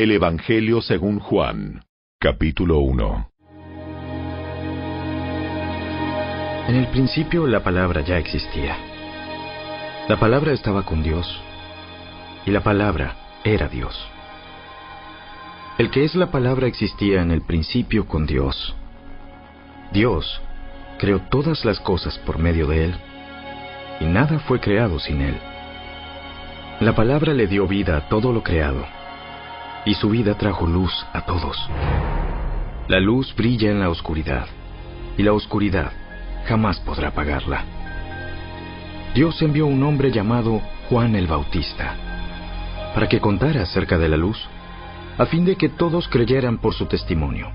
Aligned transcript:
El 0.00 0.12
Evangelio 0.12 0.80
según 0.80 1.18
Juan, 1.18 1.82
capítulo 2.20 2.78
1. 2.78 3.30
En 6.68 6.76
el 6.76 6.86
principio 6.92 7.48
la 7.48 7.64
palabra 7.64 8.02
ya 8.02 8.16
existía. 8.16 8.76
La 10.06 10.16
palabra 10.20 10.52
estaba 10.52 10.84
con 10.84 11.02
Dios 11.02 11.26
y 12.46 12.52
la 12.52 12.62
palabra 12.62 13.16
era 13.42 13.66
Dios. 13.66 14.00
El 15.78 15.90
que 15.90 16.04
es 16.04 16.14
la 16.14 16.30
palabra 16.30 16.68
existía 16.68 17.20
en 17.20 17.32
el 17.32 17.42
principio 17.42 18.06
con 18.06 18.24
Dios. 18.24 18.76
Dios 19.90 20.40
creó 21.00 21.22
todas 21.22 21.64
las 21.64 21.80
cosas 21.80 22.16
por 22.20 22.38
medio 22.38 22.68
de 22.68 22.84
él 22.84 22.94
y 23.98 24.04
nada 24.04 24.38
fue 24.38 24.60
creado 24.60 25.00
sin 25.00 25.22
él. 25.22 25.36
La 26.78 26.94
palabra 26.94 27.34
le 27.34 27.48
dio 27.48 27.66
vida 27.66 27.96
a 27.96 28.08
todo 28.08 28.32
lo 28.32 28.44
creado 28.44 28.97
y 29.88 29.94
su 29.94 30.10
vida 30.10 30.36
trajo 30.36 30.66
luz 30.66 30.92
a 31.14 31.22
todos. 31.22 31.56
La 32.88 33.00
luz 33.00 33.34
brilla 33.34 33.70
en 33.70 33.80
la 33.80 33.88
oscuridad 33.88 34.46
y 35.16 35.22
la 35.22 35.32
oscuridad 35.32 35.92
jamás 36.46 36.78
podrá 36.80 37.08
apagarla. 37.08 37.64
Dios 39.14 39.40
envió 39.40 39.64
un 39.64 39.82
hombre 39.82 40.10
llamado 40.10 40.60
Juan 40.90 41.16
el 41.16 41.26
Bautista 41.26 41.96
para 42.94 43.08
que 43.08 43.18
contara 43.18 43.62
acerca 43.62 43.96
de 43.96 44.10
la 44.10 44.18
luz, 44.18 44.38
a 45.16 45.24
fin 45.24 45.46
de 45.46 45.56
que 45.56 45.70
todos 45.70 46.06
creyeran 46.08 46.58
por 46.58 46.74
su 46.74 46.84
testimonio. 46.84 47.50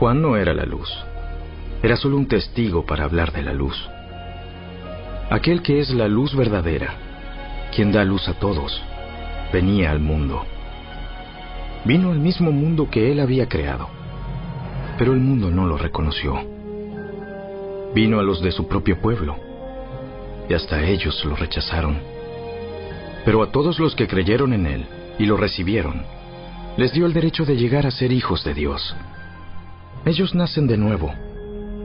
Juan 0.00 0.20
no 0.20 0.36
era 0.36 0.52
la 0.52 0.64
luz, 0.64 0.88
era 1.80 1.96
solo 1.96 2.16
un 2.16 2.26
testigo 2.26 2.84
para 2.84 3.04
hablar 3.04 3.32
de 3.32 3.42
la 3.42 3.52
luz. 3.52 3.88
Aquel 5.30 5.62
que 5.62 5.78
es 5.78 5.90
la 5.90 6.08
luz 6.08 6.34
verdadera, 6.34 6.94
quien 7.74 7.92
da 7.92 8.04
luz 8.04 8.28
a 8.28 8.34
todos, 8.34 8.82
venía 9.52 9.92
al 9.92 10.00
mundo. 10.00 10.44
Vino 11.84 12.10
al 12.10 12.18
mismo 12.18 12.50
mundo 12.50 12.88
que 12.90 13.10
él 13.12 13.20
había 13.20 13.48
creado, 13.48 13.88
pero 14.98 15.12
el 15.12 15.20
mundo 15.20 15.50
no 15.50 15.66
lo 15.66 15.78
reconoció. 15.78 16.38
Vino 17.94 18.18
a 18.18 18.22
los 18.22 18.42
de 18.42 18.50
su 18.50 18.66
propio 18.66 19.00
pueblo, 19.00 19.36
y 20.48 20.54
hasta 20.54 20.84
ellos 20.84 21.24
lo 21.24 21.36
rechazaron. 21.36 21.98
Pero 23.24 23.42
a 23.42 23.52
todos 23.52 23.78
los 23.78 23.94
que 23.94 24.08
creyeron 24.08 24.52
en 24.52 24.66
él 24.66 24.86
y 25.18 25.26
lo 25.26 25.36
recibieron, 25.36 26.02
les 26.76 26.92
dio 26.92 27.06
el 27.06 27.12
derecho 27.12 27.44
de 27.44 27.56
llegar 27.56 27.86
a 27.86 27.90
ser 27.90 28.12
hijos 28.12 28.44
de 28.44 28.54
Dios. 28.54 28.94
Ellos 30.04 30.34
nacen 30.34 30.66
de 30.66 30.76
nuevo, 30.76 31.12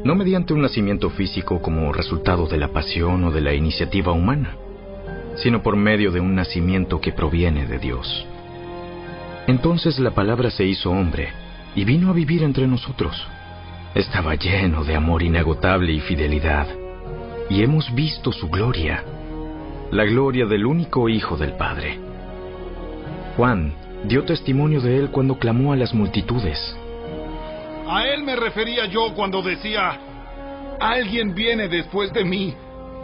no 0.04 0.16
mediante 0.16 0.54
un 0.54 0.62
nacimiento 0.62 1.10
físico 1.10 1.62
como 1.62 1.94
resultado 1.94 2.48
de 2.48 2.58
la 2.58 2.70
pasión 2.70 3.24
o 3.24 3.32
de 3.32 3.42
la 3.42 3.54
iniciativa 3.54 4.12
humana, 4.12 4.56
sino 5.36 5.64
por 5.64 5.76
medio 5.76 6.12
de 6.12 6.20
un 6.20 6.36
nacimiento 6.36 7.00
que 7.00 7.12
proviene 7.12 7.66
de 7.66 7.80
Dios. 7.80 8.28
Entonces 9.48 10.00
la 10.00 10.12
palabra 10.12 10.50
se 10.50 10.64
hizo 10.64 10.90
hombre 10.92 11.30
y 11.76 11.84
vino 11.84 12.10
a 12.10 12.14
vivir 12.14 12.44
entre 12.44 12.68
nosotros. 12.68 13.28
Estaba 13.94 14.36
lleno 14.36 14.84
de 14.84 14.96
amor 14.96 15.22
inagotable 15.22 15.92
y 15.92 16.00
fidelidad, 16.00 16.68
y 17.50 17.62
hemos 17.62 17.94
visto 17.94 18.32
su 18.32 18.50
gloria, 18.50 19.04
la 19.92 20.06
gloria 20.06 20.46
del 20.46 20.66
único 20.66 21.10
Hijo 21.10 21.38
del 21.38 21.54
Padre. 21.54 22.00
Juan 23.36 23.74
dio 24.06 24.24
testimonio 24.24 24.82
de 24.82 24.98
él 24.98 25.10
cuando 25.10 25.38
clamó 25.38 25.74
a 25.74 25.76
las 25.76 25.94
multitudes. 25.94 26.78
A 27.88 28.08
él 28.08 28.24
me 28.24 28.36
refería 28.36 28.86
yo 28.86 29.14
cuando 29.14 29.42
decía, 29.42 30.00
alguien 30.80 31.36
viene 31.36 31.68
después 31.68 32.14
de 32.14 32.24
mí, 32.24 32.54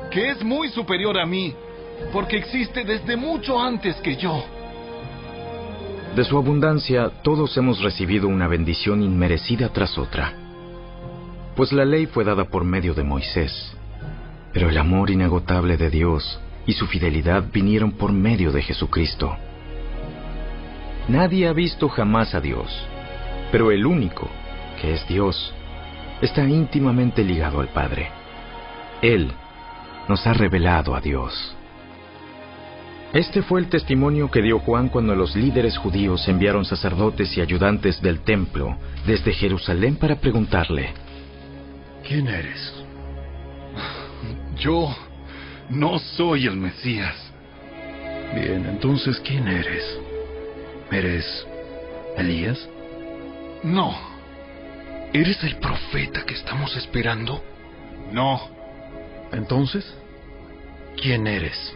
que 0.09 0.29
es 0.29 0.43
muy 0.43 0.69
superior 0.69 1.19
a 1.19 1.25
mí, 1.25 1.53
porque 2.13 2.37
existe 2.37 2.83
desde 2.85 3.17
mucho 3.17 3.59
antes 3.59 3.97
que 3.97 4.15
yo. 4.15 4.43
De 6.15 6.23
su 6.23 6.37
abundancia 6.37 7.09
todos 7.21 7.55
hemos 7.57 7.81
recibido 7.81 8.27
una 8.27 8.47
bendición 8.47 9.03
inmerecida 9.03 9.69
tras 9.69 9.97
otra. 9.97 10.33
Pues 11.55 11.71
la 11.71 11.85
ley 11.85 12.07
fue 12.07 12.23
dada 12.23 12.45
por 12.45 12.63
medio 12.63 12.93
de 12.93 13.03
Moisés, 13.03 13.75
pero 14.51 14.69
el 14.69 14.77
amor 14.77 15.11
inagotable 15.11 15.77
de 15.77 15.89
Dios 15.89 16.39
y 16.65 16.73
su 16.73 16.87
fidelidad 16.87 17.45
vinieron 17.53 17.91
por 17.91 18.11
medio 18.11 18.51
de 18.51 18.61
Jesucristo. 18.63 19.37
Nadie 21.07 21.47
ha 21.47 21.53
visto 21.53 21.89
jamás 21.89 22.33
a 22.33 22.41
Dios, 22.41 22.67
pero 23.51 23.71
el 23.71 23.85
único, 23.85 24.29
que 24.81 24.93
es 24.93 25.07
Dios, 25.07 25.53
está 26.21 26.43
íntimamente 26.43 27.23
ligado 27.23 27.59
al 27.59 27.69
Padre. 27.69 28.09
Él 29.01 29.31
nos 30.07 30.25
ha 30.25 30.33
revelado 30.33 30.95
a 30.95 31.01
Dios. 31.01 31.55
Este 33.13 33.41
fue 33.41 33.59
el 33.59 33.69
testimonio 33.69 34.29
que 34.29 34.41
dio 34.41 34.59
Juan 34.59 34.89
cuando 34.89 35.15
los 35.15 35.35
líderes 35.35 35.77
judíos 35.77 36.27
enviaron 36.27 36.63
sacerdotes 36.63 37.35
y 37.37 37.41
ayudantes 37.41 37.99
del 38.01 38.19
templo 38.19 38.77
desde 39.07 39.33
Jerusalén 39.33 39.95
para 39.95 40.15
preguntarle, 40.15 40.93
¿Quién 42.07 42.27
eres? 42.27 42.73
Yo 44.57 44.95
no 45.69 45.97
soy 45.99 46.45
el 46.45 46.57
Mesías. 46.57 47.15
Bien, 48.35 48.65
entonces, 48.67 49.19
¿quién 49.21 49.47
eres? 49.47 49.83
¿Eres 50.91 51.47
Elías? 52.17 52.69
No, 53.63 53.95
¿Eres 55.13 55.43
el 55.43 55.55
profeta 55.55 56.23
que 56.25 56.35
estamos 56.35 56.75
esperando? 56.75 57.43
no. 58.11 58.59
Entonces, 59.31 59.85
¿quién 60.99 61.27
eres? 61.27 61.75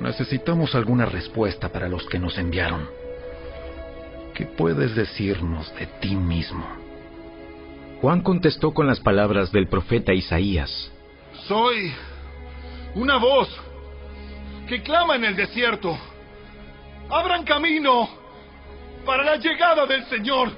Necesitamos 0.00 0.74
alguna 0.74 1.06
respuesta 1.06 1.68
para 1.68 1.88
los 1.88 2.06
que 2.06 2.18
nos 2.18 2.36
enviaron. 2.38 2.88
¿Qué 4.34 4.46
puedes 4.46 4.94
decirnos 4.94 5.72
de 5.76 5.86
ti 5.86 6.16
mismo? 6.16 6.66
Juan 8.00 8.20
contestó 8.20 8.74
con 8.74 8.86
las 8.86 9.00
palabras 9.00 9.52
del 9.52 9.68
profeta 9.68 10.12
Isaías. 10.12 10.92
Soy 11.46 11.92
una 12.94 13.16
voz 13.16 13.48
que 14.68 14.82
clama 14.82 15.16
en 15.16 15.24
el 15.24 15.36
desierto. 15.36 15.96
Abran 17.08 17.44
camino 17.44 18.08
para 19.06 19.24
la 19.24 19.36
llegada 19.36 19.86
del 19.86 20.04
Señor. 20.06 20.50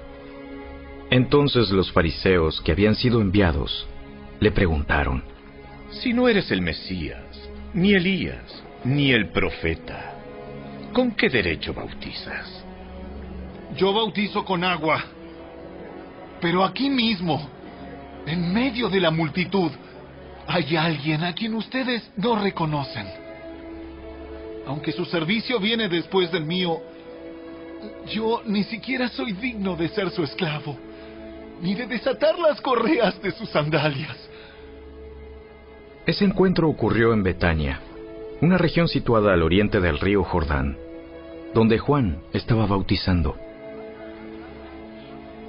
Entonces 1.10 1.70
los 1.70 1.92
fariseos 1.92 2.60
que 2.62 2.72
habían 2.72 2.94
sido 2.94 3.20
enviados 3.20 3.86
le 4.40 4.50
preguntaron, 4.50 5.22
Si 5.90 6.12
no 6.12 6.28
eres 6.28 6.50
el 6.50 6.62
Mesías, 6.62 7.48
ni 7.74 7.92
Elías, 7.92 8.62
ni 8.84 9.12
el 9.12 9.30
profeta, 9.30 10.14
¿con 10.92 11.12
qué 11.12 11.28
derecho 11.28 11.74
bautizas? 11.74 12.64
Yo 13.76 13.92
bautizo 13.92 14.44
con 14.44 14.64
agua, 14.64 15.04
pero 16.40 16.64
aquí 16.64 16.88
mismo, 16.88 17.48
en 18.26 18.52
medio 18.52 18.88
de 18.88 19.00
la 19.00 19.10
multitud, 19.10 19.70
hay 20.46 20.76
alguien 20.76 21.24
a 21.24 21.34
quien 21.34 21.54
ustedes 21.54 22.08
no 22.16 22.36
reconocen. 22.36 23.06
Aunque 24.66 24.92
su 24.92 25.04
servicio 25.04 25.58
viene 25.60 25.88
después 25.88 26.30
del 26.30 26.44
mío, 26.44 26.80
yo 28.06 28.42
ni 28.46 28.64
siquiera 28.64 29.08
soy 29.08 29.32
digno 29.32 29.76
de 29.76 29.88
ser 29.88 30.10
su 30.10 30.22
esclavo, 30.22 30.76
ni 31.60 31.74
de 31.74 31.86
desatar 31.86 32.38
las 32.38 32.60
correas 32.60 33.20
de 33.22 33.32
sus 33.32 33.48
sandalias. 33.50 34.16
Ese 36.06 36.24
encuentro 36.24 36.68
ocurrió 36.68 37.12
en 37.12 37.22
Betania, 37.22 37.80
una 38.40 38.58
región 38.58 38.88
situada 38.88 39.32
al 39.32 39.42
oriente 39.42 39.80
del 39.80 39.98
río 39.98 40.22
Jordán, 40.22 40.76
donde 41.54 41.78
Juan 41.78 42.22
estaba 42.32 42.66
bautizando. 42.66 43.36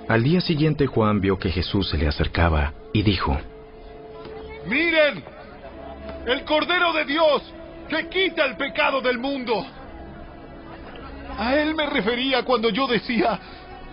Al 0.07 0.23
día 0.23 0.39
siguiente 0.39 0.87
Juan 0.87 1.19
vio 1.19 1.37
que 1.37 1.49
Jesús 1.49 1.89
se 1.89 1.97
le 1.97 2.07
acercaba 2.07 2.73
y 2.93 3.03
dijo, 3.03 3.37
Miren, 4.67 5.23
el 6.25 6.43
Cordero 6.45 6.93
de 6.93 7.05
Dios 7.05 7.53
que 7.87 8.07
quita 8.09 8.45
el 8.45 8.55
pecado 8.57 9.01
del 9.01 9.17
mundo. 9.17 9.65
A 11.37 11.55
él 11.55 11.75
me 11.75 11.85
refería 11.85 12.43
cuando 12.43 12.69
yo 12.69 12.87
decía, 12.87 13.39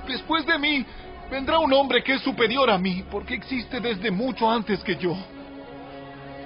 después 0.07 0.47
de 0.47 0.59
mí 0.59 0.85
vendrá 1.31 1.59
un 1.59 1.73
hombre 1.73 2.03
que 2.03 2.15
es 2.15 2.23
superior 2.23 2.71
a 2.71 2.79
mí, 2.79 3.05
porque 3.11 3.35
existe 3.35 3.81
desde 3.81 4.11
mucho 4.11 4.51
antes 4.51 4.83
que 4.83 4.97
yo. 4.97 5.17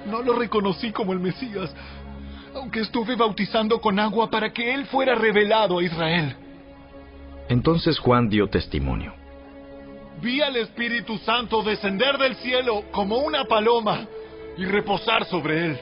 No 0.05 0.21
lo 0.21 0.33
reconocí 0.33 0.91
como 0.91 1.13
el 1.13 1.19
Mesías, 1.19 1.73
aunque 2.59 2.81
estuve 2.81 3.15
bautizando 3.15 3.79
con 3.79 3.99
agua 3.99 4.29
para 4.29 4.51
que 4.51 4.73
él 4.73 4.85
fuera 4.87 5.15
revelado 5.15 5.79
a 5.79 5.83
Israel. 5.83 6.35
Entonces 7.47 7.97
Juan 7.97 8.29
dio 8.29 8.47
testimonio. 8.47 9.13
Vi 10.21 10.41
al 10.41 10.57
Espíritu 10.57 11.17
Santo 11.19 11.63
descender 11.63 12.17
del 12.17 12.35
cielo 12.35 12.83
como 12.91 13.19
una 13.19 13.45
paloma 13.45 14.05
y 14.57 14.65
reposar 14.65 15.25
sobre 15.25 15.67
él. 15.67 15.79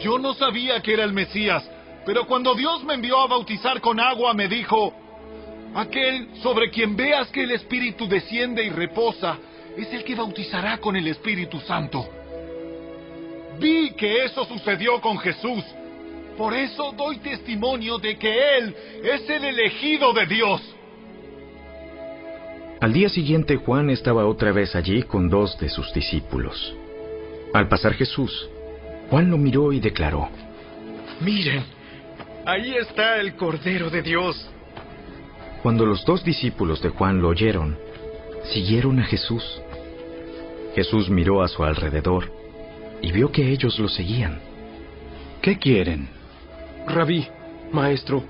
Yo 0.00 0.18
no 0.18 0.34
sabía 0.34 0.80
que 0.80 0.94
era 0.94 1.04
el 1.04 1.12
Mesías, 1.12 1.68
pero 2.06 2.26
cuando 2.26 2.54
Dios 2.54 2.82
me 2.84 2.94
envió 2.94 3.20
a 3.20 3.26
bautizar 3.26 3.80
con 3.80 4.00
agua 4.00 4.32
me 4.32 4.48
dijo, 4.48 4.94
aquel 5.74 6.28
sobre 6.42 6.70
quien 6.70 6.96
veas 6.96 7.28
que 7.28 7.42
el 7.42 7.50
Espíritu 7.50 8.08
desciende 8.08 8.64
y 8.64 8.70
reposa 8.70 9.36
es 9.76 9.92
el 9.92 10.02
que 10.02 10.14
bautizará 10.14 10.78
con 10.78 10.96
el 10.96 11.06
Espíritu 11.08 11.60
Santo. 11.60 12.08
Vi 13.58 13.92
que 13.92 14.24
eso 14.24 14.44
sucedió 14.44 15.00
con 15.00 15.18
Jesús, 15.18 15.64
Por 16.36 16.52
eso 16.52 16.92
doy 16.92 17.16
testimonio 17.18 17.96
de 17.98 18.18
que 18.18 18.58
Él 18.58 18.76
es 19.02 19.28
el 19.30 19.42
elegido 19.42 20.12
de 20.12 20.26
Dios. 20.26 20.60
Al 22.78 22.92
día 22.92 23.08
siguiente 23.08 23.56
Juan 23.56 23.88
estaba 23.88 24.26
otra 24.26 24.52
vez 24.52 24.76
allí 24.76 25.02
con 25.02 25.30
dos 25.30 25.58
de 25.58 25.70
sus 25.70 25.90
discípulos. 25.94 26.76
Al 27.54 27.68
pasar 27.68 27.94
Jesús, 27.94 28.50
Juan 29.08 29.30
lo 29.30 29.38
miró 29.38 29.72
y 29.72 29.80
declaró, 29.80 30.28
Miren, 31.22 31.64
ahí 32.44 32.74
está 32.74 33.18
el 33.18 33.34
Cordero 33.34 33.88
de 33.88 34.02
Dios. 34.02 34.50
Cuando 35.62 35.86
los 35.86 36.04
dos 36.04 36.22
discípulos 36.22 36.82
de 36.82 36.90
Juan 36.90 37.22
lo 37.22 37.28
oyeron, 37.28 37.78
siguieron 38.52 38.98
a 38.98 39.04
Jesús. 39.04 39.62
Jesús 40.74 41.08
miró 41.08 41.42
a 41.42 41.48
su 41.48 41.64
alrededor 41.64 42.35
y 43.06 43.12
vio 43.12 43.30
que 43.30 43.52
ellos 43.52 43.78
lo 43.78 43.88
seguían. 43.88 44.40
¿Qué 45.40 45.60
quieren? 45.60 46.08
Rabí, 46.88 47.24
maestro, 47.70 48.24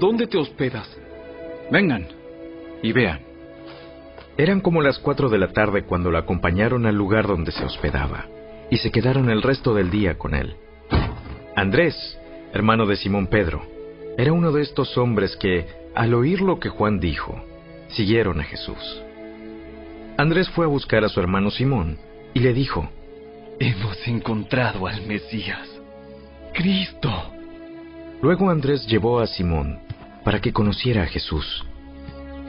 ¿dónde 0.00 0.26
te 0.26 0.38
hospedas? 0.38 0.88
Vengan 1.70 2.08
y 2.82 2.92
vean. 2.92 3.20
Eran 4.38 4.62
como 4.62 4.80
las 4.80 4.98
cuatro 4.98 5.28
de 5.28 5.36
la 5.36 5.48
tarde 5.48 5.84
cuando 5.84 6.10
lo 6.10 6.16
acompañaron 6.16 6.86
al 6.86 6.94
lugar 6.94 7.26
donde 7.26 7.52
se 7.52 7.66
hospedaba, 7.66 8.24
y 8.70 8.78
se 8.78 8.90
quedaron 8.90 9.28
el 9.28 9.42
resto 9.42 9.74
del 9.74 9.90
día 9.90 10.16
con 10.16 10.34
él. 10.34 10.56
Andrés, 11.54 12.18
hermano 12.54 12.86
de 12.86 12.96
Simón 12.96 13.26
Pedro, 13.26 13.66
era 14.16 14.32
uno 14.32 14.52
de 14.52 14.62
estos 14.62 14.96
hombres 14.96 15.36
que, 15.36 15.66
al 15.94 16.14
oír 16.14 16.40
lo 16.40 16.58
que 16.58 16.70
Juan 16.70 16.98
dijo, 16.98 17.44
siguieron 17.88 18.40
a 18.40 18.44
Jesús. 18.44 19.02
Andrés 20.16 20.48
fue 20.48 20.64
a 20.64 20.68
buscar 20.68 21.04
a 21.04 21.10
su 21.10 21.20
hermano 21.20 21.50
Simón 21.50 21.98
y 22.32 22.40
le 22.40 22.54
dijo, 22.54 22.88
Hemos 23.60 23.96
encontrado 24.08 24.86
al 24.88 25.06
Mesías, 25.06 25.68
Cristo. 26.52 27.10
Luego 28.20 28.50
Andrés 28.50 28.84
llevó 28.86 29.20
a 29.20 29.28
Simón 29.28 29.78
para 30.24 30.40
que 30.40 30.52
conociera 30.52 31.04
a 31.04 31.06
Jesús. 31.06 31.64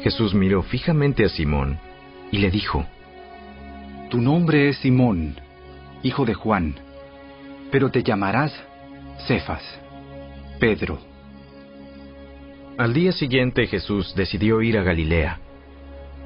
Jesús 0.01 0.33
miró 0.33 0.63
fijamente 0.63 1.23
a 1.23 1.29
Simón 1.29 1.77
y 2.31 2.39
le 2.39 2.49
dijo, 2.49 2.85
Tu 4.09 4.19
nombre 4.19 4.69
es 4.69 4.77
Simón, 4.77 5.39
hijo 6.01 6.25
de 6.25 6.33
Juan, 6.33 6.75
pero 7.71 7.91
te 7.91 8.01
llamarás 8.01 8.51
Cefas, 9.27 9.63
Pedro. 10.59 10.97
Al 12.79 12.93
día 12.93 13.11
siguiente 13.11 13.67
Jesús 13.67 14.15
decidió 14.15 14.61
ir 14.63 14.77
a 14.79 14.83
Galilea. 14.83 15.39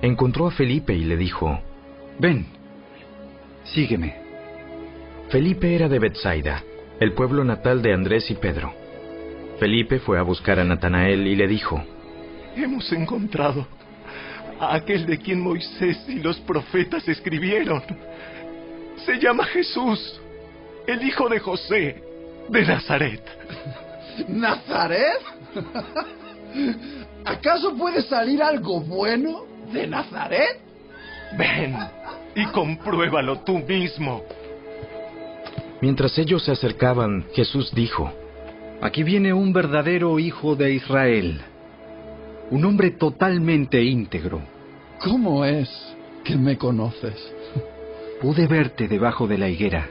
Encontró 0.02 0.48
a 0.48 0.52
Felipe 0.52 0.94
y 0.94 1.04
le 1.04 1.18
dijo, 1.18 1.60
Ven, 2.18 2.48
sígueme. 3.66 4.29
Felipe 5.30 5.76
era 5.76 5.88
de 5.88 6.00
Bethsaida, 6.00 6.64
el 7.00 7.14
pueblo 7.14 7.44
natal 7.44 7.84
de 7.84 7.94
Andrés 7.94 8.32
y 8.32 8.34
Pedro. 8.34 8.74
Felipe 9.60 10.00
fue 10.00 10.18
a 10.18 10.24
buscar 10.24 10.60
a 10.60 10.64
Natanael 10.64 11.28
y 11.28 11.36
le 11.36 11.48
dijo, 11.48 11.84
Hemos 12.56 12.92
encontrado 12.92 13.68
a 14.60 14.74
aquel 14.74 15.06
de 15.06 15.20
quien 15.20 15.40
Moisés 15.40 16.04
y 16.08 16.16
los 16.16 16.40
profetas 16.40 17.08
escribieron. 17.08 17.84
Se 19.06 19.20
llama 19.20 19.46
Jesús, 19.46 20.20
el 20.88 21.04
hijo 21.04 21.30
de 21.30 21.40
José, 21.40 22.04
de 22.50 22.66
Nazaret. 22.66 23.22
¿Nazaret? 24.28 25.22
¿Acaso 27.24 27.78
puede 27.78 28.02
salir 28.02 28.42
algo 28.42 28.82
bueno 28.82 29.44
de 29.72 29.86
Nazaret? 29.86 30.60
Ven 31.38 31.78
y 32.34 32.46
compruébalo 32.48 33.42
tú 33.42 33.60
mismo. 33.60 34.24
Mientras 35.82 36.18
ellos 36.18 36.44
se 36.44 36.52
acercaban, 36.52 37.26
Jesús 37.34 37.74
dijo, 37.74 38.12
Aquí 38.82 39.04
viene 39.04 39.34
un 39.34 39.54
verdadero 39.54 40.20
hijo 40.20 40.56
de 40.56 40.74
Israel, 40.74 41.42
un 42.50 42.66
hombre 42.66 42.92
totalmente 42.92 43.82
íntegro. 43.84 44.42
¿Cómo 45.00 45.46
es 45.46 45.70
que 46.24 46.36
me 46.36 46.58
conoces? 46.58 47.16
Pude 48.22 48.48
verte 48.48 48.88
debajo 48.88 49.28
de 49.28 49.38
la 49.38 49.50
higuera, 49.50 49.90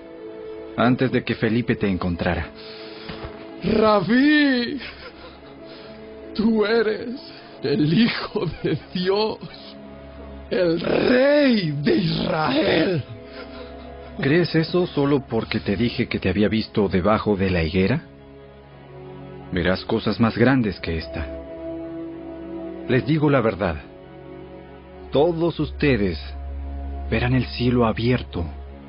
antes 0.77 1.11
de 1.11 1.25
que 1.25 1.35
Felipe 1.35 1.77
te 1.77 1.89
encontrara. 1.89 2.49
Rabí, 3.63 4.79
tú 6.35 6.65
eres 6.65 7.21
el 7.63 7.93
Hijo 7.93 8.47
de 8.63 8.79
Dios, 8.95 9.39
el 10.51 10.81
Rey 10.81 11.73
de 11.83 11.95
Israel. 11.97 13.05
¿Crees 14.21 14.53
eso 14.57 14.87
solo 14.89 15.25
porque 15.29 15.61
te 15.61 15.77
dije 15.77 16.09
que 16.09 16.19
te 16.19 16.29
había 16.29 16.49
visto 16.49 16.89
debajo 16.89 17.37
de 17.37 17.51
la 17.51 17.63
higuera? 17.63 18.03
Verás 19.53 19.85
cosas 19.85 20.19
más 20.19 20.37
grandes 20.37 20.81
que 20.81 20.99
esta. 20.99 21.27
Les 22.89 23.07
digo 23.07 23.31
la 23.31 23.41
verdad. 23.41 23.77
Todos 25.13 25.61
ustedes 25.61 26.19
verán 27.09 27.35
el 27.35 27.47
cielo 27.47 27.87
abierto 27.87 28.45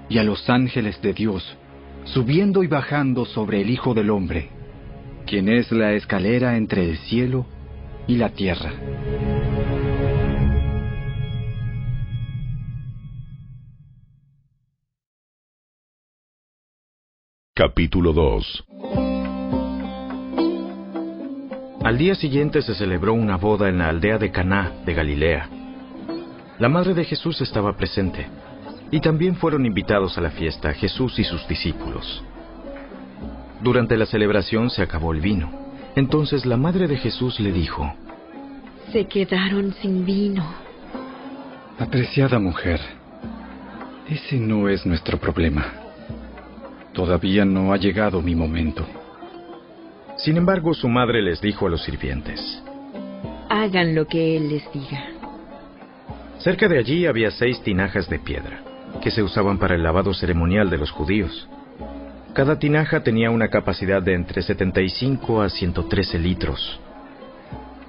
y 0.10 0.18
a 0.18 0.24
los 0.24 0.50
ángeles 0.50 1.00
de 1.02 1.14
Dios 1.14 1.58
subiendo 2.06 2.64
y 2.64 2.68
bajando 2.68 3.26
sobre 3.26 3.62
el 3.62 3.70
Hijo 3.70 3.94
del 3.94 4.10
Hombre, 4.10 4.50
quien 5.28 5.48
es 5.48 5.72
la 5.72 5.94
escalera 5.94 6.58
entre 6.58 6.90
el 6.90 6.98
cielo 6.98 7.46
y 8.08 8.16
la 8.16 8.30
tierra. 8.30 8.72
Capítulo 17.60 18.14
2 18.14 18.64
Al 21.84 21.98
día 21.98 22.16
siguiente 22.16 22.62
se 22.62 22.74
celebró 22.74 23.14
una 23.14 23.36
boda 23.36 23.68
en 23.68 23.80
la 23.80 23.90
aldea 23.90 24.18
de 24.18 24.32
Caná 24.32 24.72
de 24.86 24.94
Galilea. 24.94 25.50
La 26.58 26.70
madre 26.70 26.94
de 26.94 27.04
Jesús 27.04 27.42
estaba 27.42 27.76
presente, 27.76 28.28
y 28.92 29.02
también 29.02 29.36
fueron 29.36 29.66
invitados 29.66 30.18
a 30.18 30.22
la 30.22 30.30
fiesta 30.30 30.72
Jesús 30.72 31.20
y 31.20 31.26
sus 31.26 31.46
discípulos. 31.50 32.24
Durante 33.62 33.98
la 33.98 34.06
celebración 34.06 34.70
se 34.70 34.82
acabó 34.82 35.12
el 35.12 35.20
vino. 35.20 35.52
Entonces 35.98 36.46
la 36.46 36.56
madre 36.56 36.88
de 36.88 36.96
Jesús 36.96 37.42
le 37.42 37.52
dijo, 37.52 37.94
Se 38.94 39.06
quedaron 39.08 39.74
sin 39.82 40.06
vino. 40.06 40.46
Apreciada 41.78 42.40
mujer, 42.40 42.80
ese 44.08 44.38
no 44.38 44.70
es 44.70 44.86
nuestro 44.86 45.18
problema. 45.18 45.89
Todavía 46.94 47.46
no 47.46 47.74
ha 47.74 47.78
llegado 47.78 48.22
mi 48.22 48.36
momento. 48.36 48.86
Sin 50.18 50.38
embargo, 50.38 50.74
su 50.74 50.90
madre 50.90 51.22
les 51.22 51.40
dijo 51.40 51.68
a 51.68 51.70
los 51.70 51.84
sirvientes, 51.84 52.62
Hagan 53.50 53.96
lo 53.96 54.06
que 54.06 54.36
él 54.38 54.50
les 54.50 54.72
diga. 54.74 55.04
Cerca 56.40 56.68
de 56.68 56.78
allí 56.78 57.06
había 57.06 57.32
seis 57.32 57.62
tinajas 57.64 58.10
de 58.10 58.20
piedra, 58.20 58.62
que 59.02 59.12
se 59.12 59.24
usaban 59.24 59.58
para 59.58 59.76
el 59.76 59.84
lavado 59.84 60.14
ceremonial 60.14 60.70
de 60.70 60.78
los 60.78 60.92
judíos. 60.92 61.48
Cada 62.34 62.60
tinaja 62.60 63.02
tenía 63.02 63.32
una 63.32 63.50
capacidad 63.50 64.02
de 64.02 64.14
entre 64.14 64.42
75 64.42 65.42
a 65.42 65.50
113 65.50 66.20
litros. 66.20 66.80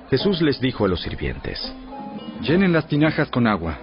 Jesús 0.08 0.40
les 0.42 0.60
dijo 0.60 0.84
a 0.84 0.88
los 0.88 1.02
sirvientes, 1.02 1.72
Llenen 2.42 2.72
las 2.72 2.88
tinajas 2.88 3.28
con 3.28 3.46
agua. 3.46 3.78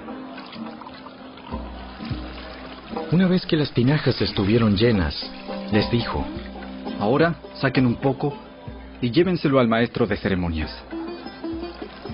Una 3.10 3.28
vez 3.28 3.46
que 3.46 3.56
las 3.56 3.72
tinajas 3.72 4.22
estuvieron 4.22 4.76
llenas, 4.76 5.16
les 5.72 5.90
dijo, 5.90 6.26
Ahora 7.00 7.36
saquen 7.56 7.86
un 7.86 7.96
poco 7.96 8.38
y 9.02 9.12
llévenselo 9.12 9.60
al 9.60 9.70
maestro 9.70 10.06
de 10.08 10.18
ceremonias. 10.18 10.72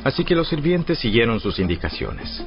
Así 0.04 0.24
que 0.24 0.36
los 0.36 0.50
sirvientes 0.50 1.00
siguieron 1.00 1.40
sus 1.40 1.58
indicaciones. 1.58 2.46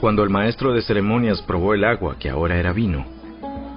Cuando 0.00 0.22
el 0.22 0.28
maestro 0.28 0.74
de 0.74 0.82
ceremonias 0.82 1.40
probó 1.40 1.72
el 1.72 1.84
agua, 1.84 2.16
que 2.18 2.28
ahora 2.28 2.58
era 2.58 2.74
vino, 2.74 3.06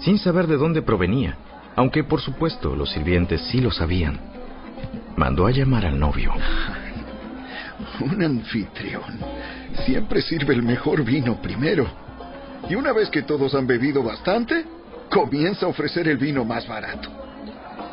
sin 0.01 0.17
saber 0.17 0.47
de 0.47 0.57
dónde 0.57 0.81
provenía, 0.81 1.37
aunque 1.77 2.03
por 2.03 2.19
supuesto 2.19 2.75
los 2.75 2.91
sirvientes 2.91 3.41
sí 3.43 3.61
lo 3.61 3.71
sabían, 3.71 4.19
mandó 5.15 5.45
a 5.45 5.51
llamar 5.51 5.85
al 5.85 5.97
novio. 5.97 6.33
Un 8.01 8.23
anfitrión 8.23 9.19
siempre 9.85 10.21
sirve 10.21 10.53
el 10.53 10.63
mejor 10.63 11.03
vino 11.03 11.41
primero. 11.41 12.02
Y 12.69 12.75
una 12.75 12.93
vez 12.93 13.09
que 13.09 13.23
todos 13.23 13.53
han 13.55 13.67
bebido 13.67 14.03
bastante, 14.03 14.65
comienza 15.09 15.65
a 15.65 15.69
ofrecer 15.69 16.07
el 16.07 16.17
vino 16.17 16.45
más 16.45 16.67
barato. 16.67 17.09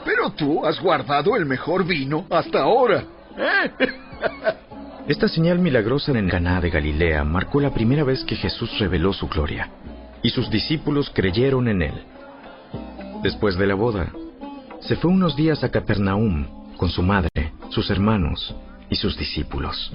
Pero 0.05 0.31
tú 0.31 0.65
has 0.65 0.81
guardado 0.81 1.37
el 1.37 1.45
mejor 1.45 1.85
vino 1.85 2.27
hasta 2.31 2.63
ahora. 2.63 3.05
¿eh? 3.37 3.71
Esta 5.09 5.29
señal 5.29 5.59
milagrosa 5.59 6.13
en 6.13 6.29
Caná 6.29 6.61
de 6.61 6.71
Galilea 6.71 7.25
marcó 7.25 7.61
la 7.61 7.75
primera 7.75 8.05
vez 8.05 8.23
que 8.25 8.37
Jesús 8.37 8.79
reveló 8.79 9.13
su 9.13 9.29
gloria, 9.29 9.69
y 10.23 10.31
sus 10.31 10.49
discípulos 10.51 11.11
creyeron 11.13 11.69
en 11.69 11.83
él. 11.83 12.05
Después 13.23 13.57
de 13.57 13.67
la 13.67 13.75
boda, 13.75 14.13
se 14.81 14.97
fue 14.97 15.11
unos 15.11 15.37
días 15.37 15.65
a 15.65 15.71
Capernaum 15.71 16.47
con 16.77 16.91
su 16.91 17.03
madre, 17.03 17.53
sus 17.71 17.91
hermanos 17.91 18.55
y 18.89 18.97
sus 18.97 19.17
discípulos. 19.19 19.93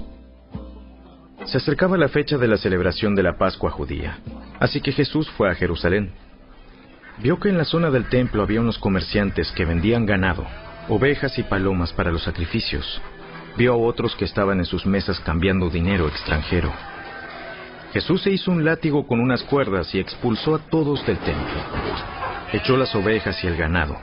Se 1.46 1.58
acercaba 1.58 1.96
la 1.96 2.08
fecha 2.08 2.38
de 2.38 2.48
la 2.48 2.56
celebración 2.56 3.14
de 3.14 3.22
la 3.22 3.38
Pascua 3.38 3.70
judía, 3.70 4.18
así 4.60 4.80
que 4.80 4.92
Jesús 4.92 5.28
fue 5.30 5.50
a 5.50 5.54
Jerusalén. 5.54 6.12
Vio 7.18 7.38
que 7.38 7.48
en 7.48 7.56
la 7.56 7.64
zona 7.64 7.90
del 7.90 8.08
templo 8.08 8.42
había 8.42 8.60
unos 8.60 8.78
comerciantes 8.78 9.50
que 9.52 9.64
vendían 9.64 10.06
ganado 10.06 10.46
ovejas 10.88 11.38
y 11.38 11.42
palomas 11.42 11.92
para 11.92 12.10
los 12.10 12.22
sacrificios. 12.22 13.00
Vio 13.56 13.72
a 13.72 13.76
otros 13.76 14.14
que 14.16 14.24
estaban 14.24 14.58
en 14.58 14.66
sus 14.66 14.86
mesas 14.86 15.18
cambiando 15.20 15.70
dinero 15.70 16.06
extranjero. 16.08 16.72
Jesús 17.92 18.22
se 18.22 18.30
hizo 18.30 18.50
un 18.50 18.64
látigo 18.64 19.06
con 19.06 19.20
unas 19.20 19.42
cuerdas 19.44 19.94
y 19.94 19.98
expulsó 19.98 20.54
a 20.54 20.58
todos 20.58 21.04
del 21.06 21.18
templo. 21.18 21.60
Echó 22.52 22.76
las 22.76 22.94
ovejas 22.94 23.42
y 23.42 23.46
el 23.46 23.56
ganado, 23.56 23.96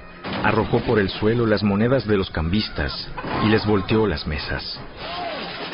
arrojó 0.44 0.80
por 0.80 1.00
el 1.00 1.10
suelo 1.10 1.46
las 1.46 1.64
monedas 1.64 2.08
de 2.08 2.18
los 2.18 2.30
cambistas 2.32 3.08
y 3.46 3.50
les 3.50 3.66
volteó 3.66 4.08
las 4.08 4.26
mesas. 4.26 4.80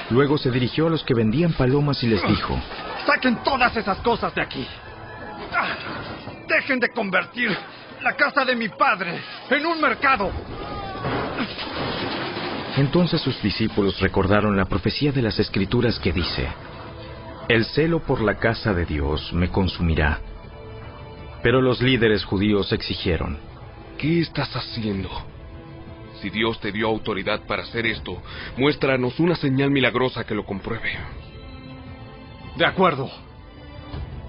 Luego 0.10 0.38
se 0.38 0.50
dirigió 0.50 0.88
a 0.88 0.90
los 0.90 1.04
que 1.04 1.14
vendían 1.14 1.54
palomas 1.54 2.02
y 2.04 2.08
les 2.08 2.26
dijo, 2.28 2.60
Saquen 3.06 3.44
todas 3.44 3.76
esas 3.78 4.00
cosas 4.00 4.34
de 4.34 4.42
aquí. 4.42 4.68
Ah, 5.56 5.76
Dejen 6.48 6.80
de 6.80 6.90
convertir 6.90 7.56
la 8.02 8.14
casa 8.14 8.44
de 8.44 8.56
mi 8.56 8.70
padre 8.70 9.20
en 9.50 9.66
un 9.66 9.80
mercado. 9.80 10.32
Entonces 12.78 13.22
sus 13.22 13.42
discípulos 13.42 14.00
recordaron 14.00 14.58
la 14.58 14.66
profecía 14.66 15.12
de 15.12 15.22
las 15.22 15.38
escrituras 15.40 16.00
que 16.00 16.12
dice, 16.12 16.48
El 17.48 17.66
celo 17.66 18.00
por 18.00 18.22
la 18.22 18.38
casa 18.38 18.74
de 18.74 18.86
Dios 18.86 19.32
me 19.34 19.50
consumirá. 19.50 20.20
Pero 21.44 21.62
los 21.62 21.82
líderes 21.82 22.24
judíos 22.26 22.72
exigieron, 22.72 23.38
¿Qué 23.98 24.22
estás 24.22 24.56
haciendo? 24.56 25.10
Si 26.22 26.30
Dios 26.30 26.60
te 26.60 26.72
dio 26.72 26.88
autoridad 26.88 27.42
para 27.46 27.64
hacer 27.64 27.86
esto, 27.86 28.22
muéstranos 28.58 29.20
una 29.20 29.36
señal 29.36 29.72
milagrosa 29.72 30.26
que 30.26 30.36
lo 30.36 30.46
compruebe. 30.46 30.98
De 32.58 32.66
acuerdo. 32.66 33.10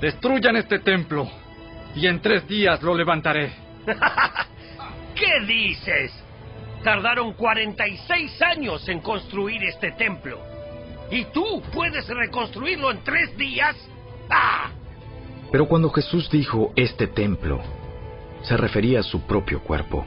Destruyan 0.00 0.56
este 0.56 0.78
templo 0.78 1.28
y 1.94 2.06
en 2.06 2.20
tres 2.20 2.46
días 2.46 2.82
lo 2.82 2.94
levantaré. 2.94 3.52
¿Qué 5.14 5.46
dices? 5.46 6.12
Tardaron 6.82 7.34
46 7.34 8.42
años 8.42 8.88
en 8.88 9.00
construir 9.00 9.62
este 9.64 9.92
templo. 9.92 10.40
¿Y 11.10 11.24
tú 11.26 11.62
puedes 11.72 12.06
reconstruirlo 12.08 12.90
en 12.90 13.02
tres 13.02 13.36
días? 13.36 13.76
¡Ah! 14.30 14.70
Pero 15.50 15.66
cuando 15.66 15.90
Jesús 15.90 16.30
dijo 16.30 16.72
este 16.76 17.08
templo, 17.08 17.60
se 18.42 18.56
refería 18.56 19.00
a 19.00 19.02
su 19.02 19.22
propio 19.22 19.60
cuerpo. 19.60 20.06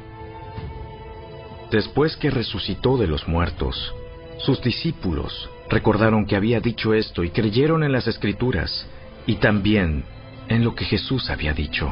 Después 1.73 2.15
que 2.17 2.29
resucitó 2.29 2.99
de 2.99 3.07
los 3.07 3.27
muertos, 3.27 3.95
sus 4.37 4.61
discípulos 4.61 5.49
recordaron 5.71 6.27
que 6.27 6.35
había 6.35 6.59
dicho 6.59 6.93
esto 6.93 7.23
y 7.23 7.31
creyeron 7.31 7.83
en 7.83 7.91
las 7.91 8.05
escrituras 8.05 8.87
y 9.25 9.37
también 9.37 10.03
en 10.49 10.63
lo 10.63 10.75
que 10.75 10.85
Jesús 10.85 11.31
había 11.31 11.51
dicho. 11.51 11.91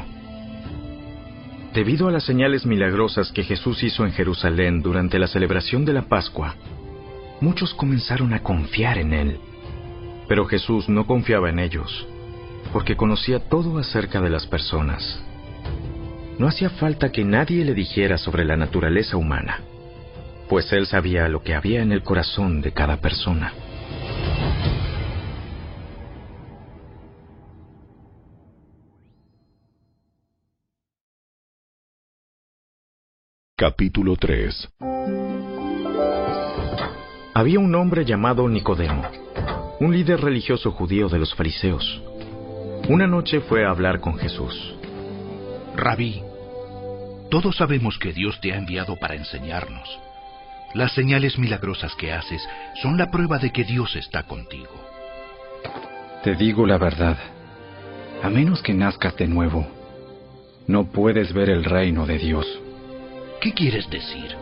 Debido 1.73 2.07
a 2.07 2.11
las 2.11 2.25
señales 2.25 2.63
milagrosas 2.63 3.31
que 3.31 3.41
Jesús 3.41 3.81
hizo 3.81 4.05
en 4.05 4.11
Jerusalén 4.11 4.83
durante 4.83 5.17
la 5.17 5.25
celebración 5.25 5.83
de 5.83 5.93
la 5.93 6.03
Pascua, 6.03 6.53
muchos 7.39 7.73
comenzaron 7.73 8.35
a 8.35 8.43
confiar 8.43 8.99
en 8.99 9.13
Él. 9.13 9.39
Pero 10.27 10.45
Jesús 10.45 10.89
no 10.89 11.07
confiaba 11.07 11.49
en 11.49 11.57
ellos, 11.57 12.05
porque 12.71 12.95
conocía 12.95 13.39
todo 13.39 13.79
acerca 13.79 14.21
de 14.21 14.29
las 14.29 14.45
personas. 14.45 15.23
No 16.37 16.47
hacía 16.47 16.69
falta 16.69 17.11
que 17.11 17.25
nadie 17.25 17.65
le 17.65 17.73
dijera 17.73 18.19
sobre 18.19 18.45
la 18.45 18.57
naturaleza 18.57 19.17
humana, 19.17 19.61
pues 20.51 20.69
Él 20.73 20.85
sabía 20.85 21.29
lo 21.29 21.43
que 21.43 21.55
había 21.55 21.81
en 21.81 21.93
el 21.93 22.03
corazón 22.03 22.59
de 22.59 22.73
cada 22.73 22.97
persona. 22.97 23.53
Capítulo 33.55 34.17
3 34.17 34.73
Había 37.33 37.59
un 37.61 37.73
hombre 37.73 38.03
llamado 38.03 38.49
Nicodemo, 38.49 39.03
un 39.79 39.93
líder 39.93 40.19
religioso 40.19 40.71
judío 40.71 41.07
de 41.07 41.19
los 41.19 41.33
fariseos. 41.33 42.03
Una 42.89 43.07
noche 43.07 43.39
fue 43.39 43.65
a 43.65 43.69
hablar 43.69 44.01
con 44.01 44.17
Jesús. 44.17 44.75
Rabí, 45.77 46.21
todos 47.29 47.55
sabemos 47.55 47.97
que 47.97 48.11
Dios 48.11 48.41
te 48.41 48.51
ha 48.51 48.57
enviado 48.57 48.97
para 48.97 49.15
enseñarnos. 49.15 50.10
Las 50.73 50.93
señales 50.93 51.37
milagrosas 51.37 51.93
que 51.95 52.13
haces 52.13 52.41
son 52.81 52.97
la 52.97 53.11
prueba 53.11 53.37
de 53.37 53.51
que 53.51 53.63
Dios 53.63 53.95
está 53.95 54.23
contigo. 54.23 54.73
Te 56.23 56.35
digo 56.35 56.65
la 56.65 56.77
verdad. 56.77 57.17
A 58.23 58.29
menos 58.29 58.61
que 58.61 58.73
nazcas 58.73 59.15
de 59.17 59.27
nuevo, 59.27 59.67
no 60.67 60.85
puedes 60.85 61.33
ver 61.33 61.49
el 61.49 61.63
reino 61.63 62.05
de 62.05 62.19
Dios. 62.19 62.45
¿Qué 63.41 63.53
quieres 63.53 63.89
decir? 63.89 64.35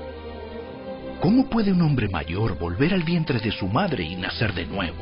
¿Cómo 1.21 1.49
puede 1.49 1.71
un 1.71 1.81
hombre 1.81 2.07
mayor 2.09 2.57
volver 2.57 2.93
al 2.93 3.03
vientre 3.03 3.39
de 3.39 3.51
su 3.51 3.67
madre 3.67 4.03
y 4.03 4.15
nacer 4.15 4.53
de 4.53 4.65
nuevo? 4.65 4.97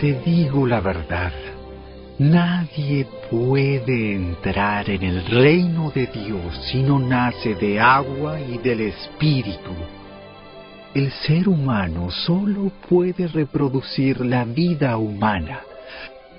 Te 0.00 0.20
digo 0.20 0.66
la 0.66 0.80
verdad. 0.80 1.32
Nadie 2.18 3.06
puede 3.30 4.14
entrar 4.14 4.88
en 4.90 5.02
el 5.02 5.24
reino 5.24 5.90
de 5.90 6.06
Dios 6.06 6.54
si 6.70 6.82
no 6.82 6.98
nace 6.98 7.54
de 7.54 7.80
agua 7.80 8.38
y 8.38 8.58
del 8.58 8.82
Espíritu. 8.82 9.74
El 10.92 11.12
ser 11.12 11.48
humano 11.48 12.10
solo 12.10 12.72
puede 12.88 13.28
reproducir 13.28 14.26
la 14.26 14.44
vida 14.44 14.96
humana, 14.96 15.60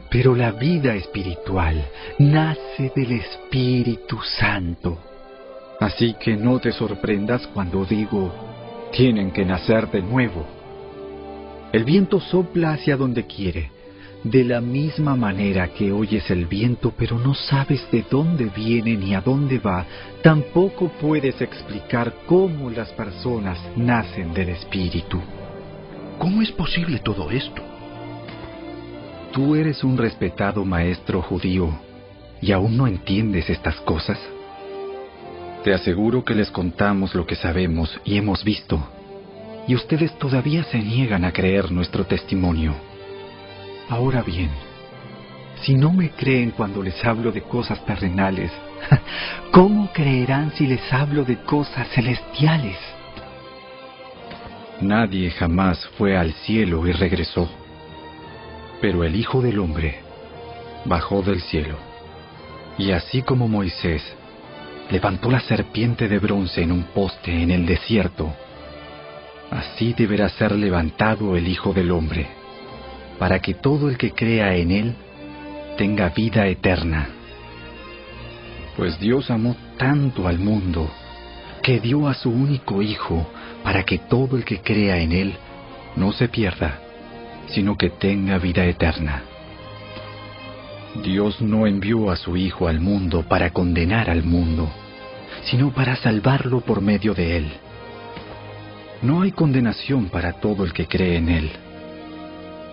pero 0.10 0.36
la 0.36 0.52
vida 0.52 0.94
espiritual 0.94 1.82
nace 2.20 2.92
del 2.94 3.14
Espíritu 3.14 4.20
Santo. 4.40 4.98
Así 5.80 6.16
que 6.20 6.36
no 6.36 6.60
te 6.60 6.74
sorprendas 6.74 7.48
cuando 7.48 7.86
digo, 7.86 8.30
tienen 8.92 9.32
que 9.32 9.46
nacer 9.46 9.90
de 9.90 10.02
nuevo. 10.02 10.46
El 11.72 11.86
viento 11.86 12.20
sopla 12.20 12.74
hacia 12.74 12.98
donde 12.98 13.26
quiere, 13.26 13.72
de 14.24 14.44
la 14.44 14.62
misma 14.62 15.16
manera 15.16 15.70
que 15.70 15.92
oyes 15.92 16.30
el 16.30 16.46
viento 16.46 16.94
pero 16.96 17.18
no 17.18 17.34
sabes 17.34 17.90
de 17.92 18.06
dónde 18.10 18.46
viene 18.56 18.96
ni 18.96 19.16
a 19.16 19.22
dónde 19.22 19.58
va, 19.58 19.86
tampoco 20.22 20.90
puedes 21.02 21.42
explicar 21.42 22.14
cómo 22.28 22.70
las 22.70 22.92
personas 22.92 23.58
nacen 23.76 24.34
del 24.34 24.50
Espíritu. 24.50 25.20
¿Cómo 26.20 26.42
es 26.42 26.52
posible 26.52 27.00
todo 27.00 27.32
esto? 27.32 27.64
Tú 29.32 29.56
eres 29.56 29.84
un 29.84 29.98
respetado 29.98 30.64
maestro 30.66 31.22
judío 31.22 31.70
y 32.42 32.52
aún 32.52 32.78
no 32.78 32.86
entiendes 32.86 33.50
estas 33.50 33.76
cosas. 33.82 34.20
Te 35.64 35.74
aseguro 35.74 36.24
que 36.24 36.36
les 36.36 36.52
contamos 36.52 37.16
lo 37.16 37.26
que 37.26 37.36
sabemos 37.36 38.00
y 38.04 38.18
hemos 38.18 38.44
visto, 38.44 38.80
y 39.68 39.76
ustedes 39.76 40.16
todavía 40.18 40.64
se 40.66 40.80
niegan 40.80 41.24
a 41.24 41.32
creer 41.32 41.72
nuestro 41.72 42.06
testimonio. 42.06 42.91
Ahora 43.92 44.22
bien, 44.22 44.50
si 45.64 45.74
no 45.74 45.92
me 45.92 46.12
creen 46.12 46.52
cuando 46.52 46.82
les 46.82 47.04
hablo 47.04 47.30
de 47.30 47.42
cosas 47.42 47.86
terrenales, 47.86 48.50
¿cómo 49.52 49.92
creerán 49.92 50.54
si 50.54 50.66
les 50.66 50.94
hablo 50.94 51.26
de 51.26 51.36
cosas 51.44 51.90
celestiales? 51.90 52.78
Nadie 54.80 55.30
jamás 55.32 55.86
fue 55.98 56.16
al 56.16 56.32
cielo 56.32 56.88
y 56.88 56.94
regresó, 56.94 57.50
pero 58.80 59.04
el 59.04 59.14
Hijo 59.14 59.42
del 59.42 59.60
Hombre 59.60 60.00
bajó 60.86 61.22
del 61.22 61.42
cielo, 61.42 61.76
y 62.78 62.92
así 62.92 63.24
como 63.24 63.50
Moisés 63.50 64.02
levantó 64.90 65.30
la 65.30 65.42
serpiente 65.42 66.08
de 66.08 66.18
bronce 66.18 66.62
en 66.64 66.72
un 66.72 66.84
poste 66.84 67.44
en 67.44 67.52
el 67.52 67.66
desierto, 67.66 68.34
así 69.50 69.92
deberá 69.92 70.30
ser 70.30 70.54
levantado 70.54 71.36
el 71.36 71.46
Hijo 71.46 71.74
del 71.74 71.92
Hombre, 71.92 72.41
para 73.22 73.40
que 73.40 73.54
todo 73.54 73.88
el 73.88 74.00
que 74.00 74.14
crea 74.14 74.56
en 74.56 74.72
Él 74.72 74.96
tenga 75.78 76.10
vida 76.10 76.48
eterna. 76.48 77.08
Pues 78.76 79.00
Dios 79.00 79.30
amó 79.30 79.56
tanto 79.78 80.28
al 80.28 80.40
mundo, 80.40 80.90
que 81.62 81.80
dio 81.80 82.08
a 82.08 82.16
su 82.16 82.32
único 82.32 82.82
Hijo, 82.82 83.30
para 83.64 83.84
que 83.84 84.00
todo 84.00 84.38
el 84.38 84.44
que 84.44 84.62
crea 84.62 84.98
en 84.98 85.12
Él 85.12 85.36
no 85.96 86.14
se 86.14 86.30
pierda, 86.30 86.80
sino 87.50 87.78
que 87.78 87.92
tenga 87.92 88.40
vida 88.40 88.66
eterna. 88.66 89.22
Dios 91.04 91.40
no 91.44 91.68
envió 91.68 92.10
a 92.10 92.16
su 92.16 92.36
Hijo 92.36 92.68
al 92.68 92.80
mundo 92.80 93.22
para 93.30 93.52
condenar 93.52 94.10
al 94.10 94.24
mundo, 94.24 94.68
sino 95.44 95.72
para 95.72 95.96
salvarlo 95.96 96.62
por 96.62 96.82
medio 96.82 97.14
de 97.14 97.38
Él. 97.38 97.52
No 99.04 99.22
hay 99.22 99.32
condenación 99.32 100.10
para 100.10 100.34
todo 100.34 100.66
el 100.66 100.74
que 100.74 100.88
cree 100.88 101.18
en 101.18 101.30
Él, 101.30 101.52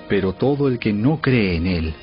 pero 0.09 0.33
todo 0.33 0.69
el 0.69 0.79
que 0.79 0.93
no 0.93 1.21
cree 1.21 1.57
en 1.57 1.67
Él 1.67 1.95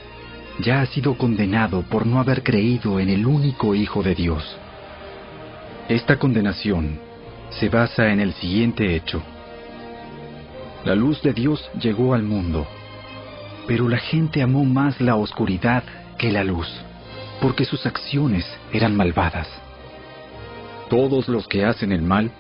ya 0.60 0.82
ha 0.82 0.86
sido 0.86 1.18
condenado 1.18 1.82
por 1.84 2.06
no 2.06 2.20
haber 2.20 2.44
creído 2.44 3.00
en 3.00 3.10
el 3.10 3.26
único 3.26 3.76
Hijo 3.76 4.04
de 4.04 4.16
Dios. 4.16 4.58
Esta 5.90 6.18
condenación 6.18 7.00
se 7.50 7.70
basa 7.70 8.12
en 8.12 8.20
el 8.20 8.34
siguiente 8.34 8.96
hecho. 8.96 9.22
La 10.86 10.96
luz 10.96 11.22
de 11.22 11.34
Dios 11.34 11.70
llegó 11.80 12.14
al 12.14 12.24
mundo, 12.24 12.66
pero 13.68 13.90
la 13.90 13.98
gente 13.98 14.42
amó 14.42 14.64
más 14.66 15.02
la 15.02 15.16
oscuridad 15.16 15.84
que 16.18 16.32
la 16.32 16.44
luz, 16.44 16.68
porque 17.42 17.66
sus 17.66 17.86
acciones 17.86 18.46
eran 18.72 18.96
malvadas. 18.96 19.48
Todos 20.90 21.28
los 21.28 21.48
que 21.48 21.66
hacen 21.66 21.92
el 21.92 22.02
mal 22.02 22.32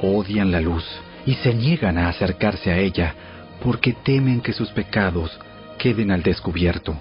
odian 0.00 0.50
la 0.50 0.60
luz 0.60 0.84
y 1.26 1.34
se 1.34 1.54
niegan 1.54 1.98
a 1.98 2.08
acercarse 2.08 2.70
a 2.70 2.78
ella 2.78 3.14
porque 3.62 3.92
temen 3.92 4.40
que 4.40 4.52
sus 4.52 4.70
pecados 4.70 5.38
queden 5.78 6.10
al 6.10 6.22
descubierto. 6.22 6.96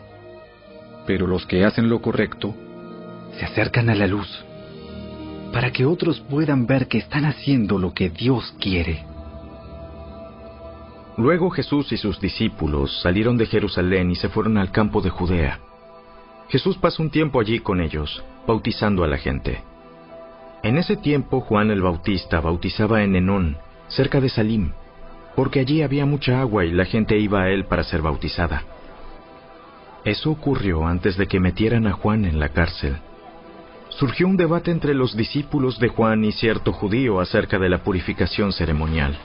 Pero 1.05 1.27
los 1.27 1.45
que 1.45 1.65
hacen 1.65 1.89
lo 1.89 2.01
correcto 2.01 2.55
se 3.37 3.45
acercan 3.45 3.89
a 3.89 3.95
la 3.95 4.07
luz 4.07 4.45
para 5.51 5.71
que 5.71 5.85
otros 5.85 6.19
puedan 6.21 6.65
ver 6.65 6.87
que 6.87 6.97
están 6.97 7.25
haciendo 7.25 7.77
lo 7.77 7.93
que 7.93 8.09
Dios 8.09 8.55
quiere. 8.59 9.05
Luego 11.17 11.49
Jesús 11.49 11.91
y 11.91 11.97
sus 11.97 12.19
discípulos 12.21 13.01
salieron 13.01 13.37
de 13.37 13.45
Jerusalén 13.45 14.11
y 14.11 14.15
se 14.15 14.29
fueron 14.29 14.57
al 14.57 14.71
campo 14.71 15.01
de 15.01 15.09
Judea. 15.09 15.59
Jesús 16.47 16.77
pasó 16.77 17.03
un 17.03 17.09
tiempo 17.09 17.39
allí 17.39 17.59
con 17.59 17.81
ellos, 17.81 18.23
bautizando 18.47 19.03
a 19.03 19.07
la 19.07 19.17
gente. 19.17 19.61
En 20.63 20.77
ese 20.77 20.95
tiempo 20.95 21.41
Juan 21.41 21.69
el 21.69 21.81
Bautista 21.81 22.39
bautizaba 22.39 23.03
en 23.03 23.15
Enón, 23.15 23.57
cerca 23.89 24.21
de 24.21 24.29
Salim, 24.29 24.71
porque 25.35 25.59
allí 25.59 25.81
había 25.81 26.05
mucha 26.05 26.41
agua 26.41 26.65
y 26.65 26.71
la 26.71 26.85
gente 26.85 27.17
iba 27.17 27.43
a 27.43 27.49
él 27.49 27.65
para 27.65 27.83
ser 27.83 28.01
bautizada. 28.01 28.63
Eso 30.03 30.31
ocurrió 30.31 30.85
antes 30.85 31.17
de 31.17 31.27
que 31.27 31.39
metieran 31.39 31.87
a 31.87 31.93
Juan 31.93 32.25
en 32.25 32.39
la 32.39 32.49
cárcel. 32.49 32.97
Surgió 33.89 34.27
un 34.27 34.37
debate 34.37 34.71
entre 34.71 34.93
los 34.93 35.15
discípulos 35.15 35.79
de 35.79 35.89
Juan 35.89 36.23
y 36.23 36.31
cierto 36.31 36.73
judío 36.73 37.19
acerca 37.19 37.59
de 37.59 37.69
la 37.69 37.83
purificación 37.83 38.51
ceremonial. 38.51 39.15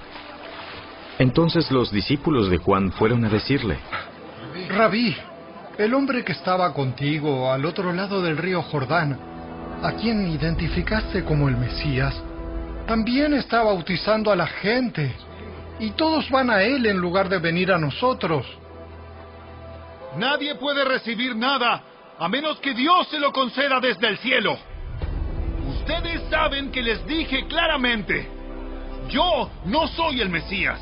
Entonces 1.19 1.71
los 1.71 1.91
discípulos 1.91 2.51
de 2.51 2.59
Juan 2.59 2.93
fueron 2.93 3.25
a 3.25 3.31
decirle, 3.31 3.79
Rabí, 4.69 5.17
el 5.79 5.95
hombre 5.95 6.25
que 6.25 6.33
estaba 6.33 6.73
contigo 6.75 7.51
al 7.51 7.65
otro 7.65 7.93
lado 7.93 8.21
del 8.21 8.37
río 8.37 8.61
Jordán, 8.63 9.19
a 9.83 9.93
quien 9.93 10.27
identificaste 10.27 11.25
como 11.25 11.49
el 11.49 11.57
Mesías, 11.57 12.23
también 12.87 13.35
está 13.35 13.63
bautizando 13.63 14.31
a 14.31 14.37
la 14.37 14.47
gente, 14.47 15.13
y 15.79 15.91
todos 15.91 16.29
van 16.31 16.51
a 16.51 16.63
él 16.63 16.87
en 16.87 16.99
lugar 16.99 17.29
de 17.29 17.39
venir 17.39 17.73
a 17.73 17.79
nosotros. 17.79 18.47
Nadie 20.17 20.55
puede 20.55 20.85
recibir 20.85 21.37
nada 21.37 21.83
a 22.19 22.29
menos 22.29 22.59
que 22.61 22.73
Dios 22.73 23.09
se 23.09 23.19
lo 23.19 23.33
conceda 23.33 23.81
desde 23.81 24.09
el 24.09 24.19
cielo. 24.19 24.57
Ustedes 25.69 26.23
saben 26.31 26.71
que 26.73 26.83
les 26.83 27.07
dije 27.07 27.47
claramente, 27.47 28.29
yo 29.09 29.51
no 29.67 29.87
soy 29.89 30.21
el 30.21 30.31
Mesías. 30.31 30.81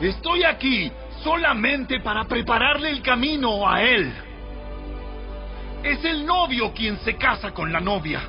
Estoy 0.00 0.44
aquí 0.44 0.90
solamente 1.24 2.00
para 2.00 2.24
prepararle 2.24 2.90
el 2.90 3.02
camino 3.02 3.68
a 3.68 3.82
él. 3.82 4.12
Es 5.82 6.04
el 6.04 6.24
novio 6.24 6.72
quien 6.72 6.98
se 6.98 7.16
casa 7.16 7.52
con 7.52 7.72
la 7.72 7.80
novia. 7.80 8.20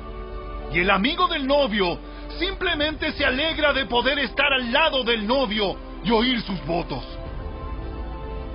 Y 0.72 0.80
el 0.80 0.90
amigo 0.90 1.28
del 1.28 1.46
novio 1.46 1.98
simplemente 2.38 3.12
se 3.12 3.24
alegra 3.24 3.72
de 3.72 3.86
poder 3.86 4.18
estar 4.20 4.52
al 4.52 4.72
lado 4.72 5.04
del 5.04 5.26
novio 5.26 5.76
y 6.04 6.10
oír 6.10 6.40
sus 6.42 6.64
votos. 6.64 7.04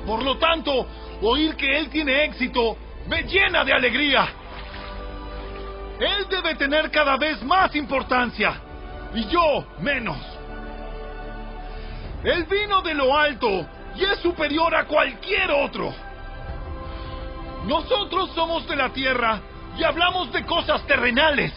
Por 0.05 0.23
lo 0.23 0.37
tanto, 0.37 0.87
oír 1.21 1.55
que 1.55 1.77
él 1.77 1.89
tiene 1.89 2.25
éxito 2.25 2.77
me 3.07 3.23
llena 3.23 3.63
de 3.63 3.73
alegría. 3.73 4.27
Él 5.99 6.27
debe 6.29 6.55
tener 6.55 6.89
cada 6.91 7.17
vez 7.17 7.41
más 7.43 7.75
importancia 7.75 8.59
y 9.13 9.25
yo 9.27 9.65
menos. 9.79 10.17
Él 12.23 12.45
vino 12.45 12.81
de 12.81 12.93
lo 12.93 13.17
alto 13.17 13.67
y 13.95 14.03
es 14.03 14.19
superior 14.19 14.73
a 14.75 14.85
cualquier 14.85 15.51
otro. 15.51 15.93
Nosotros 17.65 18.31
somos 18.33 18.67
de 18.67 18.75
la 18.75 18.89
tierra 18.89 19.39
y 19.77 19.83
hablamos 19.83 20.31
de 20.31 20.45
cosas 20.45 20.85
terrenales. 20.87 21.53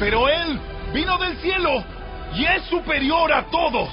Pero 0.00 0.28
Él 0.30 0.58
vino 0.94 1.18
del 1.18 1.36
cielo 1.36 1.84
y 2.34 2.44
es 2.46 2.64
superior 2.64 3.30
a 3.32 3.44
todos. 3.50 3.90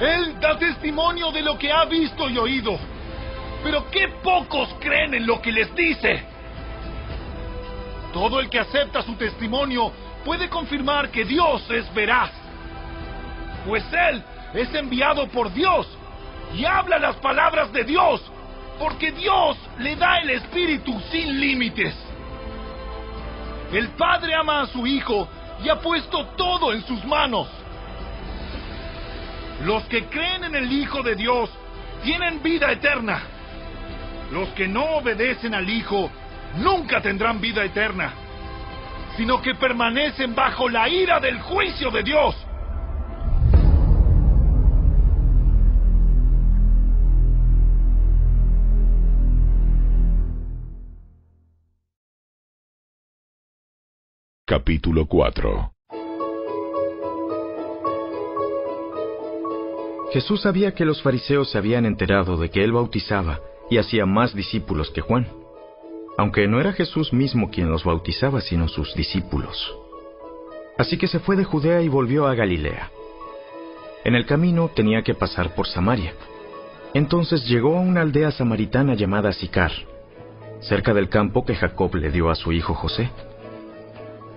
Él 0.00 0.40
da 0.40 0.58
testimonio 0.58 1.30
de 1.30 1.40
lo 1.40 1.56
que 1.56 1.70
ha 1.70 1.84
visto 1.84 2.28
y 2.28 2.36
oído. 2.36 2.76
Pero 3.62 3.88
qué 3.90 4.08
pocos 4.24 4.74
creen 4.80 5.14
en 5.14 5.26
lo 5.26 5.40
que 5.40 5.52
les 5.52 5.72
dice. 5.76 6.24
Todo 8.12 8.40
el 8.40 8.50
que 8.50 8.58
acepta 8.58 9.02
su 9.02 9.14
testimonio 9.14 9.92
puede 10.24 10.48
confirmar 10.48 11.10
que 11.10 11.24
Dios 11.24 11.70
es 11.70 11.92
veraz. 11.94 12.32
Pues 13.64 13.84
Él 13.92 14.20
es 14.54 14.74
enviado 14.74 15.28
por 15.28 15.52
Dios 15.52 15.86
y 16.56 16.64
habla 16.64 16.98
las 16.98 17.14
palabras 17.16 17.72
de 17.72 17.84
Dios, 17.84 18.20
porque 18.80 19.12
Dios 19.12 19.56
le 19.78 19.94
da 19.94 20.18
el 20.18 20.30
Espíritu 20.30 20.98
sin 21.12 21.38
límites. 21.38 22.09
El 23.72 23.88
Padre 23.90 24.34
ama 24.34 24.62
a 24.62 24.66
su 24.66 24.86
Hijo 24.86 25.28
y 25.62 25.68
ha 25.68 25.76
puesto 25.80 26.26
todo 26.36 26.72
en 26.72 26.82
sus 26.84 27.04
manos. 27.04 27.48
Los 29.64 29.84
que 29.84 30.06
creen 30.06 30.44
en 30.44 30.54
el 30.54 30.72
Hijo 30.72 31.02
de 31.02 31.14
Dios 31.14 31.50
tienen 32.02 32.42
vida 32.42 32.72
eterna. 32.72 33.22
Los 34.32 34.48
que 34.50 34.66
no 34.66 34.84
obedecen 34.96 35.54
al 35.54 35.68
Hijo 35.68 36.10
nunca 36.56 37.00
tendrán 37.00 37.40
vida 37.40 37.64
eterna, 37.64 38.12
sino 39.16 39.40
que 39.40 39.54
permanecen 39.54 40.34
bajo 40.34 40.68
la 40.68 40.88
ira 40.88 41.20
del 41.20 41.40
juicio 41.40 41.90
de 41.90 42.02
Dios. 42.02 42.34
Capítulo 54.50 55.06
4 55.06 55.72
Jesús 60.12 60.42
sabía 60.42 60.74
que 60.74 60.84
los 60.84 61.00
fariseos 61.02 61.52
se 61.52 61.56
habían 61.56 61.86
enterado 61.86 62.36
de 62.36 62.50
que 62.50 62.64
él 62.64 62.72
bautizaba 62.72 63.38
y 63.70 63.78
hacía 63.78 64.06
más 64.06 64.34
discípulos 64.34 64.90
que 64.90 65.02
Juan, 65.02 65.28
aunque 66.18 66.48
no 66.48 66.60
era 66.60 66.72
Jesús 66.72 67.12
mismo 67.12 67.52
quien 67.52 67.70
los 67.70 67.84
bautizaba, 67.84 68.40
sino 68.40 68.66
sus 68.66 68.92
discípulos. 68.96 69.72
Así 70.78 70.98
que 70.98 71.06
se 71.06 71.20
fue 71.20 71.36
de 71.36 71.44
Judea 71.44 71.80
y 71.82 71.88
volvió 71.88 72.26
a 72.26 72.34
Galilea. 72.34 72.90
En 74.02 74.16
el 74.16 74.26
camino 74.26 74.68
tenía 74.74 75.02
que 75.02 75.14
pasar 75.14 75.54
por 75.54 75.68
Samaria. 75.68 76.12
Entonces 76.92 77.46
llegó 77.46 77.76
a 77.76 77.82
una 77.82 78.00
aldea 78.00 78.32
samaritana 78.32 78.94
llamada 78.94 79.30
Sicar, 79.30 79.70
cerca 80.58 80.92
del 80.92 81.08
campo 81.08 81.44
que 81.44 81.54
Jacob 81.54 81.94
le 81.94 82.10
dio 82.10 82.30
a 82.30 82.34
su 82.34 82.50
hijo 82.50 82.74
José. 82.74 83.12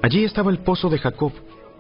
Allí 0.04 0.26
estaba 0.26 0.52
el 0.52 0.60
pozo 0.60 0.90
de 0.90 1.00
Jacob, 1.00 1.32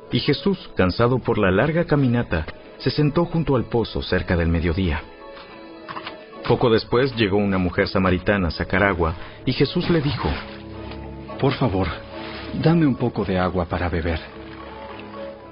y 0.09 0.19
Jesús, 0.19 0.57
cansado 0.77 1.19
por 1.19 1.37
la 1.37 1.51
larga 1.51 1.83
caminata, 1.83 2.45
se 2.77 2.89
sentó 2.89 3.25
junto 3.25 3.57
al 3.57 3.65
pozo 3.65 4.01
cerca 4.01 4.37
del 4.37 4.47
mediodía. 4.47 5.01
Poco 6.47 6.69
después 6.69 7.13
llegó 7.17 7.35
una 7.35 7.57
mujer 7.57 7.89
samaritana 7.89 8.47
a 8.47 8.51
sacar 8.51 8.81
agua, 8.81 9.13
y 9.45 9.51
Jesús 9.51 9.89
le 9.89 9.99
dijo, 9.99 10.29
Por 11.37 11.51
favor, 11.55 11.89
dame 12.63 12.87
un 12.87 12.95
poco 12.95 13.25
de 13.25 13.37
agua 13.37 13.65
para 13.65 13.89
beber. 13.89 14.21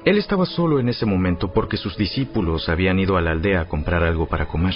Él 0.06 0.18
estaba 0.18 0.46
solo 0.46 0.80
en 0.80 0.88
ese 0.88 1.06
momento 1.06 1.52
porque 1.52 1.76
sus 1.76 1.98
discípulos 1.98 2.70
habían 2.70 3.00
ido 3.00 3.18
a 3.18 3.22
la 3.22 3.32
aldea 3.32 3.60
a 3.60 3.68
comprar 3.68 4.02
algo 4.02 4.28
para 4.28 4.48
comer. 4.48 4.76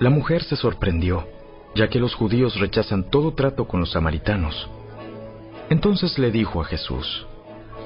La 0.00 0.10
mujer 0.10 0.42
se 0.42 0.56
sorprendió, 0.56 1.26
ya 1.74 1.88
que 1.88 1.98
los 1.98 2.14
judíos 2.14 2.60
rechazan 2.60 3.04
todo 3.04 3.32
trato 3.32 3.66
con 3.66 3.80
los 3.80 3.92
samaritanos. 3.92 4.68
Entonces 5.72 6.18
le 6.18 6.30
dijo 6.30 6.60
a 6.60 6.64
Jesús, 6.64 7.26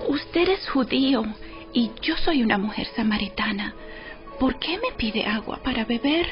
Usted 0.08 0.48
es 0.48 0.68
judío 0.68 1.22
y 1.72 1.92
yo 2.02 2.16
soy 2.16 2.42
una 2.42 2.58
mujer 2.58 2.88
samaritana. 2.96 3.74
¿Por 4.40 4.58
qué 4.58 4.76
me 4.78 4.90
pide 4.96 5.24
agua 5.24 5.60
para 5.62 5.84
beber? 5.84 6.26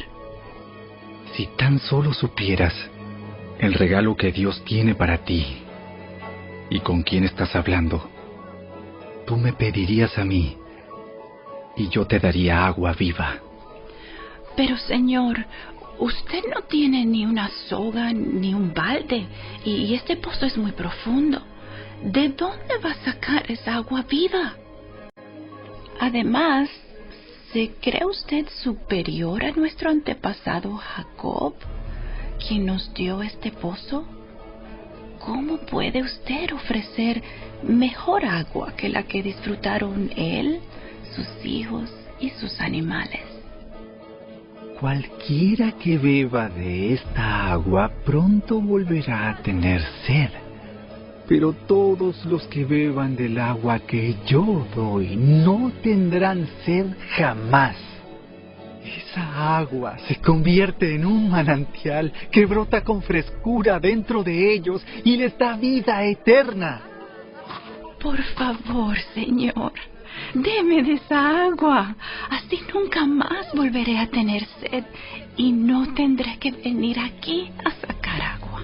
Si 1.36 1.46
tan 1.56 1.78
solo 1.78 2.12
supieras 2.12 2.74
el 3.60 3.72
regalo 3.74 4.16
que 4.16 4.32
Dios 4.32 4.64
tiene 4.64 4.96
para 4.96 5.18
ti 5.18 5.62
y 6.70 6.80
con 6.80 7.04
quién 7.04 7.22
estás 7.22 7.54
hablando, 7.54 8.10
tú 9.24 9.36
me 9.36 9.52
pedirías 9.52 10.18
a 10.18 10.24
mí 10.24 10.56
y 11.76 11.88
yo 11.88 12.04
te 12.04 12.18
daría 12.18 12.66
agua 12.66 12.94
viva. 12.94 13.36
Pero 14.56 14.76
Señor, 14.76 15.46
usted 15.98 16.42
no 16.54 16.62
tiene 16.62 17.04
ni 17.04 17.24
una 17.24 17.48
soga 17.68 18.12
ni 18.12 18.54
un 18.54 18.72
balde 18.74 19.26
y 19.64 19.94
este 19.94 20.16
pozo 20.16 20.46
es 20.46 20.56
muy 20.56 20.72
profundo. 20.72 21.40
¿De 22.02 22.28
dónde 22.30 22.78
va 22.84 22.90
a 22.90 23.04
sacar 23.04 23.50
esa 23.50 23.76
agua 23.76 24.02
viva? 24.02 24.54
Además, 26.00 26.68
¿se 27.52 27.70
cree 27.80 28.04
usted 28.04 28.46
superior 28.62 29.44
a 29.44 29.52
nuestro 29.52 29.90
antepasado 29.90 30.76
Jacob, 30.76 31.54
quien 32.46 32.66
nos 32.66 32.92
dio 32.94 33.22
este 33.22 33.52
pozo? 33.52 34.04
¿Cómo 35.20 35.58
puede 35.58 36.02
usted 36.02 36.52
ofrecer 36.52 37.22
mejor 37.62 38.26
agua 38.26 38.74
que 38.76 38.90
la 38.90 39.04
que 39.04 39.22
disfrutaron 39.22 40.10
él, 40.16 40.60
sus 41.14 41.46
hijos 41.46 41.90
y 42.20 42.30
sus 42.30 42.60
animales? 42.60 43.33
Cualquiera 44.80 45.72
que 45.72 45.98
beba 45.98 46.48
de 46.48 46.94
esta 46.94 47.52
agua 47.52 47.92
pronto 48.04 48.60
volverá 48.60 49.30
a 49.30 49.36
tener 49.36 49.80
sed. 50.04 50.30
Pero 51.28 51.52
todos 51.52 52.24
los 52.26 52.46
que 52.48 52.64
beban 52.64 53.14
del 53.14 53.38
agua 53.38 53.78
que 53.78 54.16
yo 54.26 54.66
doy 54.74 55.16
no 55.16 55.72
tendrán 55.82 56.48
sed 56.64 56.86
jamás. 57.16 57.76
Esa 58.84 59.56
agua 59.58 59.96
se 60.08 60.16
convierte 60.16 60.94
en 60.94 61.06
un 61.06 61.30
manantial 61.30 62.12
que 62.30 62.44
brota 62.44 62.82
con 62.82 63.00
frescura 63.00 63.78
dentro 63.78 64.22
de 64.24 64.52
ellos 64.52 64.84
y 65.04 65.16
les 65.16 65.38
da 65.38 65.56
vida 65.56 66.04
eterna. 66.04 66.82
Por 68.02 68.20
favor, 68.34 68.96
Señor, 69.14 69.72
deme 70.34 70.82
de 70.82 70.94
esa 70.94 71.44
agua. 71.46 71.94
Así 72.30 72.60
nunca 72.72 73.06
más 73.06 73.52
volveré 73.54 73.98
a 73.98 74.08
tener 74.08 74.44
sed 74.60 74.84
y 75.36 75.52
no 75.52 75.94
tendré 75.94 76.38
que 76.38 76.52
venir 76.52 76.98
aquí 76.98 77.50
a 77.64 77.70
sacar 77.86 78.22
agua. 78.22 78.62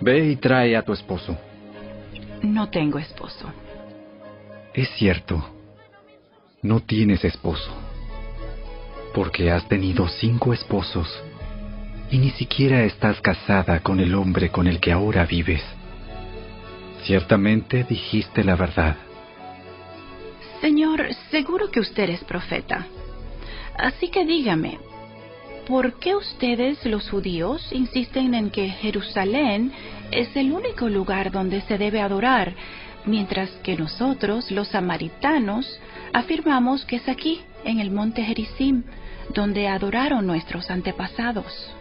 Ve 0.00 0.30
y 0.30 0.36
trae 0.36 0.76
a 0.76 0.82
tu 0.82 0.92
esposo. 0.92 1.36
No 2.42 2.68
tengo 2.70 2.98
esposo. 2.98 3.52
Es 4.72 4.88
cierto, 4.90 5.44
no 6.62 6.80
tienes 6.80 7.24
esposo. 7.24 7.70
Porque 9.14 9.50
has 9.50 9.66
tenido 9.68 10.06
cinco 10.08 10.52
esposos 10.52 11.08
y 12.10 12.18
ni 12.18 12.30
siquiera 12.30 12.84
estás 12.84 13.20
casada 13.20 13.80
con 13.80 14.00
el 14.00 14.14
hombre 14.14 14.50
con 14.50 14.66
el 14.66 14.80
que 14.80 14.92
ahora 14.92 15.24
vives. 15.26 15.62
Ciertamente 17.02 17.84
dijiste 17.84 18.44
la 18.44 18.56
verdad. 18.56 18.96
Señor, 20.60 21.06
seguro 21.30 21.70
que 21.70 21.78
usted 21.78 22.10
es 22.10 22.24
profeta. 22.24 22.86
Así 23.76 24.08
que 24.08 24.24
dígame, 24.24 24.78
¿por 25.68 26.00
qué 26.00 26.16
ustedes, 26.16 26.84
los 26.84 27.08
judíos, 27.08 27.72
insisten 27.72 28.34
en 28.34 28.50
que 28.50 28.68
Jerusalén 28.68 29.72
es 30.10 30.34
el 30.34 30.52
único 30.52 30.88
lugar 30.88 31.30
donde 31.30 31.60
se 31.62 31.78
debe 31.78 32.00
adorar, 32.00 32.54
mientras 33.06 33.50
que 33.62 33.76
nosotros, 33.76 34.50
los 34.50 34.68
samaritanos, 34.68 35.78
afirmamos 36.12 36.84
que 36.84 36.96
es 36.96 37.08
aquí, 37.08 37.40
en 37.64 37.78
el 37.78 37.92
monte 37.92 38.24
Gerizim, 38.24 38.82
donde 39.34 39.68
adoraron 39.68 40.26
nuestros 40.26 40.70
antepasados? 40.70 41.77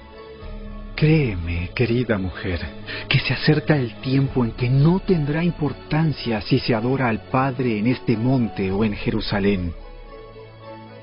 Créeme, 0.98 1.70
querida 1.76 2.18
mujer, 2.18 2.60
que 3.08 3.20
se 3.20 3.32
acerca 3.32 3.76
el 3.76 3.94
tiempo 4.02 4.44
en 4.44 4.54
que 4.54 4.68
no 4.68 5.00
tendrá 5.00 5.44
importancia 5.44 6.42
si 6.42 6.58
se 6.58 6.74
adora 6.74 7.08
al 7.08 7.20
Padre 7.30 7.78
en 7.78 7.86
este 7.86 8.18
monte 8.18 8.72
o 8.72 8.84
en 8.84 8.96
Jerusalén. 8.96 9.76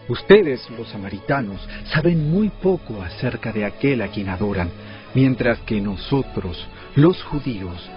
Ustedes, 0.08 0.68
los 0.76 0.88
samaritanos, 0.88 1.60
saben 1.92 2.28
muy 2.28 2.48
poco 2.48 3.02
acerca 3.02 3.52
de 3.52 3.64
aquel 3.64 4.02
a 4.02 4.08
quien 4.08 4.30
adoran, 4.30 4.68
mientras 5.14 5.60
que 5.60 5.80
nosotros, 5.80 6.66
los 6.96 7.22
judíos, 7.22 7.88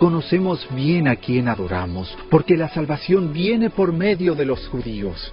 conocemos 0.00 0.66
bien 0.74 1.06
a 1.06 1.14
quien 1.14 1.46
adoramos, 1.46 2.18
porque 2.30 2.56
la 2.56 2.68
salvación 2.70 3.32
viene 3.32 3.70
por 3.70 3.92
medio 3.92 4.34
de 4.34 4.44
los 4.44 4.66
judíos. 4.66 5.32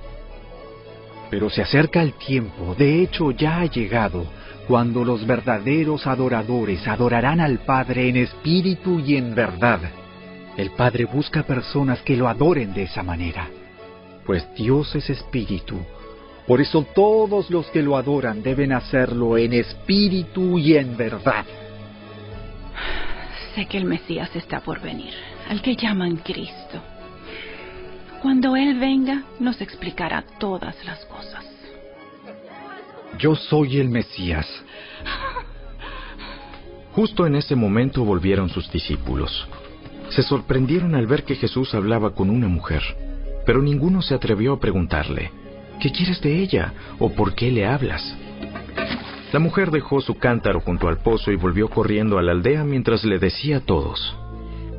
Pero 1.31 1.49
se 1.49 1.63
acerca 1.63 2.03
el 2.03 2.13
tiempo, 2.13 2.75
de 2.77 3.01
hecho 3.01 3.31
ya 3.31 3.61
ha 3.61 3.65
llegado, 3.65 4.27
cuando 4.67 5.03
los 5.03 5.25
verdaderos 5.25 6.07
adoradores 6.07 6.87
adorarán 6.87 7.39
al 7.39 7.59
Padre 7.59 8.09
en 8.09 8.17
espíritu 8.17 8.99
y 8.99 9.15
en 9.15 9.35
verdad. 9.35 9.79
El 10.57 10.71
Padre 10.71 11.05
busca 11.05 11.43
personas 11.43 12.01
que 12.01 12.15
lo 12.15 12.27
adoren 12.27 12.73
de 12.73 12.83
esa 12.83 13.03
manera, 13.03 13.47
pues 14.25 14.47
Dios 14.55 14.95
es 14.95 15.09
espíritu. 15.09 15.77
Por 16.47 16.61
eso 16.61 16.85
todos 16.95 17.49
los 17.49 17.65
que 17.67 17.81
lo 17.81 17.97
adoran 17.97 18.43
deben 18.43 18.71
hacerlo 18.71 19.37
en 19.37 19.53
espíritu 19.53 20.57
y 20.59 20.77
en 20.77 20.95
verdad. 20.95 21.45
Sé 23.53 23.65
que 23.65 23.77
el 23.77 23.85
Mesías 23.85 24.35
está 24.35 24.59
por 24.59 24.81
venir, 24.81 25.13
al 25.49 25.61
que 25.61 25.75
llaman 25.75 26.17
Cristo. 26.17 26.81
Cuando 28.21 28.55
Él 28.55 28.79
venga, 28.79 29.23
nos 29.39 29.61
explicará 29.61 30.23
todas 30.39 30.75
las 30.85 31.05
cosas. 31.05 31.44
Yo 33.17 33.35
soy 33.35 33.79
el 33.79 33.89
Mesías. 33.89 34.47
Justo 36.91 37.25
en 37.25 37.35
ese 37.35 37.55
momento 37.55 38.03
volvieron 38.03 38.49
sus 38.49 38.71
discípulos. 38.71 39.47
Se 40.09 40.21
sorprendieron 40.21 40.95
al 40.95 41.07
ver 41.07 41.23
que 41.23 41.35
Jesús 41.35 41.73
hablaba 41.73 42.13
con 42.13 42.29
una 42.29 42.47
mujer, 42.47 42.81
pero 43.45 43.61
ninguno 43.61 44.01
se 44.01 44.13
atrevió 44.15 44.53
a 44.53 44.59
preguntarle, 44.59 45.31
¿qué 45.81 45.91
quieres 45.91 46.21
de 46.21 46.41
ella 46.41 46.73
o 46.99 47.09
por 47.09 47.35
qué 47.35 47.51
le 47.51 47.65
hablas? 47.65 48.15
La 49.31 49.39
mujer 49.39 49.71
dejó 49.71 49.99
su 50.01 50.17
cántaro 50.17 50.61
junto 50.61 50.87
al 50.87 50.97
pozo 50.97 51.31
y 51.31 51.35
volvió 51.35 51.69
corriendo 51.69 52.17
a 52.17 52.21
la 52.21 52.31
aldea 52.31 52.63
mientras 52.63 53.03
le 53.03 53.19
decía 53.19 53.57
a 53.57 53.61
todos, 53.61 54.15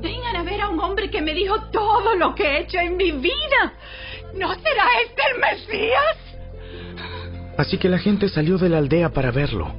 Vengan 0.01 0.37
a 0.37 0.43
ver 0.43 0.61
a 0.61 0.69
un 0.69 0.81
hombre 0.81 1.11
que 1.11 1.21
me 1.21 1.35
dijo 1.35 1.61
todo 1.71 2.15
lo 2.15 2.35
que 2.35 2.45
he 2.45 2.61
hecho 2.61 2.79
en 2.79 2.97
mi 2.97 3.13
vida. 3.13 3.75
¿No 4.35 4.55
será 4.55 4.85
este 5.05 5.23
el 5.33 5.41
Mesías? 5.41 6.26
Así 7.57 7.79
que 7.79 7.89
la 7.89 7.99
gente 7.99 8.29
salió 8.29 8.59
de 8.59 8.69
la 8.69 8.79
aldea 8.79 9.11
para 9.11 9.31
verlo. 9.31 9.73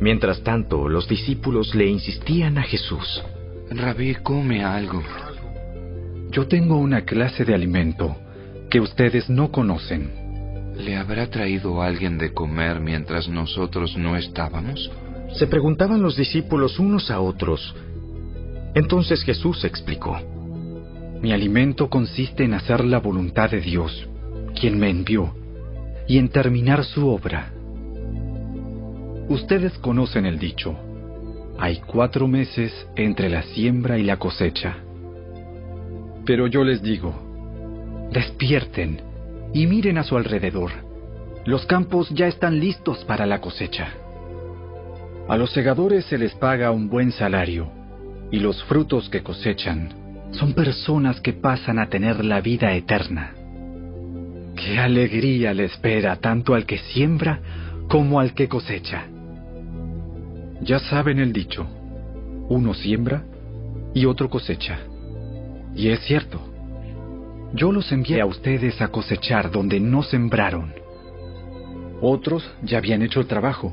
Mientras 0.00 0.42
tanto, 0.42 0.88
los 0.88 1.08
discípulos 1.08 1.74
le 1.74 1.86
insistían 1.86 2.58
a 2.58 2.62
Jesús. 2.62 3.22
Rabí, 3.70 4.14
come 4.16 4.64
algo. 4.64 5.02
Yo 6.30 6.46
tengo 6.46 6.76
una 6.76 7.02
clase 7.02 7.44
de 7.44 7.54
alimento 7.54 8.16
que 8.70 8.80
ustedes 8.80 9.28
no 9.28 9.50
conocen. 9.50 10.10
¿Le 10.76 10.96
habrá 10.96 11.28
traído 11.28 11.82
alguien 11.82 12.18
de 12.18 12.32
comer 12.32 12.80
mientras 12.80 13.28
nosotros 13.28 13.96
no 13.96 14.16
estábamos? 14.16 14.90
Se 15.36 15.48
preguntaban 15.48 16.00
los 16.00 16.16
discípulos 16.16 16.78
unos 16.78 17.10
a 17.10 17.20
otros. 17.20 17.74
Entonces 18.74 19.24
Jesús 19.24 19.64
explicó. 19.64 20.16
Mi 21.20 21.32
alimento 21.32 21.90
consiste 21.90 22.44
en 22.44 22.54
hacer 22.54 22.84
la 22.84 23.00
voluntad 23.00 23.50
de 23.50 23.60
Dios, 23.60 24.08
quien 24.54 24.78
me 24.78 24.88
envió 24.88 25.34
y 26.08 26.18
en 26.18 26.30
terminar 26.30 26.84
su 26.84 27.06
obra. 27.06 27.52
Ustedes 29.28 29.76
conocen 29.78 30.24
el 30.24 30.38
dicho, 30.38 30.74
hay 31.58 31.80
cuatro 31.86 32.26
meses 32.26 32.72
entre 32.96 33.28
la 33.28 33.42
siembra 33.42 33.98
y 33.98 34.04
la 34.04 34.16
cosecha. 34.16 34.76
Pero 36.24 36.46
yo 36.46 36.64
les 36.64 36.82
digo, 36.82 38.08
despierten 38.10 39.02
y 39.52 39.66
miren 39.66 39.98
a 39.98 40.02
su 40.02 40.16
alrededor. 40.16 40.70
Los 41.44 41.66
campos 41.66 42.08
ya 42.10 42.26
están 42.26 42.58
listos 42.58 43.04
para 43.04 43.26
la 43.26 43.40
cosecha. 43.40 43.88
A 45.28 45.36
los 45.36 45.52
segadores 45.52 46.06
se 46.06 46.16
les 46.16 46.34
paga 46.34 46.70
un 46.70 46.88
buen 46.88 47.12
salario 47.12 47.70
y 48.30 48.38
los 48.38 48.62
frutos 48.64 49.08
que 49.10 49.22
cosechan 49.22 49.92
son 50.32 50.52
personas 50.52 51.20
que 51.20 51.32
pasan 51.32 51.78
a 51.78 51.88
tener 51.88 52.24
la 52.24 52.40
vida 52.40 52.72
eterna. 52.74 53.37
Qué 54.58 54.76
alegría 54.76 55.54
le 55.54 55.64
espera 55.64 56.16
tanto 56.16 56.54
al 56.54 56.66
que 56.66 56.78
siembra 56.78 57.40
como 57.88 58.18
al 58.18 58.34
que 58.34 58.48
cosecha. 58.48 59.04
Ya 60.60 60.80
saben 60.80 61.20
el 61.20 61.32
dicho, 61.32 61.64
uno 62.48 62.74
siembra 62.74 63.22
y 63.94 64.04
otro 64.04 64.28
cosecha. 64.28 64.80
Y 65.76 65.90
es 65.90 66.00
cierto, 66.00 66.40
yo 67.54 67.70
los 67.70 67.92
envié 67.92 68.20
a 68.20 68.26
ustedes 68.26 68.82
a 68.82 68.88
cosechar 68.88 69.52
donde 69.52 69.78
no 69.78 70.02
sembraron. 70.02 70.74
Otros 72.00 72.48
ya 72.62 72.78
habían 72.78 73.02
hecho 73.02 73.20
el 73.20 73.26
trabajo, 73.26 73.72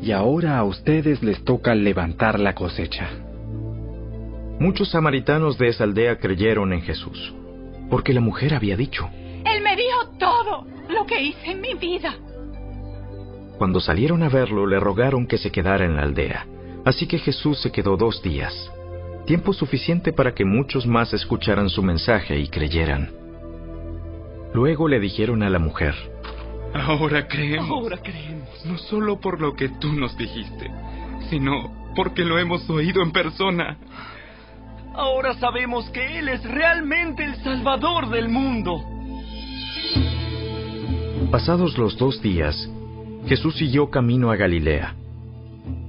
y 0.00 0.12
ahora 0.12 0.56
a 0.56 0.64
ustedes 0.64 1.22
les 1.22 1.44
toca 1.44 1.74
levantar 1.74 2.40
la 2.40 2.54
cosecha. 2.54 3.08
Muchos 4.58 4.90
samaritanos 4.90 5.58
de 5.58 5.68
esa 5.68 5.84
aldea 5.84 6.16
creyeron 6.16 6.72
en 6.72 6.80
Jesús, 6.80 7.34
porque 7.90 8.14
la 8.14 8.22
mujer 8.22 8.54
había 8.54 8.76
dicho, 8.76 9.10
Él 9.54 9.62
me 9.62 9.76
dijo 9.76 10.08
todo 10.18 10.66
lo 10.88 11.06
que 11.06 11.22
hice 11.22 11.50
en 11.50 11.60
mi 11.60 11.74
vida. 11.74 12.14
Cuando 13.58 13.80
salieron 13.80 14.22
a 14.22 14.28
verlo, 14.28 14.66
le 14.66 14.78
rogaron 14.78 15.26
que 15.26 15.38
se 15.38 15.50
quedara 15.50 15.84
en 15.84 15.96
la 15.96 16.02
aldea. 16.02 16.46
Así 16.84 17.06
que 17.06 17.18
Jesús 17.18 17.60
se 17.60 17.72
quedó 17.72 17.96
dos 17.96 18.22
días, 18.22 18.54
tiempo 19.26 19.52
suficiente 19.52 20.12
para 20.12 20.34
que 20.34 20.44
muchos 20.44 20.86
más 20.86 21.12
escucharan 21.14 21.68
su 21.68 21.82
mensaje 21.82 22.38
y 22.38 22.48
creyeran. 22.48 23.10
Luego 24.54 24.88
le 24.88 25.00
dijeron 25.00 25.42
a 25.42 25.50
la 25.50 25.58
mujer, 25.58 25.94
Ahora 26.74 27.26
creemos. 27.26 27.70
Ahora 27.70 27.96
creemos. 28.02 28.48
No 28.66 28.78
solo 28.78 29.18
por 29.20 29.40
lo 29.40 29.54
que 29.54 29.68
tú 29.68 29.92
nos 29.92 30.16
dijiste, 30.16 30.70
sino 31.30 31.92
porque 31.94 32.24
lo 32.24 32.38
hemos 32.38 32.68
oído 32.68 33.02
en 33.02 33.12
persona. 33.12 33.78
Ahora 34.94 35.34
sabemos 35.34 35.88
que 35.90 36.18
Él 36.18 36.28
es 36.28 36.42
realmente 36.44 37.24
el 37.24 37.36
Salvador 37.42 38.10
del 38.10 38.28
mundo. 38.28 38.95
Pasados 41.30 41.76
los 41.76 41.98
dos 41.98 42.22
días, 42.22 42.70
Jesús 43.26 43.56
siguió 43.56 43.90
camino 43.90 44.30
a 44.30 44.36
Galilea. 44.36 44.94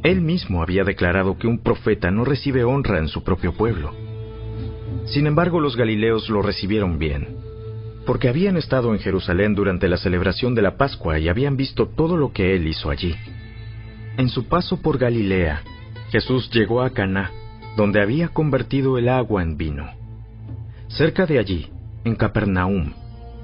Él 0.02 0.22
mismo 0.22 0.64
había 0.64 0.84
declarado 0.84 1.38
que 1.38 1.46
un 1.46 1.60
profeta 1.60 2.10
no 2.10 2.26
recibe 2.26 2.64
honra 2.64 2.98
en 2.98 3.08
su 3.08 3.24
propio 3.24 3.54
pueblo. 3.54 3.94
Sin 5.06 5.28
embargo, 5.28 5.62
los 5.62 5.78
galileos 5.78 6.28
lo 6.30 6.42
recibieron 6.42 6.98
bien, 6.98 7.38
porque 8.08 8.30
habían 8.30 8.58
estado 8.58 8.94
en 8.94 9.00
Jerusalén 9.00 9.54
durante 9.54 9.88
la 9.88 9.98
celebración 9.98 10.56
de 10.56 10.64
la 10.64 10.76
Pascua 10.76 11.20
y 11.20 11.30
habían 11.30 11.56
visto 11.56 11.88
todo 11.88 12.18
lo 12.18 12.34
que 12.34 12.56
él 12.56 12.68
hizo 12.68 12.90
allí. 12.90 13.16
En 14.18 14.30
su 14.30 14.48
paso 14.48 14.82
por 14.82 14.98
Galilea, 14.98 15.62
Jesús 16.10 16.50
llegó 16.52 16.82
a 16.82 16.90
Caná, 16.90 17.32
donde 17.76 18.02
había 18.02 18.30
convertido 18.30 18.98
el 18.98 19.08
agua 19.08 19.44
en 19.44 19.56
vino. 19.56 19.88
Cerca 20.88 21.28
de 21.28 21.38
allí, 21.38 21.68
en 22.06 22.16
Capernaum, 22.16 22.92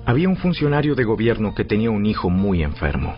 había 0.06 0.30
un 0.30 0.38
funcionario 0.38 0.96
de 0.96 1.04
gobierno 1.04 1.56
que 1.56 1.63
tenía 1.63 1.92
un 1.92 2.06
hijo 2.06 2.30
muy 2.30 2.63
enfermo. 2.63 3.16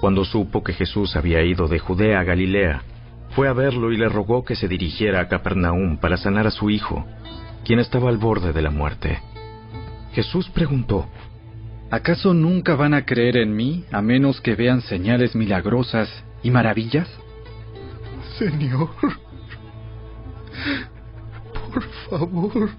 Cuando 0.00 0.24
supo 0.24 0.64
que 0.64 0.72
Jesús 0.72 1.16
había 1.16 1.42
ido 1.42 1.68
de 1.68 1.78
Judea 1.78 2.20
a 2.20 2.24
Galilea, 2.24 2.82
fue 3.30 3.48
a 3.48 3.52
verlo 3.52 3.92
y 3.92 3.96
le 3.96 4.08
rogó 4.08 4.44
que 4.44 4.56
se 4.56 4.68
dirigiera 4.68 5.20
a 5.20 5.28
Capernaum 5.28 5.98
para 5.98 6.16
sanar 6.16 6.46
a 6.46 6.50
su 6.50 6.70
hijo, 6.70 7.04
quien 7.64 7.78
estaba 7.78 8.08
al 8.08 8.18
borde 8.18 8.52
de 8.52 8.62
la 8.62 8.70
muerte. 8.70 9.20
Jesús 10.12 10.48
preguntó, 10.50 11.06
¿Acaso 11.90 12.32
nunca 12.32 12.74
van 12.74 12.94
a 12.94 13.04
creer 13.04 13.36
en 13.36 13.54
mí 13.54 13.84
a 13.92 14.00
menos 14.00 14.40
que 14.40 14.54
vean 14.54 14.80
señales 14.80 15.34
milagrosas 15.34 16.08
y 16.42 16.50
maravillas? 16.50 17.08
Señor, 18.38 18.90
por 21.72 21.82
favor, 22.08 22.70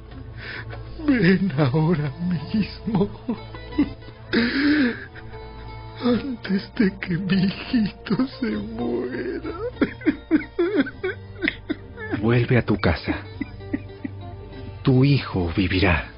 ven 1.06 1.52
ahora 1.58 2.12
mismo. 2.54 3.10
Antes 6.04 6.74
de 6.76 6.92
que 7.00 7.18
mi 7.18 7.44
hijito 7.44 8.28
se 8.40 8.52
muera. 8.52 9.56
Vuelve 12.22 12.58
a 12.58 12.66
tu 12.66 12.78
casa. 12.78 13.16
Tu 14.82 15.06
hijo 15.06 15.52
vivirá. 15.56 16.10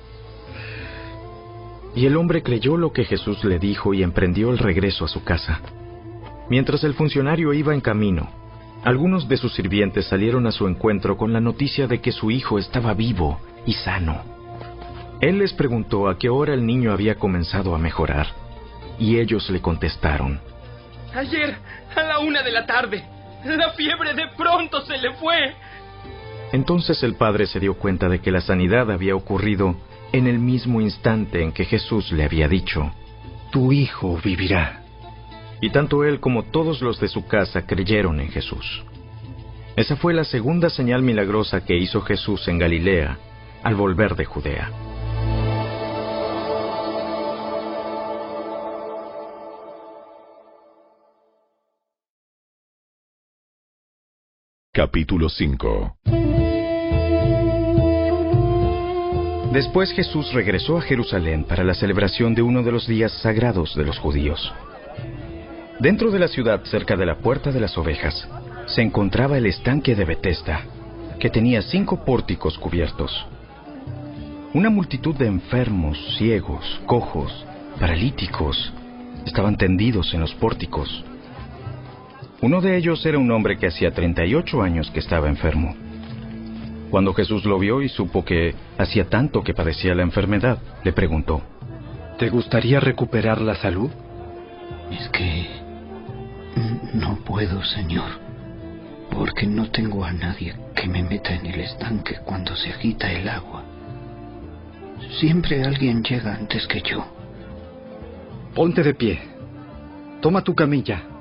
Y 1.96 2.06
el 2.08 2.18
hombre 2.18 2.44
creyó 2.44 2.78
lo 2.78 2.92
que 2.92 3.06
Jesús 3.06 3.44
le 3.44 3.60
dijo 3.60 3.94
y 3.94 4.04
emprendió 4.04 4.52
el 4.52 4.58
regreso 4.58 5.06
a 5.06 5.08
su 5.08 5.24
casa. 5.24 5.62
Mientras 6.50 6.84
el 6.84 6.94
funcionario 6.94 7.54
iba 7.54 7.74
en 7.74 7.82
camino, 7.82 8.30
algunos 8.84 9.28
de 9.28 9.38
sus 9.38 9.54
sirvientes 9.56 10.06
salieron 10.08 10.46
a 10.46 10.52
su 10.52 10.68
encuentro 10.68 11.18
con 11.18 11.32
la 11.34 11.42
noticia 11.42 11.88
de 11.88 12.02
que 12.02 12.12
su 12.12 12.30
hijo 12.32 12.60
estaba 12.60 12.94
vivo 12.94 13.40
y 13.66 13.74
sano. 13.74 14.35
Él 15.22 15.40
les 15.40 15.54
preguntó 15.54 16.08
a 16.08 16.18
qué 16.18 16.30
hora 16.30 16.54
el 16.54 16.66
niño 16.66 16.92
había 16.92 17.16
comenzado 17.16 17.74
a 17.74 17.78
mejorar, 17.78 18.28
y 19.00 19.18
ellos 19.18 19.50
le 19.50 19.62
contestaron. 19.62 20.40
Ayer, 21.14 21.56
a 21.96 22.04
la 22.04 22.20
una 22.20 22.44
de 22.44 22.52
la 22.52 22.66
tarde, 22.66 23.04
la 23.46 23.72
fiebre 23.72 24.14
de 24.14 24.28
pronto 24.36 24.82
se 24.86 24.98
le 24.98 25.14
fue. 25.14 25.54
Entonces 26.52 27.02
el 27.04 27.16
padre 27.16 27.48
se 27.48 27.60
dio 27.60 27.76
cuenta 27.76 28.10
de 28.10 28.20
que 28.20 28.32
la 28.32 28.42
sanidad 28.42 28.92
había 28.92 29.16
ocurrido 29.16 29.76
en 30.12 30.28
el 30.28 30.40
mismo 30.40 30.82
instante 30.82 31.42
en 31.42 31.52
que 31.52 31.66
Jesús 31.66 32.12
le 32.12 32.24
había 32.24 32.48
dicho, 32.48 32.92
Tu 33.52 33.72
hijo 33.72 34.20
vivirá. 34.24 34.82
Y 35.62 35.70
tanto 35.70 36.04
él 36.04 36.20
como 36.20 36.44
todos 36.44 36.82
los 36.82 37.00
de 37.00 37.08
su 37.08 37.26
casa 37.28 37.66
creyeron 37.66 38.20
en 38.20 38.30
Jesús. 38.30 38.84
Esa 39.76 39.96
fue 39.96 40.14
la 40.14 40.24
segunda 40.24 40.70
señal 40.70 41.02
milagrosa 41.02 41.66
que 41.66 41.78
hizo 41.78 42.02
Jesús 42.02 42.48
en 42.48 42.60
Galilea 42.60 43.18
al 43.64 43.76
volver 43.76 44.16
de 44.16 44.26
Judea. 44.26 44.72
Capítulo 54.76 55.30
5 55.30 55.96
Después 59.54 59.94
Jesús 59.94 60.34
regresó 60.34 60.78
a 60.78 60.82
Jerusalén 60.82 61.46
para 61.46 61.64
la 61.64 61.74
celebración 61.74 62.36
de 62.36 62.42
uno 62.42 62.62
de 62.62 62.74
los 62.74 62.86
días 62.86 63.14
sagrados 63.22 63.74
de 63.78 63.86
los 63.86 63.98
judíos. 63.98 64.54
Dentro 65.80 66.12
de 66.12 66.20
la 66.20 66.28
ciudad, 66.28 66.62
cerca 66.66 66.98
de 66.98 67.06
la 67.06 67.20
Puerta 67.20 67.54
de 67.54 67.62
las 67.62 67.78
Ovejas, 67.78 68.28
se 68.66 68.82
encontraba 68.82 69.38
el 69.38 69.46
estanque 69.46 69.96
de 69.96 70.04
Betesda, 70.04 70.66
que 71.22 71.30
tenía 71.30 71.62
cinco 71.62 72.04
pórticos 72.04 72.58
cubiertos. 72.58 73.26
Una 74.54 74.70
multitud 74.70 75.16
de 75.16 75.28
enfermos, 75.28 75.98
ciegos, 76.18 76.82
cojos, 76.86 77.46
paralíticos, 77.80 78.74
estaban 79.26 79.56
tendidos 79.56 80.14
en 80.14 80.20
los 80.20 80.34
pórticos. 80.34 81.06
Uno 82.46 82.62
de 82.62 82.78
ellos 82.78 83.04
era 83.08 83.18
un 83.18 83.32
hombre 83.32 83.58
que 83.58 83.66
hacía 83.66 83.90
38 83.90 84.62
años 84.62 84.92
que 84.92 85.00
estaba 85.00 85.30
enfermo. 85.30 85.76
Cuando 86.92 87.12
Jesús 87.12 87.44
lo 87.44 87.58
vio 87.58 87.82
y 87.82 87.90
supo 87.90 88.24
que 88.24 88.54
hacía 88.78 89.10
tanto 89.10 89.44
que 89.44 89.56
padecía 89.56 89.96
la 89.96 90.04
enfermedad, 90.04 90.60
le 90.84 90.94
preguntó, 90.94 91.42
¿Te 92.20 92.30
gustaría 92.30 92.80
recuperar 92.80 93.42
la 93.42 93.56
salud? 93.56 93.90
Es 94.92 95.10
que 95.10 95.48
no 96.94 97.16
puedo, 97.26 97.64
Señor, 97.64 98.12
porque 99.10 99.48
no 99.48 99.72
tengo 99.72 100.06
a 100.06 100.14
nadie 100.14 100.56
que 100.76 100.88
me 100.88 101.02
meta 101.02 101.34
en 101.34 101.48
el 101.48 101.62
estanque 101.62 102.20
cuando 102.24 102.56
se 102.56 102.70
agita 102.70 103.12
el 103.12 103.28
agua. 103.28 103.64
Siempre 105.20 105.64
alguien 105.64 106.04
llega 106.04 106.36
antes 106.36 106.68
que 106.68 106.84
yo. 106.84 107.08
Ponte 108.54 108.84
de 108.84 108.94
pie. 108.94 109.20
Toma 110.22 110.44
tu 110.44 110.54
camilla 110.54 111.15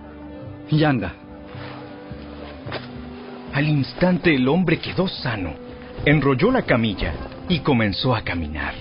y 0.71 0.85
anda. 0.85 1.15
Al 3.53 3.69
instante 3.69 4.35
el 4.35 4.49
hombre 4.49 4.79
quedó 4.79 5.07
sano 5.07 5.65
enrolló 6.05 6.51
la 6.51 6.63
camilla 6.63 7.15
y 7.49 7.61
comenzó 7.61 8.15
a 8.15 8.23
caminar. 8.23 8.75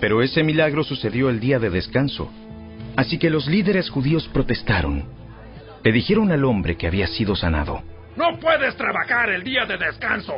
Pero 0.00 0.22
ese 0.22 0.42
milagro 0.42 0.84
sucedió 0.84 1.28
el 1.30 1.40
día 1.40 1.58
de 1.58 1.70
descanso, 1.70 2.30
así 2.96 3.18
que 3.18 3.30
los 3.30 3.46
líderes 3.46 3.90
judíos 3.90 4.28
protestaron. 4.32 5.04
Le 5.82 5.92
dijeron 5.92 6.32
al 6.32 6.44
hombre 6.44 6.76
que 6.76 6.86
había 6.86 7.06
sido 7.06 7.36
sanado. 7.36 7.82
No 8.16 8.38
puedes 8.40 8.76
trabajar 8.76 9.30
el 9.30 9.44
día 9.44 9.66
de 9.66 9.76
descanso. 9.76 10.34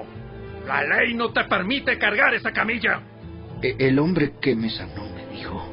La 0.66 0.82
ley 0.82 1.14
no 1.14 1.30
te 1.30 1.44
permite 1.44 1.96
cargar 1.96 2.34
esa 2.34 2.52
camilla. 2.52 3.00
E-, 3.62 3.76
el 3.78 3.98
hombre 3.98 4.34
que 4.40 4.54
me 4.54 4.68
sanó 4.68 5.04
me 5.14 5.26
dijo, 5.36 5.72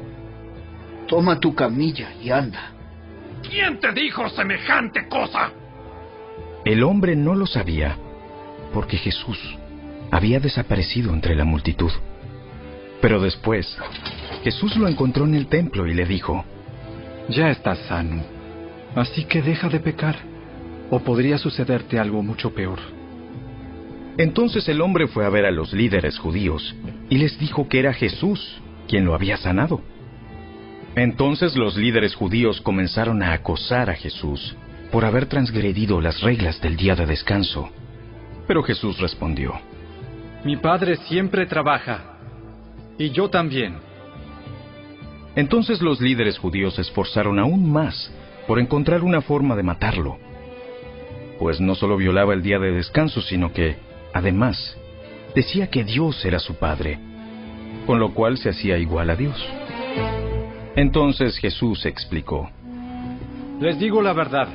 toma 1.06 1.38
tu 1.38 1.54
camilla 1.54 2.12
y 2.22 2.30
anda. 2.30 2.72
¿Quién 3.50 3.78
te 3.80 3.92
dijo 3.92 4.28
semejante 4.30 5.08
cosa? 5.08 5.52
El 6.64 6.82
hombre 6.82 7.14
no 7.16 7.34
lo 7.34 7.46
sabía, 7.46 7.96
porque 8.72 8.96
Jesús 8.96 9.38
había 10.10 10.40
desaparecido 10.40 11.12
entre 11.12 11.34
la 11.34 11.44
multitud. 11.44 11.92
Pero 13.00 13.20
después, 13.20 13.76
Jesús 14.42 14.76
lo 14.76 14.88
encontró 14.88 15.24
en 15.24 15.34
el 15.34 15.46
templo 15.46 15.86
y 15.86 15.94
le 15.94 16.06
dijo, 16.06 16.44
Ya 17.28 17.50
estás 17.50 17.78
sano, 17.80 18.24
así 18.94 19.24
que 19.24 19.42
deja 19.42 19.68
de 19.68 19.80
pecar, 19.80 20.16
o 20.90 21.00
podría 21.00 21.38
sucederte 21.38 21.98
algo 21.98 22.22
mucho 22.22 22.54
peor. 22.54 22.78
Entonces 24.18 24.68
el 24.68 24.80
hombre 24.80 25.08
fue 25.08 25.26
a 25.26 25.28
ver 25.28 25.44
a 25.44 25.50
los 25.50 25.72
líderes 25.72 26.18
judíos 26.18 26.74
y 27.10 27.18
les 27.18 27.38
dijo 27.38 27.68
que 27.68 27.78
era 27.78 27.92
Jesús 27.92 28.60
quien 28.88 29.04
lo 29.04 29.14
había 29.14 29.36
sanado. 29.36 29.82
Entonces 30.96 31.54
los 31.56 31.76
líderes 31.76 32.14
judíos 32.14 32.62
comenzaron 32.62 33.22
a 33.22 33.34
acosar 33.34 33.90
a 33.90 33.94
Jesús 33.94 34.56
por 34.90 35.04
haber 35.04 35.26
transgredido 35.26 36.00
las 36.00 36.22
reglas 36.22 36.58
del 36.62 36.76
día 36.76 36.96
de 36.96 37.04
descanso. 37.04 37.68
Pero 38.46 38.62
Jesús 38.62 38.98
respondió, 38.98 39.52
mi 40.42 40.56
padre 40.56 40.96
siempre 40.96 41.44
trabaja. 41.44 42.16
Y 42.98 43.10
yo 43.10 43.28
también. 43.28 43.74
Entonces 45.34 45.82
los 45.82 46.00
líderes 46.00 46.38
judíos 46.38 46.76
se 46.76 46.80
esforzaron 46.80 47.38
aún 47.38 47.70
más 47.70 48.10
por 48.46 48.58
encontrar 48.58 49.02
una 49.02 49.20
forma 49.20 49.54
de 49.54 49.62
matarlo. 49.62 50.16
Pues 51.38 51.60
no 51.60 51.74
solo 51.74 51.98
violaba 51.98 52.32
el 52.32 52.42
día 52.42 52.58
de 52.58 52.72
descanso, 52.72 53.20
sino 53.20 53.52
que, 53.52 53.76
además, 54.14 54.78
decía 55.34 55.66
que 55.66 55.84
Dios 55.84 56.24
era 56.24 56.38
su 56.38 56.54
Padre, 56.54 56.98
con 57.84 57.98
lo 57.98 58.14
cual 58.14 58.38
se 58.38 58.48
hacía 58.48 58.78
igual 58.78 59.10
a 59.10 59.16
Dios. 59.16 59.46
Entonces 60.76 61.36
Jesús 61.38 61.84
explicó. 61.86 62.48
Les 63.60 63.78
digo 63.78 64.00
la 64.00 64.12
verdad. 64.12 64.48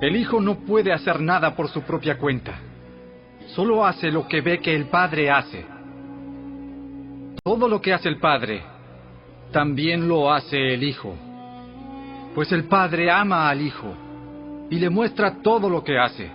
El 0.00 0.16
Hijo 0.16 0.40
no 0.40 0.60
puede 0.60 0.92
hacer 0.92 1.20
nada 1.20 1.54
por 1.54 1.68
su 1.68 1.82
propia 1.82 2.18
cuenta 2.18 2.60
solo 3.56 3.84
hace 3.86 4.10
lo 4.10 4.26
que 4.26 4.40
ve 4.40 4.58
que 4.58 4.74
el 4.74 4.86
Padre 4.86 5.30
hace. 5.30 5.64
Todo 7.42 7.68
lo 7.68 7.80
que 7.80 7.92
hace 7.92 8.08
el 8.08 8.18
Padre, 8.18 8.62
también 9.52 10.08
lo 10.08 10.32
hace 10.32 10.74
el 10.74 10.82
Hijo. 10.82 11.14
Pues 12.34 12.52
el 12.52 12.64
Padre 12.64 13.10
ama 13.10 13.48
al 13.48 13.62
Hijo 13.62 13.94
y 14.70 14.76
le 14.76 14.90
muestra 14.90 15.42
todo 15.42 15.70
lo 15.70 15.84
que 15.84 15.98
hace. 15.98 16.30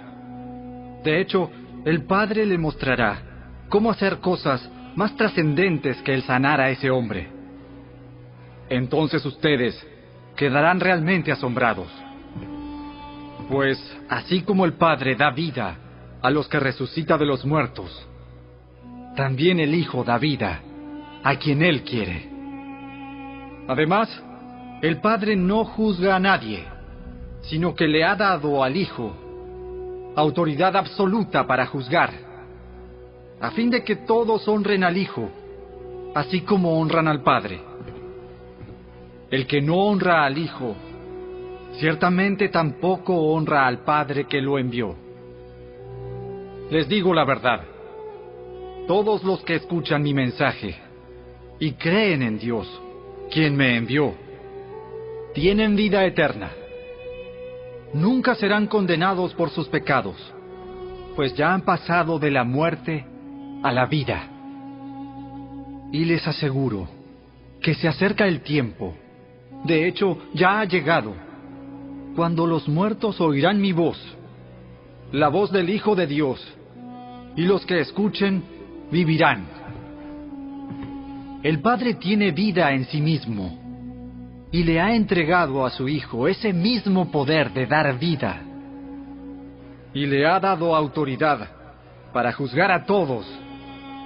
De 1.04 1.20
hecho, 1.20 1.52
el 1.86 2.06
Padre 2.06 2.46
le 2.46 2.58
mostrará 2.58 3.22
cómo 3.70 3.92
hacer 3.92 4.20
cosas 4.20 4.68
más 4.96 5.16
trascendentes 5.16 6.02
que 6.02 6.14
el 6.14 6.24
sanar 6.24 6.62
a 6.62 6.70
ese 6.70 6.90
hombre. 6.90 7.41
Entonces 8.72 9.26
ustedes 9.26 9.76
quedarán 10.38 10.80
realmente 10.80 11.30
asombrados. 11.30 11.90
Pues 13.50 13.78
así 14.08 14.44
como 14.44 14.64
el 14.64 14.74
Padre 14.74 15.18
da 15.18 15.30
vida 15.30 15.76
a 16.22 16.30
los 16.30 16.48
que 16.48 16.58
resucita 16.58 17.18
de 17.18 17.26
los 17.26 17.44
muertos. 17.44 18.08
También 19.18 19.60
el 19.60 19.76
Hijo 19.76 20.06
da 20.06 20.18
vida 20.18 20.62
a 21.22 21.36
quien 21.36 21.62
Él 21.62 21.84
quiere. 21.84 22.30
Además, 23.68 24.08
el 24.82 25.02
Padre 25.02 25.36
no 25.36 25.66
juzga 25.66 26.16
a 26.16 26.20
nadie, 26.20 26.64
sino 27.42 27.76
que 27.76 27.90
le 27.90 28.06
ha 28.06 28.16
dado 28.16 28.64
al 28.64 28.78
Hijo 28.78 29.18
autoridad 30.16 30.78
absoluta 30.78 31.46
para 31.46 31.66
juzgar, 31.66 32.12
a 33.42 33.52
fin 33.52 33.70
de 33.70 33.84
que 33.84 33.98
todos 33.98 34.48
honren 34.48 34.86
al 34.86 34.96
Hijo, 34.96 35.30
así 36.16 36.40
como 36.40 36.80
honran 36.80 37.10
al 37.10 37.22
Padre. 37.22 37.71
El 39.32 39.48
que 39.48 39.62
no 39.62 39.78
honra 39.78 40.26
al 40.26 40.38
Hijo, 40.38 40.76
ciertamente 41.80 42.50
tampoco 42.50 43.16
honra 43.16 43.66
al 43.66 43.80
Padre 43.80 44.26
que 44.26 44.42
lo 44.42 44.60
envió. 44.60 44.96
Les 46.70 46.88
digo 46.88 47.14
la 47.14 47.24
verdad, 47.24 47.62
todos 48.88 49.24
los 49.24 49.42
que 49.44 49.56
escuchan 49.56 50.04
mi 50.04 50.14
mensaje 50.14 50.76
y 51.60 51.72
creen 51.74 52.24
en 52.24 52.40
Dios, 52.40 52.68
quien 53.32 53.56
me 53.56 53.78
envió, 53.78 54.14
tienen 55.34 55.78
vida 55.78 56.06
eterna. 56.06 56.52
Nunca 57.94 58.36
serán 58.36 58.68
condenados 58.68 59.34
por 59.34 59.50
sus 59.50 59.68
pecados, 59.70 60.18
pues 61.16 61.34
ya 61.36 61.54
han 61.54 61.62
pasado 61.62 62.20
de 62.20 62.32
la 62.32 62.44
muerte 62.44 63.06
a 63.64 63.72
la 63.72 63.86
vida. 63.86 64.28
Y 65.94 66.04
les 66.04 66.28
aseguro 66.28 66.90
que 67.62 67.76
se 67.76 67.88
acerca 67.88 68.28
el 68.28 68.42
tiempo, 68.42 68.96
de 69.64 69.88
hecho 69.88 70.18
ya 70.34 70.60
ha 70.60 70.66
llegado, 70.66 71.14
cuando 72.16 72.46
los 72.46 72.68
muertos 72.68 73.22
oirán 73.22 73.62
mi 73.62 73.72
voz, 73.72 73.98
la 75.12 75.30
voz 75.30 75.52
del 75.52 75.70
Hijo 75.70 75.96
de 75.96 76.08
Dios, 76.08 76.46
y 77.36 77.44
los 77.44 77.66
que 77.66 77.80
escuchen 77.80 78.44
vivirán. 78.92 79.46
El 81.44 81.60
Padre 81.62 81.96
tiene 81.96 82.32
vida 82.32 82.72
en 82.72 82.86
sí 82.86 83.02
mismo 83.02 83.62
y 84.52 84.64
le 84.64 84.82
ha 84.82 84.94
entregado 84.94 85.66
a 85.66 85.70
su 85.70 85.88
Hijo 85.88 86.28
ese 86.28 86.54
mismo 86.54 87.10
poder 87.10 87.52
de 87.52 87.66
dar 87.66 87.98
vida. 87.98 88.42
Y 89.94 90.06
le 90.06 90.26
ha 90.28 90.40
dado 90.40 90.76
autoridad 90.76 91.50
para 92.14 92.34
juzgar 92.34 92.72
a 92.72 92.86
todos, 92.86 93.26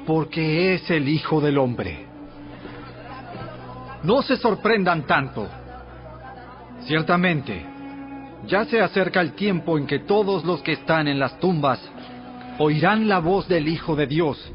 porque 0.06 0.76
es 0.76 0.90
el 0.90 1.10
Hijo 1.10 1.42
del 1.42 1.58
Hombre. 1.58 2.05
No 4.06 4.22
se 4.22 4.38
sorprendan 4.38 5.08
tanto. 5.08 5.48
Ciertamente, 6.82 7.66
ya 8.46 8.64
se 8.66 8.80
acerca 8.80 9.20
el 9.20 9.34
tiempo 9.34 9.80
en 9.80 9.88
que 9.88 10.00
todos 10.00 10.46
los 10.46 10.62
que 10.62 10.74
están 10.74 11.08
en 11.08 11.18
las 11.18 11.40
tumbas 11.40 11.80
oirán 12.60 13.08
la 13.08 13.18
voz 13.18 13.48
del 13.48 13.68
Hijo 13.68 13.96
de 13.96 14.06
Dios 14.06 14.54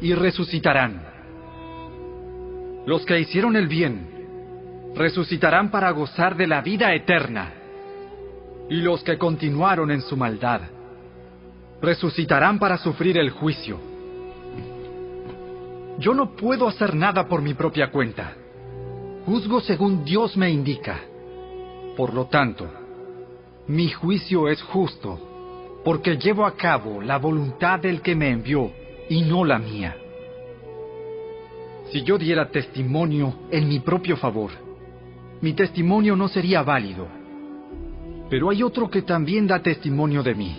y 0.00 0.14
resucitarán. 0.14 1.02
Los 2.86 3.04
que 3.04 3.18
hicieron 3.18 3.56
el 3.56 3.66
bien 3.66 4.92
resucitarán 4.94 5.72
para 5.72 5.90
gozar 5.90 6.36
de 6.36 6.46
la 6.46 6.60
vida 6.60 6.94
eterna, 6.94 7.52
y 8.70 8.76
los 8.76 9.02
que 9.02 9.18
continuaron 9.18 9.90
en 9.90 10.02
su 10.02 10.16
maldad 10.16 10.60
resucitarán 11.82 12.60
para 12.60 12.78
sufrir 12.78 13.18
el 13.18 13.30
juicio. 13.30 13.78
Yo 15.98 16.14
no 16.14 16.36
puedo 16.36 16.68
hacer 16.68 16.94
nada 16.94 17.26
por 17.26 17.42
mi 17.42 17.54
propia 17.54 17.90
cuenta. 17.90 18.43
Juzgo 19.26 19.60
según 19.60 20.04
Dios 20.04 20.36
me 20.36 20.50
indica. 20.50 21.00
Por 21.96 22.12
lo 22.12 22.26
tanto, 22.26 22.68
mi 23.66 23.88
juicio 23.88 24.48
es 24.48 24.60
justo, 24.62 25.80
porque 25.82 26.16
llevo 26.16 26.44
a 26.44 26.54
cabo 26.54 27.00
la 27.00 27.18
voluntad 27.18 27.80
del 27.80 28.02
que 28.02 28.14
me 28.14 28.30
envió 28.30 28.70
y 29.08 29.22
no 29.22 29.44
la 29.44 29.58
mía. 29.58 29.96
Si 31.90 32.02
yo 32.02 32.18
diera 32.18 32.50
testimonio 32.50 33.34
en 33.50 33.68
mi 33.68 33.80
propio 33.80 34.16
favor, 34.16 34.50
mi 35.40 35.54
testimonio 35.54 36.16
no 36.16 36.28
sería 36.28 36.62
válido. 36.62 37.06
Pero 38.28 38.50
hay 38.50 38.62
otro 38.62 38.90
que 38.90 39.02
también 39.02 39.46
da 39.46 39.62
testimonio 39.62 40.22
de 40.22 40.34
mí. 40.34 40.56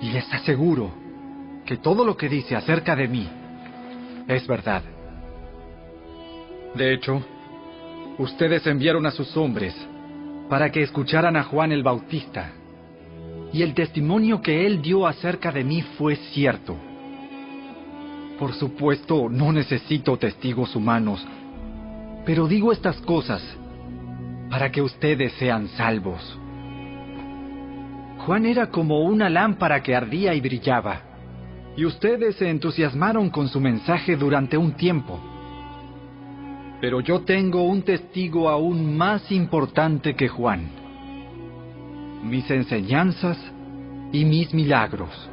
Y 0.00 0.10
les 0.10 0.30
aseguro 0.32 0.90
que 1.64 1.76
todo 1.76 2.04
lo 2.04 2.16
que 2.16 2.28
dice 2.28 2.56
acerca 2.56 2.96
de 2.96 3.08
mí 3.08 3.28
es 4.28 4.46
verdad. 4.46 4.82
De 6.74 6.94
hecho, 6.94 7.22
ustedes 8.18 8.66
enviaron 8.66 9.06
a 9.06 9.10
sus 9.10 9.36
hombres 9.36 9.74
para 10.48 10.70
que 10.70 10.82
escucharan 10.82 11.36
a 11.36 11.44
Juan 11.44 11.72
el 11.72 11.82
Bautista. 11.82 12.52
Y 13.52 13.62
el 13.62 13.74
testimonio 13.74 14.40
que 14.40 14.66
él 14.66 14.82
dio 14.82 15.06
acerca 15.06 15.52
de 15.52 15.64
mí 15.64 15.82
fue 15.98 16.16
cierto. 16.16 16.76
Por 18.38 18.52
supuesto, 18.54 19.28
no 19.30 19.52
necesito 19.52 20.16
testigos 20.16 20.74
humanos, 20.74 21.26
pero 22.24 22.48
digo 22.48 22.72
estas 22.72 22.96
cosas 23.02 23.42
para 24.50 24.70
que 24.70 24.82
ustedes 24.82 25.32
sean 25.34 25.68
salvos. 25.68 26.38
Juan 28.18 28.46
era 28.46 28.68
como 28.68 29.00
una 29.00 29.28
lámpara 29.28 29.82
que 29.82 29.96
ardía 29.96 30.34
y 30.34 30.40
brillaba, 30.40 31.00
y 31.76 31.84
ustedes 31.84 32.36
se 32.36 32.50
entusiasmaron 32.50 33.30
con 33.30 33.48
su 33.48 33.60
mensaje 33.60 34.16
durante 34.16 34.56
un 34.56 34.72
tiempo. 34.72 35.31
Pero 36.82 37.00
yo 37.00 37.20
tengo 37.20 37.62
un 37.62 37.82
testigo 37.82 38.48
aún 38.48 38.96
más 38.96 39.30
importante 39.30 40.16
que 40.16 40.26
Juan, 40.26 40.68
mis 42.24 42.50
enseñanzas 42.50 43.38
y 44.10 44.24
mis 44.24 44.52
milagros. 44.52 45.30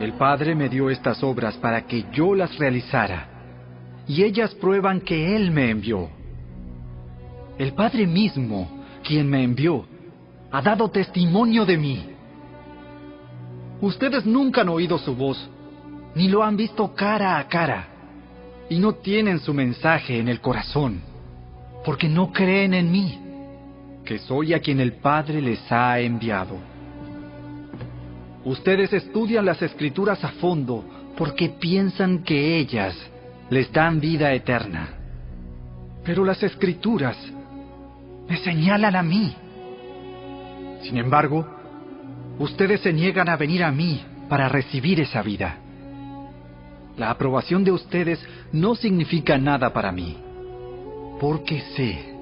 El 0.00 0.14
Padre 0.14 0.56
me 0.56 0.68
dio 0.68 0.90
estas 0.90 1.22
obras 1.22 1.56
para 1.58 1.86
que 1.86 2.06
yo 2.12 2.34
las 2.34 2.58
realizara, 2.58 3.28
y 4.08 4.24
ellas 4.24 4.52
prueban 4.56 5.00
que 5.00 5.36
Él 5.36 5.52
me 5.52 5.70
envió. 5.70 6.08
El 7.56 7.72
Padre 7.74 8.04
mismo, 8.08 8.84
quien 9.06 9.30
me 9.30 9.44
envió, 9.44 9.86
ha 10.50 10.60
dado 10.60 10.90
testimonio 10.90 11.64
de 11.64 11.76
mí. 11.76 12.04
Ustedes 13.80 14.26
nunca 14.26 14.62
han 14.62 14.70
oído 14.70 14.98
su 14.98 15.14
voz, 15.14 15.48
ni 16.16 16.26
lo 16.26 16.42
han 16.42 16.56
visto 16.56 16.96
cara 16.96 17.38
a 17.38 17.46
cara, 17.46 17.95
y 18.68 18.78
no 18.78 18.94
tienen 18.94 19.40
su 19.40 19.54
mensaje 19.54 20.18
en 20.18 20.28
el 20.28 20.40
corazón, 20.40 21.00
porque 21.84 22.08
no 22.08 22.32
creen 22.32 22.74
en 22.74 22.90
mí, 22.90 23.18
que 24.04 24.18
soy 24.18 24.54
a 24.54 24.60
quien 24.60 24.80
el 24.80 24.94
Padre 24.94 25.40
les 25.40 25.60
ha 25.70 25.98
enviado. 26.00 26.56
Ustedes 28.44 28.92
estudian 28.92 29.44
las 29.44 29.60
escrituras 29.62 30.22
a 30.24 30.28
fondo 30.28 30.84
porque 31.16 31.48
piensan 31.48 32.22
que 32.22 32.58
ellas 32.58 32.94
les 33.50 33.72
dan 33.72 34.00
vida 34.00 34.32
eterna. 34.32 34.88
Pero 36.04 36.24
las 36.24 36.42
escrituras 36.42 37.16
me 38.28 38.36
señalan 38.38 38.94
a 38.94 39.02
mí. 39.02 39.34
Sin 40.82 40.96
embargo, 40.98 41.46
ustedes 42.38 42.80
se 42.80 42.92
niegan 42.92 43.28
a 43.28 43.36
venir 43.36 43.64
a 43.64 43.72
mí 43.72 44.04
para 44.28 44.48
recibir 44.48 45.00
esa 45.00 45.22
vida. 45.22 45.58
La 46.96 47.10
aprobación 47.10 47.62
de 47.62 47.72
ustedes 47.72 48.18
no 48.52 48.74
significa 48.74 49.36
nada 49.36 49.72
para 49.72 49.92
mí, 49.92 50.16
porque 51.20 51.60
sé 51.76 52.16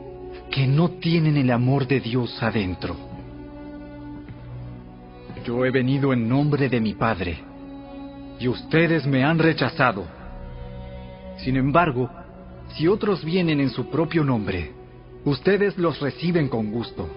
que 0.51 0.67
no 0.67 0.91
tienen 0.91 1.37
el 1.37 1.51
amor 1.51 1.87
de 1.87 2.01
Dios 2.01 2.43
adentro. 2.43 2.97
Yo 5.45 5.65
he 5.65 5.71
venido 5.71 6.13
en 6.13 6.29
nombre 6.29 6.69
de 6.69 6.81
mi 6.81 6.95
Padre, 6.95 7.39
y 8.41 8.49
ustedes 8.49 9.07
me 9.07 9.23
han 9.23 9.39
rechazado. 9.39 10.07
Sin 11.39 11.57
embargo, 11.57 12.11
si 12.75 12.89
otros 12.89 13.25
vienen 13.25 13.61
en 13.61 13.71
su 13.71 13.91
propio 13.91 14.25
nombre, 14.25 14.73
ustedes 15.25 15.79
los 15.79 16.01
reciben 16.01 16.49
con 16.49 16.73
gusto. 16.73 17.09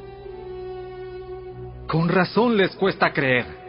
Con 1.87 2.09
razón 2.09 2.57
les 2.57 2.75
cuesta 2.75 3.11
creer, 3.13 3.66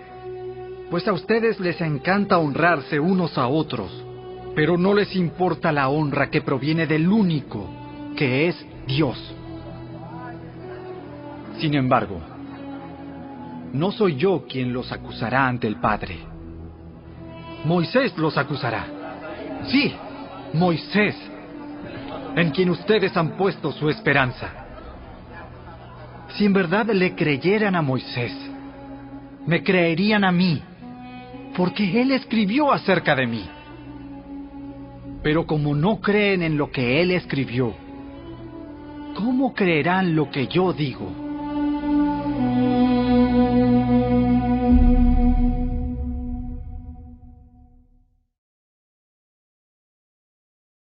pues 0.90 1.06
a 1.06 1.12
ustedes 1.12 1.60
les 1.60 1.80
encanta 1.80 2.38
honrarse 2.38 2.98
unos 2.98 3.36
a 3.36 3.46
otros, 3.46 3.90
pero 4.54 4.76
no 4.78 4.94
les 4.94 5.14
importa 5.14 5.70
la 5.70 5.88
honra 5.88 6.30
que 6.30 6.40
proviene 6.40 6.86
del 6.86 7.08
único, 7.08 7.68
que 8.16 8.48
es 8.48 8.66
Dios. 8.86 9.18
Sin 11.58 11.74
embargo, 11.74 12.20
no 13.72 13.92
soy 13.92 14.16
yo 14.16 14.44
quien 14.48 14.72
los 14.72 14.90
acusará 14.90 15.46
ante 15.46 15.66
el 15.66 15.76
Padre. 15.76 16.18
Moisés 17.64 18.16
los 18.16 18.38
acusará. 18.38 18.86
Sí, 19.64 19.94
Moisés, 20.54 21.16
en 22.36 22.50
quien 22.50 22.70
ustedes 22.70 23.16
han 23.16 23.36
puesto 23.36 23.72
su 23.72 23.90
esperanza. 23.90 24.48
Si 26.30 26.46
en 26.46 26.52
verdad 26.52 26.86
le 26.86 27.14
creyeran 27.14 27.74
a 27.74 27.82
Moisés, 27.82 28.32
me 29.46 29.62
creerían 29.62 30.24
a 30.24 30.32
mí, 30.32 30.62
porque 31.56 32.00
él 32.00 32.12
escribió 32.12 32.72
acerca 32.72 33.14
de 33.14 33.26
mí. 33.26 33.44
Pero 35.22 35.46
como 35.46 35.74
no 35.74 36.00
creen 36.00 36.42
en 36.42 36.56
lo 36.56 36.70
que 36.70 37.00
él 37.02 37.10
escribió, 37.10 37.74
¿cómo 39.16 39.54
creerán 39.54 40.14
lo 40.14 40.30
que 40.30 40.46
yo 40.46 40.72
digo? 40.72 41.28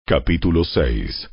Capítulo 0.08 0.62
6 0.62 1.30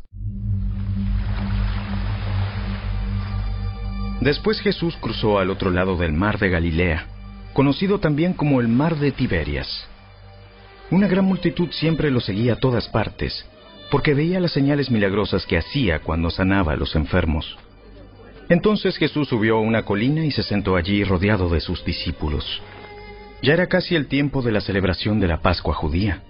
Después 4.24 4.62
Jesús 4.62 4.96
cruzó 5.02 5.38
al 5.38 5.50
otro 5.50 5.70
lado 5.70 5.98
del 5.98 6.14
mar 6.14 6.40
de 6.40 6.50
Galilea, 6.50 7.08
conocido 7.54 8.00
también 8.00 8.34
como 8.34 8.60
el 8.60 8.68
mar 8.68 8.98
de 8.98 9.12
Tiberias. 9.12 9.88
Una 10.92 11.08
gran 11.08 11.26
multitud 11.26 11.70
siempre 11.72 12.12
lo 12.12 12.20
seguía 12.20 12.54
a 12.54 12.60
todas 12.60 12.88
partes, 12.90 13.46
porque 13.90 14.14
veía 14.14 14.40
las 14.40 14.52
señales 14.52 14.92
milagrosas 14.92 15.46
que 15.46 15.58
hacía 15.58 16.00
cuando 16.00 16.30
sanaba 16.30 16.74
a 16.74 16.76
los 16.76 16.96
enfermos. 16.96 17.58
Entonces 18.50 18.98
Jesús 18.98 19.30
subió 19.30 19.58
a 19.58 19.62
una 19.62 19.84
colina 19.84 20.26
y 20.26 20.32
se 20.32 20.44
sentó 20.44 20.76
allí 20.76 21.04
rodeado 21.04 21.50
de 21.50 21.62
sus 21.62 21.86
discípulos. 21.86 22.62
Ya 23.42 23.54
era 23.54 23.68
casi 23.68 23.96
el 23.96 24.08
tiempo 24.08 24.42
de 24.42 24.52
la 24.52 24.62
celebración 24.62 25.20
de 25.20 25.28
la 25.28 25.42
Pascua 25.42 25.74
judía. 25.74 26.22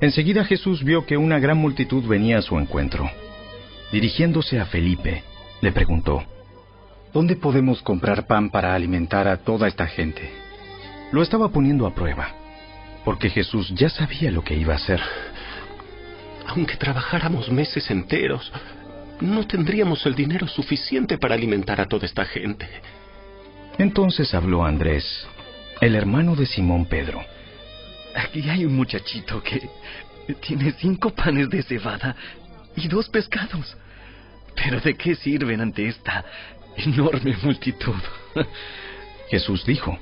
Enseguida 0.00 0.44
Jesús 0.44 0.84
vio 0.84 1.06
que 1.06 1.16
una 1.16 1.38
gran 1.38 1.58
multitud 1.58 2.04
venía 2.06 2.38
a 2.38 2.42
su 2.42 2.58
encuentro. 2.58 3.10
Dirigiéndose 3.90 4.60
a 4.60 4.66
Felipe, 4.66 5.24
le 5.60 5.72
preguntó, 5.72 6.22
¿Dónde 7.18 7.34
podemos 7.34 7.82
comprar 7.82 8.28
pan 8.28 8.48
para 8.48 8.76
alimentar 8.76 9.26
a 9.26 9.38
toda 9.38 9.66
esta 9.66 9.88
gente? 9.88 10.30
Lo 11.10 11.20
estaba 11.20 11.48
poniendo 11.48 11.84
a 11.84 11.92
prueba, 11.92 12.28
porque 13.04 13.28
Jesús 13.28 13.72
ya 13.74 13.88
sabía 13.90 14.30
lo 14.30 14.44
que 14.44 14.54
iba 14.54 14.74
a 14.74 14.76
hacer. 14.76 15.00
Aunque 16.46 16.76
trabajáramos 16.76 17.50
meses 17.50 17.90
enteros, 17.90 18.52
no 19.20 19.44
tendríamos 19.48 20.06
el 20.06 20.14
dinero 20.14 20.46
suficiente 20.46 21.18
para 21.18 21.34
alimentar 21.34 21.80
a 21.80 21.86
toda 21.86 22.06
esta 22.06 22.24
gente. 22.24 22.68
Entonces 23.78 24.32
habló 24.32 24.64
Andrés, 24.64 25.26
el 25.80 25.96
hermano 25.96 26.36
de 26.36 26.46
Simón 26.46 26.86
Pedro. 26.86 27.20
Aquí 28.14 28.48
hay 28.48 28.64
un 28.64 28.76
muchachito 28.76 29.42
que 29.42 29.68
tiene 30.46 30.70
cinco 30.78 31.10
panes 31.10 31.50
de 31.50 31.64
cebada 31.64 32.14
y 32.76 32.86
dos 32.86 33.08
pescados. 33.08 33.76
Pero 34.54 34.80
¿de 34.80 34.94
qué 34.94 35.16
sirven 35.16 35.60
ante 35.60 35.88
esta 35.88 36.24
enorme 36.84 37.36
multitud? 37.42 37.96
Jesús 39.30 39.64
dijo, 39.64 39.98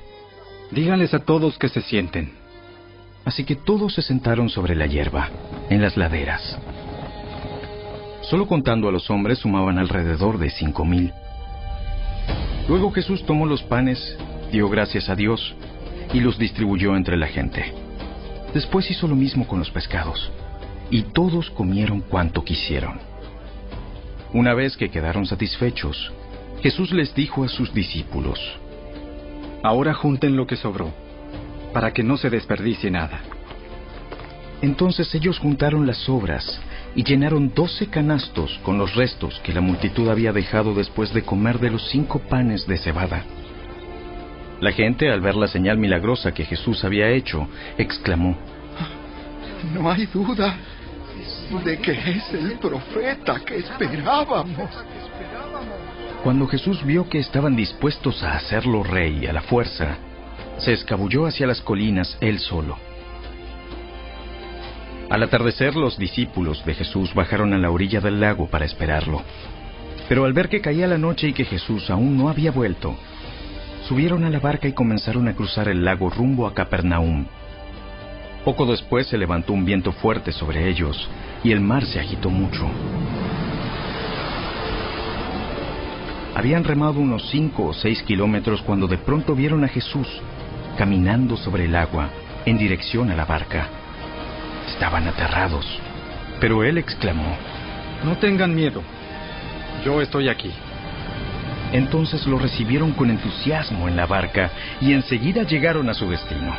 Díganles 0.71 1.13
a 1.13 1.19
todos 1.19 1.57
que 1.57 1.69
se 1.69 1.81
sienten. 1.81 2.33
Así 3.23 3.43
que 3.45 3.55
todos 3.55 3.93
se 3.93 4.01
sentaron 4.01 4.49
sobre 4.49 4.75
la 4.75 4.85
hierba, 4.85 5.29
en 5.69 5.81
las 5.81 5.97
laderas. 5.97 6.57
Solo 8.21 8.47
contando 8.47 8.89
a 8.89 8.91
los 8.91 9.09
hombres 9.09 9.39
sumaban 9.39 9.77
alrededor 9.77 10.37
de 10.37 10.49
cinco 10.49 10.83
mil. 10.83 11.13
Luego 12.67 12.91
Jesús 12.91 13.25
tomó 13.25 13.45
los 13.45 13.63
panes, 13.63 14.17
dio 14.51 14.67
gracias 14.69 15.09
a 15.09 15.15
Dios 15.15 15.55
y 16.13 16.19
los 16.19 16.37
distribuyó 16.37 16.95
entre 16.95 17.15
la 17.15 17.27
gente. 17.27 17.73
Después 18.53 18.89
hizo 18.91 19.07
lo 19.07 19.15
mismo 19.15 19.47
con 19.47 19.59
los 19.59 19.71
pescados, 19.71 20.31
y 20.89 21.03
todos 21.03 21.49
comieron 21.49 22.01
cuanto 22.01 22.43
quisieron. 22.43 22.99
Una 24.33 24.53
vez 24.53 24.75
que 24.75 24.89
quedaron 24.89 25.25
satisfechos, 25.25 26.11
Jesús 26.61 26.91
les 26.91 27.13
dijo 27.13 27.43
a 27.43 27.47
sus 27.47 27.73
discípulos, 27.73 28.39
Ahora 29.63 29.93
junten 29.93 30.35
lo 30.35 30.47
que 30.47 30.55
sobró, 30.55 30.93
para 31.73 31.91
que 31.93 32.03
no 32.03 32.17
se 32.17 32.29
desperdicie 32.29 32.89
nada. 32.89 33.21
Entonces 34.61 35.13
ellos 35.13 35.37
juntaron 35.39 35.85
las 35.85 35.97
sobras 35.97 36.59
y 36.95 37.03
llenaron 37.03 37.53
doce 37.53 37.87
canastos 37.87 38.59
con 38.63 38.77
los 38.77 38.95
restos 38.95 39.39
que 39.43 39.53
la 39.53 39.61
multitud 39.61 40.09
había 40.09 40.33
dejado 40.33 40.73
después 40.73 41.13
de 41.13 41.21
comer 41.21 41.59
de 41.59 41.69
los 41.69 41.87
cinco 41.89 42.19
panes 42.19 42.65
de 42.65 42.77
cebada. 42.77 43.23
La 44.59 44.71
gente, 44.71 45.11
al 45.11 45.21
ver 45.21 45.35
la 45.35 45.47
señal 45.47 45.77
milagrosa 45.77 46.33
que 46.33 46.43
Jesús 46.43 46.83
había 46.83 47.09
hecho, 47.09 47.47
exclamó, 47.77 48.35
No 49.73 49.91
hay 49.91 50.07
duda 50.07 50.57
de 51.63 51.77
que 51.77 51.91
es 51.91 52.33
el 52.33 52.57
profeta 52.57 53.39
que 53.45 53.57
esperábamos. 53.57 54.69
Cuando 56.23 56.47
Jesús 56.47 56.83
vio 56.83 57.07
que 57.09 57.19
estaban 57.19 57.55
dispuestos 57.55 58.23
a 58.23 58.35
hacerlo 58.35 58.83
rey 58.83 59.27
a 59.27 59.33
la 59.33 59.41
fuerza, 59.41 59.97
se 60.57 60.73
escabulló 60.73 61.25
hacia 61.25 61.47
las 61.47 61.61
colinas 61.61 62.17
él 62.19 62.39
solo. 62.39 62.77
Al 65.09 65.23
atardecer 65.23 65.75
los 65.75 65.97
discípulos 65.97 66.65
de 66.65 66.73
Jesús 66.73 67.13
bajaron 67.13 67.53
a 67.53 67.57
la 67.57 67.69
orilla 67.69 68.01
del 68.01 68.19
lago 68.19 68.47
para 68.47 68.65
esperarlo. 68.65 69.23
Pero 70.09 70.25
al 70.25 70.33
ver 70.33 70.49
que 70.49 70.59
caía 70.59 70.87
la 70.87 70.97
noche 70.97 71.29
y 71.29 71.33
que 71.33 71.45
Jesús 71.45 71.89
aún 71.89 72.17
no 72.17 72.29
había 72.29 72.51
vuelto, 72.51 72.97
subieron 73.87 74.25
a 74.25 74.29
la 74.29 74.39
barca 74.39 74.67
y 74.67 74.73
comenzaron 74.73 75.27
a 75.27 75.33
cruzar 75.33 75.69
el 75.69 75.85
lago 75.85 76.09
rumbo 76.09 76.45
a 76.45 76.53
Capernaum. 76.53 77.25
Poco 78.43 78.65
después 78.65 79.07
se 79.07 79.17
levantó 79.17 79.53
un 79.53 79.65
viento 79.65 79.91
fuerte 79.91 80.31
sobre 80.31 80.67
ellos 80.69 81.09
y 81.43 81.51
el 81.51 81.61
mar 81.61 81.85
se 81.85 81.99
agitó 81.99 82.29
mucho. 82.29 82.67
Habían 86.35 86.63
remado 86.63 86.99
unos 86.99 87.29
cinco 87.29 87.65
o 87.65 87.73
seis 87.73 88.03
kilómetros 88.03 88.61
cuando 88.61 88.87
de 88.87 88.97
pronto 88.97 89.35
vieron 89.35 89.63
a 89.63 89.67
Jesús 89.67 90.07
caminando 90.77 91.35
sobre 91.35 91.65
el 91.65 91.75
agua 91.75 92.09
en 92.45 92.57
dirección 92.57 93.09
a 93.11 93.15
la 93.15 93.25
barca. 93.25 93.67
Estaban 94.67 95.07
aterrados, 95.07 95.65
pero 96.39 96.63
él 96.63 96.77
exclamó, 96.77 97.35
No 98.05 98.17
tengan 98.17 98.53
miedo, 98.53 98.83
yo 99.83 100.01
estoy 100.01 100.29
aquí. 100.29 100.51
Entonces 101.73 102.25
lo 102.27 102.39
recibieron 102.39 102.91
con 102.91 103.09
entusiasmo 103.09 103.87
en 103.87 103.97
la 103.97 104.05
barca 104.05 104.51
y 104.79 104.93
enseguida 104.93 105.43
llegaron 105.43 105.89
a 105.89 105.93
su 105.93 106.09
destino. 106.09 106.53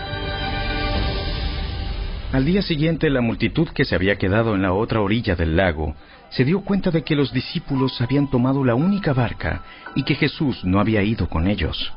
Al 2.33 2.45
día 2.45 2.61
siguiente 2.61 3.09
la 3.09 3.23
multitud 3.23 3.69
que 3.69 3.87
se 3.87 3.95
había 3.95 4.17
quedado 4.17 4.55
en 4.55 4.63
la 4.63 4.73
otra 4.73 5.01
orilla 5.01 5.35
del 5.35 5.57
lago 5.57 5.95
se 6.31 6.45
dio 6.45 6.61
cuenta 6.61 6.91
de 6.91 7.03
que 7.03 7.17
los 7.17 7.33
discípulos 7.33 8.01
habían 8.01 8.29
tomado 8.29 8.65
la 8.65 8.75
única 8.75 9.13
barca 9.13 9.63
y 9.95 10.03
que 10.03 10.15
Jesús 10.15 10.65
no 10.65 10.81
había 10.81 11.03
ido 11.03 11.29
con 11.29 11.47
ellos. 11.47 11.93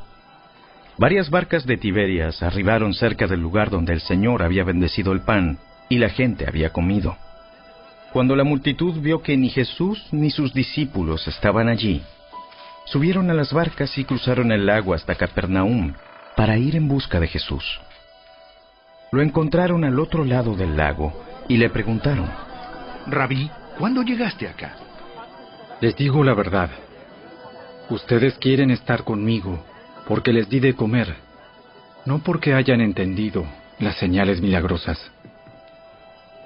Varias 0.98 1.30
barcas 1.30 1.66
de 1.66 1.76
Tiberias 1.76 2.42
arribaron 2.42 2.94
cerca 2.94 3.26
del 3.26 3.40
lugar 3.40 3.70
donde 3.70 3.92
el 3.92 4.00
Señor 4.00 4.42
había 4.42 4.64
bendecido 4.64 5.12
el 5.12 5.20
pan 5.20 5.58
y 5.88 5.98
la 5.98 6.10
gente 6.10 6.46
había 6.46 6.70
comido. 6.70 7.16
Cuando 8.12 8.36
la 8.36 8.44
multitud 8.44 9.00
vio 9.00 9.22
que 9.22 9.36
ni 9.36 9.48
Jesús 9.48 10.06
ni 10.12 10.30
sus 10.30 10.52
discípulos 10.52 11.26
estaban 11.28 11.68
allí, 11.68 12.02
subieron 12.84 13.30
a 13.30 13.34
las 13.34 13.52
barcas 13.52 13.96
y 13.96 14.04
cruzaron 14.04 14.52
el 14.52 14.66
lago 14.66 14.92
hasta 14.92 15.14
Capernaum 15.14 15.94
para 16.36 16.58
ir 16.58 16.76
en 16.76 16.88
busca 16.88 17.20
de 17.20 17.28
Jesús. 17.28 17.80
Lo 19.12 19.22
encontraron 19.22 19.84
al 19.84 19.98
otro 19.98 20.24
lado 20.24 20.54
del 20.54 20.76
lago 20.76 21.12
y 21.48 21.56
le 21.56 21.70
preguntaron, 21.70 22.30
Rabí, 23.06 23.50
¿cuándo 23.78 24.02
llegaste 24.02 24.48
acá? 24.48 24.76
Les 25.80 25.96
digo 25.96 26.22
la 26.22 26.34
verdad. 26.34 26.70
Ustedes 27.90 28.38
quieren 28.38 28.70
estar 28.70 29.04
conmigo 29.04 29.64
porque 30.06 30.32
les 30.32 30.48
di 30.48 30.60
de 30.60 30.74
comer, 30.74 31.14
no 32.04 32.20
porque 32.20 32.54
hayan 32.54 32.80
entendido 32.80 33.44
las 33.78 33.96
señales 33.96 34.40
milagrosas. 34.40 34.98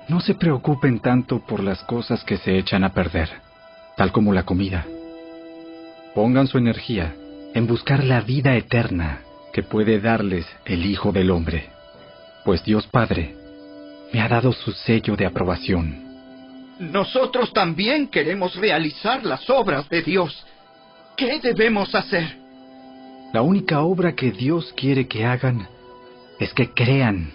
No 0.09 0.21
se 0.21 0.35
preocupen 0.35 1.01
tanto 1.01 1.41
por 1.41 1.63
las 1.63 1.83
cosas 1.85 2.23
que 2.25 2.39
se 2.39 2.57
echan 2.57 2.85
a 2.85 2.93
perder, 2.93 3.29
tal 3.97 4.13
como 4.13 4.33
la 4.33 4.45
comida. 4.45 4.87
Pongan 6.15 6.47
su 6.47 6.59
energía 6.59 7.15
en 7.55 7.67
buscar 7.67 8.05
la 8.05 8.21
vida 8.21 8.55
eterna 8.57 9.21
que 9.53 9.63
puede 9.63 10.01
darles 10.01 10.47
el 10.65 10.87
Hijo 10.87 11.13
del 11.13 11.31
Hombre, 11.31 11.71
pues 12.45 12.63
Dios 12.63 12.87
Padre 12.87 13.35
me 14.13 14.21
ha 14.21 14.29
dado 14.29 14.53
su 14.53 14.73
sello 14.73 15.17
de 15.17 15.27
aprobación. 15.27 16.06
Nosotros 16.79 17.53
también 17.53 18.09
queremos 18.09 18.55
realizar 18.57 19.25
las 19.25 19.49
obras 19.49 19.89
de 19.89 20.03
Dios. 20.03 20.47
¿Qué 21.17 21.41
debemos 21.41 21.95
hacer? 21.95 22.37
La 23.33 23.41
única 23.41 23.81
obra 23.81 24.15
que 24.15 24.31
Dios 24.31 24.75
quiere 24.77 25.09
que 25.09 25.25
hagan 25.25 25.69
es 26.39 26.53
que 26.53 26.71
crean 26.75 27.33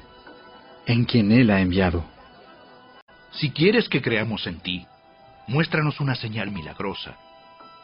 en 0.86 1.06
quien 1.06 1.32
Él 1.32 1.50
ha 1.50 1.60
enviado. 1.60 2.06
Si 3.32 3.50
quieres 3.50 3.90
que 3.90 4.02
creamos 4.02 4.46
en 4.46 4.60
ti, 4.60 4.86
muéstranos 5.48 6.00
una 6.00 6.16
señal 6.16 6.52
milagrosa. 6.52 7.18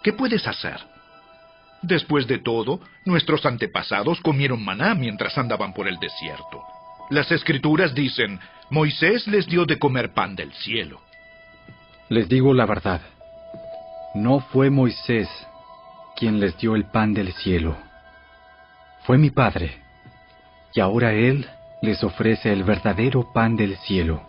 ¿Qué 0.03 0.13
puedes 0.13 0.47
hacer? 0.47 0.79
Después 1.81 2.27
de 2.27 2.37
todo, 2.37 2.79
nuestros 3.05 3.45
antepasados 3.45 4.21
comieron 4.21 4.63
maná 4.63 4.93
mientras 4.93 5.37
andaban 5.37 5.73
por 5.73 5.87
el 5.87 5.97
desierto. 5.97 6.61
Las 7.09 7.31
escrituras 7.31 7.95
dicen, 7.95 8.39
Moisés 8.69 9.27
les 9.27 9.47
dio 9.47 9.65
de 9.65 9.79
comer 9.79 10.13
pan 10.13 10.35
del 10.35 10.53
cielo. 10.53 11.06
Les 12.09 12.29
digo 12.29 12.53
la 12.53 12.65
verdad. 12.65 13.01
No 14.15 14.39
fue 14.39 14.69
Moisés 14.69 15.29
quien 16.15 16.39
les 16.39 16.57
dio 16.57 16.75
el 16.75 16.85
pan 16.85 17.13
del 17.13 17.33
cielo. 17.33 17.77
Fue 19.03 19.17
mi 19.17 19.29
Padre. 19.29 19.77
Y 20.73 20.79
ahora 20.79 21.13
Él 21.13 21.47
les 21.81 22.03
ofrece 22.03 22.51
el 22.51 22.63
verdadero 22.63 23.31
pan 23.33 23.55
del 23.55 23.77
cielo. 23.77 24.21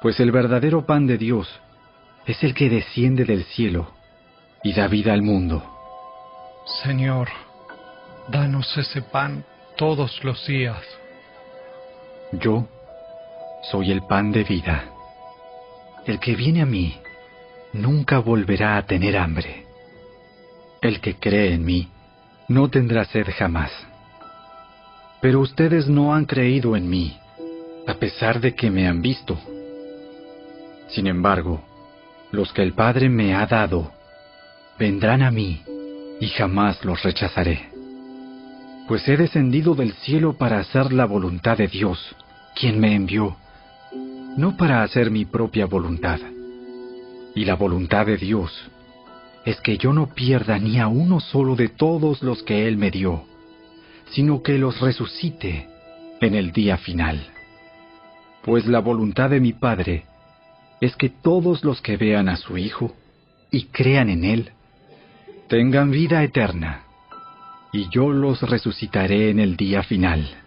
Pues 0.00 0.20
el 0.20 0.30
verdadero 0.32 0.84
pan 0.84 1.06
de 1.06 1.18
Dios 1.18 1.48
es 2.26 2.42
el 2.44 2.54
que 2.54 2.68
desciende 2.68 3.24
del 3.24 3.44
cielo 3.44 3.92
y 4.62 4.72
da 4.72 4.86
vida 4.86 5.12
al 5.12 5.22
mundo. 5.22 5.62
Señor, 6.84 7.28
danos 8.28 8.76
ese 8.76 9.02
pan 9.02 9.44
todos 9.76 10.22
los 10.22 10.46
días. 10.46 10.82
Yo 12.32 12.68
soy 13.70 13.90
el 13.90 14.02
pan 14.02 14.30
de 14.30 14.44
vida. 14.44 14.91
El 16.04 16.18
que 16.18 16.34
viene 16.34 16.62
a 16.62 16.66
mí 16.66 16.96
nunca 17.72 18.18
volverá 18.18 18.76
a 18.76 18.86
tener 18.86 19.16
hambre. 19.16 19.66
El 20.80 21.00
que 21.00 21.14
cree 21.14 21.54
en 21.54 21.64
mí 21.64 21.88
no 22.48 22.68
tendrá 22.68 23.04
sed 23.04 23.26
jamás. 23.38 23.70
Pero 25.20 25.38
ustedes 25.38 25.86
no 25.86 26.12
han 26.12 26.24
creído 26.24 26.74
en 26.74 26.90
mí, 26.90 27.16
a 27.86 27.94
pesar 27.94 28.40
de 28.40 28.54
que 28.56 28.68
me 28.68 28.88
han 28.88 29.00
visto. 29.00 29.38
Sin 30.88 31.06
embargo, 31.06 31.62
los 32.32 32.52
que 32.52 32.62
el 32.62 32.72
Padre 32.72 33.08
me 33.08 33.34
ha 33.36 33.46
dado, 33.46 33.92
vendrán 34.78 35.22
a 35.22 35.30
mí, 35.30 35.62
y 36.20 36.26
jamás 36.28 36.84
los 36.84 37.00
rechazaré. 37.04 37.68
Pues 38.88 39.06
he 39.08 39.16
descendido 39.16 39.76
del 39.76 39.92
cielo 39.92 40.32
para 40.36 40.58
hacer 40.58 40.92
la 40.92 41.04
voluntad 41.04 41.56
de 41.58 41.68
Dios, 41.68 42.16
quien 42.56 42.80
me 42.80 42.94
envió, 42.96 43.36
no 44.36 44.56
para 44.56 44.82
hacer 44.82 45.10
mi 45.10 45.24
propia 45.24 45.66
voluntad. 45.66 46.20
Y 47.34 47.44
la 47.44 47.54
voluntad 47.54 48.06
de 48.06 48.16
Dios 48.16 48.52
es 49.44 49.60
que 49.60 49.76
yo 49.76 49.92
no 49.92 50.14
pierda 50.14 50.58
ni 50.58 50.78
a 50.78 50.88
uno 50.88 51.20
solo 51.20 51.56
de 51.56 51.68
todos 51.68 52.22
los 52.22 52.42
que 52.42 52.68
Él 52.68 52.76
me 52.76 52.90
dio, 52.90 53.24
sino 54.10 54.42
que 54.42 54.58
los 54.58 54.80
resucite 54.80 55.68
en 56.20 56.34
el 56.34 56.52
día 56.52 56.76
final. 56.76 57.26
Pues 58.42 58.66
la 58.66 58.80
voluntad 58.80 59.30
de 59.30 59.40
mi 59.40 59.52
Padre 59.52 60.04
es 60.80 60.96
que 60.96 61.08
todos 61.08 61.64
los 61.64 61.80
que 61.80 61.96
vean 61.96 62.28
a 62.28 62.36
su 62.36 62.58
Hijo 62.58 62.94
y 63.50 63.64
crean 63.66 64.08
en 64.08 64.24
Él, 64.24 64.50
tengan 65.48 65.90
vida 65.90 66.22
eterna, 66.24 66.84
y 67.72 67.88
yo 67.90 68.10
los 68.10 68.42
resucitaré 68.42 69.30
en 69.30 69.40
el 69.40 69.56
día 69.56 69.82
final. 69.82 70.41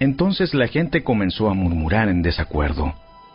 Entonces 0.00 0.54
la 0.54 0.66
gente 0.66 1.04
comenzó 1.04 1.50
a 1.50 1.54
murmurar 1.54 2.08
en 2.08 2.22
desacuerdo, 2.22 2.94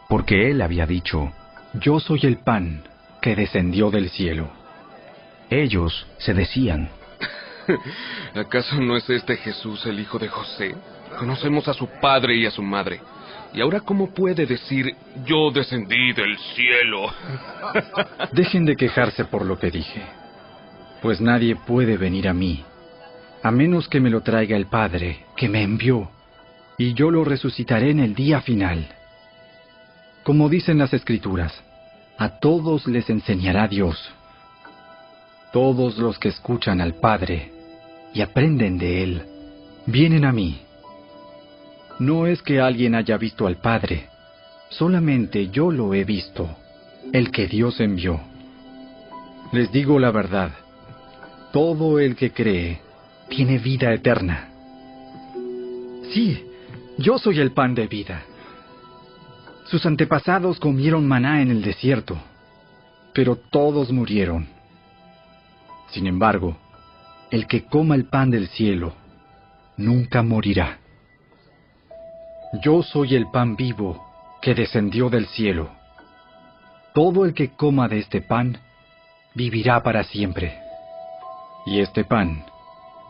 porque 0.09 0.49
él 0.49 0.61
había 0.63 0.87
dicho, 0.87 1.31
Yo 1.73 1.99
soy 1.99 2.21
el 2.23 2.37
pan 2.37 2.81
que 3.21 3.35
descendió 3.35 3.91
del 3.91 4.09
cielo. 4.09 4.49
Ellos 5.49 6.07
se 6.17 6.33
decían, 6.33 6.89
¿acaso 8.35 8.81
no 8.81 8.97
es 8.97 9.07
este 9.09 9.37
Jesús 9.37 9.85
el 9.85 9.99
hijo 9.99 10.17
de 10.17 10.27
José? 10.27 10.75
Conocemos 11.19 11.67
a 11.67 11.73
su 11.73 11.87
padre 12.01 12.35
y 12.35 12.45
a 12.47 12.51
su 12.51 12.63
madre. 12.63 12.99
¿Y 13.53 13.61
ahora 13.61 13.79
cómo 13.79 14.13
puede 14.13 14.45
decir, 14.47 14.95
yo 15.23 15.51
descendí 15.51 16.13
del 16.13 16.37
cielo? 16.55 17.13
Dejen 18.31 18.65
de 18.65 18.75
quejarse 18.75 19.25
por 19.25 19.45
lo 19.45 19.59
que 19.59 19.69
dije, 19.69 20.01
pues 21.01 21.21
nadie 21.21 21.55
puede 21.55 21.95
venir 21.95 22.27
a 22.27 22.33
mí, 22.33 22.65
a 23.43 23.51
menos 23.51 23.87
que 23.87 23.99
me 23.99 24.09
lo 24.09 24.21
traiga 24.21 24.57
el 24.57 24.65
Padre 24.65 25.25
que 25.37 25.47
me 25.47 25.61
envió, 25.61 26.09
y 26.77 26.93
yo 26.93 27.11
lo 27.11 27.23
resucitaré 27.23 27.91
en 27.91 27.99
el 27.99 28.15
día 28.15 28.41
final. 28.41 28.87
Como 30.23 30.49
dicen 30.49 30.77
las 30.77 30.93
Escrituras, 30.93 31.53
a 32.17 32.39
todos 32.39 32.87
les 32.87 33.09
enseñará 33.09 33.67
Dios. 33.67 34.11
Todos 35.53 35.97
los 35.97 36.19
que 36.19 36.29
escuchan 36.29 36.81
al 36.81 36.95
Padre 36.95 37.51
y 38.13 38.21
aprenden 38.21 38.77
de 38.77 39.03
Él, 39.03 39.21
vienen 39.85 40.25
a 40.25 40.31
mí. 40.31 40.61
No 41.99 42.27
es 42.27 42.41
que 42.41 42.59
alguien 42.59 42.95
haya 42.95 43.17
visto 43.17 43.47
al 43.47 43.57
Padre, 43.57 44.09
solamente 44.69 45.49
yo 45.49 45.71
lo 45.71 45.93
he 45.93 46.03
visto, 46.03 46.49
el 47.13 47.31
que 47.31 47.47
Dios 47.47 47.79
envió. 47.79 48.19
Les 49.53 49.71
digo 49.71 49.99
la 49.99 50.11
verdad, 50.11 50.51
todo 51.53 51.99
el 51.99 52.15
que 52.15 52.31
cree 52.31 52.81
tiene 53.29 53.59
vida 53.59 53.93
eterna. 53.93 54.49
Sí, 56.13 56.43
yo 56.97 57.17
soy 57.17 57.39
el 57.39 57.51
pan 57.51 57.75
de 57.75 57.87
vida. 57.87 58.23
Sus 59.65 59.85
antepasados 59.85 60.59
comieron 60.59 61.07
maná 61.07 61.41
en 61.41 61.51
el 61.51 61.61
desierto, 61.61 62.17
pero 63.13 63.35
todos 63.35 63.91
murieron. 63.91 64.47
Sin 65.89 66.07
embargo, 66.07 66.57
el 67.31 67.47
que 67.47 67.65
coma 67.65 67.95
el 67.95 68.05
pan 68.05 68.29
del 68.31 68.47
cielo 68.49 68.93
nunca 69.77 70.21
morirá. 70.21 70.77
Yo 72.63 72.83
soy 72.83 73.15
el 73.15 73.29
pan 73.31 73.55
vivo 73.55 74.05
que 74.41 74.53
descendió 74.53 75.09
del 75.09 75.25
cielo. 75.27 75.69
Todo 76.93 77.25
el 77.25 77.33
que 77.33 77.49
coma 77.49 77.87
de 77.87 77.99
este 77.99 78.21
pan 78.21 78.57
vivirá 79.33 79.83
para 79.83 80.03
siempre. 80.03 80.57
Y 81.65 81.79
este 81.79 82.05
pan 82.05 82.45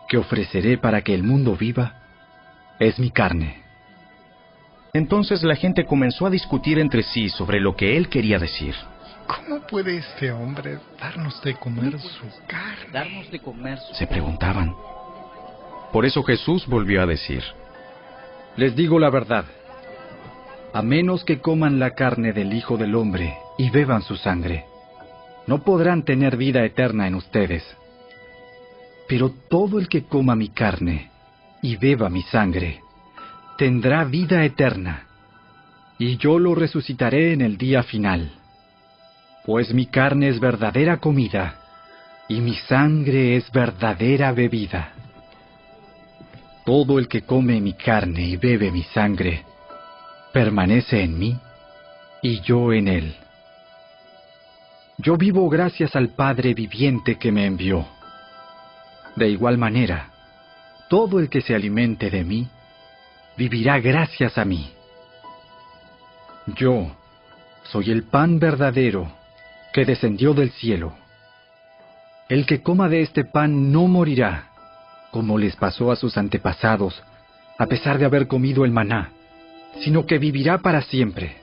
que 0.07 0.17
ofreceré 0.17 0.77
para 0.77 1.01
que 1.01 1.13
el 1.13 1.23
mundo 1.23 1.55
viva 1.55 1.93
es 2.79 2.97
mi 2.97 3.11
carne. 3.11 3.64
Entonces 4.95 5.43
la 5.43 5.57
gente 5.57 5.85
comenzó 5.85 6.25
a 6.25 6.29
discutir 6.29 6.79
entre 6.79 7.03
sí 7.03 7.27
sobre 7.27 7.59
lo 7.59 7.75
que 7.75 7.97
él 7.97 8.07
quería 8.07 8.39
decir. 8.39 8.73
¿Cómo 9.27 9.59
puede 9.67 9.97
este 9.97 10.31
hombre 10.31 10.79
darnos 10.97 11.43
de 11.43 11.53
comer 11.55 11.99
su 11.99 12.25
carne? 12.47 12.93
Darnos 12.93 13.29
de 13.29 13.39
comer 13.39 13.77
su 13.77 13.93
Se 13.93 14.07
preguntaban. 14.07 14.73
Por 15.91 16.05
eso 16.05 16.23
Jesús 16.23 16.65
volvió 16.65 17.01
a 17.01 17.05
decir, 17.05 17.43
Les 18.55 18.73
digo 18.73 18.97
la 18.97 19.09
verdad. 19.09 19.43
A 20.73 20.81
menos 20.81 21.25
que 21.25 21.41
coman 21.41 21.77
la 21.77 21.89
carne 21.91 22.31
del 22.31 22.53
Hijo 22.53 22.77
del 22.77 22.95
Hombre 22.95 23.35
y 23.57 23.69
beban 23.71 24.01
su 24.01 24.15
sangre, 24.15 24.63
no 25.45 25.61
podrán 25.61 26.03
tener 26.03 26.37
vida 26.37 26.63
eterna 26.63 27.05
en 27.05 27.15
ustedes. 27.15 27.65
Pero 29.09 29.29
todo 29.49 29.77
el 29.77 29.89
que 29.89 30.05
coma 30.05 30.37
mi 30.37 30.47
carne 30.47 31.11
y 31.61 31.75
beba 31.75 32.07
mi 32.09 32.21
sangre, 32.21 32.79
tendrá 33.58 34.03
vida 34.03 34.43
eterna, 34.43 35.03
y 35.97 36.18
yo 36.18 36.39
lo 36.39 36.56
resucitaré 36.56 37.34
en 37.34 37.41
el 37.41 37.58
día 37.58 37.84
final. 37.84 38.32
Pues 39.45 39.74
mi 39.74 39.86
carne 39.86 40.30
es 40.30 40.39
verdadera 40.39 40.97
comida, 40.97 41.56
y 42.28 42.41
mi 42.41 42.56
sangre 42.56 43.36
es 43.36 43.51
verdadera 43.51 44.32
bebida. 44.32 44.93
Todo 46.66 46.97
el 46.97 47.08
que 47.08 47.22
come 47.22 47.62
mi 47.62 47.74
carne 47.74 48.24
y 48.24 48.38
bebe 48.38 48.72
mi 48.72 48.84
sangre, 48.84 49.43
permanece 50.34 51.03
en 51.03 51.18
mí, 51.18 51.38
y 52.22 52.41
yo 52.41 52.74
en 52.74 52.88
él. 52.88 53.16
Yo 54.97 55.16
vivo 55.18 55.47
gracias 55.49 55.95
al 55.95 56.10
Padre 56.10 56.53
viviente 56.53 57.18
que 57.18 57.32
me 57.32 57.45
envió. 57.45 57.86
De 59.16 59.30
igual 59.30 59.58
manera, 59.58 60.10
todo 60.89 61.20
el 61.20 61.30
que 61.30 61.41
se 61.41 61.53
alimente 61.53 62.10
de 62.10 62.24
mí, 62.24 62.47
vivirá 63.38 63.79
gracias 63.79 64.38
a 64.38 64.45
mí. 64.45 64.71
Yo 66.55 66.95
soy 67.63 67.91
el 67.91 68.03
pan 68.03 68.39
verdadero 68.39 69.11
que 69.73 69.86
descendió 69.86 70.33
del 70.33 70.51
cielo. 70.51 70.93
El 72.29 72.45
que 72.45 72.61
coma 72.61 72.89
de 72.89 73.01
este 73.01 73.25
pan 73.25 73.71
no 73.71 73.88
morirá, 73.88 74.49
como 75.11 75.38
les 75.38 75.55
pasó 75.55 75.91
a 75.91 75.95
sus 75.95 76.17
antepasados, 76.17 77.03
a 77.57 77.65
pesar 77.67 77.97
de 77.97 78.05
haber 78.05 78.27
comido 78.27 78.65
el 78.65 78.71
maná, 78.71 79.11
sino 79.81 80.05
que 80.05 80.17
vivirá 80.17 80.59
para 80.59 80.81
siempre. 80.81 81.38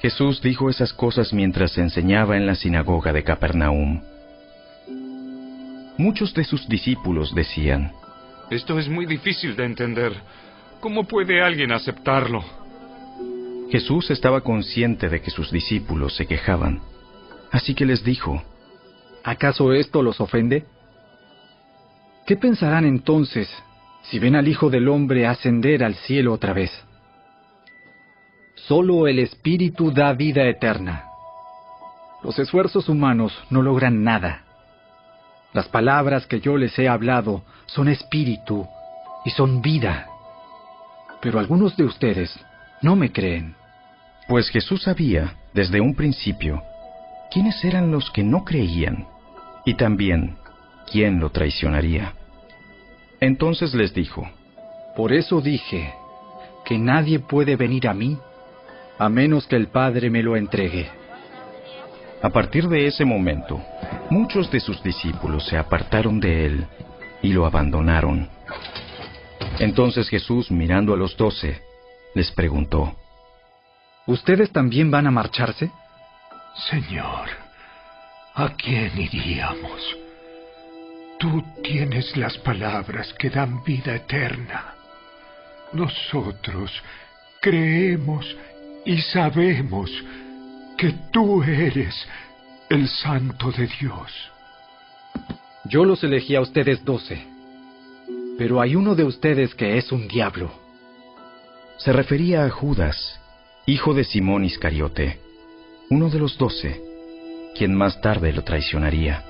Jesús 0.00 0.42
dijo 0.42 0.68
esas 0.68 0.92
cosas 0.92 1.32
mientras 1.32 1.76
enseñaba 1.78 2.36
en 2.36 2.46
la 2.46 2.54
sinagoga 2.54 3.12
de 3.12 3.24
Capernaum. 3.24 4.02
Muchos 5.98 6.34
de 6.34 6.44
sus 6.44 6.68
discípulos 6.68 7.34
decían, 7.34 7.92
Esto 8.50 8.78
es 8.78 8.88
muy 8.88 9.06
difícil 9.06 9.56
de 9.56 9.64
entender. 9.64 10.12
¿Cómo 10.80 11.04
puede 11.04 11.42
alguien 11.42 11.72
aceptarlo? 11.72 12.44
Jesús 13.70 14.10
estaba 14.10 14.42
consciente 14.42 15.08
de 15.08 15.20
que 15.20 15.30
sus 15.30 15.50
discípulos 15.50 16.14
se 16.14 16.26
quejaban, 16.26 16.80
así 17.50 17.74
que 17.74 17.84
les 17.84 18.04
dijo, 18.04 18.40
¿Acaso 19.24 19.72
esto 19.72 20.04
los 20.04 20.20
ofende? 20.20 20.64
¿Qué 22.26 22.36
pensarán 22.36 22.84
entonces 22.84 23.48
si 24.02 24.20
ven 24.20 24.36
al 24.36 24.46
Hijo 24.46 24.70
del 24.70 24.88
Hombre 24.88 25.26
ascender 25.26 25.82
al 25.82 25.96
cielo 25.96 26.32
otra 26.32 26.52
vez? 26.52 26.70
Solo 28.54 29.08
el 29.08 29.18
Espíritu 29.18 29.90
da 29.90 30.12
vida 30.12 30.44
eterna. 30.44 31.06
Los 32.22 32.38
esfuerzos 32.38 32.88
humanos 32.88 33.36
no 33.50 33.62
logran 33.62 34.04
nada. 34.04 34.45
Las 35.52 35.68
palabras 35.68 36.26
que 36.26 36.40
yo 36.40 36.56
les 36.56 36.78
he 36.78 36.88
hablado 36.88 37.42
son 37.66 37.88
espíritu 37.88 38.66
y 39.24 39.30
son 39.30 39.62
vida. 39.62 40.08
Pero 41.20 41.38
algunos 41.38 41.76
de 41.76 41.84
ustedes 41.84 42.38
no 42.82 42.96
me 42.96 43.10
creen. 43.12 43.54
Pues 44.28 44.48
Jesús 44.50 44.82
sabía, 44.82 45.34
desde 45.54 45.80
un 45.80 45.94
principio, 45.94 46.62
quiénes 47.30 47.64
eran 47.64 47.90
los 47.90 48.10
que 48.10 48.22
no 48.22 48.44
creían 48.44 49.06
y 49.64 49.74
también 49.74 50.36
quién 50.90 51.20
lo 51.20 51.30
traicionaría. 51.30 52.12
Entonces 53.20 53.74
les 53.74 53.94
dijo, 53.94 54.28
Por 54.96 55.12
eso 55.12 55.40
dije 55.40 55.94
que 56.64 56.78
nadie 56.78 57.18
puede 57.18 57.56
venir 57.56 57.88
a 57.88 57.94
mí 57.94 58.18
a 58.98 59.08
menos 59.08 59.46
que 59.46 59.56
el 59.56 59.68
Padre 59.68 60.10
me 60.10 60.22
lo 60.22 60.36
entregue. 60.36 60.88
A 62.22 62.30
partir 62.30 62.68
de 62.68 62.86
ese 62.86 63.04
momento, 63.04 63.62
muchos 64.10 64.50
de 64.50 64.60
sus 64.60 64.82
discípulos 64.82 65.46
se 65.46 65.56
apartaron 65.56 66.20
de 66.20 66.46
él 66.46 66.66
y 67.22 67.32
lo 67.32 67.46
abandonaron. 67.46 68.28
Entonces 69.58 70.08
Jesús, 70.08 70.50
mirando 70.50 70.94
a 70.94 70.96
los 70.96 71.16
doce, 71.16 71.60
les 72.14 72.30
preguntó, 72.32 72.96
¿Ustedes 74.06 74.50
también 74.50 74.90
van 74.90 75.06
a 75.06 75.10
marcharse? 75.10 75.70
Señor, 76.70 77.28
¿a 78.34 78.50
quién 78.56 78.98
iríamos? 78.98 79.96
tú 81.18 81.42
tienes 81.62 82.16
las 82.16 82.36
palabras 82.38 83.12
que 83.14 83.30
dan 83.30 83.62
vida 83.64 83.94
eterna. 83.94 84.74
Nosotros 85.72 86.70
creemos 87.40 88.36
y 88.84 88.98
sabemos 88.98 89.90
que 90.76 90.92
tú 91.10 91.42
eres 91.42 91.94
el 92.68 92.86
Santo 92.88 93.50
de 93.50 93.66
Dios. 93.80 94.12
Yo 95.64 95.84
los 95.84 96.04
elegí 96.04 96.36
a 96.36 96.40
ustedes 96.42 96.84
doce, 96.84 97.26
pero 98.36 98.60
hay 98.60 98.76
uno 98.76 98.94
de 98.94 99.04
ustedes 99.04 99.54
que 99.54 99.78
es 99.78 99.90
un 99.90 100.06
diablo. 100.06 100.50
Se 101.78 101.92
refería 101.92 102.44
a 102.44 102.50
Judas, 102.50 103.20
hijo 103.64 103.94
de 103.94 104.04
Simón 104.04 104.44
Iscariote, 104.44 105.18
uno 105.90 106.10
de 106.10 106.18
los 106.18 106.36
doce, 106.36 106.80
quien 107.56 107.74
más 107.74 108.00
tarde 108.00 108.32
lo 108.32 108.42
traicionaría. 108.42 109.24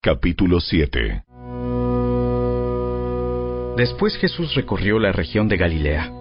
Capítulo 0.00 0.58
7 0.58 1.22
Después 3.76 4.16
Jesús 4.18 4.54
recorrió 4.54 4.98
la 4.98 5.12
región 5.12 5.48
de 5.48 5.56
Galilea. 5.56 6.12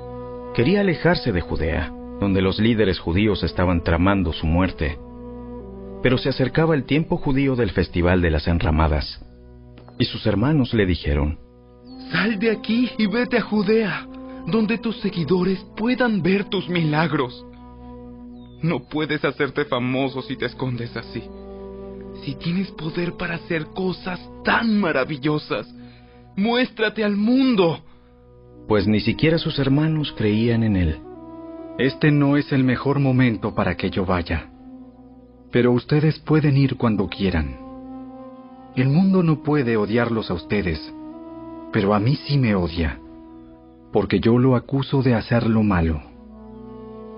Quería 0.54 0.82
alejarse 0.82 1.34
de 1.34 1.42
Judea, 1.42 1.92
donde 2.20 2.42
los 2.42 2.60
líderes 2.60 2.98
judíos 2.98 3.44
estaban 3.44 3.84
tramando 3.84 4.32
su 4.32 4.48
muerte. 4.48 4.98
Pero 6.02 6.18
se 6.18 6.30
acercaba 6.30 6.76
el 6.76 6.86
tiempo 6.86 7.18
judío 7.18 7.58
del 7.58 7.72
Festival 7.72 8.22
de 8.22 8.32
las 8.32 8.48
Enramadas, 8.48 9.22
y 10.00 10.06
sus 10.06 10.26
hermanos 10.26 10.74
le 10.74 10.86
dijeron, 10.86 11.40
Sal 12.10 12.40
de 12.40 12.52
aquí 12.52 12.90
y 12.98 13.08
vete 13.08 13.38
a 13.38 13.42
Judea, 13.42 14.08
donde 14.48 14.78
tus 14.78 15.02
seguidores 15.02 15.60
puedan 15.76 16.22
ver 16.22 16.46
tus 16.46 16.70
milagros. 16.70 17.46
No 18.62 18.88
puedes 18.88 19.26
hacerte 19.26 19.66
famoso 19.66 20.22
si 20.22 20.38
te 20.38 20.46
escondes 20.46 20.96
así. 20.96 21.24
Si 22.24 22.36
tienes 22.36 22.72
poder 22.72 23.14
para 23.14 23.36
hacer 23.36 23.66
cosas 23.68 24.20
tan 24.44 24.80
maravillosas, 24.80 25.68
muéstrate 26.36 27.04
al 27.04 27.16
mundo. 27.16 27.80
Pues 28.68 28.88
ni 28.88 29.00
siquiera 29.00 29.38
sus 29.38 29.60
hermanos 29.60 30.14
creían 30.18 30.64
en 30.64 30.76
él. 30.76 31.00
Este 31.78 32.12
no 32.12 32.38
es 32.38 32.52
el 32.52 32.64
mejor 32.64 33.00
momento 33.00 33.56
para 33.56 33.76
que 33.76 33.90
yo 33.90 34.06
vaya. 34.06 34.50
Pero 35.52 35.72
ustedes 35.72 36.20
pueden 36.20 36.58
ir 36.58 36.78
cuando 36.78 37.08
quieran. 37.08 37.58
El 38.76 38.90
mundo 38.90 39.24
no 39.24 39.44
puede 39.44 39.76
odiarlos 39.76 40.32
a 40.32 40.34
ustedes, 40.34 40.80
pero 41.74 41.94
a 41.94 42.00
mí 42.00 42.16
sí 42.28 42.38
me 42.38 42.56
odia, 42.56 43.00
porque 43.92 44.20
yo 44.20 44.38
lo 44.38 44.56
acuso 44.56 45.02
de 45.02 45.16
hacer 45.16 45.48
lo 45.48 45.64
malo. 45.64 46.02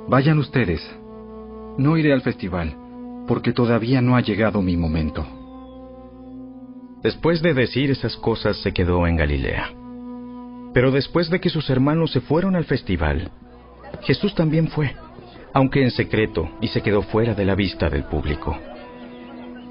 Vayan 0.07 0.39
ustedes. 0.39 0.81
No 1.77 1.97
iré 1.97 2.13
al 2.13 2.21
festival 2.21 2.77
porque 3.27 3.53
todavía 3.53 4.01
no 4.01 4.15
ha 4.15 4.21
llegado 4.21 4.61
mi 4.61 4.77
momento. 4.77 5.25
Después 7.03 7.41
de 7.41 7.53
decir 7.53 7.91
esas 7.91 8.15
cosas 8.15 8.55
se 8.61 8.71
quedó 8.71 9.05
en 9.05 9.17
Galilea. 9.17 9.71
Pero 10.73 10.89
después 10.89 11.29
de 11.29 11.41
que 11.41 11.49
sus 11.49 11.69
hermanos 11.69 12.11
se 12.11 12.21
fueron 12.21 12.55
al 12.55 12.63
festival, 12.63 13.29
Jesús 14.03 14.33
también 14.33 14.69
fue, 14.69 14.95
aunque 15.53 15.83
en 15.83 15.91
secreto, 15.91 16.49
y 16.61 16.69
se 16.69 16.81
quedó 16.81 17.01
fuera 17.01 17.35
de 17.35 17.43
la 17.43 17.55
vista 17.55 17.89
del 17.89 18.05
público. 18.05 18.57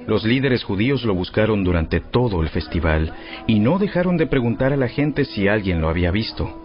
Los 0.06 0.24
líderes 0.24 0.62
judíos 0.62 1.04
lo 1.04 1.14
buscaron 1.14 1.64
durante 1.64 2.00
todo 2.00 2.42
el 2.42 2.50
festival 2.50 3.14
y 3.46 3.60
no 3.60 3.78
dejaron 3.78 4.18
de 4.18 4.26
preguntar 4.26 4.72
a 4.72 4.76
la 4.76 4.88
gente 4.88 5.24
si 5.24 5.48
alguien 5.48 5.80
lo 5.80 5.88
había 5.88 6.10
visto. 6.10 6.58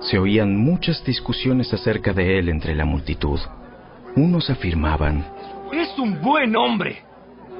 Se 0.00 0.18
oían 0.18 0.56
muchas 0.56 1.04
discusiones 1.04 1.72
acerca 1.74 2.12
de 2.12 2.38
él 2.38 2.48
entre 2.48 2.74
la 2.74 2.84
multitud. 2.84 3.40
Unos 4.16 4.48
afirmaban, 4.48 5.26
es 5.72 5.98
un 5.98 6.20
buen 6.22 6.56
hombre. 6.56 7.02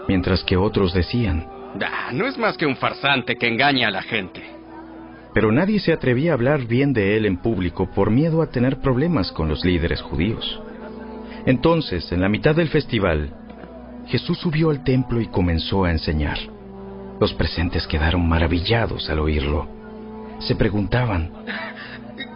Mientras 0.09 0.43
que 0.45 0.57
otros 0.57 0.95
decían, 0.95 1.58
ah, 1.83 2.11
no 2.13 2.27
es 2.27 2.39
más 2.39 2.57
que 2.57 2.67
un 2.67 2.77
farsante 2.77 3.37
que 3.37 3.49
engaña 3.49 3.89
a 3.89 3.93
la 3.93 4.03
gente. 4.03 4.43
Pero 5.35 5.53
nadie 5.53 5.79
se 5.79 5.93
atrevía 5.93 6.33
a 6.33 6.35
hablar 6.35 6.67
bien 6.67 6.93
de 6.93 7.17
él 7.17 7.27
en 7.27 7.37
público 7.37 7.91
por 7.95 8.11
miedo 8.11 8.43
a 8.43 8.51
tener 8.51 8.81
problemas 8.81 9.31
con 9.33 9.49
los 9.49 9.65
líderes 9.65 10.01
judíos. 10.03 10.61
Entonces, 11.47 12.11
en 12.13 12.21
la 12.21 12.29
mitad 12.29 12.55
del 12.55 12.69
festival, 12.69 13.33
Jesús 14.07 14.39
subió 14.39 14.71
al 14.71 14.83
templo 14.85 15.21
y 15.21 15.27
comenzó 15.27 15.85
a 15.85 15.91
enseñar. 15.91 16.39
Los 17.21 17.35
presentes 17.35 17.87
quedaron 17.87 18.27
maravillados 18.29 19.09
al 19.11 19.19
oírlo. 19.19 19.69
Se 20.41 20.55
preguntaban, 20.55 21.31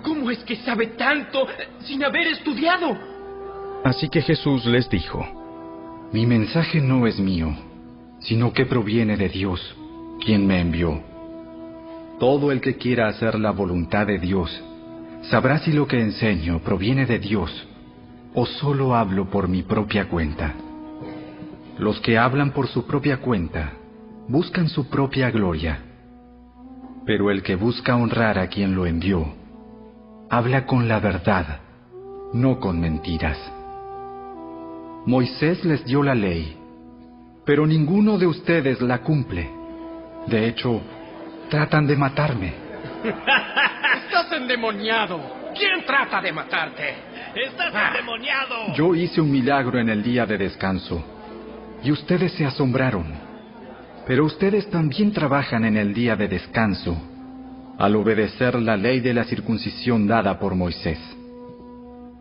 ¿cómo 0.02 0.30
es 0.30 0.38
que 0.44 0.56
sabe 0.56 0.88
tanto 0.88 1.46
sin 1.80 2.04
haber 2.04 2.26
estudiado? 2.28 2.96
Así 3.84 4.08
que 4.08 4.22
Jesús 4.22 4.64
les 4.66 4.88
dijo, 4.88 5.26
mi 6.12 6.26
mensaje 6.26 6.80
no 6.80 7.06
es 7.06 7.18
mío, 7.18 7.54
sino 8.22 8.52
que 8.52 8.66
proviene 8.66 9.16
de 9.16 9.28
Dios, 9.28 9.76
quien 10.24 10.46
me 10.46 10.60
envió. 10.60 11.00
Todo 12.18 12.52
el 12.52 12.60
que 12.60 12.76
quiera 12.76 13.08
hacer 13.08 13.38
la 13.38 13.50
voluntad 13.50 14.06
de 14.06 14.18
Dios, 14.18 14.62
sabrá 15.22 15.58
si 15.58 15.72
lo 15.72 15.86
que 15.86 16.00
enseño 16.00 16.60
proviene 16.60 17.06
de 17.06 17.18
Dios 17.18 17.68
o 18.34 18.46
solo 18.46 18.94
hablo 18.94 19.28
por 19.28 19.48
mi 19.48 19.62
propia 19.62 20.08
cuenta. 20.08 20.54
Los 21.78 22.00
que 22.00 22.18
hablan 22.18 22.52
por 22.52 22.68
su 22.68 22.86
propia 22.86 23.18
cuenta 23.18 23.72
buscan 24.28 24.68
su 24.68 24.88
propia 24.88 25.30
gloria, 25.30 25.80
pero 27.04 27.30
el 27.30 27.42
que 27.42 27.56
busca 27.56 27.96
honrar 27.96 28.38
a 28.38 28.46
quien 28.46 28.74
lo 28.74 28.86
envió, 28.86 29.26
habla 30.30 30.66
con 30.66 30.88
la 30.88 31.00
verdad, 31.00 31.60
no 32.32 32.60
con 32.60 32.80
mentiras. 32.80 33.38
Moisés 35.04 35.64
les 35.64 35.84
dio 35.84 36.02
la 36.02 36.14
ley, 36.14 36.56
pero 37.44 37.66
ninguno 37.66 38.18
de 38.18 38.26
ustedes 38.26 38.80
la 38.80 38.98
cumple. 38.98 39.48
De 40.26 40.46
hecho, 40.46 40.80
tratan 41.50 41.86
de 41.86 41.96
matarme. 41.96 42.52
Estás 43.02 44.32
endemoniado. 44.32 45.20
¿Quién 45.58 45.84
trata 45.84 46.20
de 46.22 46.32
matarte? 46.32 46.94
Estás 47.34 47.72
Ah. 47.74 47.88
endemoniado. 47.90 48.74
Yo 48.74 48.94
hice 48.94 49.20
un 49.20 49.30
milagro 49.30 49.78
en 49.78 49.88
el 49.88 50.02
día 50.02 50.24
de 50.26 50.38
descanso, 50.38 51.02
y 51.82 51.90
ustedes 51.90 52.32
se 52.32 52.44
asombraron. 52.46 53.06
Pero 54.06 54.24
ustedes 54.24 54.68
también 54.70 55.12
trabajan 55.12 55.64
en 55.64 55.76
el 55.76 55.92
día 55.94 56.16
de 56.16 56.28
descanso, 56.28 56.96
al 57.78 57.94
obedecer 57.96 58.60
la 58.60 58.76
ley 58.76 59.00
de 59.00 59.14
la 59.14 59.24
circuncisión 59.24 60.06
dada 60.06 60.38
por 60.38 60.54
Moisés. 60.54 60.98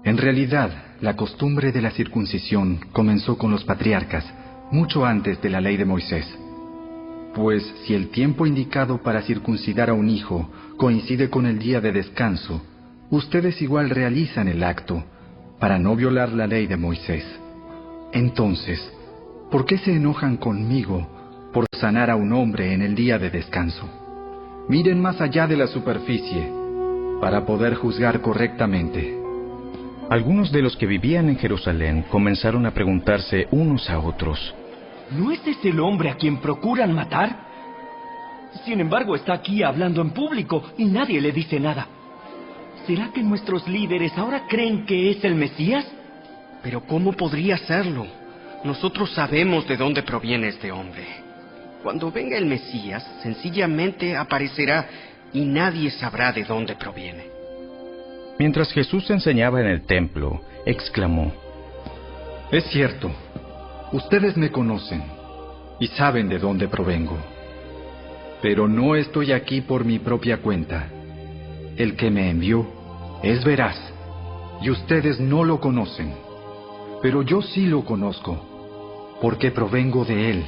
En 0.04 0.18
realidad, 0.18 0.72
la 1.00 1.16
costumbre 1.16 1.72
de 1.72 1.82
la 1.82 1.92
circuncisión 1.92 2.80
comenzó 2.92 3.38
con 3.38 3.52
los 3.52 3.64
patriarcas, 3.64 4.26
mucho 4.72 5.06
antes 5.06 5.42
de 5.42 5.50
la 5.50 5.62
ley 5.62 5.78
de 5.78 5.86
Moisés. 5.86 6.26
Pues 7.36 7.64
si 7.84 7.94
el 7.94 8.10
tiempo 8.10 8.46
indicado 8.46 9.02
para 9.02 9.22
circuncidar 9.22 9.90
a 9.90 9.94
un 9.94 10.10
hijo 10.10 10.50
coincide 10.78 11.30
con 11.30 11.46
el 11.46 11.60
día 11.60 11.80
de 11.80 11.92
descanso, 11.92 12.62
ustedes 13.10 13.62
igual 13.62 13.90
realizan 13.90 14.48
el 14.48 14.64
acto 14.64 15.04
para 15.60 15.78
no 15.78 15.96
violar 15.96 16.30
la 16.34 16.48
ley 16.48 16.68
de 16.68 16.78
Moisés. 16.78 17.24
Entonces, 18.14 18.82
¿por 19.52 19.66
qué 19.66 19.78
se 19.78 19.94
enojan 19.94 20.38
conmigo 20.38 21.08
por 21.54 21.66
sanar 21.72 22.10
a 22.10 22.16
un 22.16 22.34
hombre 22.34 22.74
en 22.74 22.82
el 22.82 22.96
día 22.96 23.20
de 23.20 23.30
descanso? 23.30 23.88
Miren 24.68 25.02
más 25.02 25.22
allá 25.22 25.48
de 25.48 25.58
la 25.58 25.68
superficie 25.68 26.52
para 27.22 27.46
poder 27.46 27.76
juzgar 27.76 28.22
correctamente. 28.22 29.18
Algunos 30.10 30.52
de 30.52 30.62
los 30.62 30.76
que 30.76 30.88
vivían 30.88 31.30
en 31.30 31.38
Jerusalén 31.38 32.04
comenzaron 32.10 32.66
a 32.66 32.74
preguntarse 32.74 33.48
unos 33.52 33.90
a 33.90 34.00
otros, 34.00 34.54
¿No 35.12 35.32
es 35.32 35.46
ese 35.46 35.70
el 35.70 35.80
hombre 35.80 36.10
a 36.10 36.16
quien 36.16 36.38
procuran 36.38 36.94
matar? 36.94 37.52
Sin 38.66 38.80
embargo, 38.80 39.16
está 39.16 39.34
aquí 39.34 39.64
hablando 39.64 40.02
en 40.02 40.12
público 40.12 40.64
y 40.78 40.86
nadie 40.86 41.20
le 41.20 41.32
dice 41.32 41.60
nada. 41.60 41.88
¿Será 42.88 43.12
que 43.14 43.22
nuestros 43.22 43.68
líderes 43.68 44.18
ahora 44.18 44.44
creen 44.48 44.86
que 44.86 45.12
es 45.12 45.24
el 45.24 45.36
Mesías? 45.36 45.86
Pero 46.64 46.82
¿cómo 46.82 47.14
podría 47.14 47.58
serlo? 47.58 48.06
Nosotros 48.64 49.12
sabemos 49.14 49.68
de 49.68 49.78
dónde 49.78 50.04
proviene 50.04 50.50
este 50.50 50.72
hombre. 50.72 51.06
Cuando 51.84 52.12
venga 52.12 52.38
el 52.38 52.46
Mesías, 52.46 53.04
sencillamente 53.24 54.16
aparecerá 54.16 54.88
y 55.34 55.46
nadie 55.46 55.90
sabrá 55.92 56.32
de 56.32 56.44
dónde 56.44 56.76
proviene. 56.76 57.26
Mientras 58.38 58.72
Jesús 58.72 59.10
enseñaba 59.10 59.62
en 59.62 59.68
el 59.68 59.86
templo, 59.86 60.42
exclamó, 60.66 61.32
Es 62.52 62.66
cierto, 62.66 63.12
ustedes 63.92 64.38
me 64.38 64.52
conocen 64.52 65.04
y 65.80 65.88
saben 65.88 66.30
de 66.30 66.40
dónde 66.40 66.68
provengo. 66.68 67.18
Pero 68.42 68.68
no 68.68 68.96
estoy 68.96 69.32
aquí 69.32 69.62
por 69.62 69.86
mi 69.86 70.00
propia 70.00 70.38
cuenta. 70.38 70.88
El 71.78 71.96
que 71.96 72.10
me 72.10 72.30
envió 72.30 72.68
es 73.24 73.44
veraz 73.44 73.78
y 74.62 74.70
ustedes 74.70 75.20
no 75.20 75.44
lo 75.44 75.60
conocen. 75.60 76.14
Pero 77.02 77.24
yo 77.24 77.42
sí 77.42 77.66
lo 77.66 77.84
conozco, 77.84 79.18
porque 79.22 79.52
provengo 79.52 80.06
de 80.06 80.30
él. 80.30 80.46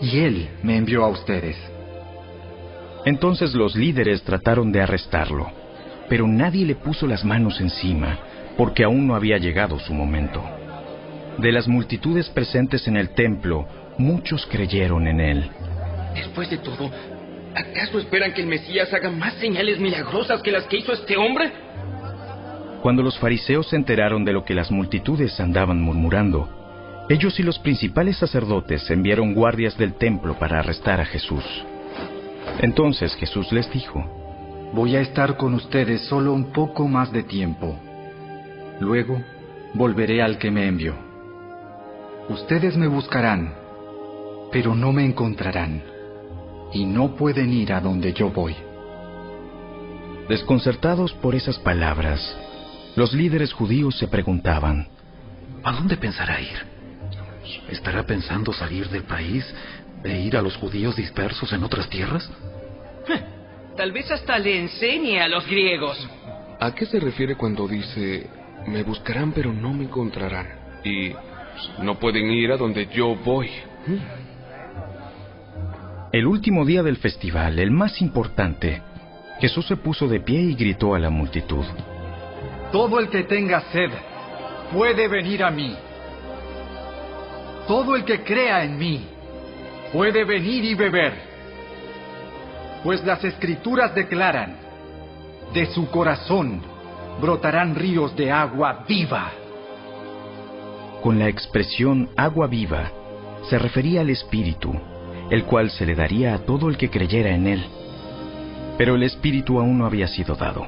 Y 0.00 0.20
él 0.20 0.48
me 0.62 0.76
envió 0.76 1.04
a 1.04 1.08
ustedes. 1.08 1.56
Entonces 3.04 3.54
los 3.54 3.74
líderes 3.74 4.22
trataron 4.22 4.72
de 4.72 4.80
arrestarlo, 4.80 5.50
pero 6.08 6.26
nadie 6.26 6.66
le 6.66 6.74
puso 6.74 7.06
las 7.06 7.24
manos 7.24 7.60
encima, 7.60 8.18
porque 8.56 8.84
aún 8.84 9.06
no 9.06 9.14
había 9.14 9.38
llegado 9.38 9.78
su 9.78 9.94
momento. 9.94 10.42
De 11.38 11.52
las 11.52 11.68
multitudes 11.68 12.30
presentes 12.30 12.88
en 12.88 12.96
el 12.96 13.10
templo, 13.10 13.66
muchos 13.98 14.46
creyeron 14.46 15.06
en 15.06 15.20
él. 15.20 15.50
Después 16.14 16.48
de 16.48 16.58
todo, 16.58 16.90
¿acaso 17.54 17.98
esperan 17.98 18.32
que 18.32 18.40
el 18.40 18.46
Mesías 18.46 18.92
haga 18.94 19.10
más 19.10 19.34
señales 19.34 19.78
milagrosas 19.78 20.40
que 20.42 20.50
las 20.50 20.64
que 20.64 20.78
hizo 20.78 20.92
este 20.94 21.16
hombre? 21.16 21.52
Cuando 22.80 23.02
los 23.02 23.18
fariseos 23.18 23.68
se 23.68 23.76
enteraron 23.76 24.24
de 24.24 24.32
lo 24.32 24.44
que 24.44 24.54
las 24.54 24.70
multitudes 24.70 25.38
andaban 25.38 25.80
murmurando, 25.80 26.48
ellos 27.10 27.38
y 27.38 27.42
los 27.42 27.58
principales 27.58 28.16
sacerdotes 28.16 28.90
enviaron 28.90 29.34
guardias 29.34 29.76
del 29.76 29.94
templo 29.94 30.38
para 30.38 30.60
arrestar 30.60 31.00
a 31.00 31.04
Jesús. 31.04 31.44
Entonces 32.60 33.14
Jesús 33.16 33.52
les 33.52 33.70
dijo, 33.72 34.04
Voy 34.72 34.96
a 34.96 35.00
estar 35.00 35.36
con 35.36 35.54
ustedes 35.54 36.02
solo 36.02 36.32
un 36.32 36.52
poco 36.52 36.88
más 36.88 37.12
de 37.12 37.22
tiempo. 37.22 37.78
Luego 38.80 39.22
volveré 39.74 40.22
al 40.22 40.38
que 40.38 40.50
me 40.50 40.66
envió. 40.66 41.05
Ustedes 42.28 42.76
me 42.76 42.88
buscarán, 42.88 43.54
pero 44.50 44.74
no 44.74 44.92
me 44.92 45.04
encontrarán, 45.04 45.82
y 46.72 46.84
no 46.84 47.14
pueden 47.14 47.52
ir 47.52 47.72
a 47.72 47.80
donde 47.80 48.12
yo 48.12 48.30
voy. 48.30 48.56
Desconcertados 50.28 51.12
por 51.14 51.34
esas 51.34 51.58
palabras, 51.58 52.20
los 52.96 53.12
líderes 53.12 53.52
judíos 53.52 53.96
se 53.96 54.08
preguntaban, 54.08 54.88
¿A 55.62 55.72
dónde 55.72 55.96
pensará 55.96 56.40
ir? 56.40 56.58
¿Estará 57.70 58.04
pensando 58.04 58.52
salir 58.52 58.88
del 58.88 59.02
país 59.02 59.44
e 60.04 60.20
ir 60.20 60.36
a 60.36 60.42
los 60.42 60.56
judíos 60.56 60.94
dispersos 60.94 61.52
en 61.52 61.64
otras 61.64 61.88
tierras? 61.88 62.30
Tal 63.76 63.92
vez 63.92 64.10
hasta 64.10 64.38
le 64.38 64.60
enseñe 64.60 65.20
a 65.20 65.28
los 65.28 65.46
griegos. 65.46 66.08
¿A 66.60 66.74
qué 66.74 66.86
se 66.86 66.98
refiere 66.98 67.36
cuando 67.36 67.68
dice, 67.68 68.28
me 68.66 68.82
buscarán 68.82 69.32
pero 69.32 69.52
no 69.52 69.72
me 69.74 69.84
encontrarán? 69.84 70.46
Y 70.84 71.12
no 71.82 71.98
pueden 71.98 72.30
ir 72.30 72.52
a 72.52 72.56
donde 72.56 72.86
yo 72.86 73.14
voy. 73.16 73.50
El 76.12 76.26
último 76.26 76.64
día 76.64 76.82
del 76.82 76.96
festival, 76.96 77.58
el 77.58 77.70
más 77.70 78.00
importante, 78.00 78.82
Jesús 79.40 79.66
se 79.66 79.76
puso 79.76 80.08
de 80.08 80.20
pie 80.20 80.40
y 80.40 80.54
gritó 80.54 80.94
a 80.94 80.98
la 80.98 81.10
multitud. 81.10 81.64
Todo 82.72 82.98
el 82.98 83.08
que 83.08 83.24
tenga 83.24 83.60
sed 83.72 83.90
puede 84.72 85.08
venir 85.08 85.44
a 85.44 85.50
mí. 85.50 85.76
Todo 87.66 87.96
el 87.96 88.04
que 88.04 88.22
crea 88.22 88.64
en 88.64 88.78
mí 88.78 89.04
puede 89.92 90.24
venir 90.24 90.64
y 90.64 90.74
beber. 90.74 91.12
Pues 92.82 93.04
las 93.04 93.22
escrituras 93.24 93.94
declaran, 93.94 94.56
de 95.52 95.66
su 95.66 95.90
corazón 95.90 96.62
brotarán 97.20 97.74
ríos 97.74 98.14
de 98.16 98.30
agua 98.30 98.84
viva. 98.86 99.32
Con 101.06 101.20
la 101.20 101.28
expresión 101.28 102.08
agua 102.16 102.48
viva 102.48 102.90
se 103.48 103.60
refería 103.60 104.00
al 104.00 104.10
Espíritu, 104.10 104.74
el 105.30 105.44
cual 105.44 105.70
se 105.70 105.86
le 105.86 105.94
daría 105.94 106.34
a 106.34 106.38
todo 106.40 106.68
el 106.68 106.76
que 106.76 106.90
creyera 106.90 107.30
en 107.32 107.46
él. 107.46 107.64
Pero 108.76 108.96
el 108.96 109.04
Espíritu 109.04 109.60
aún 109.60 109.78
no 109.78 109.86
había 109.86 110.08
sido 110.08 110.34
dado, 110.34 110.66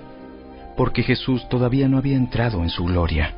porque 0.77 1.03
Jesús 1.03 1.49
todavía 1.49 1.89
no 1.89 1.99
había 1.99 2.15
entrado 2.15 2.63
en 2.63 2.71
su 2.71 2.85
gloria. 2.85 3.35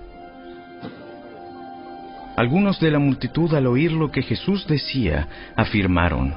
Algunos 2.37 2.79
de 2.79 2.91
la 2.91 2.99
multitud 2.99 3.55
al 3.55 3.67
oír 3.67 3.93
lo 3.93 4.11
que 4.11 4.21
Jesús 4.21 4.67
decía, 4.67 5.27
afirmaron, 5.57 6.35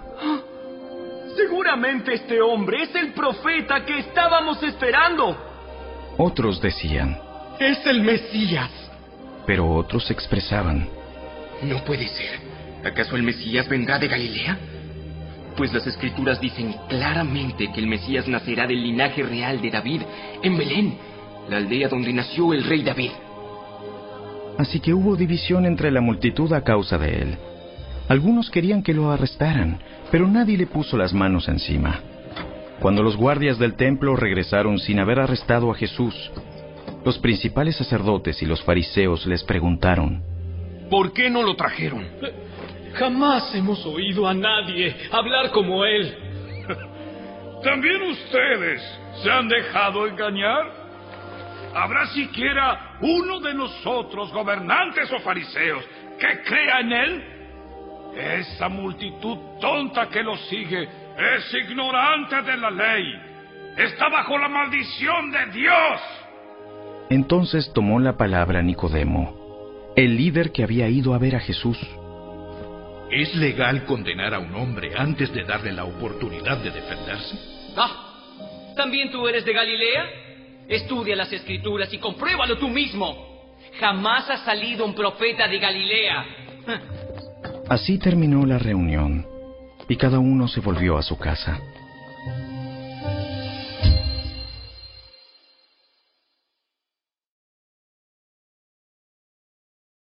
Seguramente 1.36 2.14
este 2.14 2.42
hombre 2.42 2.84
es 2.84 2.96
el 2.96 3.12
profeta 3.12 3.84
que 3.84 4.00
estábamos 4.00 4.64
esperando. 4.64 5.36
otros 6.18 6.62
decían, 6.62 7.20
Es 7.60 7.86
el 7.86 8.02
Mesías. 8.02 8.83
Pero 9.46 9.70
otros 9.70 10.10
expresaban, 10.12 10.88
No 11.64 11.84
puede 11.86 12.08
ser. 12.08 12.40
¿Acaso 12.84 13.16
el 13.16 13.24
Mesías 13.24 13.68
vendrá 13.70 13.98
de 13.98 14.08
Galilea? 14.08 14.58
Pues 15.56 15.72
las 15.74 15.86
escrituras 15.88 16.42
dicen 16.42 16.76
claramente 16.90 17.72
que 17.72 17.80
el 17.80 17.88
Mesías 17.88 18.28
nacerá 18.28 18.68
del 18.68 18.84
linaje 18.84 19.24
real 19.24 19.62
de 19.62 19.70
David 19.70 20.02
en 20.42 20.58
Belén, 20.58 20.98
la 21.50 21.58
aldea 21.58 21.88
donde 21.88 22.12
nació 22.12 22.54
el 22.54 22.64
rey 22.64 22.84
David. 22.84 23.12
Así 24.58 24.80
que 24.80 24.94
hubo 24.94 25.16
división 25.16 25.66
entre 25.66 25.92
la 25.92 26.02
multitud 26.02 26.52
a 26.54 26.62
causa 26.62 26.98
de 26.98 27.22
él. 27.22 27.38
Algunos 28.10 28.50
querían 28.50 28.84
que 28.84 28.94
lo 28.94 29.12
arrestaran, 29.12 29.80
pero 30.12 30.28
nadie 30.28 30.58
le 30.58 30.68
puso 30.68 30.98
las 30.98 31.14
manos 31.14 31.48
encima. 31.48 32.02
Cuando 32.80 33.02
los 33.02 33.16
guardias 33.16 33.58
del 33.58 33.76
templo 33.76 34.16
regresaron 34.16 34.78
sin 34.78 35.00
haber 35.00 35.20
arrestado 35.20 35.72
a 35.72 35.76
Jesús, 35.76 36.32
los 37.06 37.18
principales 37.20 37.76
sacerdotes 37.76 38.42
y 38.42 38.46
los 38.46 38.64
fariseos 38.64 39.26
les 39.26 39.44
preguntaron, 39.44 40.24
¿Por 40.90 41.14
qué 41.14 41.30
no 41.30 41.42
lo 41.42 41.56
trajeron? 41.56 42.08
Jamás 42.94 43.54
hemos 43.56 43.84
oído 43.86 44.28
a 44.28 44.34
nadie 44.34 44.96
hablar 45.12 45.52
como 45.52 45.84
él. 45.84 46.16
¿También 47.64 48.02
ustedes 48.04 48.82
se 49.24 49.32
han 49.32 49.48
dejado 49.48 50.06
engañar? 50.06 50.84
¿Habrá 51.74 52.06
siquiera 52.08 52.98
uno 53.02 53.40
de 53.40 53.54
nosotros, 53.54 54.32
gobernantes 54.32 55.12
o 55.12 55.20
fariseos, 55.20 55.84
que 56.20 56.44
crea 56.44 56.80
en 56.82 56.92
él? 56.92 57.24
Esa 58.16 58.70
multitud 58.70 59.38
tonta 59.60 60.08
que 60.10 60.22
lo 60.22 60.38
sigue 60.38 60.84
es 60.84 61.54
ignorante 61.54 62.42
de 62.44 62.58
la 62.58 62.70
ley. 62.70 63.06
Está 63.78 64.10
bajo 64.10 64.38
la 64.38 64.50
maldición 64.50 65.32
de 65.32 65.46
Dios. 65.48 66.23
Entonces 67.14 67.72
tomó 67.74 68.00
la 68.00 68.18
palabra 68.18 68.64
Nicodemo, 68.64 69.92
el 69.96 70.18
líder 70.18 70.52
que 70.52 70.64
había 70.64 70.90
ido 70.90 71.14
a 71.14 71.20
ver 71.20 71.36
a 71.36 71.40
Jesús. 71.40 71.78
¿Es 73.12 73.36
legal 73.36 73.86
condenar 73.86 74.34
a 74.34 74.40
un 74.40 74.56
hombre 74.56 74.94
antes 74.98 75.32
de 75.32 75.44
darle 75.44 75.74
la 75.74 75.84
oportunidad 75.84 76.58
de 76.58 76.72
defenderse? 76.72 77.38
Ah, 77.78 78.74
¿también 78.76 79.12
tú 79.12 79.28
eres 79.28 79.46
de 79.46 79.54
Galilea? 79.54 80.06
Estudia 80.68 81.16
las 81.16 81.32
escrituras 81.32 81.94
y 81.94 82.00
compruébalo 82.00 82.58
tú 82.58 82.68
mismo. 82.68 83.54
Jamás 83.80 84.28
ha 84.32 84.38
salido 84.44 84.84
un 84.84 84.96
profeta 84.96 85.48
de 85.48 85.60
Galilea. 85.60 86.26
Así 87.70 88.00
terminó 88.00 88.44
la 88.44 88.58
reunión 88.58 89.24
y 89.88 89.96
cada 89.98 90.18
uno 90.18 90.48
se 90.48 90.62
volvió 90.62 90.98
a 90.98 91.04
su 91.04 91.16
casa. 91.20 91.62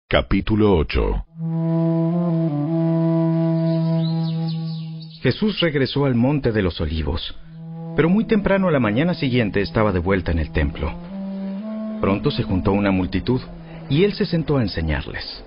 Capítulo 0.09 0.73
8 0.77 1.25
Jesús 5.21 5.59
regresó 5.59 6.05
al 6.05 6.15
monte 6.15 6.53
de 6.53 6.61
los 6.61 6.79
olivos, 6.79 7.35
pero 7.97 8.07
muy 8.07 8.23
temprano 8.23 8.69
a 8.69 8.71
la 8.71 8.79
mañana 8.79 9.13
siguiente 9.15 9.59
estaba 9.59 9.91
de 9.91 9.99
vuelta 9.99 10.31
en 10.31 10.39
el 10.39 10.53
templo. 10.53 10.93
Pronto 11.99 12.31
se 12.31 12.43
juntó 12.43 12.71
una 12.71 12.89
multitud 12.89 13.41
y 13.89 14.05
él 14.05 14.13
se 14.13 14.25
sentó 14.25 14.59
a 14.59 14.61
enseñarles. 14.61 15.43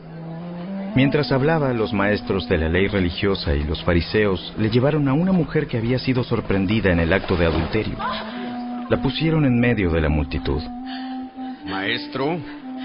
Mientras 0.94 1.32
hablaba, 1.32 1.72
los 1.72 1.94
maestros 1.94 2.46
de 2.46 2.58
la 2.58 2.68
ley 2.68 2.86
religiosa 2.86 3.54
y 3.54 3.64
los 3.64 3.82
fariseos 3.82 4.52
le 4.58 4.68
llevaron 4.68 5.08
a 5.08 5.14
una 5.14 5.32
mujer 5.32 5.68
que 5.68 5.78
había 5.78 5.98
sido 5.98 6.22
sorprendida 6.22 6.92
en 6.92 7.00
el 7.00 7.14
acto 7.14 7.34
de 7.34 7.46
adulterio. 7.46 7.96
La 8.90 9.00
pusieron 9.00 9.46
en 9.46 9.58
medio 9.58 9.90
de 9.90 10.02
la 10.02 10.11
multitud. 10.11 10.61
Maestro, 11.64 12.38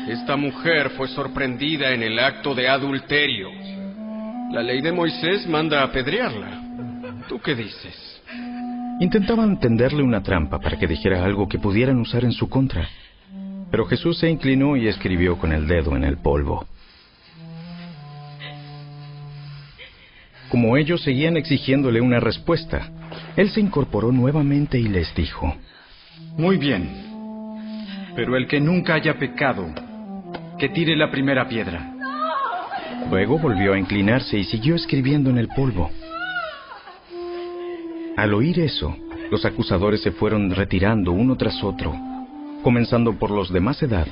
esta 0.07 0.35
mujer 0.35 0.91
fue 0.91 1.07
sorprendida 1.07 1.91
en 1.91 2.03
el 2.03 2.19
acto 2.19 2.53
de 2.53 2.69
adulterio. 2.69 3.49
La 4.51 4.61
ley 4.61 4.81
de 4.81 4.91
Moisés 4.91 5.47
manda 5.47 5.81
apedrearla. 5.81 6.61
¿Tú 7.27 7.39
qué 7.39 7.55
dices? 7.55 8.21
Intentaban 8.99 9.59
tenderle 9.59 10.03
una 10.03 10.21
trampa 10.21 10.59
para 10.59 10.77
que 10.77 10.87
dijera 10.87 11.25
algo 11.25 11.49
que 11.49 11.57
pudieran 11.57 11.99
usar 11.99 12.23
en 12.23 12.31
su 12.31 12.47
contra. 12.47 12.87
Pero 13.71 13.85
Jesús 13.85 14.19
se 14.19 14.29
inclinó 14.29 14.77
y 14.77 14.87
escribió 14.87 15.37
con 15.37 15.51
el 15.51 15.67
dedo 15.67 15.95
en 15.97 16.03
el 16.03 16.17
polvo. 16.17 16.65
Como 20.49 20.77
ellos 20.77 21.01
seguían 21.01 21.35
exigiéndole 21.35 21.99
una 21.99 22.19
respuesta, 22.19 22.91
él 23.35 23.49
se 23.49 23.59
incorporó 23.59 24.11
nuevamente 24.11 24.77
y 24.77 24.87
les 24.87 25.13
dijo, 25.15 25.55
Muy 26.37 26.57
bien. 26.57 27.05
Pero 28.15 28.37
el 28.37 28.47
que 28.47 28.61
nunca 28.61 28.93
haya 28.93 29.15
pecado, 29.15 29.67
que 30.57 30.69
tire 30.69 30.95
la 30.95 31.11
primera 31.11 31.47
piedra. 31.47 31.91
Luego 33.09 33.37
volvió 33.37 33.73
a 33.73 33.79
inclinarse 33.79 34.37
y 34.37 34.43
siguió 34.45 34.75
escribiendo 34.75 35.29
en 35.29 35.37
el 35.37 35.47
polvo. 35.49 35.89
Al 38.17 38.33
oír 38.33 38.59
eso, 38.59 38.95
los 39.29 39.45
acusadores 39.45 40.01
se 40.01 40.11
fueron 40.11 40.51
retirando 40.51 41.11
uno 41.11 41.35
tras 41.35 41.61
otro, 41.63 41.93
comenzando 42.63 43.17
por 43.19 43.31
los 43.31 43.51
de 43.51 43.59
más 43.59 43.81
edad, 43.83 44.07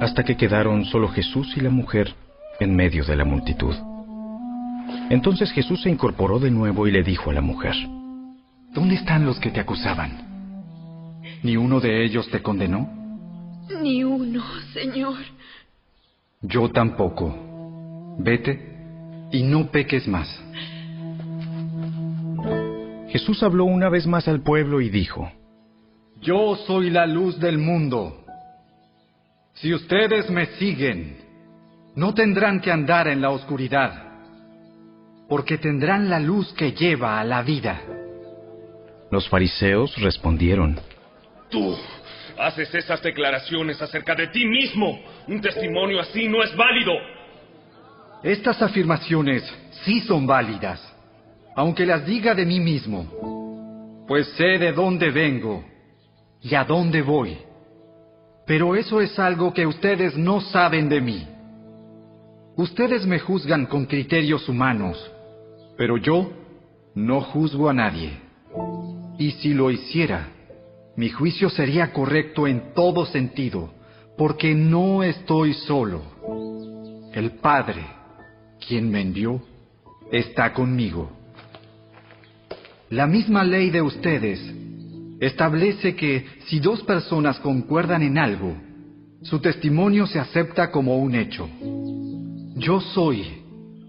hasta 0.00 0.24
que 0.24 0.36
quedaron 0.36 0.84
solo 0.84 1.08
Jesús 1.08 1.56
y 1.56 1.60
la 1.60 1.70
mujer 1.70 2.14
en 2.60 2.74
medio 2.74 3.04
de 3.04 3.16
la 3.16 3.24
multitud. 3.24 3.74
Entonces 5.10 5.50
Jesús 5.52 5.82
se 5.82 5.90
incorporó 5.90 6.38
de 6.38 6.50
nuevo 6.50 6.86
y 6.86 6.92
le 6.92 7.02
dijo 7.02 7.30
a 7.30 7.34
la 7.34 7.40
mujer, 7.40 7.74
¿Dónde 8.72 8.94
están 8.96 9.24
los 9.24 9.38
que 9.38 9.50
te 9.50 9.60
acusaban? 9.60 11.20
¿Ni 11.42 11.56
uno 11.56 11.80
de 11.80 12.04
ellos 12.04 12.28
te 12.30 12.42
condenó? 12.42 12.88
Ni 13.82 14.02
uno, 14.02 14.42
Señor. 14.72 15.16
Yo 16.46 16.70
tampoco. 16.70 17.34
Vete 18.18 18.60
y 19.32 19.42
no 19.42 19.70
peques 19.70 20.06
más. 20.06 20.28
Jesús 23.08 23.42
habló 23.42 23.64
una 23.64 23.88
vez 23.88 24.06
más 24.06 24.28
al 24.28 24.42
pueblo 24.42 24.82
y 24.82 24.90
dijo, 24.90 25.30
Yo 26.20 26.56
soy 26.66 26.90
la 26.90 27.06
luz 27.06 27.40
del 27.40 27.56
mundo. 27.56 28.24
Si 29.54 29.72
ustedes 29.72 30.28
me 30.28 30.46
siguen, 30.58 31.16
no 31.94 32.12
tendrán 32.12 32.60
que 32.60 32.70
andar 32.70 33.08
en 33.08 33.22
la 33.22 33.30
oscuridad, 33.30 34.02
porque 35.28 35.56
tendrán 35.56 36.10
la 36.10 36.20
luz 36.20 36.52
que 36.52 36.72
lleva 36.72 37.20
a 37.20 37.24
la 37.24 37.40
vida. 37.42 37.80
Los 39.10 39.28
fariseos 39.30 39.96
respondieron, 39.96 40.78
Tú 41.48 41.74
haces 42.38 42.74
esas 42.74 43.02
declaraciones 43.02 43.80
acerca 43.80 44.14
de 44.14 44.28
ti 44.28 44.44
mismo. 44.44 45.00
Un 45.28 45.40
testimonio 45.40 46.00
así 46.00 46.28
no 46.28 46.42
es 46.42 46.54
válido. 46.56 46.92
Estas 48.22 48.60
afirmaciones 48.62 49.42
sí 49.84 50.00
son 50.00 50.26
válidas, 50.26 50.80
aunque 51.54 51.84
las 51.84 52.06
diga 52.06 52.34
de 52.34 52.46
mí 52.46 52.58
mismo, 52.58 54.04
pues 54.08 54.26
sé 54.36 54.58
de 54.58 54.72
dónde 54.72 55.10
vengo 55.10 55.64
y 56.40 56.54
a 56.54 56.64
dónde 56.64 57.02
voy. 57.02 57.36
Pero 58.46 58.76
eso 58.76 59.00
es 59.00 59.18
algo 59.18 59.52
que 59.52 59.66
ustedes 59.66 60.16
no 60.16 60.40
saben 60.40 60.88
de 60.88 61.00
mí. 61.00 61.26
Ustedes 62.56 63.06
me 63.06 63.18
juzgan 63.18 63.66
con 63.66 63.86
criterios 63.86 64.48
humanos, 64.48 65.10
pero 65.76 65.96
yo 65.96 66.30
no 66.94 67.20
juzgo 67.20 67.68
a 67.68 67.74
nadie. 67.74 68.12
Y 69.18 69.32
si 69.32 69.54
lo 69.54 69.70
hiciera, 69.70 70.28
mi 70.96 71.08
juicio 71.08 71.50
sería 71.50 71.92
correcto 71.92 72.46
en 72.46 72.72
todo 72.74 73.04
sentido, 73.06 73.72
porque 74.16 74.54
no 74.54 75.02
estoy 75.02 75.54
solo. 75.54 76.02
El 77.12 77.32
Padre, 77.32 77.84
quien 78.66 78.90
me 78.90 79.00
envió, 79.00 79.42
está 80.12 80.52
conmigo. 80.52 81.10
La 82.90 83.06
misma 83.06 83.42
ley 83.42 83.70
de 83.70 83.82
ustedes 83.82 84.40
establece 85.20 85.96
que 85.96 86.26
si 86.46 86.60
dos 86.60 86.82
personas 86.82 87.40
concuerdan 87.40 88.02
en 88.02 88.18
algo, 88.18 88.54
su 89.22 89.40
testimonio 89.40 90.06
se 90.06 90.18
acepta 90.18 90.70
como 90.70 90.98
un 90.98 91.14
hecho. 91.14 91.48
Yo 92.56 92.80
soy 92.80 93.42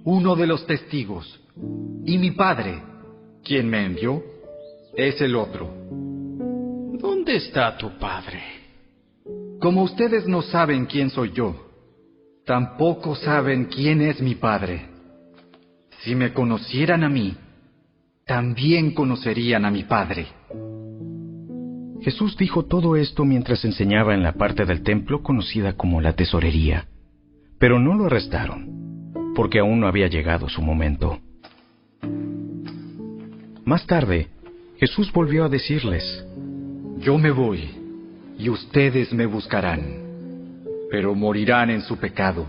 uno 0.06 0.36
de 0.36 0.48
los 0.48 0.66
testigos 0.66 1.40
y 2.06 2.18
mi 2.18 2.32
Padre, 2.32 2.82
quien 3.44 3.70
me 3.70 3.86
envió, 3.86 4.24
es 4.96 5.20
el 5.22 5.36
otro. 5.36 6.05
¿Dónde 7.26 7.40
está 7.40 7.76
tu 7.76 7.90
Padre? 7.98 8.40
Como 9.60 9.82
ustedes 9.82 10.28
no 10.28 10.44
saben 10.44 10.86
quién 10.86 11.10
soy 11.10 11.32
yo, 11.32 11.56
tampoco 12.46 13.16
saben 13.16 13.66
quién 13.66 14.00
es 14.02 14.22
mi 14.22 14.36
Padre. 14.36 14.86
Si 16.02 16.14
me 16.14 16.34
conocieran 16.34 17.04
a 17.04 17.10
mí, 17.10 17.36
también 18.28 18.94
conocerían 18.94 19.66
a 19.66 19.72
mi 19.72 19.86
Padre. 19.86 20.28
Jesús 22.02 22.38
dijo 22.38 22.66
todo 22.66 22.96
esto 22.96 23.26
mientras 23.26 23.66
enseñaba 23.66 24.14
en 24.14 24.22
la 24.22 24.34
parte 24.34 24.64
del 24.64 24.84
templo 24.84 25.24
conocida 25.24 25.74
como 25.74 26.02
la 26.02 26.14
tesorería, 26.14 26.86
pero 27.58 27.80
no 27.80 27.96
lo 27.96 28.06
arrestaron, 28.06 29.34
porque 29.34 29.58
aún 29.58 29.80
no 29.80 29.88
había 29.88 30.10
llegado 30.10 30.48
su 30.48 30.62
momento. 30.62 31.18
Más 33.64 33.84
tarde, 33.88 34.28
Jesús 34.78 35.12
volvió 35.12 35.46
a 35.46 35.50
decirles, 35.50 36.24
Yo 37.00 37.18
me 37.18 37.32
voy, 37.32 37.70
y 38.38 38.50
ustedes 38.50 39.14
me 39.14 39.26
buscarán, 39.26 40.64
pero 40.90 41.14
morirán 41.16 41.70
en 41.70 41.82
su 41.82 41.98
pecado. 41.98 42.46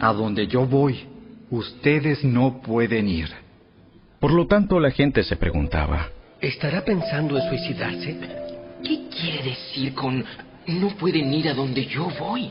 A 0.00 0.12
donde 0.12 0.46
yo 0.46 0.66
voy, 0.66 1.04
ustedes 1.50 2.24
no 2.24 2.60
pueden 2.62 3.08
ir. 3.08 3.28
Por 4.20 4.32
lo 4.32 4.46
tanto, 4.46 4.80
la 4.80 4.90
gente 4.90 5.22
se 5.22 5.36
preguntaba, 5.36 6.08
¿Estará 6.40 6.84
pensando 6.84 7.36
en 7.36 7.48
suicidarse? 7.48 8.16
¿Qué 8.82 9.08
quiere 9.08 9.42
decir 9.50 9.92
con 9.94 10.24
no 10.68 10.88
pueden 10.96 11.32
ir 11.34 11.48
a 11.48 11.54
donde 11.54 11.84
yo 11.86 12.08
voy? 12.18 12.50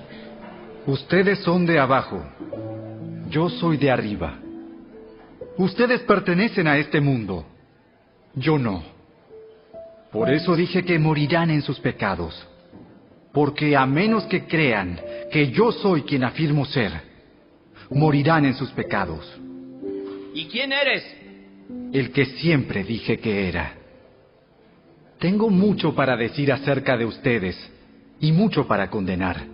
Ustedes 0.85 1.39
son 1.39 1.65
de 1.65 1.79
abajo. 1.79 2.21
Yo 3.29 3.49
soy 3.49 3.77
de 3.77 3.89
arriba. 3.89 4.39
Ustedes 5.57 6.01
pertenecen 6.01 6.67
a 6.67 6.77
este 6.77 6.99
mundo. 6.99 7.45
Yo 8.35 8.59
no. 8.59 8.96
Por 10.17 10.31
eso 10.31 10.55
dije 10.55 10.83
que 10.83 10.97
morirán 10.97 11.51
en 11.51 11.61
sus 11.61 11.79
pecados. 11.79 12.33
Porque 13.31 13.75
a 13.75 13.85
menos 13.85 14.23
que 14.23 14.45
crean 14.45 14.99
que 15.31 15.51
yo 15.51 15.71
soy 15.71 16.01
quien 16.01 16.23
afirmo 16.23 16.65
ser, 16.65 16.91
morirán 17.91 18.45
en 18.45 18.55
sus 18.55 18.71
pecados. 18.71 19.39
¿Y 20.33 20.45
quién 20.45 20.71
eres? 20.71 21.03
El 21.93 22.11
que 22.11 22.25
siempre 22.25 22.83
dije 22.83 23.19
que 23.19 23.47
era. 23.47 23.75
Tengo 25.19 25.51
mucho 25.51 25.93
para 25.93 26.17
decir 26.17 26.51
acerca 26.51 26.97
de 26.97 27.05
ustedes 27.05 27.55
y 28.19 28.31
mucho 28.31 28.65
para 28.65 28.89
condenar, 28.89 29.45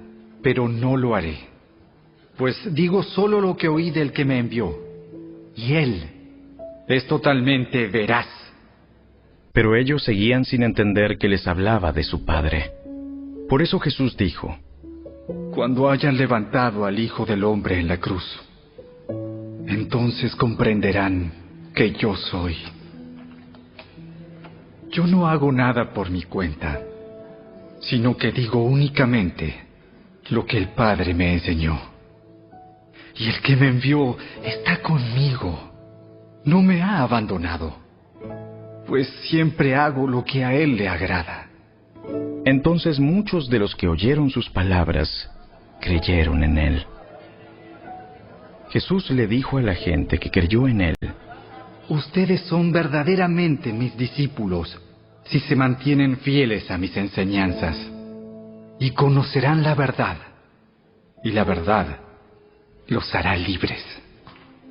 pero 0.41 0.69
no 0.69 0.95
lo 0.95 1.13
haré. 1.13 1.39
Pues 2.37 2.73
digo 2.73 3.03
solo 3.03 3.41
lo 3.41 3.57
que 3.57 3.67
oí 3.67 3.91
del 3.91 4.13
que 4.13 4.23
me 4.23 4.39
envió. 4.39 4.79
Y 5.57 5.73
él 5.73 6.03
es 6.87 7.05
totalmente 7.05 7.87
veraz. 7.87 8.42
Pero 9.53 9.75
ellos 9.75 10.03
seguían 10.03 10.45
sin 10.45 10.63
entender 10.63 11.19
que 11.19 11.29
les 11.29 11.47
hablaba 11.47 11.93
de 11.93 12.03
su 12.03 12.25
Padre. 12.25 12.71
Por 13.47 13.61
eso 13.61 13.79
Jesús 13.79 14.17
dijo, 14.17 14.57
Cuando 15.53 15.91
hayan 15.91 16.17
levantado 16.17 16.85
al 16.85 16.97
Hijo 16.97 17.23
del 17.23 17.43
Hombre 17.43 17.79
en 17.79 17.87
la 17.87 17.97
cruz, 17.97 18.25
entonces 19.67 20.35
comprenderán 20.35 21.31
que 21.75 21.91
yo 21.91 22.15
soy. 22.15 22.57
Yo 24.89 25.05
no 25.05 25.27
hago 25.27 25.51
nada 25.51 25.93
por 25.93 26.09
mi 26.09 26.23
cuenta, 26.23 26.81
sino 27.79 28.17
que 28.17 28.31
digo 28.31 28.63
únicamente 28.63 29.55
lo 30.29 30.45
que 30.45 30.57
el 30.57 30.69
Padre 30.69 31.13
me 31.13 31.33
enseñó. 31.33 31.79
Y 33.15 33.27
el 33.27 33.39
que 33.41 33.55
me 33.55 33.67
envió 33.67 34.17
está 34.43 34.81
conmigo. 34.81 35.71
No 36.45 36.61
me 36.61 36.81
ha 36.81 37.03
abandonado, 37.03 37.82
pues 38.93 39.09
siempre 39.23 39.73
hago 39.73 40.07
lo 40.07 40.23
que 40.23 40.45
a 40.45 40.53
Él 40.53 40.75
le 40.75 40.87
agrada. 40.87 41.49
Entonces 42.45 42.99
muchos 42.99 43.49
de 43.49 43.57
los 43.57 43.75
que 43.75 43.87
oyeron 43.87 44.29
sus 44.29 44.47
palabras 44.51 45.31
creyeron 45.81 46.43
en 46.43 46.59
Él. 46.59 46.85
Jesús 48.69 49.09
le 49.09 49.25
dijo 49.25 49.57
a 49.57 49.63
la 49.63 49.73
gente 49.73 50.19
que 50.19 50.29
creyó 50.29 50.67
en 50.67 50.81
Él, 50.81 50.95
Ustedes 51.89 52.41
son 52.41 52.71
verdaderamente 52.71 53.73
mis 53.73 53.97
discípulos 53.97 54.79
si 55.23 55.39
se 55.39 55.55
mantienen 55.55 56.17
fieles 56.17 56.69
a 56.69 56.77
mis 56.77 56.95
enseñanzas 56.95 57.75
y 58.79 58.91
conocerán 58.91 59.63
la 59.63 59.73
verdad 59.73 60.17
y 61.23 61.31
la 61.31 61.43
verdad 61.43 61.97
los 62.89 63.15
hará 63.15 63.35
libres. 63.35 63.83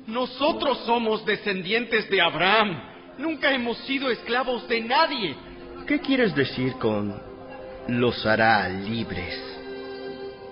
Nosotros 0.07 0.77
somos 0.85 1.25
descendientes 1.25 2.09
de 2.09 2.21
Abraham. 2.21 2.92
Nunca 3.17 3.53
hemos 3.53 3.77
sido 3.79 4.09
esclavos 4.09 4.67
de 4.67 4.81
nadie. 4.81 5.35
¿Qué 5.87 5.99
quieres 5.99 6.35
decir 6.35 6.73
con 6.73 7.13
los 7.87 8.25
hará 8.25 8.67
libres? 8.69 9.39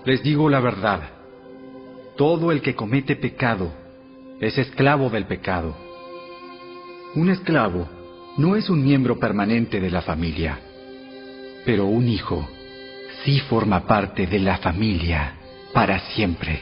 Les 0.05 0.21
digo 0.21 0.49
la 0.49 0.59
verdad. 0.59 1.01
Todo 2.17 2.51
el 2.51 2.61
que 2.61 2.75
comete 2.75 3.15
pecado 3.15 3.71
es 4.39 4.57
esclavo 4.57 5.09
del 5.09 5.25
pecado. 5.25 5.75
Un 7.15 7.29
esclavo 7.29 7.87
no 8.37 8.55
es 8.55 8.69
un 8.69 8.83
miembro 8.83 9.19
permanente 9.19 9.79
de 9.79 9.89
la 9.89 10.01
familia, 10.01 10.59
pero 11.65 11.85
un 11.85 12.07
hijo 12.07 12.47
sí 13.23 13.39
forma 13.41 13.85
parte 13.85 14.27
de 14.27 14.39
la 14.39 14.57
familia 14.57 15.35
para 15.73 15.99
siempre. 15.99 16.61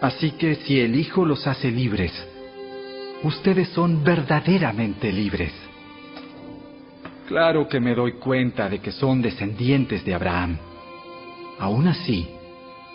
Así 0.00 0.32
que 0.32 0.56
si 0.56 0.80
el 0.80 0.94
Hijo 0.94 1.24
los 1.24 1.46
hace 1.46 1.70
libres, 1.70 2.12
ustedes 3.22 3.68
son 3.70 4.02
verdaderamente 4.04 5.12
libres. 5.12 5.52
Claro 7.26 7.68
que 7.68 7.80
me 7.80 7.94
doy 7.94 8.12
cuenta 8.12 8.68
de 8.68 8.78
que 8.78 8.92
son 8.92 9.20
descendientes 9.20 10.04
de 10.04 10.14
Abraham. 10.14 10.58
Aún 11.58 11.88
así, 11.88 12.28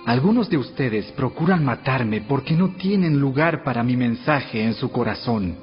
algunos 0.06 0.50
de 0.50 0.58
ustedes 0.58 1.12
procuran 1.12 1.64
matarme 1.64 2.22
porque 2.22 2.54
no 2.54 2.70
tienen 2.76 3.20
lugar 3.20 3.64
para 3.64 3.84
mi 3.84 3.98
mensaje 3.98 4.64
en 4.64 4.74
su 4.74 4.92
corazón. 4.92 5.56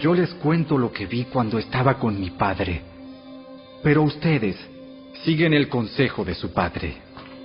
Yo 0.00 0.14
les 0.14 0.32
cuento 0.34 0.78
lo 0.78 0.92
que 0.92 1.06
vi 1.06 1.24
cuando 1.24 1.58
estaba 1.58 1.98
con 1.98 2.18
mi 2.18 2.30
padre, 2.30 2.82
pero 3.82 4.02
ustedes 4.02 4.56
siguen 5.24 5.52
el 5.52 5.68
consejo 5.68 6.24
de 6.24 6.34
su 6.34 6.52
padre. 6.52 6.96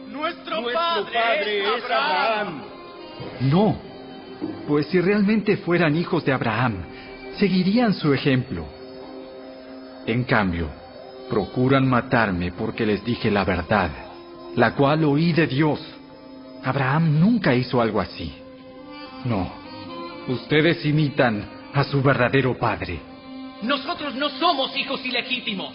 Nuestro, 0.10 0.64
padre, 0.74 1.64
es 1.64 1.84
Abraham. 1.84 2.62
No, 3.42 3.87
pues 4.68 4.88
si 4.88 5.00
realmente 5.00 5.58
fueran 5.58 5.96
hijos 5.96 6.26
de 6.26 6.34
Abraham, 6.34 6.84
seguirían 7.38 7.94
su 7.94 8.14
ejemplo. 8.14 8.66
En 10.06 10.24
cambio, 10.24 10.70
Procuran 11.30 11.86
matarme 11.86 12.54
porque 12.54 12.86
les 12.86 13.04
dije 13.04 13.30
la 13.30 13.44
verdad, 13.44 13.92
la 14.56 14.74
cual 14.76 15.04
oí 15.04 15.34
de 15.34 15.46
Dios. 15.46 15.80
Abraham 16.64 17.20
nunca 17.20 17.54
hizo 17.54 17.82
algo 17.82 18.00
así. 18.00 18.34
No, 19.26 19.52
ustedes 20.30 20.86
imitan 20.86 21.46
a 21.74 21.84
su 21.84 22.02
verdadero 22.02 22.58
padre. 22.58 23.00
Nosotros 23.62 24.16
no 24.16 24.30
somos 24.30 24.76
hijos 24.78 25.06
ilegítimos. 25.06 25.74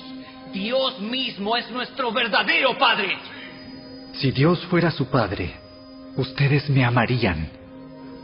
Dios 0.54 1.00
mismo 1.00 1.56
es 1.56 1.70
nuestro 1.70 2.12
verdadero 2.12 2.76
padre. 2.78 3.18
Si 4.14 4.30
Dios 4.30 4.64
fuera 4.66 4.90
su 4.90 5.10
padre, 5.10 5.54
ustedes 6.16 6.68
me 6.70 6.84
amarían, 6.84 7.48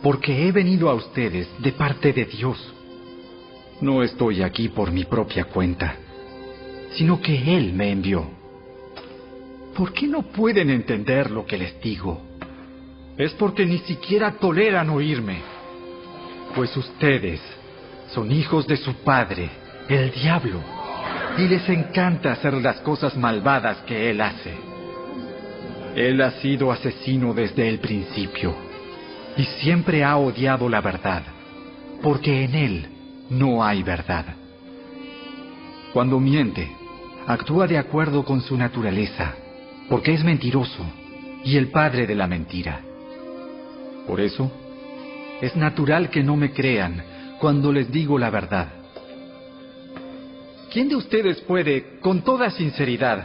porque 0.02 0.46
he 0.46 0.52
venido 0.52 0.88
a 0.88 0.94
ustedes 0.94 1.48
de 1.58 1.72
parte 1.72 2.12
de 2.12 2.24
Dios. 2.24 2.74
No 3.80 4.02
estoy 4.02 4.42
aquí 4.42 4.68
por 4.68 4.90
mi 4.90 5.04
propia 5.04 5.44
cuenta, 5.44 5.96
sino 6.92 7.20
que 7.20 7.56
Él 7.56 7.72
me 7.72 7.90
envió. 7.90 8.26
¿Por 9.76 9.92
qué 9.92 10.06
no 10.06 10.22
pueden 10.22 10.70
entender 10.70 11.30
lo 11.30 11.46
que 11.46 11.58
les 11.58 11.80
digo? 11.80 12.20
Es 13.16 13.32
porque 13.34 13.66
ni 13.66 13.78
siquiera 13.78 14.32
toleran 14.32 14.90
oírme, 14.90 15.40
pues 16.54 16.76
ustedes 16.76 17.40
son 18.12 18.30
hijos 18.32 18.66
de 18.66 18.76
su 18.76 18.94
padre, 18.94 19.50
el 19.88 20.10
diablo, 20.12 20.60
y 21.36 21.42
les 21.42 21.68
encanta 21.68 22.32
hacer 22.32 22.54
las 22.54 22.80
cosas 22.80 23.16
malvadas 23.16 23.78
que 23.78 24.10
Él 24.10 24.20
hace. 24.20 24.54
Él 25.94 26.20
ha 26.20 26.32
sido 26.40 26.70
asesino 26.70 27.34
desde 27.34 27.68
el 27.68 27.80
principio 27.80 28.67
y 29.38 29.44
siempre 29.44 30.02
ha 30.02 30.16
odiado 30.16 30.68
la 30.68 30.80
verdad, 30.80 31.22
porque 32.02 32.42
en 32.42 32.54
Él 32.56 32.86
no 33.30 33.64
hay 33.64 33.84
verdad. 33.84 34.26
Cuando 35.92 36.18
miente, 36.18 36.68
actúa 37.24 37.68
de 37.68 37.78
acuerdo 37.78 38.24
con 38.24 38.40
su 38.40 38.56
naturaleza, 38.56 39.34
porque 39.88 40.12
es 40.12 40.24
mentiroso 40.24 40.84
y 41.44 41.56
el 41.56 41.68
padre 41.68 42.04
de 42.04 42.16
la 42.16 42.26
mentira. 42.26 42.80
Por 44.08 44.20
eso, 44.20 44.50
es 45.40 45.54
natural 45.54 46.10
que 46.10 46.24
no 46.24 46.34
me 46.34 46.52
crean 46.52 47.00
cuando 47.38 47.72
les 47.72 47.92
digo 47.92 48.18
la 48.18 48.30
verdad. 48.30 48.68
¿Quién 50.72 50.88
de 50.88 50.96
ustedes 50.96 51.40
puede, 51.42 52.00
con 52.00 52.22
toda 52.22 52.50
sinceridad, 52.50 53.24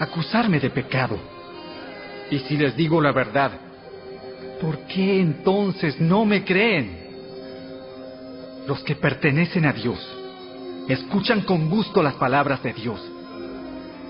acusarme 0.00 0.58
de 0.58 0.70
pecado? 0.70 1.16
Y 2.28 2.40
si 2.40 2.56
les 2.56 2.76
digo 2.76 3.00
la 3.00 3.12
verdad, 3.12 3.52
¿por 4.62 4.78
qué 4.86 5.20
entonces 5.20 6.00
no 6.00 6.24
me 6.24 6.44
creen? 6.44 7.02
Los 8.66 8.82
que 8.84 8.94
pertenecen 8.94 9.66
a 9.66 9.72
Dios 9.72 9.98
escuchan 10.88 11.40
con 11.42 11.68
gusto 11.68 12.00
las 12.00 12.14
palabras 12.14 12.62
de 12.62 12.72
Dios, 12.72 13.00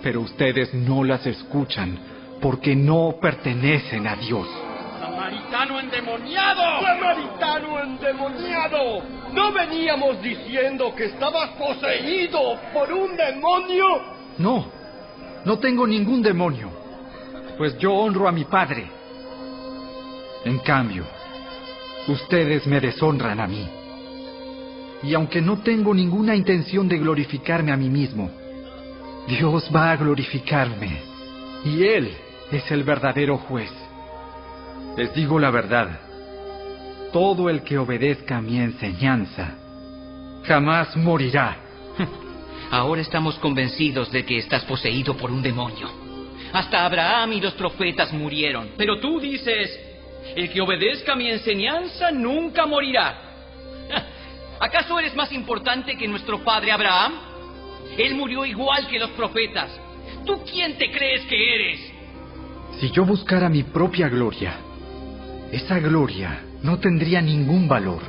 pero 0.02 0.20
ustedes 0.20 0.74
no 0.74 1.04
las 1.04 1.26
escuchan 1.26 1.98
porque 2.40 2.76
no 2.76 3.16
pertenecen 3.20 4.06
a 4.06 4.16
Dios. 4.16 4.46
¡Samaritano 5.00 5.80
endemoniado! 5.80 6.62
¡Samaritano 6.82 7.80
endemoniado! 7.80 9.02
¿No 9.32 9.52
veníamos 9.52 10.20
diciendo 10.22 10.94
que 10.94 11.06
estabas 11.06 11.50
poseído 11.50 12.58
por 12.74 12.92
un 12.92 13.16
demonio? 13.16 13.86
No, 14.36 14.66
no 15.46 15.58
tengo 15.58 15.86
ningún 15.86 16.20
demonio, 16.20 16.68
pues 17.56 17.78
yo 17.78 17.94
honro 17.94 18.28
a 18.28 18.32
mi 18.32 18.44
Padre. 18.44 19.01
En 20.44 20.58
cambio, 20.58 21.04
ustedes 22.08 22.66
me 22.66 22.80
deshonran 22.80 23.40
a 23.40 23.46
mí. 23.46 23.68
Y 25.02 25.14
aunque 25.14 25.40
no 25.40 25.58
tengo 25.58 25.94
ninguna 25.94 26.34
intención 26.34 26.88
de 26.88 26.98
glorificarme 26.98 27.72
a 27.72 27.76
mí 27.76 27.88
mismo, 27.88 28.30
Dios 29.26 29.70
va 29.74 29.92
a 29.92 29.96
glorificarme. 29.96 31.00
Y 31.64 31.84
Él 31.84 32.12
es 32.50 32.70
el 32.70 32.82
verdadero 32.82 33.38
juez. 33.38 33.72
Les 34.96 35.14
digo 35.14 35.38
la 35.38 35.50
verdad. 35.50 36.00
Todo 37.12 37.48
el 37.48 37.62
que 37.62 37.78
obedezca 37.78 38.40
mi 38.40 38.58
enseñanza 38.58 39.56
jamás 40.44 40.96
morirá. 40.96 41.56
Ahora 42.70 43.00
estamos 43.00 43.38
convencidos 43.38 44.10
de 44.10 44.24
que 44.24 44.38
estás 44.38 44.64
poseído 44.64 45.16
por 45.16 45.30
un 45.30 45.42
demonio. 45.42 45.88
Hasta 46.52 46.84
Abraham 46.84 47.34
y 47.34 47.40
los 47.40 47.54
profetas 47.54 48.12
murieron. 48.12 48.70
Pero 48.76 48.98
tú 48.98 49.20
dices, 49.20 49.91
el 50.36 50.50
que 50.50 50.60
obedezca 50.60 51.14
mi 51.14 51.28
enseñanza 51.28 52.10
nunca 52.10 52.66
morirá. 52.66 53.18
¿Acaso 54.60 54.98
eres 54.98 55.14
más 55.14 55.32
importante 55.32 55.96
que 55.96 56.08
nuestro 56.08 56.42
padre 56.44 56.72
Abraham? 56.72 57.12
Él 57.98 58.14
murió 58.14 58.44
igual 58.44 58.86
que 58.88 58.98
los 58.98 59.10
profetas. 59.10 59.70
¿Tú 60.24 60.42
quién 60.50 60.78
te 60.78 60.90
crees 60.90 61.24
que 61.26 61.54
eres? 61.54 61.92
Si 62.80 62.90
yo 62.90 63.04
buscara 63.04 63.48
mi 63.48 63.64
propia 63.64 64.08
gloria, 64.08 64.54
esa 65.50 65.78
gloria 65.78 66.42
no 66.62 66.78
tendría 66.78 67.20
ningún 67.20 67.68
valor. 67.68 68.02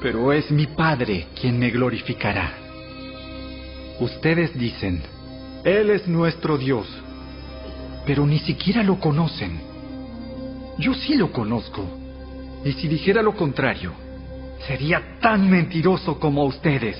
Pero 0.00 0.32
es 0.32 0.50
mi 0.50 0.66
Padre 0.66 1.26
quien 1.38 1.58
me 1.58 1.70
glorificará. 1.70 2.54
Ustedes 4.00 4.56
dicen, 4.58 5.02
Él 5.64 5.90
es 5.90 6.08
nuestro 6.08 6.56
Dios, 6.56 6.88
pero 8.06 8.26
ni 8.26 8.38
siquiera 8.40 8.82
lo 8.82 8.98
conocen. 8.98 9.71
Yo 10.78 10.94
sí 10.94 11.14
lo 11.14 11.30
conozco, 11.30 11.84
y 12.64 12.72
si 12.72 12.88
dijera 12.88 13.22
lo 13.22 13.34
contrario, 13.34 13.92
sería 14.66 15.18
tan 15.20 15.48
mentiroso 15.50 16.18
como 16.18 16.44
ustedes. 16.44 16.96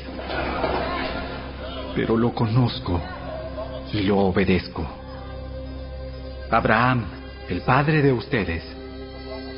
Pero 1.95 2.17
lo 2.17 2.35
conozco 2.35 3.01
y 3.93 4.03
lo 4.03 4.19
obedezco. 4.19 4.87
Abraham, 6.51 7.05
el 7.49 7.63
padre 7.63 8.03
de 8.03 8.13
ustedes, 8.13 8.63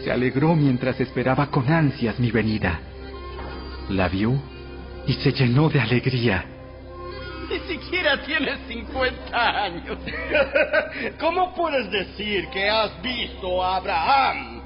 se 0.05 0.13
alegró 0.13 0.55
mientras 0.55 1.01
esperaba 1.01 1.47
con 1.47 1.69
ansias 1.71 2.19
mi 2.21 2.31
venida. 2.31 2.81
La 3.89 4.09
vio 4.09 4.35
y 5.07 5.15
se 5.15 5.33
llenó 5.33 5.69
de 5.69 5.81
alegría. 5.81 6.54
Ni 7.49 7.59
siquiera 7.61 8.23
tienes 8.23 8.59
50 8.69 9.65
años. 9.65 9.99
¿Cómo 11.21 11.55
puedes 11.55 11.91
decir 11.91 12.49
que 12.53 12.69
has 12.69 13.01
visto 13.03 13.63
a 13.63 13.77
Abraham? 13.77 14.63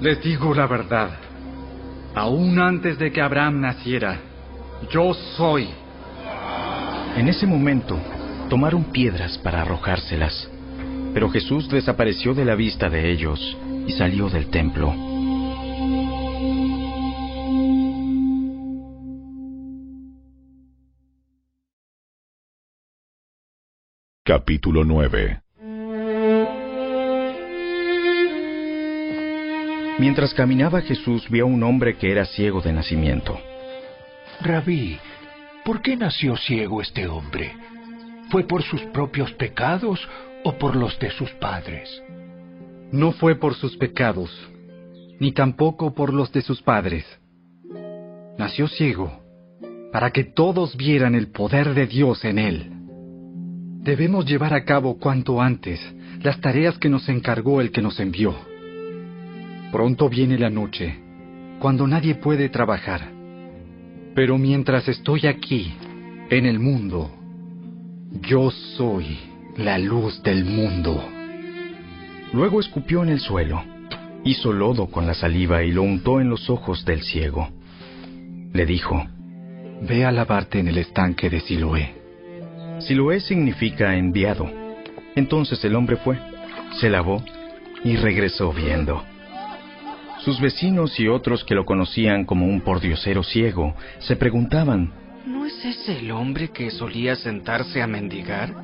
Les 0.00 0.22
digo 0.22 0.54
la 0.54 0.66
verdad. 0.66 1.10
Aún 2.14 2.58
antes 2.58 2.98
de 2.98 3.10
que 3.12 3.20
Abraham 3.20 3.60
naciera, 3.60 4.18
yo 4.90 5.14
soy. 5.36 5.68
En 7.16 7.28
ese 7.28 7.46
momento, 7.46 7.98
tomaron 8.48 8.84
piedras 8.84 9.38
para 9.38 9.62
arrojárselas, 9.62 10.50
pero 11.14 11.30
Jesús 11.30 11.68
desapareció 11.68 12.34
de 12.34 12.44
la 12.44 12.54
vista 12.54 12.88
de 12.88 13.10
ellos 13.10 13.56
y 13.86 13.92
salió 13.92 14.28
del 14.28 14.48
templo. 14.48 15.11
Capítulo 24.24 24.84
9 24.84 25.40
Mientras 29.98 30.32
caminaba 30.32 30.80
Jesús 30.82 31.28
vio 31.28 31.42
a 31.42 31.48
un 31.48 31.64
hombre 31.64 31.96
que 31.96 32.12
era 32.12 32.24
ciego 32.26 32.60
de 32.60 32.72
nacimiento. 32.72 33.36
Rabí, 34.40 34.96
¿por 35.64 35.82
qué 35.82 35.96
nació 35.96 36.36
ciego 36.36 36.80
este 36.80 37.08
hombre? 37.08 37.52
¿Fue 38.30 38.44
por 38.44 38.62
sus 38.62 38.80
propios 38.92 39.32
pecados 39.32 40.08
o 40.44 40.56
por 40.56 40.76
los 40.76 40.96
de 41.00 41.10
sus 41.10 41.32
padres? 41.32 41.90
No 42.92 43.10
fue 43.10 43.34
por 43.34 43.56
sus 43.56 43.76
pecados, 43.76 44.30
ni 45.18 45.32
tampoco 45.32 45.94
por 45.94 46.14
los 46.14 46.30
de 46.30 46.42
sus 46.42 46.62
padres. 46.62 47.04
Nació 48.38 48.68
ciego 48.68 49.20
para 49.90 50.12
que 50.12 50.22
todos 50.22 50.76
vieran 50.76 51.16
el 51.16 51.32
poder 51.32 51.74
de 51.74 51.88
Dios 51.88 52.24
en 52.24 52.38
él. 52.38 52.81
Debemos 53.82 54.24
llevar 54.26 54.54
a 54.54 54.64
cabo 54.64 54.96
cuanto 54.96 55.42
antes 55.42 55.80
las 56.22 56.40
tareas 56.40 56.78
que 56.78 56.88
nos 56.88 57.08
encargó 57.08 57.60
el 57.60 57.72
que 57.72 57.82
nos 57.82 57.98
envió. 57.98 58.32
Pronto 59.72 60.08
viene 60.08 60.38
la 60.38 60.50
noche, 60.50 61.00
cuando 61.58 61.88
nadie 61.88 62.14
puede 62.14 62.48
trabajar. 62.48 63.10
Pero 64.14 64.38
mientras 64.38 64.86
estoy 64.86 65.26
aquí, 65.26 65.74
en 66.30 66.46
el 66.46 66.60
mundo, 66.60 67.10
yo 68.20 68.52
soy 68.52 69.18
la 69.56 69.78
luz 69.78 70.22
del 70.22 70.44
mundo. 70.44 71.02
Luego 72.32 72.60
escupió 72.60 73.02
en 73.02 73.08
el 73.08 73.18
suelo, 73.18 73.64
hizo 74.22 74.52
lodo 74.52 74.86
con 74.86 75.08
la 75.08 75.14
saliva 75.14 75.64
y 75.64 75.72
lo 75.72 75.82
untó 75.82 76.20
en 76.20 76.28
los 76.28 76.48
ojos 76.50 76.84
del 76.84 77.02
ciego. 77.02 77.48
Le 78.52 78.64
dijo, 78.64 79.04
Ve 79.80 80.04
a 80.04 80.12
lavarte 80.12 80.60
en 80.60 80.68
el 80.68 80.78
estanque 80.78 81.28
de 81.28 81.40
Siloé. 81.40 82.01
Siloé 82.86 83.20
significa 83.20 83.96
enviado. 83.96 84.50
Entonces 85.14 85.62
el 85.64 85.74
hombre 85.76 85.96
fue, 85.96 86.18
se 86.80 86.88
lavó 86.90 87.22
y 87.84 87.96
regresó 87.96 88.52
viendo. 88.52 89.02
Sus 90.20 90.40
vecinos 90.40 90.98
y 91.00 91.08
otros 91.08 91.44
que 91.44 91.54
lo 91.54 91.64
conocían 91.64 92.24
como 92.24 92.46
un 92.46 92.60
pordiosero 92.60 93.22
ciego 93.22 93.74
se 93.98 94.16
preguntaban 94.16 94.92
¿No 95.26 95.44
es 95.46 95.64
ese 95.64 95.98
el 95.98 96.10
hombre 96.12 96.48
que 96.50 96.70
solía 96.70 97.14
sentarse 97.16 97.82
a 97.82 97.86
mendigar? 97.86 98.54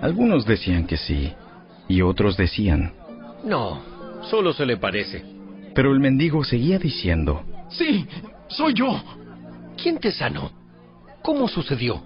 Algunos 0.00 0.44
decían 0.46 0.86
que 0.86 0.96
sí, 0.96 1.32
y 1.88 2.02
otros 2.02 2.36
decían, 2.36 2.92
No, 3.44 3.80
solo 4.22 4.52
se 4.52 4.66
le 4.66 4.76
parece. 4.76 5.24
pero 5.74 5.92
el 5.92 6.00
mendigo 6.00 6.44
seguía 6.44 6.78
diciendo, 6.78 7.44
Sí, 7.70 8.06
soy 8.48 8.74
yo. 8.74 9.02
¿Quién 9.80 9.98
te 9.98 10.10
sanó? 10.12 10.50
¿Cómo 11.22 11.48
sucedió? 11.48 12.02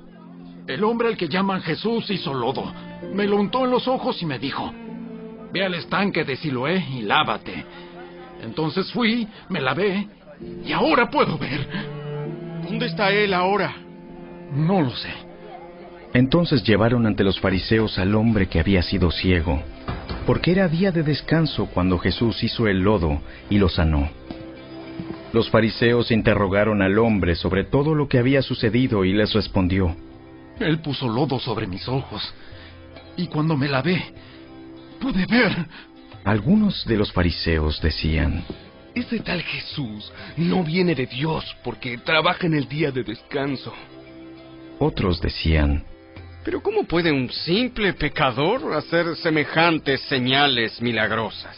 El 0.68 0.84
hombre 0.84 1.08
al 1.08 1.16
que 1.16 1.28
llaman 1.28 1.62
Jesús 1.62 2.10
hizo 2.10 2.34
lodo. 2.34 2.70
Me 3.14 3.26
lo 3.26 3.36
untó 3.36 3.64
en 3.64 3.70
los 3.70 3.88
ojos 3.88 4.20
y 4.20 4.26
me 4.26 4.38
dijo, 4.38 4.70
ve 5.50 5.64
al 5.64 5.72
estanque 5.72 6.24
de 6.24 6.36
Siloé 6.36 6.84
y 6.92 7.00
lávate. 7.00 7.64
Entonces 8.42 8.92
fui, 8.92 9.26
me 9.48 9.62
lavé 9.62 10.06
y 10.66 10.70
ahora 10.72 11.08
puedo 11.08 11.38
ver. 11.38 11.66
¿Dónde 12.64 12.84
está 12.84 13.10
él 13.10 13.32
ahora? 13.32 13.74
No 14.52 14.82
lo 14.82 14.90
sé. 14.90 15.08
Entonces 16.12 16.62
llevaron 16.62 17.06
ante 17.06 17.24
los 17.24 17.40
fariseos 17.40 17.98
al 17.98 18.14
hombre 18.14 18.46
que 18.46 18.60
había 18.60 18.82
sido 18.82 19.10
ciego, 19.10 19.62
porque 20.26 20.52
era 20.52 20.68
día 20.68 20.92
de 20.92 21.02
descanso 21.02 21.66
cuando 21.72 21.98
Jesús 21.98 22.42
hizo 22.44 22.68
el 22.68 22.80
lodo 22.80 23.22
y 23.48 23.56
lo 23.56 23.70
sanó. 23.70 24.10
Los 25.32 25.48
fariseos 25.48 26.10
interrogaron 26.10 26.82
al 26.82 26.98
hombre 26.98 27.36
sobre 27.36 27.64
todo 27.64 27.94
lo 27.94 28.06
que 28.08 28.18
había 28.18 28.42
sucedido 28.42 29.04
y 29.04 29.12
les 29.12 29.32
respondió, 29.34 29.94
Él 30.60 30.80
puso 30.80 31.08
lodo 31.08 31.38
sobre 31.38 31.66
mis 31.66 31.86
ojos 31.88 32.34
y 33.16 33.26
cuando 33.26 33.56
me 33.56 33.68
lavé, 33.68 34.02
pude 35.00 35.26
ver. 35.26 35.52
Algunos 36.24 36.84
de 36.86 36.96
los 36.96 37.12
fariseos 37.12 37.80
decían, 37.80 38.44
Ese 38.94 39.20
tal 39.20 39.42
Jesús 39.42 40.12
no 40.36 40.62
viene 40.64 40.94
de 40.94 41.06
Dios 41.06 41.44
porque 41.64 41.98
trabaja 41.98 42.46
en 42.46 42.54
el 42.54 42.68
día 42.68 42.90
de 42.90 43.02
descanso. 43.02 43.72
otros 44.78 45.20
decían, 45.20 45.84
Pero 46.44 46.62
¿cómo 46.62 46.84
puede 46.84 47.12
un 47.12 47.30
simple 47.30 47.92
pecador 47.94 48.72
hacer 48.74 49.16
semejantes 49.16 50.00
señales 50.02 50.80
milagrosas? 50.80 51.56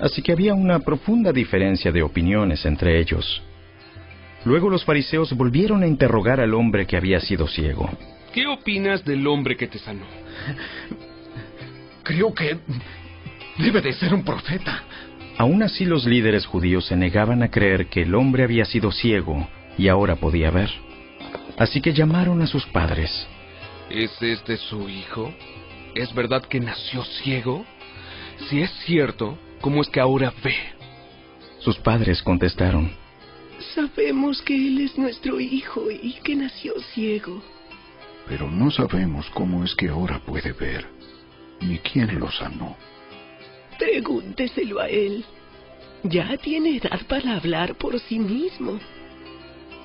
Así 0.00 0.22
que 0.22 0.32
había 0.32 0.54
una 0.54 0.80
profunda 0.80 1.32
diferencia 1.32 1.92
de 1.92 2.02
opiniones 2.02 2.64
entre 2.66 2.98
ellos. 3.00 3.42
Luego 4.44 4.68
los 4.68 4.84
fariseos 4.84 5.32
volvieron 5.34 5.82
a 5.82 5.86
interrogar 5.86 6.40
al 6.40 6.54
hombre 6.54 6.86
que 6.86 6.96
había 6.96 7.20
sido 7.20 7.46
ciego. 7.46 7.88
¿Qué 8.32 8.46
opinas 8.46 9.04
del 9.04 9.26
hombre 9.26 9.56
que 9.56 9.68
te 9.68 9.78
sanó? 9.78 10.04
Creo 12.02 12.34
que 12.34 12.58
debe 13.58 13.80
de 13.80 13.92
ser 13.92 14.14
un 14.14 14.24
profeta. 14.24 14.82
Aún 15.38 15.62
así 15.62 15.84
los 15.84 16.04
líderes 16.04 16.46
judíos 16.46 16.86
se 16.86 16.96
negaban 16.96 17.42
a 17.42 17.50
creer 17.50 17.86
que 17.86 18.02
el 18.02 18.14
hombre 18.14 18.44
había 18.44 18.64
sido 18.64 18.90
ciego 18.90 19.48
y 19.78 19.88
ahora 19.88 20.16
podía 20.16 20.50
ver. 20.50 20.70
Así 21.58 21.80
que 21.80 21.92
llamaron 21.92 22.42
a 22.42 22.46
sus 22.46 22.66
padres. 22.66 23.26
¿Es 23.90 24.10
este 24.22 24.56
su 24.56 24.88
hijo? 24.88 25.32
¿Es 25.94 26.12
verdad 26.14 26.42
que 26.42 26.60
nació 26.60 27.04
ciego? 27.04 27.64
Si 28.48 28.62
es 28.62 28.70
cierto, 28.86 29.38
¿cómo 29.60 29.82
es 29.82 29.88
que 29.88 30.00
ahora 30.00 30.32
ve? 30.42 30.56
Sus 31.58 31.78
padres 31.78 32.22
contestaron, 32.22 32.92
Sabemos 33.74 34.42
que 34.42 34.54
él 34.54 34.80
es 34.80 34.98
nuestro 34.98 35.40
hijo 35.40 35.90
y 35.90 36.14
que 36.22 36.36
nació 36.36 36.74
ciego. 36.94 37.42
Pero 38.28 38.50
no 38.50 38.70
sabemos 38.70 39.30
cómo 39.30 39.64
es 39.64 39.74
que 39.74 39.88
ahora 39.88 40.20
puede 40.20 40.52
ver, 40.52 40.86
ni 41.60 41.78
quién 41.78 42.18
lo 42.18 42.30
sanó. 42.30 42.76
Pregúnteselo 43.78 44.80
a 44.80 44.88
él. 44.88 45.24
Ya 46.02 46.36
tiene 46.36 46.76
edad 46.76 47.00
para 47.08 47.36
hablar 47.36 47.76
por 47.76 47.98
sí 48.00 48.18
mismo. 48.18 48.78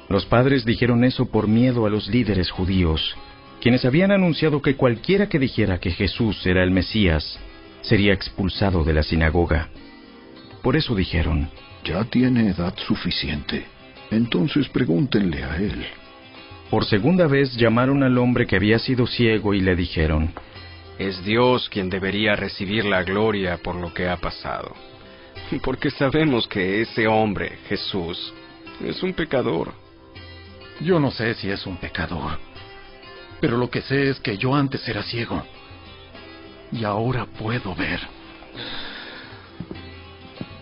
Los 0.10 0.26
padres 0.26 0.66
dijeron 0.66 1.04
eso 1.04 1.30
por 1.30 1.48
miedo 1.48 1.86
a 1.86 1.90
los 1.90 2.08
líderes 2.08 2.52
judíos, 2.52 3.16
quienes 3.62 3.86
habían 3.86 4.12
anunciado 4.12 4.62
que 4.62 4.76
cualquiera 4.76 5.30
que 5.30 5.40
dijera 5.40 5.80
que 5.80 5.92
Jesús 5.92 6.46
era 6.46 6.64
el 6.64 6.72
Mesías 6.72 7.40
sería 7.82 8.14
expulsado 8.14 8.84
de 8.84 8.94
la 8.94 9.04
sinagoga. 9.04 9.70
Por 10.62 10.76
eso 10.76 10.94
dijeron, 10.94 11.50
Ya 11.84 12.04
tiene 12.04 12.50
edad 12.50 12.76
suficiente. 12.78 13.77
Entonces 14.12 14.70
pregúntenle 14.70 15.44
a 15.44 15.58
él. 15.58 15.86
por 16.70 16.86
segunda 16.86 17.28
vez 17.28 17.56
llamaron 17.56 18.04
al 18.04 18.18
hombre 18.18 18.46
que 18.46 18.58
había 18.58 18.78
sido 18.78 19.08
ciego 19.08 19.54
y 19.54 19.62
le 19.62 19.76
dijeron, 19.76 20.34
Es 21.00 21.24
Dios 21.24 21.70
quien 21.70 21.90
debería 21.90 22.36
recibir 22.36 22.86
la 22.86 23.04
gloria 23.04 23.58
por 23.58 23.76
lo 23.76 23.94
que 23.94 24.10
ha 24.10 24.18
pasado. 24.18 24.74
Porque 25.64 25.90
sabemos 25.92 26.48
que 26.48 26.82
ese 26.82 27.08
hombre, 27.08 27.60
Jesús, 27.70 28.34
es 28.84 29.02
un 29.02 29.14
pecador. 29.14 29.74
Yo 30.82 31.00
no 31.00 31.10
sé 31.12 31.34
si 31.36 31.50
es 31.50 31.66
un 31.66 31.78
pecador, 31.78 32.38
pero 33.40 33.58
lo 33.58 33.70
que 33.70 33.82
sé 33.82 34.10
es 34.10 34.20
que 34.20 34.38
yo 34.38 34.54
antes 34.54 34.88
era 34.88 35.04
ciego 35.04 35.44
y 36.72 36.84
ahora 36.84 37.26
puedo 37.26 37.74
ver. 37.76 38.00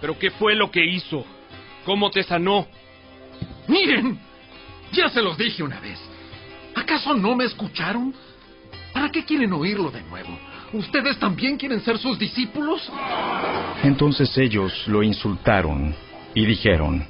¿Pero 0.02 0.18
qué 0.20 0.30
fue 0.32 0.56
lo 0.56 0.70
que 0.70 0.86
hizo? 0.86 1.26
¿Cómo 1.84 2.12
te 2.12 2.24
sanó? 2.24 2.68
Miren, 3.68 4.20
ya 4.91 5.09
se 5.09 5.22
los 5.22 5.38
dije 5.38 5.63
una 5.63 5.80
vez. 5.80 5.99
¿Acaso 6.76 7.13
no 7.13 7.36
me 7.36 7.45
escucharon? 7.45 8.13
¿Para 8.93 9.09
qué 9.09 9.24
quieren 9.24 9.53
oírlo 9.53 9.91
de 9.91 10.01
nuevo? 10.03 10.38
¿Ustedes 10.74 11.18
también 11.20 11.57
quieren 11.57 11.82
ser 11.82 11.97
sus 11.97 12.20
discípulos? 12.20 12.91
Entonces 13.84 14.38
ellos 14.38 14.88
lo 14.88 15.03
insultaron 15.03 15.95
y 16.34 16.45
dijeron, 16.45 17.07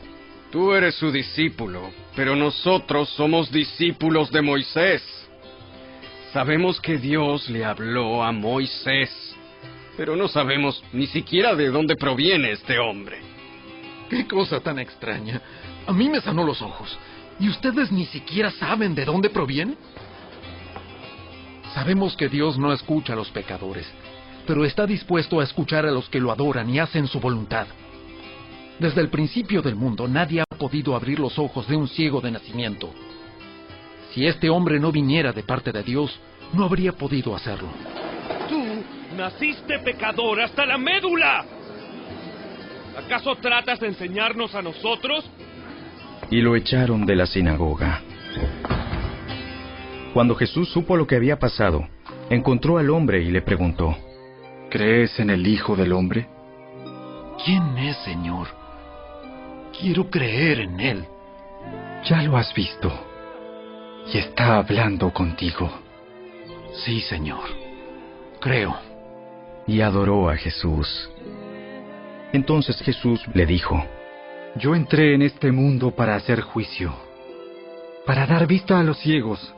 Tú 0.51 0.73
eres 0.73 0.95
su 0.95 1.11
discípulo, 1.11 1.91
pero 2.15 2.35
nosotros 2.35 3.09
somos 3.09 3.51
discípulos 3.51 4.31
de 4.31 4.41
Moisés. 4.41 5.03
Sabemos 6.31 6.79
que 6.79 6.97
Dios 6.97 7.49
le 7.49 7.65
habló 7.65 8.23
a 8.23 8.31
Moisés, 8.31 9.35
pero 9.97 10.15
no 10.15 10.27
sabemos 10.27 10.83
ni 10.93 11.07
siquiera 11.07 11.55
de 11.55 11.69
dónde 11.69 11.95
proviene 11.95 12.51
este 12.51 12.79
hombre. 12.79 13.19
Qué 14.09 14.27
cosa 14.27 14.59
tan 14.59 14.79
extraña. 14.79 15.41
A 15.87 15.93
mí 15.93 16.09
me 16.09 16.21
sanó 16.21 16.43
los 16.43 16.61
ojos. 16.61 16.97
¿Y 17.39 17.49
ustedes 17.49 17.91
ni 17.91 18.05
siquiera 18.05 18.49
saben 18.51 18.95
de 18.95 19.05
dónde 19.05 19.29
proviene? 19.29 19.75
Sabemos 21.73 22.15
que 22.15 22.29
Dios 22.29 22.57
no 22.57 22.71
escucha 22.71 23.13
a 23.13 23.15
los 23.15 23.29
pecadores, 23.29 23.85
pero 24.47 24.63
está 24.63 24.85
dispuesto 24.85 25.39
a 25.39 25.43
escuchar 25.43 25.85
a 25.85 25.91
los 25.91 26.07
que 26.09 26.19
lo 26.21 26.31
adoran 26.31 26.69
y 26.69 26.79
hacen 26.79 27.07
su 27.07 27.19
voluntad. 27.19 27.67
Desde 28.79 29.01
el 29.01 29.09
principio 29.09 29.61
del 29.61 29.75
mundo 29.75 30.07
nadie 30.07 30.41
ha 30.41 30.55
podido 30.57 30.95
abrir 30.95 31.19
los 31.19 31.37
ojos 31.37 31.67
de 31.67 31.75
un 31.75 31.87
ciego 31.87 32.21
de 32.21 32.31
nacimiento. 32.31 32.93
Si 34.13 34.25
este 34.25 34.49
hombre 34.49 34.79
no 34.79 34.91
viniera 34.91 35.33
de 35.33 35.43
parte 35.43 35.71
de 35.71 35.83
Dios, 35.83 36.17
no 36.53 36.63
habría 36.63 36.93
podido 36.93 37.35
hacerlo. 37.35 37.67
Tú 38.47 38.63
naciste 39.17 39.79
pecador 39.79 40.41
hasta 40.41 40.65
la 40.65 40.77
médula. 40.77 41.45
¿Acaso 42.97 43.35
tratas 43.35 43.81
de 43.81 43.87
enseñarnos 43.87 44.55
a 44.55 44.61
nosotros? 44.61 45.25
Y 46.29 46.41
lo 46.41 46.55
echaron 46.55 47.05
de 47.05 47.15
la 47.15 47.25
sinagoga. 47.25 48.01
Cuando 50.13 50.35
Jesús 50.35 50.69
supo 50.69 50.95
lo 50.95 51.05
que 51.07 51.15
había 51.15 51.37
pasado, 51.39 51.87
encontró 52.29 52.77
al 52.77 52.89
hombre 52.89 53.21
y 53.21 53.31
le 53.31 53.41
preguntó, 53.41 53.95
¿Crees 54.69 55.19
en 55.19 55.29
el 55.29 55.45
Hijo 55.45 55.75
del 55.75 55.93
Hombre? 55.93 56.27
¿Quién 57.43 57.77
es, 57.77 57.97
Señor? 57.97 58.47
Quiero 59.77 60.09
creer 60.09 60.61
en 60.61 60.79
Él. 60.79 61.05
Ya 62.05 62.21
lo 62.23 62.37
has 62.37 62.53
visto. 62.53 62.91
Y 64.13 64.17
está 64.17 64.57
hablando 64.57 65.11
contigo. 65.11 65.69
Sí, 66.73 67.01
Señor. 67.01 67.43
Creo. 68.39 68.75
y 69.67 69.81
adoró 69.81 70.29
a 70.29 70.37
Jesús. 70.37 71.09
Entonces 72.33 72.79
Jesús 72.81 73.25
le 73.33 73.45
dijo, 73.45 73.83
Yo 74.57 74.73
entré 74.73 75.13
en 75.13 75.21
este 75.21 75.51
mundo 75.51 75.91
para 75.91 76.15
hacer 76.15 76.39
juicio, 76.39 76.93
para 78.05 78.25
dar 78.25 78.47
vista 78.47 78.79
a 78.79 78.83
los 78.83 78.97
ciegos 78.99 79.53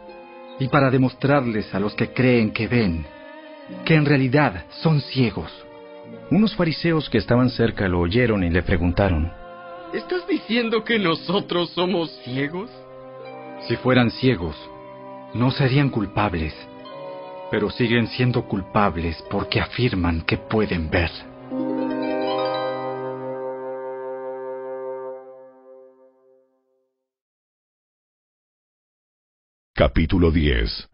y 0.60 0.70
para 0.70 0.90
demostrarles 0.90 1.74
a 1.76 1.80
los 1.80 1.94
que 1.94 2.14
creen 2.14 2.52
que 2.52 2.68
ven, 2.68 3.06
que 3.86 3.94
en 3.94 4.06
realidad 4.06 4.66
son 4.82 5.00
ciegos. 5.02 5.52
Unos 6.32 6.56
fariseos 6.56 7.12
que 7.12 7.20
estaban 7.20 7.52
cerca 7.52 7.88
lo 7.88 8.00
oyeron 8.00 8.44
y 8.44 8.50
le 8.50 8.64
preguntaron, 8.64 9.32
¿Estás 9.94 10.28
diciendo 10.28 10.84
que 10.84 10.98
nosotros 10.98 11.70
somos 11.70 12.12
ciegos? 12.24 12.72
Si 13.68 13.76
fueran 13.76 14.10
ciegos, 14.10 14.56
no 15.36 15.52
serían 15.52 15.90
culpables, 15.90 16.56
pero 17.52 17.70
siguen 17.70 18.08
siendo 18.08 18.46
culpables 18.48 19.24
porque 19.30 19.62
afirman 19.62 20.22
que 20.22 20.38
pueden 20.38 20.90
ver. 20.90 21.12
Capítulo 29.78 30.32
10 30.32 30.90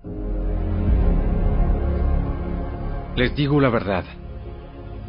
Les 3.16 3.34
digo 3.34 3.62
la 3.62 3.70
verdad. 3.70 4.04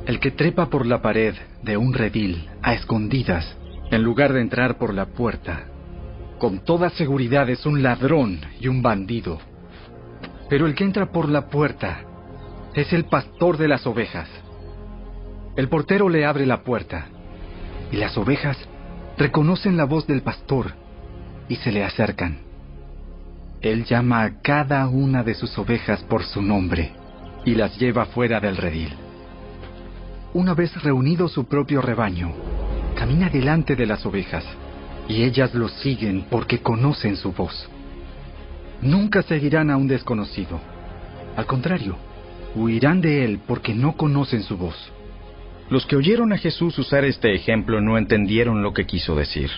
El 0.06 0.20
que 0.20 0.30
trepa 0.30 0.66
por 0.66 0.86
la 0.86 1.02
pared 1.02 1.34
de 1.64 1.76
un 1.76 1.92
redil 1.92 2.48
a 2.62 2.74
escondidas, 2.74 3.58
en 3.90 4.04
lugar 4.04 4.32
de 4.32 4.42
entrar 4.42 4.78
por 4.78 4.94
la 4.94 5.06
puerta, 5.06 5.64
con 6.38 6.60
toda 6.60 6.88
seguridad 6.90 7.50
es 7.50 7.66
un 7.66 7.82
ladrón 7.82 8.42
y 8.60 8.68
un 8.68 8.80
bandido. 8.80 9.40
Pero 10.48 10.66
el 10.66 10.76
que 10.76 10.84
entra 10.84 11.10
por 11.10 11.28
la 11.28 11.48
puerta 11.48 12.04
es 12.76 12.92
el 12.92 13.06
pastor 13.06 13.56
de 13.56 13.66
las 13.66 13.84
ovejas. 13.88 14.28
El 15.56 15.68
portero 15.68 16.08
le 16.08 16.24
abre 16.24 16.46
la 16.46 16.62
puerta 16.62 17.08
y 17.90 17.96
las 17.96 18.16
ovejas 18.16 18.56
reconocen 19.18 19.76
la 19.76 19.84
voz 19.84 20.06
del 20.06 20.22
pastor 20.22 20.74
y 21.48 21.56
se 21.56 21.72
le 21.72 21.82
acercan. 21.82 22.53
Él 23.64 23.86
llama 23.86 24.24
a 24.24 24.42
cada 24.42 24.86
una 24.88 25.22
de 25.22 25.32
sus 25.32 25.56
ovejas 25.56 26.02
por 26.02 26.22
su 26.22 26.42
nombre 26.42 26.92
y 27.46 27.54
las 27.54 27.78
lleva 27.78 28.04
fuera 28.04 28.38
del 28.38 28.58
redil. 28.58 28.90
Una 30.34 30.52
vez 30.52 30.82
reunido 30.82 31.28
su 31.28 31.46
propio 31.46 31.80
rebaño, 31.80 32.30
camina 32.94 33.30
delante 33.30 33.74
de 33.74 33.86
las 33.86 34.04
ovejas 34.04 34.44
y 35.08 35.22
ellas 35.22 35.54
lo 35.54 35.68
siguen 35.68 36.26
porque 36.28 36.58
conocen 36.58 37.16
su 37.16 37.32
voz. 37.32 37.70
Nunca 38.82 39.22
seguirán 39.22 39.70
a 39.70 39.78
un 39.78 39.88
desconocido. 39.88 40.60
Al 41.34 41.46
contrario, 41.46 41.96
huirán 42.54 43.00
de 43.00 43.24
él 43.24 43.40
porque 43.46 43.72
no 43.72 43.96
conocen 43.96 44.42
su 44.42 44.58
voz. 44.58 44.76
Los 45.70 45.86
que 45.86 45.96
oyeron 45.96 46.34
a 46.34 46.36
Jesús 46.36 46.78
usar 46.78 47.06
este 47.06 47.34
ejemplo 47.34 47.80
no 47.80 47.96
entendieron 47.96 48.62
lo 48.62 48.74
que 48.74 48.84
quiso 48.84 49.16
decir. 49.16 49.50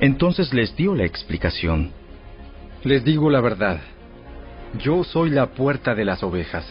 Entonces 0.00 0.52
les 0.52 0.76
dio 0.76 0.94
la 0.94 1.06
explicación. 1.06 2.01
Les 2.84 3.04
digo 3.04 3.30
la 3.30 3.40
verdad. 3.40 3.80
Yo 4.78 5.04
soy 5.04 5.30
la 5.30 5.46
puerta 5.46 5.94
de 5.94 6.04
las 6.04 6.22
ovejas. 6.24 6.66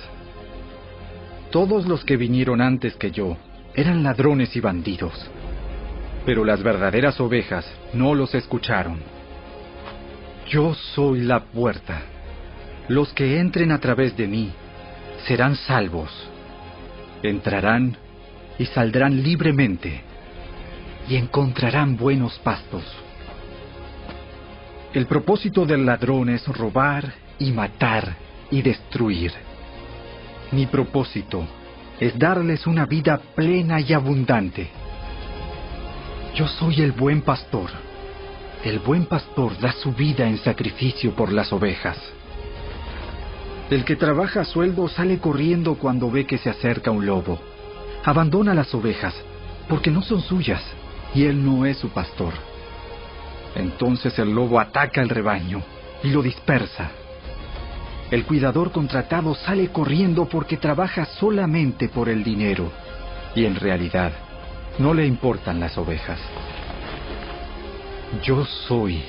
Todos 1.52 1.88
los 1.88 2.04
que 2.04 2.18
vinieron 2.18 2.60
antes 2.60 2.96
que 2.96 3.12
yo 3.12 3.38
eran 3.74 4.04
ladrones 4.04 4.54
y 4.58 4.60
bandidos. 4.60 5.14
Pero 6.26 6.44
las 6.44 6.62
verdaderas 6.64 7.20
ovejas 7.22 7.66
no 7.94 8.14
los 8.14 8.36
escucharon. 8.36 9.00
Yo 10.50 10.74
soy 10.74 11.22
la 11.22 11.46
puerta. 11.46 12.02
Los 12.90 13.14
que 13.14 13.40
entren 13.40 13.72
a 13.72 13.80
través 13.80 14.18
de 14.18 14.28
mí 14.28 14.52
serán 15.26 15.56
salvos. 15.56 16.12
Entrarán 17.24 17.96
y 18.60 18.66
saldrán 18.66 19.24
libremente 19.24 20.02
y 21.08 21.16
encontrarán 21.16 21.96
buenos 21.96 22.38
pastos. 22.40 22.84
El 24.94 25.06
propósito 25.06 25.66
del 25.66 25.86
ladrón 25.86 26.28
es 26.28 26.46
robar 26.50 27.14
y 27.40 27.54
matar 27.54 28.14
y 28.52 28.62
destruir. 28.62 29.32
Mi 30.52 30.66
propósito 30.66 31.48
es 31.98 32.20
darles 32.20 32.68
una 32.68 32.86
vida 32.86 33.18
plena 33.34 33.80
y 33.80 33.94
abundante. 33.94 34.70
Yo 36.36 36.46
soy 36.46 36.82
el 36.82 36.92
buen 36.92 37.22
pastor. 37.22 37.70
El 38.66 38.80
buen 38.80 39.06
pastor 39.06 39.58
da 39.60 39.72
su 39.72 39.94
vida 39.94 40.28
en 40.28 40.38
sacrificio 40.40 41.16
por 41.16 41.32
las 41.32 41.54
ovejas. 41.54 41.98
El 43.70 43.86
que 43.86 43.96
trabaja 43.96 44.42
a 44.42 44.46
sueldo 44.46 44.90
sale 44.90 45.20
corriendo 45.20 45.76
cuando 45.76 46.12
ve 46.12 46.26
que 46.26 46.38
se 46.38 46.50
acerca 46.50 46.92
un 46.92 47.06
lobo. 47.06 47.40
Abandona 48.04 48.54
las 48.54 48.76
ovejas 48.76 49.16
porque 49.70 49.90
no 49.90 50.02
son 50.02 50.20
suyas 50.22 50.62
y 51.16 51.24
él 51.24 51.46
no 51.46 51.66
es 51.66 51.78
su 51.78 51.88
pastor. 51.88 52.51
Entonces 53.56 54.18
el 54.20 54.32
lobo 54.32 54.60
ataca 54.60 55.02
al 55.02 55.10
rebaño 55.10 55.62
y 56.04 56.10
lo 56.10 56.22
dispersa. 56.22 56.92
El 58.10 58.26
cuidador 58.26 58.72
contratado 58.72 59.36
sale 59.36 59.70
corriendo 59.70 60.26
porque 60.26 60.58
trabaja 60.58 61.06
solamente 61.06 61.88
por 61.88 62.10
el 62.10 62.24
dinero 62.24 62.72
y 63.36 63.46
en 63.46 63.56
realidad 63.56 64.12
no 64.80 64.94
le 64.94 65.06
importan 65.06 65.60
las 65.60 65.78
ovejas. 65.78 66.20
Yo 68.24 68.44
soy 68.68 69.02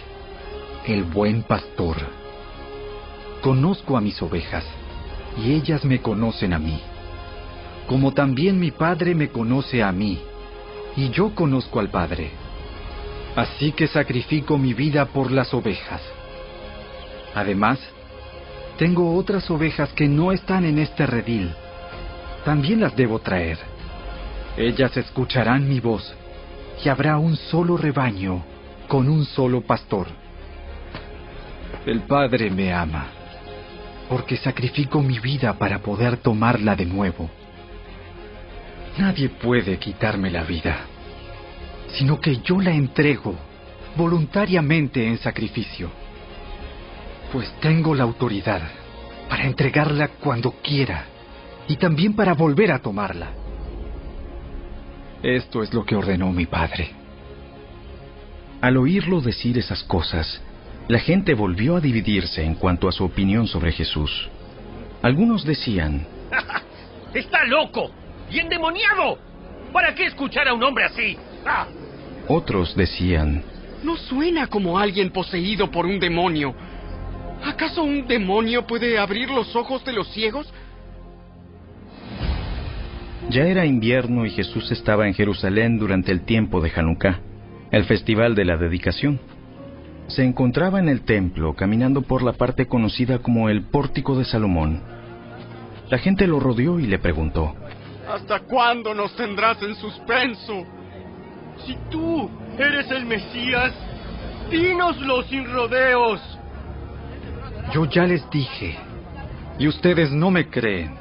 el 0.87 1.05
buen 1.05 1.43
pastor. 1.43 1.97
Conozco 3.41 3.97
a 3.97 4.01
mis 4.01 4.21
ovejas 4.23 4.65
y 5.37 5.53
ellas 5.53 5.85
me 5.85 6.01
conocen 6.01 6.53
a 6.53 6.59
mí, 6.59 6.81
como 7.89 8.13
también 8.13 8.61
mi 8.61 8.71
Padre 8.71 9.15
me 9.15 9.31
conoce 9.31 9.83
a 9.83 9.91
mí 9.91 10.21
y 10.97 11.11
yo 11.11 11.35
conozco 11.35 11.81
al 11.81 11.89
Padre. 11.89 12.42
Así 13.37 13.73
que 13.73 13.87
sacrifico 13.87 14.59
mi 14.59 14.75
vida 14.75 15.07
por 15.07 15.31
las 15.31 15.53
ovejas. 15.55 16.03
Además, 17.35 17.79
tengo 18.79 19.15
otras 19.17 19.51
ovejas 19.51 19.93
que 19.95 20.09
no 20.09 20.33
están 20.33 20.65
en 20.65 20.79
este 20.79 21.07
redil. 21.07 21.53
También 22.45 22.81
las 22.81 22.95
debo 22.95 23.21
traer. 23.21 23.59
Ellas 24.57 24.97
escucharán 24.97 25.69
mi 25.69 25.81
voz 25.81 26.15
y 26.85 26.89
habrá 26.89 27.17
un 27.17 27.37
solo 27.37 27.77
rebaño 27.77 28.45
con 28.89 29.09
un 29.09 29.25
solo 29.25 29.63
pastor. 29.63 30.09
El 31.87 32.03
Padre 32.03 32.51
me 32.51 32.73
ama 32.73 33.07
porque 34.13 34.37
sacrifico 34.37 35.01
mi 35.01 35.19
vida 35.21 35.55
para 35.55 35.79
poder 35.79 36.19
tomarla 36.19 36.77
de 36.77 36.85
nuevo. 36.85 37.31
Nadie 38.99 39.31
puede 39.31 39.79
quitarme 39.79 40.31
la 40.31 40.43
vida, 40.43 40.81
sino 41.93 42.21
que 42.21 42.39
yo 42.39 42.61
la 42.61 42.73
entrego 42.73 43.35
voluntariamente 43.97 45.07
en 45.07 45.19
sacrificio, 45.19 45.91
pues 47.33 47.53
tengo 47.61 47.95
la 47.95 48.05
autoridad 48.05 48.63
para 49.29 49.45
entregarla 49.45 50.09
cuando 50.09 50.53
quiera 50.63 51.05
y 51.69 51.77
también 51.77 52.15
para 52.15 52.35
volver 52.35 52.73
a 52.73 52.79
tomarla. 52.79 53.31
Esto 55.23 55.63
es 55.63 55.73
lo 55.73 55.85
que 55.85 55.95
ordenó 55.95 56.33
mi 56.33 56.47
padre. 56.47 56.91
Al 58.61 58.77
oírlo 58.77 59.21
decir 59.21 59.59
esas 59.59 59.83
cosas, 59.85 60.41
la 60.89 60.99
gente 60.99 61.35
volvió 61.35 61.77
a 61.77 61.81
dividirse 61.81 62.45
en 62.45 62.55
cuanto 62.55 62.89
a 62.89 62.93
su 62.93 63.05
opinión 63.05 63.47
sobre 63.47 63.73
Jesús. 63.73 64.29
Algunos 65.03 65.45
decían, 65.45 66.07
¡Está 67.15 67.45
loco! 67.45 67.91
¡Y 68.31 68.41
endemoniado! 68.41 69.19
¿Para 69.73 69.95
qué 69.95 70.07
escuchar 70.07 70.49
a 70.49 70.55
un 70.55 70.63
hombre 70.63 70.85
así? 70.85 71.17
¡Ah! 71.47 71.67
Otros 72.29 72.75
decían, 72.77 73.43
No 73.83 73.97
suena 73.97 74.47
como 74.47 74.79
alguien 74.79 75.11
poseído 75.11 75.71
por 75.71 75.87
un 75.87 75.99
demonio. 75.99 76.55
¿Acaso 77.45 77.83
un 77.83 78.07
demonio 78.07 78.67
puede 78.67 78.99
abrir 78.99 79.31
los 79.31 79.55
ojos 79.57 79.85
de 79.85 79.93
los 79.93 80.09
ciegos? 80.13 80.53
Ya 83.31 83.43
era 83.43 83.65
invierno 83.65 84.27
y 84.27 84.31
Jesús 84.31 84.71
estaba 84.71 85.07
en 85.07 85.15
Jerusalén 85.15 85.79
durante 85.79 86.13
el 86.13 86.23
tiempo 86.25 86.61
de 86.61 86.73
Hanukkah, 86.75 87.21
el 87.71 87.85
festival 87.85 88.35
de 88.35 88.45
la 88.45 88.57
dedicación. 88.57 89.21
Se 90.09 90.25
encontraba 90.25 90.79
en 90.81 90.89
el 90.89 91.03
templo 91.03 91.55
caminando 91.55 92.03
por 92.03 92.23
la 92.23 92.35
parte 92.35 92.67
conocida 92.67 93.21
como 93.21 93.49
el 93.49 93.63
Pórtico 93.63 94.17
de 94.17 94.25
Salomón. 94.25 94.83
La 95.89 95.99
gente 95.99 96.27
lo 96.27 96.41
rodeó 96.41 96.79
y 96.79 96.87
le 96.87 96.99
preguntó, 96.99 97.55
¿Hasta 98.09 98.41
cuándo 98.41 98.95
nos 98.95 99.15
tendrás 99.17 99.63
en 99.63 99.75
suspenso? 99.77 100.67
Si 101.67 101.77
tú 101.91 102.29
eres 102.59 102.91
el 102.91 103.07
Mesías, 103.07 103.73
dínoslo 104.51 105.23
sin 105.25 105.51
rodeos. 105.51 106.21
Yo 107.73 107.85
ya 107.87 108.05
les 108.05 108.29
dije, 108.31 108.77
y 109.59 109.69
ustedes 109.69 110.11
no 110.11 110.31
me 110.31 110.49
creen. 110.49 110.95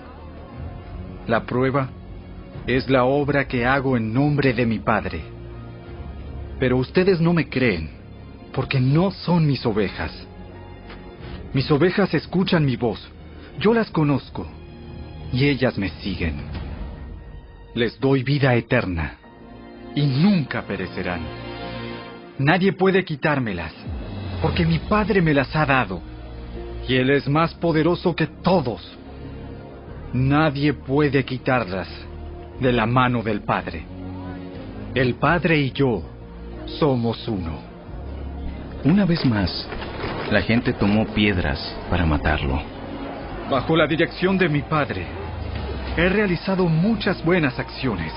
La 1.28 1.44
prueba 1.44 1.90
es 2.68 2.90
la 2.90 3.06
obra 3.06 3.48
que 3.48 3.66
hago 3.66 3.98
en 3.98 4.14
nombre 4.14 4.54
de 4.54 4.66
mi 4.66 4.80
Padre. 4.80 5.22
Pero 6.60 6.78
ustedes 6.78 7.20
no 7.20 7.34
me 7.34 7.50
creen, 7.50 7.90
porque 8.54 8.80
no 8.80 9.12
son 9.12 9.48
mis 9.48 9.66
ovejas. 9.66 10.12
Mis 11.54 11.70
ovejas 11.72 12.14
escuchan 12.14 12.66
mi 12.66 12.76
voz, 12.76 13.06
yo 13.60 13.74
las 13.74 13.90
conozco, 13.90 14.48
y 15.34 15.48
ellas 15.48 15.78
me 15.78 15.90
siguen. 16.02 16.36
Les 17.74 18.00
doy 18.00 18.24
vida 18.24 18.54
eterna, 18.56 19.18
y 19.96 20.06
nunca 20.06 20.64
perecerán. 20.64 21.22
Nadie 22.38 22.74
puede 22.74 23.04
quitármelas, 23.04 23.74
porque 24.42 24.66
mi 24.66 24.80
Padre 24.80 25.22
me 25.22 25.34
las 25.34 25.56
ha 25.56 25.66
dado, 25.66 26.02
y 26.88 26.96
Él 26.96 27.10
es 27.12 27.28
más 27.28 27.54
poderoso 27.56 28.16
que 28.16 28.28
todos. 28.28 28.98
Nadie 30.14 30.74
puede 30.74 31.24
quitarlas 31.24 31.88
de 32.60 32.72
la 32.72 32.86
mano 32.86 33.22
del 33.22 33.42
Padre. 33.42 33.86
El 34.94 35.16
Padre 35.16 35.60
y 35.60 35.72
yo 35.72 36.04
somos 36.80 37.28
uno. 37.28 37.60
Una 38.84 39.06
vez 39.06 39.24
más, 39.26 39.68
la 40.32 40.42
gente 40.42 40.74
tomó 40.74 41.06
piedras 41.14 41.60
para 41.90 42.06
matarlo. 42.06 42.62
Bajo 43.50 43.76
la 43.76 43.86
dirección 43.86 44.38
de 44.38 44.50
mi 44.50 44.62
Padre, 44.62 45.06
he 45.98 46.10
realizado 46.10 46.66
muchas 46.66 47.24
buenas 47.24 47.60
acciones. 47.60 48.12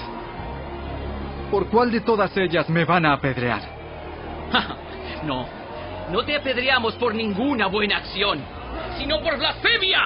¿Por 1.50 1.68
cuál 1.68 1.90
de 1.90 2.00
todas 2.00 2.36
ellas 2.36 2.68
me 2.68 2.84
van 2.84 3.06
a 3.06 3.14
apedrear? 3.14 3.62
no, 5.24 5.46
no 6.10 6.24
te 6.24 6.36
apedreamos 6.36 6.94
por 6.96 7.14
ninguna 7.14 7.66
buena 7.66 7.98
acción, 7.98 8.40
sino 8.98 9.20
por 9.20 9.38
blasfemia. 9.38 10.00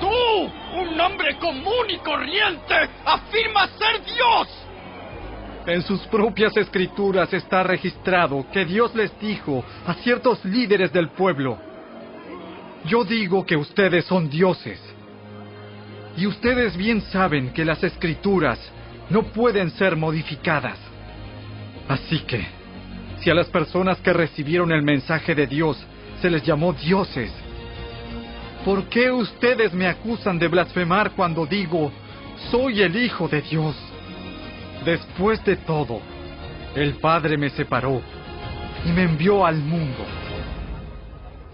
¡Tú, 0.00 0.50
un 0.80 1.00
hombre 1.00 1.36
común 1.38 1.86
y 1.88 1.98
corriente, 1.98 2.88
afirmas 3.04 3.70
ser 3.70 4.04
Dios! 4.04 4.68
En 5.66 5.82
sus 5.82 6.00
propias 6.06 6.56
escrituras 6.56 7.32
está 7.34 7.62
registrado 7.62 8.46
que 8.52 8.64
Dios 8.64 8.94
les 8.94 9.18
dijo 9.20 9.64
a 9.86 9.94
ciertos 9.94 10.42
líderes 10.44 10.92
del 10.92 11.10
pueblo, 11.10 11.58
yo 12.86 13.04
digo 13.04 13.44
que 13.44 13.56
ustedes 13.56 14.06
son 14.06 14.30
dioses. 14.30 14.80
Y 16.16 16.26
ustedes 16.26 16.76
bien 16.76 17.02
saben 17.02 17.52
que 17.52 17.64
las 17.64 17.82
escrituras 17.84 18.58
no 19.10 19.22
pueden 19.22 19.70
ser 19.70 19.96
modificadas. 19.96 20.78
Así 21.88 22.20
que, 22.20 22.46
si 23.20 23.30
a 23.30 23.34
las 23.34 23.48
personas 23.48 23.98
que 23.98 24.12
recibieron 24.12 24.72
el 24.72 24.82
mensaje 24.82 25.34
de 25.34 25.46
Dios 25.46 25.82
se 26.20 26.30
les 26.30 26.42
llamó 26.42 26.72
dioses, 26.72 27.32
¿por 28.64 28.84
qué 28.84 29.10
ustedes 29.10 29.72
me 29.72 29.86
acusan 29.86 30.38
de 30.38 30.48
blasfemar 30.48 31.12
cuando 31.12 31.46
digo, 31.46 31.90
soy 32.50 32.82
el 32.82 32.96
Hijo 32.96 33.28
de 33.28 33.40
Dios? 33.42 33.74
Después 34.84 35.42
de 35.44 35.56
todo, 35.56 36.00
el 36.74 36.94
Padre 36.94 37.36
me 37.36 37.50
separó 37.50 38.02
y 38.84 38.90
me 38.90 39.04
envió 39.04 39.44
al 39.44 39.56
mundo. 39.56 40.04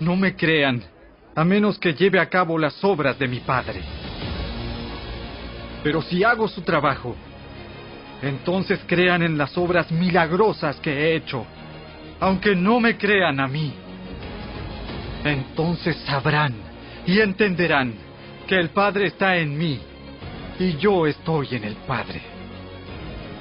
No 0.00 0.16
me 0.16 0.34
crean, 0.34 0.82
a 1.34 1.44
menos 1.44 1.78
que 1.78 1.94
lleve 1.94 2.18
a 2.18 2.28
cabo 2.28 2.58
las 2.58 2.82
obras 2.84 3.18
de 3.18 3.28
mi 3.28 3.40
Padre. 3.40 3.80
Pero 5.82 6.02
si 6.02 6.24
hago 6.24 6.48
su 6.48 6.62
trabajo, 6.62 7.14
entonces 8.28 8.80
crean 8.86 9.22
en 9.22 9.36
las 9.36 9.56
obras 9.58 9.90
milagrosas 9.90 10.76
que 10.80 10.90
he 10.90 11.16
hecho, 11.16 11.44
aunque 12.20 12.54
no 12.54 12.80
me 12.80 12.96
crean 12.96 13.40
a 13.40 13.46
mí. 13.46 13.72
Entonces 15.24 15.96
sabrán 16.06 16.54
y 17.06 17.20
entenderán 17.20 17.94
que 18.46 18.58
el 18.58 18.70
Padre 18.70 19.06
está 19.06 19.36
en 19.36 19.56
mí 19.56 19.80
y 20.58 20.76
yo 20.76 21.06
estoy 21.06 21.48
en 21.52 21.64
el 21.64 21.74
Padre. 21.86 22.22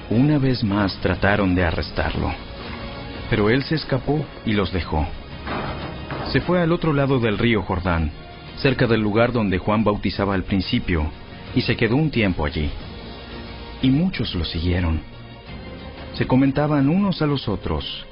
Una 0.10 0.38
vez 0.38 0.64
más 0.64 0.97
trataron 1.01 1.55
de 1.55 1.64
arrestarlo, 1.64 2.34
pero 3.30 3.49
él 3.49 3.64
se 3.64 3.76
escapó 3.76 4.26
y 4.45 4.53
los 4.53 4.72
dejó. 4.72 5.07
Se 6.31 6.41
fue 6.41 6.61
al 6.61 6.72
otro 6.72 6.93
lado 6.93 7.19
del 7.19 7.38
río 7.38 7.61
Jordán, 7.64 8.11
cerca 8.57 8.88
del 8.88 9.01
lugar 9.01 9.31
donde 9.31 9.57
Juan 9.57 9.84
bautizaba 9.84 10.34
al 10.34 10.43
principio, 10.43 11.10
y 11.55 11.61
se 11.61 11.76
quedó 11.76 11.95
un 11.95 12.10
tiempo 12.10 12.45
allí. 12.45 12.69
Y 13.84 13.89
muchos 13.91 14.34
lo 14.34 14.45
siguieron. 14.45 15.01
Se 16.15 16.26
comentaban 16.26 16.89
unos 16.89 17.22
a 17.22 17.27
los 17.27 17.47
otros. 17.47 18.05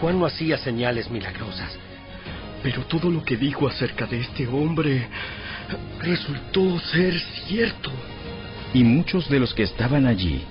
Juan 0.00 0.18
no 0.18 0.26
hacía 0.26 0.58
señales 0.58 1.10
milagrosas, 1.10 1.76
pero 2.62 2.82
todo 2.86 3.10
lo 3.10 3.22
que 3.22 3.36
dijo 3.36 3.68
acerca 3.68 4.06
de 4.06 4.20
este 4.20 4.48
hombre 4.48 5.06
resultó 6.00 6.80
ser 6.80 7.20
cierto. 7.46 7.90
Y 8.72 8.82
muchos 8.82 9.28
de 9.28 9.38
los 9.38 9.52
que 9.54 9.64
estaban 9.64 10.06
allí 10.06 10.42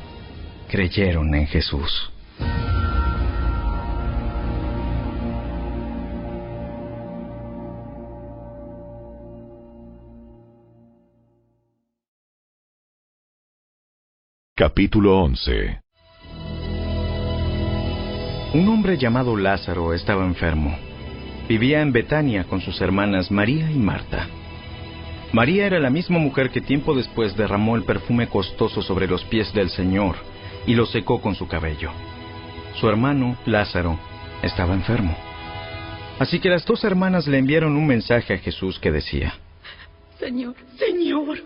creyeron 0.69 1.33
en 1.33 1.47
Jesús. 1.47 2.11
Capítulo 14.59 15.19
11 15.19 15.81
Un 18.55 18.67
hombre 18.69 18.97
llamado 18.97 19.37
Lázaro 19.37 19.93
estaba 19.93 20.25
enfermo. 20.25 20.75
Vivía 21.47 21.83
en 21.83 21.91
Betania 21.91 22.45
con 22.45 22.59
sus 22.61 22.81
hermanas 22.81 23.29
María 23.29 23.69
y 23.69 23.77
Marta. 23.77 24.27
María 25.31 25.67
era 25.67 25.79
la 25.79 25.91
misma 25.91 26.17
mujer 26.17 26.49
que 26.49 26.61
tiempo 26.61 26.95
después 26.95 27.37
derramó 27.37 27.75
el 27.75 27.83
perfume 27.83 28.29
costoso 28.29 28.81
sobre 28.81 29.05
los 29.05 29.23
pies 29.25 29.53
del 29.53 29.69
Señor 29.69 30.15
y 30.65 30.73
lo 30.73 30.87
secó 30.87 31.21
con 31.21 31.35
su 31.35 31.47
cabello. 31.47 31.91
Su 32.79 32.89
hermano, 32.89 33.37
Lázaro, 33.45 33.99
estaba 34.41 34.73
enfermo. 34.73 35.15
Así 36.17 36.39
que 36.39 36.49
las 36.49 36.65
dos 36.65 36.83
hermanas 36.83 37.27
le 37.27 37.37
enviaron 37.37 37.77
un 37.77 37.85
mensaje 37.85 38.33
a 38.33 38.39
Jesús 38.39 38.79
que 38.79 38.91
decía, 38.91 39.35
Señor, 40.17 40.55
Señor, 40.79 41.37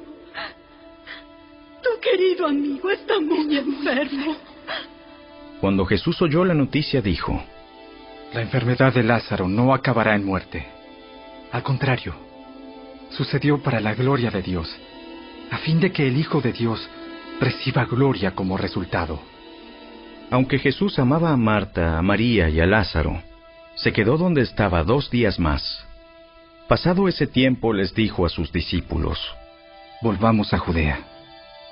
querido 2.01 2.47
amigo 2.47 2.89
está 2.89 3.19
muy 3.19 3.57
enfermo. 3.57 4.35
Cuando 5.61 5.85
Jesús 5.85 6.21
oyó 6.21 6.43
la 6.43 6.53
noticia 6.53 7.01
dijo, 7.01 7.41
La 8.33 8.41
enfermedad 8.41 8.93
de 8.93 9.03
Lázaro 9.03 9.47
no 9.47 9.73
acabará 9.73 10.15
en 10.15 10.25
muerte. 10.25 10.65
Al 11.51 11.63
contrario, 11.63 12.15
sucedió 13.11 13.61
para 13.61 13.79
la 13.79 13.93
gloria 13.93 14.31
de 14.31 14.41
Dios, 14.41 14.75
a 15.51 15.57
fin 15.59 15.79
de 15.79 15.91
que 15.91 16.07
el 16.07 16.17
Hijo 16.17 16.41
de 16.41 16.51
Dios 16.51 16.89
reciba 17.39 17.85
gloria 17.85 18.31
como 18.31 18.57
resultado. 18.57 19.19
Aunque 20.31 20.59
Jesús 20.59 20.97
amaba 20.97 21.31
a 21.31 21.37
Marta, 21.37 21.97
a 21.97 22.01
María 22.01 22.49
y 22.49 22.59
a 22.59 22.65
Lázaro, 22.65 23.21
se 23.75 23.91
quedó 23.91 24.17
donde 24.17 24.41
estaba 24.41 24.83
dos 24.83 25.09
días 25.11 25.39
más. 25.39 25.85
Pasado 26.67 27.07
ese 27.07 27.27
tiempo 27.27 27.73
les 27.73 27.93
dijo 27.93 28.25
a 28.25 28.29
sus 28.29 28.51
discípulos, 28.51 29.19
Volvamos 30.01 30.53
a 30.53 30.57
Judea. 30.57 31.10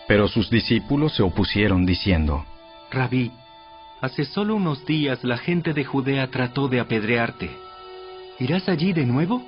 Pero 0.09 0.27
sus 0.27 0.49
discípulos 0.49 1.13
se 1.13 1.21
opusieron 1.21 1.85
diciendo, 1.85 2.43
Rabí, 2.89 3.31
hace 4.01 4.25
solo 4.25 4.55
unos 4.55 4.83
días 4.83 5.23
la 5.23 5.37
gente 5.37 5.71
de 5.71 5.85
Judea 5.85 6.31
trató 6.31 6.67
de 6.67 6.79
apedrearte. 6.79 7.51
¿Irás 8.39 8.67
allí 8.69 8.91
de 8.91 9.05
nuevo? 9.05 9.45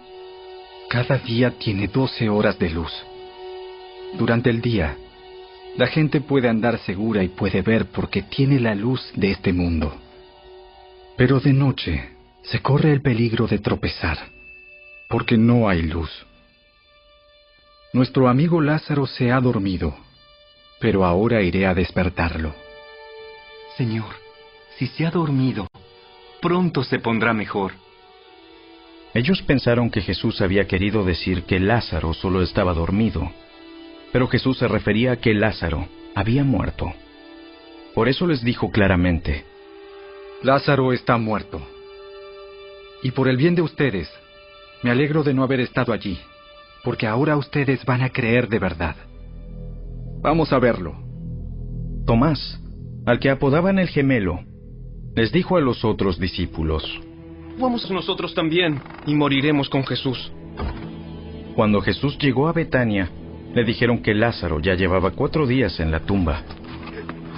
Cada 0.88 1.18
día 1.18 1.50
tiene 1.58 1.88
doce 1.88 2.30
horas 2.30 2.60
de 2.60 2.70
luz. 2.70 2.94
Durante 4.20 4.52
el 4.52 4.62
día, 4.62 4.96
la 5.78 5.88
gente 5.88 6.22
puede 6.22 6.48
andar 6.48 6.78
segura 6.82 7.24
y 7.24 7.30
puede 7.30 7.64
ver 7.64 7.88
porque 7.88 8.22
tiene 8.22 8.60
la 8.60 8.76
luz 8.76 9.02
de 9.16 9.32
este 9.32 9.54
mundo. 9.54 9.92
Pero 11.18 11.40
de 11.40 11.54
noche 11.54 12.12
se 12.44 12.62
corre 12.62 12.92
el 12.92 13.02
peligro 13.02 13.48
de 13.48 13.58
tropezar, 13.58 14.20
porque 15.10 15.40
no 15.40 15.68
hay 15.68 15.82
luz. 15.82 16.12
Nuestro 17.94 18.30
amigo 18.30 18.62
Lázaro 18.62 19.08
se 19.08 19.32
ha 19.32 19.40
dormido, 19.40 19.96
pero 20.82 21.06
ahora 21.06 21.42
iré 21.42 21.66
a 21.68 21.74
despertarlo. 21.74 22.54
Señor, 23.78 24.16
si 24.78 24.88
se 24.88 25.06
ha 25.06 25.12
dormido, 25.12 25.68
pronto 26.42 26.84
se 26.84 27.00
pondrá 27.00 27.34
mejor. 27.34 27.74
Ellos 29.14 29.42
pensaron 29.44 29.92
que 29.92 30.02
Jesús 30.02 30.42
había 30.42 30.68
querido 30.68 31.06
decir 31.06 31.44
que 31.44 31.60
Lázaro 31.60 32.14
solo 32.14 32.42
estaba 32.42 32.74
dormido, 32.74 33.32
pero 34.12 34.28
Jesús 34.28 34.58
se 34.58 34.68
refería 34.68 35.14
a 35.14 35.16
que 35.18 35.34
Lázaro 35.34 35.88
había 36.16 36.44
muerto. 36.44 36.92
Por 37.94 38.10
eso 38.10 38.26
les 38.26 38.44
dijo 38.44 38.72
claramente, 38.72 39.46
Lázaro 40.42 40.94
está 40.94 41.18
muerto. 41.18 41.62
Y 43.04 43.12
por 43.12 43.28
el 43.28 43.38
bien 43.38 43.54
de 43.54 43.62
ustedes, 43.62 44.10
me 44.82 44.90
alegro 44.90 45.24
de 45.24 45.34
no 45.34 45.44
haber 45.44 45.60
estado 45.60 45.94
allí, 45.94 46.20
porque 46.84 47.06
ahora 47.06 47.38
ustedes 47.38 47.86
van 47.86 48.02
a 48.02 48.10
creer 48.10 48.48
de 48.48 48.60
verdad. 48.60 48.96
Vamos 50.22 50.54
a 50.54 50.60
verlo. 50.60 50.94
Tomás, 52.06 52.62
al 53.08 53.20
que 53.20 53.32
apodaban 53.32 53.80
el 53.80 53.88
gemelo, 53.88 54.42
les 55.16 55.32
dijo 55.32 55.58
a 55.58 55.62
los 55.62 55.84
otros 55.84 56.20
discípulos, 56.20 56.84
Vamos 57.60 57.90
nosotros 57.90 58.34
también 58.36 58.80
y 59.08 59.16
moriremos 59.16 59.68
con 59.68 59.84
Jesús. 59.84 60.32
Cuando 61.56 61.82
Jesús 61.82 62.18
llegó 62.20 62.48
a 62.48 62.54
Betania, 62.54 63.10
le 63.54 63.64
dijeron 63.64 64.04
que 64.04 64.14
Lázaro 64.14 64.60
ya 64.60 64.76
llevaba 64.76 65.12
cuatro 65.12 65.48
días 65.48 65.80
en 65.80 65.92
la 65.92 66.00
tumba. 66.02 66.44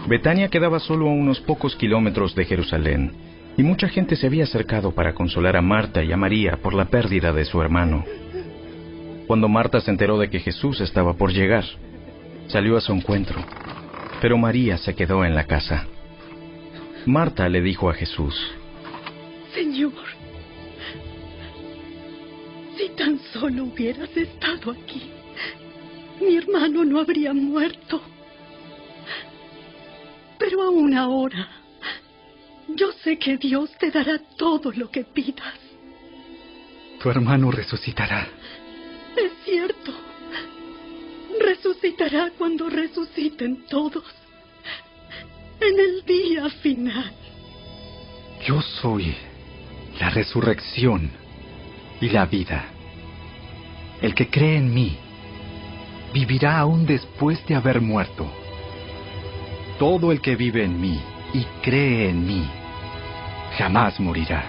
Betania 0.08 0.50
quedaba 0.50 0.80
solo 0.80 1.08
a 1.08 1.14
unos 1.14 1.40
pocos 1.40 1.76
kilómetros 1.78 2.36
de 2.36 2.44
Jerusalén, 2.44 3.14
y 3.58 3.64
mucha 3.64 3.88
gente 3.88 4.18
se 4.18 4.28
había 4.28 4.44
acercado 4.44 4.92
para 4.92 5.14
consolar 5.14 5.56
a 5.56 5.62
Marta 5.62 6.04
y 6.04 6.12
a 6.12 6.18
María 6.18 6.58
por 6.62 6.74
la 6.74 6.86
pérdida 6.86 7.32
de 7.32 7.46
su 7.46 7.62
hermano. 7.62 8.04
Cuando 9.26 9.48
Marta 9.48 9.80
se 9.80 9.90
enteró 9.90 10.18
de 10.20 10.30
que 10.30 10.42
Jesús 10.42 10.82
estaba 10.82 11.14
por 11.14 11.32
llegar, 11.32 11.64
salió 12.54 12.78
a 12.78 12.82
su 12.82 12.94
encuentro, 12.94 13.44
pero 14.22 14.38
María 14.38 14.78
se 14.78 14.94
quedó 14.94 15.26
en 15.26 15.34
la 15.34 15.46
casa. 15.46 15.88
Marta 17.08 17.50
le 17.50 17.62
dijo 17.62 17.90
a 17.90 17.96
Jesús, 17.96 18.36
Señor, 19.56 19.92
si 22.78 22.90
tan 22.90 23.18
solo 23.34 23.64
hubieras 23.64 24.16
estado 24.16 24.70
aquí, 24.70 25.02
mi 26.22 26.38
hermano 26.38 26.86
no 26.86 27.00
habría 27.00 27.34
muerto. 27.34 28.00
Pero 30.38 30.62
aún 30.62 30.96
ahora, 30.96 31.50
yo 32.68 32.92
sé 33.04 33.18
que 33.18 33.38
Dios 33.38 33.72
te 33.80 33.90
dará 33.90 34.20
todo 34.38 34.72
lo 34.74 34.92
que 34.92 35.04
pidas. 35.04 35.58
Tu 37.02 37.10
hermano 37.10 37.50
resucitará. 37.50 38.28
Es 39.18 39.32
cierto. 39.44 40.12
Resucitará 41.40 42.32
cuando 42.38 42.70
resuciten 42.70 43.66
todos. 43.68 44.04
En 45.60 45.80
el 45.80 46.06
día 46.06 46.50
final. 46.62 47.14
Yo 48.46 48.62
soy 48.62 49.16
la 50.00 50.10
resurrección 50.10 51.12
y 52.02 52.10
la 52.10 52.26
vida. 52.26 52.66
El 54.02 54.14
que 54.14 54.30
cree 54.30 54.58
en 54.58 54.74
mí 54.74 54.98
vivirá 56.14 56.60
aún 56.60 56.86
después 56.86 57.46
de 57.48 57.56
haber 57.56 57.82
muerto. 57.82 58.30
Todo 59.80 60.12
el 60.12 60.22
que 60.22 60.36
vive 60.36 60.64
en 60.64 60.80
mí 60.80 61.00
y 61.34 61.44
cree 61.62 62.10
en 62.10 62.26
mí, 62.26 62.46
jamás 63.58 64.00
morirá. 64.00 64.46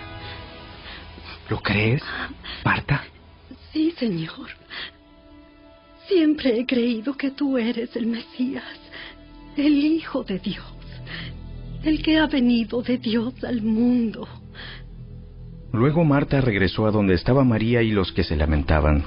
¿Lo 1.49 1.61
crees, 1.61 2.03
Marta? 2.65 3.05
Sí, 3.73 3.95
Señor. 3.99 4.51
Siempre 6.09 6.59
he 6.59 6.67
creído 6.67 7.17
que 7.17 7.31
tú 7.31 7.57
eres 7.57 7.97
el 7.97 8.07
Mesías, 8.07 8.65
el 9.57 9.77
Hijo 9.77 10.23
de 10.23 10.39
Dios, 10.39 10.65
el 11.83 12.03
que 12.03 12.19
ha 12.19 12.27
venido 12.27 12.83
de 12.83 12.99
Dios 12.99 13.43
al 13.45 13.63
mundo. 13.63 14.29
Luego 15.73 16.05
Marta 16.05 16.41
regresó 16.41 16.87
a 16.87 16.91
donde 16.91 17.15
estaba 17.15 17.43
María 17.43 17.83
y 17.83 17.91
los 17.91 18.13
que 18.13 18.23
se 18.23 18.37
lamentaban. 18.37 19.05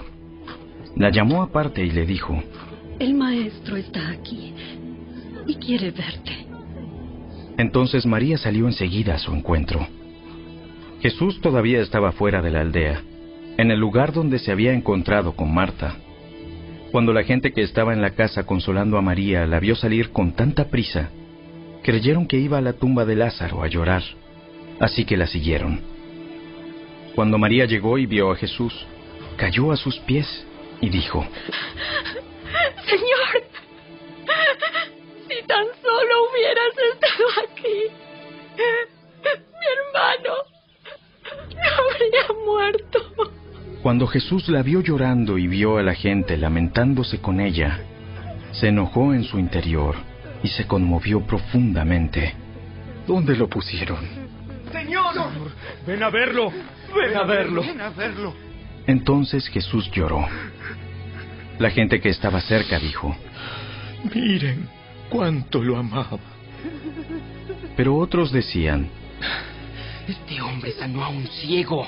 La 0.95 1.11
llamó 1.11 1.43
aparte 1.43 1.85
y 1.85 1.91
le 1.91 2.05
dijo, 2.05 2.41
El 2.99 3.13
maestro 3.13 3.77
está 3.77 4.09
aquí 4.09 4.53
y 5.45 5.55
quiere 5.55 5.91
verte. 5.91 6.47
Entonces 7.57 8.05
María 8.05 8.37
salió 8.37 8.67
enseguida 8.67 9.15
a 9.15 9.19
su 9.19 9.33
encuentro. 9.33 9.87
Jesús 10.99 11.39
todavía 11.41 11.79
estaba 11.79 12.11
fuera 12.11 12.41
de 12.41 12.51
la 12.51 12.61
aldea, 12.61 13.01
en 13.57 13.71
el 13.71 13.79
lugar 13.79 14.13
donde 14.13 14.39
se 14.39 14.51
había 14.51 14.73
encontrado 14.73 15.35
con 15.35 15.53
Marta. 15.53 15.95
Cuando 16.97 17.13
la 17.13 17.23
gente 17.23 17.53
que 17.53 17.61
estaba 17.61 17.93
en 17.93 18.01
la 18.01 18.15
casa 18.15 18.43
consolando 18.43 18.97
a 18.97 19.03
María 19.03 19.45
la 19.45 19.59
vio 19.59 19.75
salir 19.75 20.09
con 20.09 20.31
tanta 20.31 20.71
prisa, 20.71 21.11
creyeron 21.83 22.27
que 22.27 22.37
iba 22.37 22.57
a 22.57 22.61
la 22.61 22.73
tumba 22.73 23.05
de 23.05 23.15
Lázaro 23.15 23.61
a 23.61 23.67
llorar, 23.67 24.01
así 24.79 25.05
que 25.05 25.15
la 25.15 25.27
siguieron. 25.27 25.79
Cuando 27.13 27.37
María 27.37 27.65
llegó 27.65 27.99
y 27.99 28.07
vio 28.07 28.31
a 28.31 28.35
Jesús, 28.35 28.73
cayó 29.37 29.71
a 29.71 29.77
sus 29.77 29.99
pies 29.99 30.25
y 30.81 30.89
dijo, 30.89 31.23
Señor, 32.87 33.43
si 35.27 35.45
tan 35.45 35.67
solo 35.83 36.31
hubieras 36.31 36.73
estado 36.93 37.27
aquí, 37.45 37.77
mi 39.53 39.67
hermano 39.75 40.33
no 41.53 41.69
habría 41.91 42.27
muerto. 42.43 43.46
Cuando 43.87 44.05
Jesús 44.05 44.49
la 44.49 44.63
vio 44.63 44.81
llorando 44.81 45.37
y 45.37 45.47
vio 45.47 45.77
a 45.77 45.81
la 45.81 45.93
gente 45.93 46.35
lamentándose 46.35 47.21
con 47.21 47.39
ella, 47.39 47.79
se 48.51 48.67
enojó 48.67 49.13
en 49.13 49.23
su 49.23 49.39
interior 49.39 49.95
y 50.43 50.49
se 50.49 50.67
conmovió 50.67 51.21
profundamente. 51.21 52.33
¿Dónde 53.07 53.37
lo 53.37 53.47
pusieron? 53.47 53.99
Señor, 54.73 55.13
ven 55.87 56.03
a 56.03 56.09
verlo. 56.09 56.51
Ven 56.93 57.15
a 57.15 57.23
verlo. 57.23 57.61
Ven 57.61 57.79
a 57.79 57.89
verlo. 57.91 58.33
Entonces 58.87 59.47
Jesús 59.47 59.89
lloró. 59.91 60.27
La 61.57 61.69
gente 61.69 62.01
que 62.01 62.09
estaba 62.09 62.41
cerca 62.41 62.79
dijo, 62.79 63.15
Miren 64.13 64.67
cuánto 65.09 65.63
lo 65.63 65.77
amaba. 65.77 66.19
pero 67.77 67.95
otros 67.95 68.33
decían, 68.33 68.89
Este 70.05 70.41
hombre 70.41 70.73
sanó 70.73 71.05
a 71.05 71.07
un 71.07 71.25
ciego. 71.27 71.87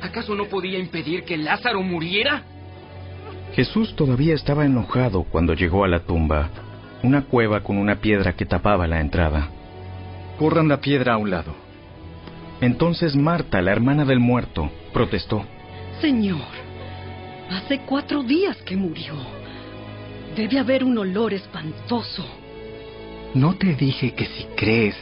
¿Acaso 0.00 0.34
no 0.34 0.44
podía 0.44 0.78
impedir 0.78 1.24
que 1.24 1.36
Lázaro 1.36 1.82
muriera? 1.82 2.42
Jesús 3.54 3.96
todavía 3.96 4.34
estaba 4.34 4.64
enojado 4.64 5.24
cuando 5.24 5.54
llegó 5.54 5.84
a 5.84 5.88
la 5.88 6.00
tumba, 6.00 6.50
una 7.02 7.22
cueva 7.22 7.62
con 7.62 7.78
una 7.78 7.96
piedra 7.96 8.34
que 8.34 8.46
tapaba 8.46 8.86
la 8.86 9.00
entrada. 9.00 9.48
Corran 10.38 10.68
la 10.68 10.80
piedra 10.80 11.14
a 11.14 11.16
un 11.16 11.30
lado. 11.30 11.54
Entonces 12.60 13.16
Marta, 13.16 13.60
la 13.62 13.72
hermana 13.72 14.04
del 14.04 14.20
muerto, 14.20 14.70
protestó. 14.92 15.44
Señor, 16.00 16.46
hace 17.50 17.80
cuatro 17.80 18.22
días 18.22 18.56
que 18.62 18.76
murió. 18.76 19.14
Debe 20.36 20.58
haber 20.58 20.84
un 20.84 20.98
olor 20.98 21.34
espantoso. 21.34 22.24
¿No 23.34 23.54
te 23.54 23.74
dije 23.74 24.12
que 24.14 24.26
si 24.26 24.44
crees, 24.56 24.96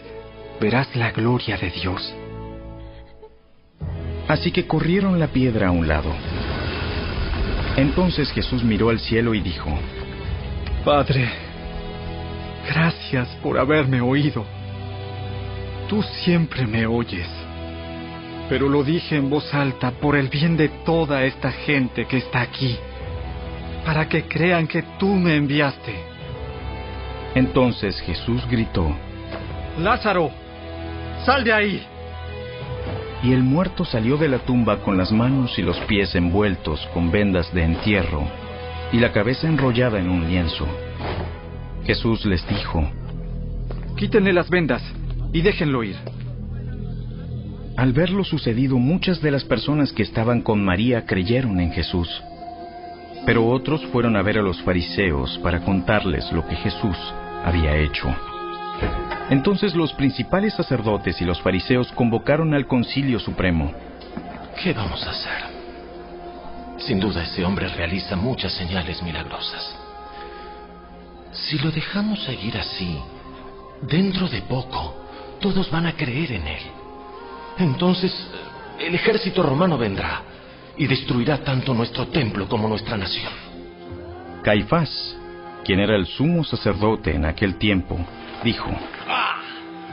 verás 0.61 0.95
la 0.97 1.13
gloria 1.13 1.57
de 1.57 1.71
Dios? 1.71 2.15
Así 4.29 4.51
que 4.51 4.67
corrieron 4.67 5.19
la 5.19 5.29
piedra 5.29 5.69
a 5.69 5.71
un 5.71 5.87
lado. 5.87 6.13
Entonces 7.77 8.31
Jesús 8.33 8.65
miró 8.65 8.91
al 8.91 8.99
cielo 8.99 9.35
y 9.35 9.41
dijo, 9.41 9.71
Padre, 10.85 11.29
gracias 12.69 13.29
por 13.43 13.59
haberme 13.59 14.01
oído. 14.01 14.45
Tú 15.89 16.03
siempre 16.03 16.67
me 16.67 16.87
oyes. 16.87 17.29
Pero 18.49 18.69
lo 18.69 18.83
dije 18.83 19.17
en 19.17 19.29
voz 19.29 19.53
alta 19.53 19.91
por 19.91 20.17
el 20.17 20.29
bien 20.29 20.57
de 20.57 20.69
toda 20.85 21.25
esta 21.25 21.51
gente 21.51 22.07
que 22.07 22.19
está 22.19 22.41
aquí, 22.41 22.77
para 23.85 24.09
que 24.09 24.25
crean 24.25 24.67
que 24.67 24.83
tú 24.99 25.09
me 25.09 25.37
enviaste. 25.37 25.95
Entonces 27.35 28.01
Jesús 28.01 28.47
gritó, 28.49 28.97
Lázaro, 29.79 30.31
sal 31.25 31.45
de 31.45 31.53
ahí. 31.53 31.87
Y 33.23 33.33
el 33.33 33.43
muerto 33.43 33.85
salió 33.85 34.17
de 34.17 34.29
la 34.29 34.39
tumba 34.39 34.83
con 34.83 34.97
las 34.97 35.11
manos 35.13 35.59
y 35.59 35.63
los 35.63 35.79
pies 35.81 36.15
envueltos 36.15 36.87
con 36.93 37.11
vendas 37.11 37.53
de 37.55 37.63
entierro 37.63 38.27
y 38.93 38.99
la 38.99 39.13
cabeza 39.13 39.49
enrollada 39.49 39.99
en 39.99 40.09
un 40.09 40.29
lienzo. 40.29 40.67
Jesús 41.85 42.25
les 42.27 42.47
dijo, 42.49 42.89
Quítenle 43.97 44.33
las 44.33 44.51
vendas 44.51 44.83
y 45.33 45.41
déjenlo 45.41 45.83
ir. 45.83 45.97
Al 47.77 47.93
ver 47.93 48.11
lo 48.11 48.25
sucedido, 48.25 48.79
muchas 48.79 49.21
de 49.21 49.31
las 49.31 49.45
personas 49.45 49.93
que 49.93 50.03
estaban 50.03 50.41
con 50.41 50.65
María 50.65 51.05
creyeron 51.05 51.61
en 51.61 51.73
Jesús. 51.73 52.09
Pero 53.27 53.47
otros 53.47 53.85
fueron 53.87 54.17
a 54.17 54.23
ver 54.23 54.39
a 54.39 54.43
los 54.43 54.63
fariseos 54.63 55.39
para 55.43 55.61
contarles 55.61 56.31
lo 56.33 56.47
que 56.47 56.57
Jesús 56.57 56.97
había 57.45 57.77
hecho. 57.77 58.15
Entonces 59.31 59.75
los 59.75 59.93
principales 59.93 60.55
sacerdotes 60.55 61.21
y 61.21 61.25
los 61.25 61.41
fariseos 61.41 61.91
convocaron 61.93 62.55
al 62.55 62.67
concilio 62.67 63.19
supremo. 63.19 63.73
¿Qué 64.63 64.73
vamos 64.73 65.05
a 65.07 65.11
hacer? 65.11 65.57
Sin 66.79 67.01
duda 67.01 67.25
ese 67.25 67.45
hombre 67.45 67.69
realiza 67.69 68.17
muchas 68.17 68.53
señales 68.53 69.03
milagrosas. 69.03 69.77
Si 71.33 71.59
lo 71.59 71.71
dejamos 71.71 72.23
seguir 72.23 72.57
así, 72.57 72.99
dentro 73.83 74.29
de 74.29 74.43
poco, 74.43 74.95
todos 75.41 75.71
van 75.71 75.87
a 75.87 75.93
creer 75.93 76.33
en 76.33 76.47
él. 76.47 76.63
Entonces, 77.59 78.15
el 78.79 78.95
ejército 78.95 79.43
romano 79.43 79.77
vendrá 79.77 80.23
y 80.77 80.87
destruirá 80.87 81.39
tanto 81.39 81.75
nuestro 81.75 82.07
templo 82.09 82.49
como 82.49 82.69
nuestra 82.69 82.97
nación. 82.97 83.33
Caifás, 84.43 85.17
quien 85.65 85.81
era 85.81 85.97
el 85.97 86.07
sumo 86.07 86.45
sacerdote 86.45 87.15
en 87.15 87.25
aquel 87.25 87.57
tiempo, 87.57 87.99
dijo, 88.43 88.71
¡Ah! 89.09 89.43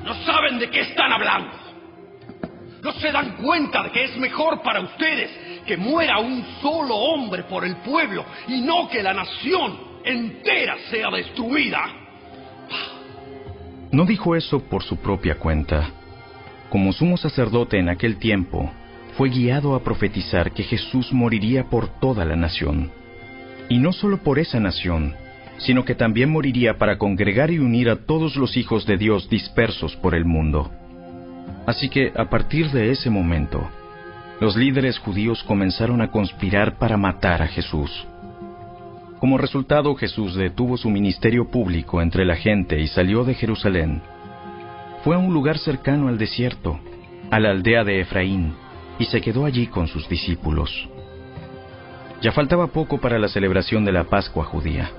No 0.03 0.14
saben 0.26 0.60
de 0.60 0.70
qué 0.70 0.82
están 0.82 1.11
hablando. 1.14 1.52
No 2.82 2.91
se 2.94 3.11
dan 3.11 3.38
cuenta 3.38 3.84
de 3.84 3.91
que 3.91 4.03
es 4.03 4.18
mejor 4.18 4.61
para 4.61 4.82
ustedes 4.82 5.32
que 5.65 5.78
muera 5.78 6.20
un 6.20 6.45
solo 6.61 6.95
hombre 6.95 7.44
por 7.44 7.64
el 7.64 7.78
pueblo 7.78 8.26
y 8.48 8.60
no 8.61 8.90
que 8.90 9.02
la 9.02 9.14
nación 9.14 9.80
entera 10.03 10.76
sea 10.90 11.10
destruida. 11.10 11.80
No 13.91 14.06
dijo 14.06 14.36
eso 14.36 14.60
por 14.60 14.84
su 14.84 14.98
propia 14.98 15.36
cuenta. 15.40 15.90
Como 16.70 16.91
sumo 16.91 17.15
sacerdote 17.15 17.78
en 17.78 17.88
aquel 17.88 18.18
tiempo, 18.18 18.70
fue 19.15 19.30
guiado 19.30 19.76
a 19.76 19.84
profetizar 19.84 20.52
que 20.52 20.64
Jesús 20.64 21.14
moriría 21.14 21.70
por 21.70 21.88
toda 21.99 22.26
la 22.26 22.36
nación. 22.36 22.91
Y 23.70 23.78
no 23.78 23.94
solo 23.94 24.18
por 24.18 24.40
esa 24.40 24.60
nación, 24.60 25.15
sino 25.65 25.85
que 25.85 25.95
también 25.95 26.30
moriría 26.30 26.77
para 26.77 26.98
congregar 26.98 27.49
y 27.52 27.60
unir 27.60 27.90
a 27.90 28.06
todos 28.06 28.35
los 28.35 28.57
hijos 28.57 28.85
de 28.85 28.98
Dios 28.98 29.30
dispersos 29.30 29.95
por 29.95 30.14
el 30.14 30.26
mundo. 30.26 30.69
Así 31.65 31.90
que 31.90 32.11
a 32.15 32.30
partir 32.30 32.69
de 32.72 32.91
ese 32.91 33.10
momento, 33.10 33.69
los 34.41 34.57
líderes 34.57 34.99
judíos 34.99 35.41
comenzaron 35.44 36.02
a 36.02 36.11
conspirar 36.11 36.77
para 36.77 36.98
matar 36.98 37.41
a 37.41 37.48
Jesús. 37.48 38.06
Como 39.19 39.38
resultado, 39.38 39.95
Jesús 39.95 40.35
detuvo 40.35 40.76
su 40.76 40.90
ministerio 40.90 41.49
público 41.49 42.02
entre 42.02 42.26
la 42.26 42.35
gente 42.35 42.81
y 42.81 42.88
salió 42.88 43.23
de 43.23 43.35
Jerusalén. 43.35 44.02
Fue 45.06 45.15
a 45.15 45.19
un 45.19 45.34
lugar 45.34 45.57
cercano 45.57 46.10
al 46.10 46.18
desierto, 46.18 46.77
a 47.31 47.40
la 47.40 47.52
aldea 47.52 47.85
de 47.85 48.02
Efraín, 48.02 48.53
y 48.99 49.06
se 49.06 49.22
quedó 49.22 49.45
allí 49.45 49.68
con 49.68 49.88
sus 49.88 50.10
discípulos. 50.10 50.90
Ya 52.22 52.34
faltaba 52.34 52.68
poco 52.68 52.99
para 52.99 53.18
la 53.18 53.30
celebración 53.30 53.85
de 53.85 53.94
la 53.94 54.03
Pascua 54.06 54.44
judía, 54.44 54.91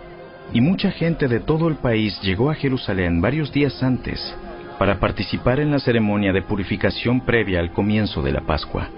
y 0.53 0.61
mucha 0.61 0.91
gente 0.91 1.29
de 1.29 1.41
todo 1.41 1.69
el 1.69 1.77
país 1.77 2.21
llegó 2.23 2.51
a 2.51 2.55
Jerusalén 2.55 3.21
varios 3.21 3.53
días 3.53 3.83
antes 3.83 4.35
para 4.79 4.99
participar 4.99 5.61
en 5.61 5.71
la 5.71 5.79
ceremonia 5.79 6.33
de 6.33 6.43
purificación 6.43 7.21
previa 7.25 7.61
al 7.61 7.73
comienzo 7.73 8.23
de 8.23 8.33
la 8.33 8.41
Pascua. 8.41 8.89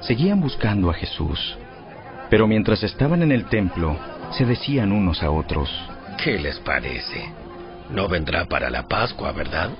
Seguían 0.00 0.40
buscando 0.40 0.90
a 0.90 0.94
Jesús, 0.94 1.58
pero 2.30 2.46
mientras 2.46 2.82
estaban 2.82 3.22
en 3.22 3.32
el 3.32 3.46
templo, 3.46 3.96
se 4.30 4.44
decían 4.44 4.92
unos 4.92 5.22
a 5.22 5.30
otros, 5.30 5.70
¿Qué 6.22 6.38
les 6.38 6.58
parece? 6.60 7.32
No 7.90 8.08
vendrá 8.08 8.44
para 8.44 8.68
la 8.68 8.86
Pascua, 8.86 9.32
¿verdad? 9.32 9.70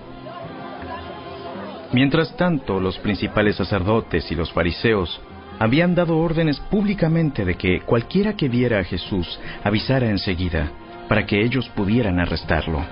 Mientras 1.93 2.35
tanto, 2.37 2.81
los 2.81 2.99
principales 2.99 3.57
sacerdotes 3.57 4.31
y 4.31 4.35
los 4.35 4.53
fariseos 4.53 5.21
habían 5.61 5.95
dado 5.95 6.17
órdenes 6.17 6.59
públicamente 6.59 7.45
de 7.45 7.55
que 7.55 7.83
cualquiera 7.83 8.35
que 8.35 8.49
viera 8.49 8.81
a 8.81 8.85
Jesús 8.85 9.39
avisara 9.63 10.09
enseguida 10.09 10.73
para 11.07 11.27
que 11.27 11.39
ellos 11.39 11.69
pudieran 11.77 12.19
arrestarlo. 12.19 12.83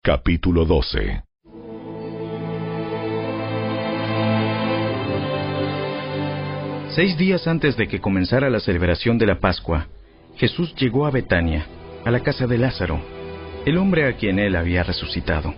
Capítulo 0.00 0.64
12 0.64 1.24
Seis 6.90 7.18
días 7.18 7.48
antes 7.48 7.76
de 7.76 7.88
que 7.88 8.00
comenzara 8.00 8.48
la 8.48 8.60
celebración 8.60 9.18
de 9.18 9.26
la 9.26 9.40
Pascua, 9.40 9.88
Jesús 10.36 10.72
llegó 10.76 11.04
a 11.04 11.10
Betania 11.10 11.66
a 12.08 12.10
la 12.10 12.20
casa 12.20 12.46
de 12.46 12.56
Lázaro, 12.56 13.02
el 13.66 13.76
hombre 13.76 14.08
a 14.08 14.14
quien 14.14 14.38
él 14.38 14.56
había 14.56 14.82
resucitado. 14.82 15.54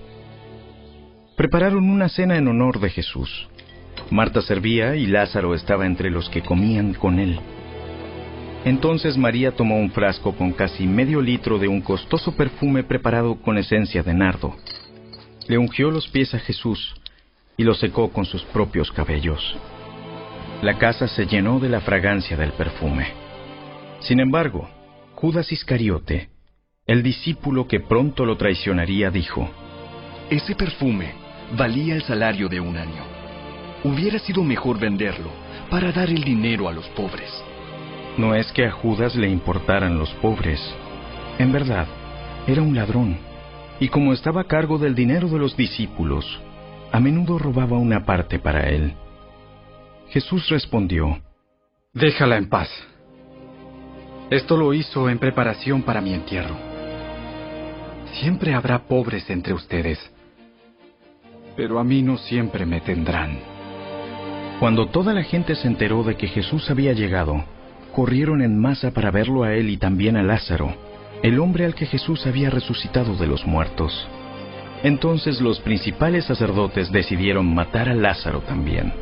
Prepararon 1.36 1.88
una 1.88 2.08
cena 2.08 2.38
en 2.38 2.48
honor 2.48 2.80
de 2.80 2.90
Jesús. 2.90 3.48
Marta 4.10 4.42
servía 4.42 4.96
y 4.96 5.06
Lázaro 5.06 5.54
estaba 5.54 5.86
entre 5.86 6.10
los 6.10 6.28
que 6.28 6.42
comían 6.42 6.94
con 6.94 7.20
él. 7.20 7.38
Entonces 8.64 9.16
María 9.16 9.52
tomó 9.52 9.78
un 9.78 9.92
frasco 9.92 10.32
con 10.34 10.50
casi 10.50 10.88
medio 10.88 11.20
litro 11.20 11.60
de 11.60 11.68
un 11.68 11.82
costoso 11.82 12.34
perfume 12.34 12.82
preparado 12.82 13.40
con 13.40 13.56
esencia 13.56 14.02
de 14.02 14.14
nardo. 14.14 14.56
Le 15.46 15.56
ungió 15.56 15.92
los 15.92 16.08
pies 16.08 16.34
a 16.34 16.40
Jesús 16.40 16.96
y 17.56 17.62
lo 17.62 17.74
secó 17.74 18.10
con 18.10 18.24
sus 18.24 18.42
propios 18.46 18.90
cabellos. 18.90 19.56
La 20.62 20.78
casa 20.78 21.06
se 21.06 21.26
llenó 21.26 21.60
de 21.60 21.68
la 21.68 21.80
fragancia 21.80 22.36
del 22.36 22.50
perfume. 22.54 23.06
Sin 24.00 24.18
embargo, 24.18 24.68
Judas 25.14 25.52
Iscariote, 25.52 26.29
el 26.90 27.04
discípulo 27.04 27.68
que 27.68 27.78
pronto 27.78 28.26
lo 28.26 28.36
traicionaría, 28.36 29.12
dijo, 29.12 29.48
Ese 30.28 30.56
perfume 30.56 31.12
valía 31.56 31.94
el 31.94 32.02
salario 32.02 32.48
de 32.48 32.58
un 32.58 32.76
año. 32.76 33.04
Hubiera 33.84 34.18
sido 34.18 34.42
mejor 34.42 34.80
venderlo 34.80 35.30
para 35.70 35.92
dar 35.92 36.08
el 36.08 36.24
dinero 36.24 36.68
a 36.68 36.72
los 36.72 36.88
pobres. 36.88 37.30
No 38.18 38.34
es 38.34 38.50
que 38.50 38.66
a 38.66 38.72
Judas 38.72 39.14
le 39.14 39.28
importaran 39.28 40.00
los 40.00 40.10
pobres. 40.14 40.60
En 41.38 41.52
verdad, 41.52 41.86
era 42.48 42.60
un 42.60 42.74
ladrón, 42.74 43.18
y 43.78 43.86
como 43.86 44.12
estaba 44.12 44.40
a 44.40 44.48
cargo 44.48 44.76
del 44.76 44.96
dinero 44.96 45.28
de 45.28 45.38
los 45.38 45.56
discípulos, 45.56 46.40
a 46.90 46.98
menudo 46.98 47.38
robaba 47.38 47.78
una 47.78 48.04
parte 48.04 48.40
para 48.40 48.68
él. 48.68 48.94
Jesús 50.08 50.48
respondió, 50.48 51.20
Déjala 51.94 52.36
en 52.36 52.48
paz. 52.48 52.68
Esto 54.28 54.56
lo 54.56 54.74
hizo 54.74 55.08
en 55.08 55.20
preparación 55.20 55.82
para 55.82 56.00
mi 56.00 56.14
entierro. 56.14 56.69
Siempre 58.14 58.54
habrá 58.54 58.80
pobres 58.80 59.28
entre 59.30 59.54
ustedes, 59.54 59.98
pero 61.56 61.78
a 61.78 61.84
mí 61.84 62.02
no 62.02 62.18
siempre 62.18 62.66
me 62.66 62.80
tendrán. 62.80 63.38
Cuando 64.58 64.86
toda 64.86 65.14
la 65.14 65.22
gente 65.22 65.54
se 65.54 65.68
enteró 65.68 66.02
de 66.02 66.16
que 66.16 66.28
Jesús 66.28 66.70
había 66.70 66.92
llegado, 66.92 67.44
corrieron 67.94 68.42
en 68.42 68.58
masa 68.58 68.90
para 68.92 69.10
verlo 69.10 69.42
a 69.42 69.54
él 69.54 69.70
y 69.70 69.76
también 69.76 70.16
a 70.16 70.22
Lázaro, 70.22 70.74
el 71.22 71.38
hombre 71.38 71.64
al 71.64 71.74
que 71.74 71.86
Jesús 71.86 72.26
había 72.26 72.50
resucitado 72.50 73.16
de 73.16 73.26
los 73.26 73.46
muertos. 73.46 74.06
Entonces 74.82 75.40
los 75.40 75.60
principales 75.60 76.24
sacerdotes 76.24 76.90
decidieron 76.90 77.54
matar 77.54 77.88
a 77.88 77.94
Lázaro 77.94 78.40
también, 78.40 78.92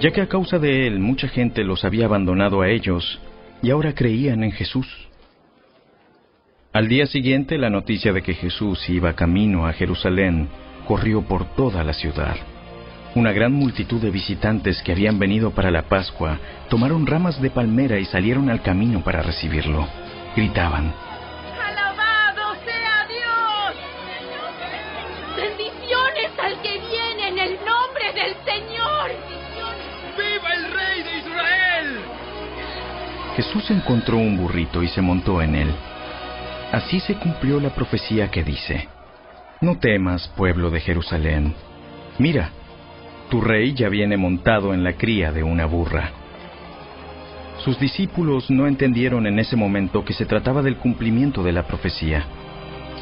ya 0.00 0.10
que 0.10 0.20
a 0.20 0.28
causa 0.28 0.58
de 0.58 0.86
él 0.86 0.98
mucha 0.98 1.28
gente 1.28 1.64
los 1.64 1.84
había 1.84 2.06
abandonado 2.06 2.62
a 2.62 2.68
ellos 2.68 3.20
y 3.62 3.70
ahora 3.70 3.94
creían 3.94 4.42
en 4.42 4.52
Jesús. 4.52 4.86
Al 6.72 6.88
día 6.88 7.04
siguiente 7.04 7.58
la 7.58 7.68
noticia 7.68 8.14
de 8.14 8.22
que 8.22 8.32
Jesús 8.32 8.88
iba 8.88 9.12
camino 9.12 9.66
a 9.66 9.74
Jerusalén 9.74 10.48
corrió 10.86 11.20
por 11.20 11.44
toda 11.54 11.84
la 11.84 11.92
ciudad. 11.92 12.34
Una 13.14 13.30
gran 13.30 13.52
multitud 13.52 14.00
de 14.00 14.10
visitantes 14.10 14.80
que 14.82 14.92
habían 14.92 15.18
venido 15.18 15.50
para 15.50 15.70
la 15.70 15.82
Pascua 15.82 16.38
tomaron 16.70 17.06
ramas 17.06 17.42
de 17.42 17.50
palmera 17.50 17.98
y 17.98 18.06
salieron 18.06 18.48
al 18.48 18.62
camino 18.62 19.04
para 19.04 19.20
recibirlo. 19.20 19.86
Gritaban, 20.34 20.94
¡Alabado 21.62 22.54
sea 22.64 23.06
Dios! 23.06 23.74
¡Bendiciones 25.36 26.30
al 26.42 26.62
que 26.62 26.80
viene 26.88 27.28
en 27.28 27.38
el 27.38 27.58
nombre 27.66 28.14
del 28.14 28.34
Señor! 28.46 29.10
¡Viva 30.16 30.54
el 30.54 30.72
Rey 30.72 31.02
de 31.02 31.18
Israel! 31.18 31.98
Jesús 33.36 33.70
encontró 33.70 34.16
un 34.16 34.38
burrito 34.38 34.82
y 34.82 34.88
se 34.88 35.02
montó 35.02 35.42
en 35.42 35.54
él. 35.54 35.74
Así 36.72 37.00
se 37.00 37.16
cumplió 37.16 37.60
la 37.60 37.74
profecía 37.74 38.30
que 38.30 38.42
dice, 38.42 38.88
No 39.60 39.78
temas, 39.78 40.26
pueblo 40.28 40.70
de 40.70 40.80
Jerusalén. 40.80 41.54
Mira, 42.18 42.48
tu 43.28 43.42
rey 43.42 43.74
ya 43.74 43.90
viene 43.90 44.16
montado 44.16 44.72
en 44.72 44.82
la 44.82 44.94
cría 44.94 45.32
de 45.32 45.42
una 45.42 45.66
burra. 45.66 46.10
Sus 47.58 47.78
discípulos 47.78 48.50
no 48.50 48.66
entendieron 48.66 49.26
en 49.26 49.38
ese 49.38 49.54
momento 49.54 50.02
que 50.02 50.14
se 50.14 50.24
trataba 50.24 50.62
del 50.62 50.78
cumplimiento 50.78 51.42
de 51.42 51.52
la 51.52 51.66
profecía. 51.66 52.24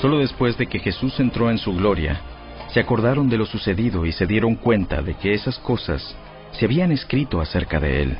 Solo 0.00 0.18
después 0.18 0.58
de 0.58 0.66
que 0.66 0.80
Jesús 0.80 1.20
entró 1.20 1.48
en 1.48 1.58
su 1.58 1.72
gloria, 1.72 2.20
se 2.74 2.80
acordaron 2.80 3.28
de 3.28 3.38
lo 3.38 3.46
sucedido 3.46 4.04
y 4.04 4.10
se 4.10 4.26
dieron 4.26 4.56
cuenta 4.56 5.00
de 5.00 5.14
que 5.14 5.32
esas 5.32 5.58
cosas 5.60 6.16
se 6.50 6.64
habían 6.64 6.90
escrito 6.90 7.40
acerca 7.40 7.78
de 7.78 8.02
él. 8.02 8.18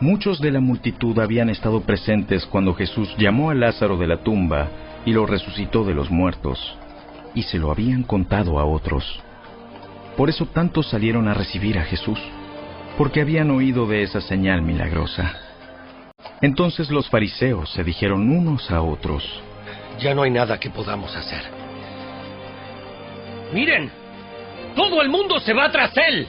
Muchos 0.00 0.40
de 0.40 0.52
la 0.52 0.60
multitud 0.60 1.18
habían 1.18 1.50
estado 1.50 1.80
presentes 1.80 2.46
cuando 2.46 2.72
Jesús 2.72 3.12
llamó 3.18 3.50
a 3.50 3.54
Lázaro 3.54 3.96
de 3.96 4.06
la 4.06 4.18
tumba 4.18 4.68
y 5.04 5.12
lo 5.12 5.26
resucitó 5.26 5.82
de 5.82 5.92
los 5.92 6.08
muertos, 6.08 6.76
y 7.34 7.42
se 7.42 7.58
lo 7.58 7.72
habían 7.72 8.04
contado 8.04 8.60
a 8.60 8.64
otros. 8.64 9.20
Por 10.16 10.28
eso 10.28 10.46
tantos 10.46 10.88
salieron 10.88 11.26
a 11.26 11.34
recibir 11.34 11.80
a 11.80 11.84
Jesús, 11.84 12.20
porque 12.96 13.20
habían 13.20 13.50
oído 13.50 13.86
de 13.86 14.04
esa 14.04 14.20
señal 14.20 14.62
milagrosa. 14.62 15.34
Entonces 16.42 16.90
los 16.90 17.08
fariseos 17.08 17.72
se 17.72 17.82
dijeron 17.82 18.30
unos 18.30 18.70
a 18.70 18.82
otros, 18.82 19.24
Ya 19.98 20.14
no 20.14 20.22
hay 20.22 20.30
nada 20.30 20.60
que 20.60 20.70
podamos 20.70 21.16
hacer. 21.16 21.42
Miren, 23.52 23.90
todo 24.76 25.02
el 25.02 25.08
mundo 25.08 25.40
se 25.40 25.52
va 25.52 25.72
tras 25.72 25.96
él. 25.96 26.28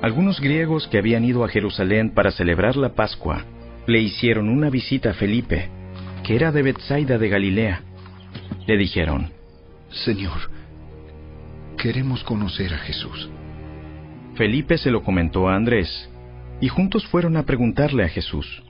Algunos 0.00 0.40
griegos 0.40 0.86
que 0.86 0.98
habían 0.98 1.24
ido 1.24 1.44
a 1.44 1.48
Jerusalén 1.48 2.10
para 2.14 2.30
celebrar 2.30 2.76
la 2.76 2.94
Pascua 2.94 3.44
le 3.86 4.00
hicieron 4.00 4.48
una 4.48 4.70
visita 4.70 5.10
a 5.10 5.14
Felipe, 5.14 5.68
que 6.24 6.36
era 6.36 6.52
de 6.52 6.62
Bethsaida 6.62 7.18
de 7.18 7.28
Galilea. 7.28 7.82
Le 8.66 8.76
dijeron, 8.76 9.32
Señor, 9.90 10.50
queremos 11.76 12.22
conocer 12.22 12.72
a 12.74 12.78
Jesús. 12.78 13.28
Felipe 14.36 14.78
se 14.78 14.90
lo 14.90 15.02
comentó 15.02 15.48
a 15.48 15.56
Andrés, 15.56 16.08
y 16.60 16.68
juntos 16.68 17.06
fueron 17.06 17.36
a 17.36 17.44
preguntarle 17.44 18.04
a 18.04 18.08
Jesús. 18.08 18.62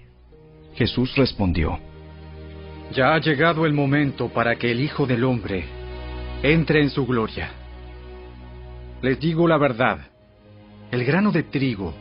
Jesús 0.76 1.14
respondió, 1.16 1.78
Ya 2.94 3.14
ha 3.14 3.18
llegado 3.18 3.66
el 3.66 3.74
momento 3.74 4.28
para 4.28 4.56
que 4.56 4.70
el 4.70 4.80
Hijo 4.80 5.06
del 5.06 5.24
Hombre 5.24 5.64
entre 6.42 6.80
en 6.80 6.90
su 6.90 7.04
gloria. 7.04 7.50
Les 9.02 9.18
digo 9.18 9.46
la 9.48 9.58
verdad, 9.58 9.98
el 10.90 11.04
grano 11.04 11.32
de 11.32 11.42
trigo, 11.42 11.94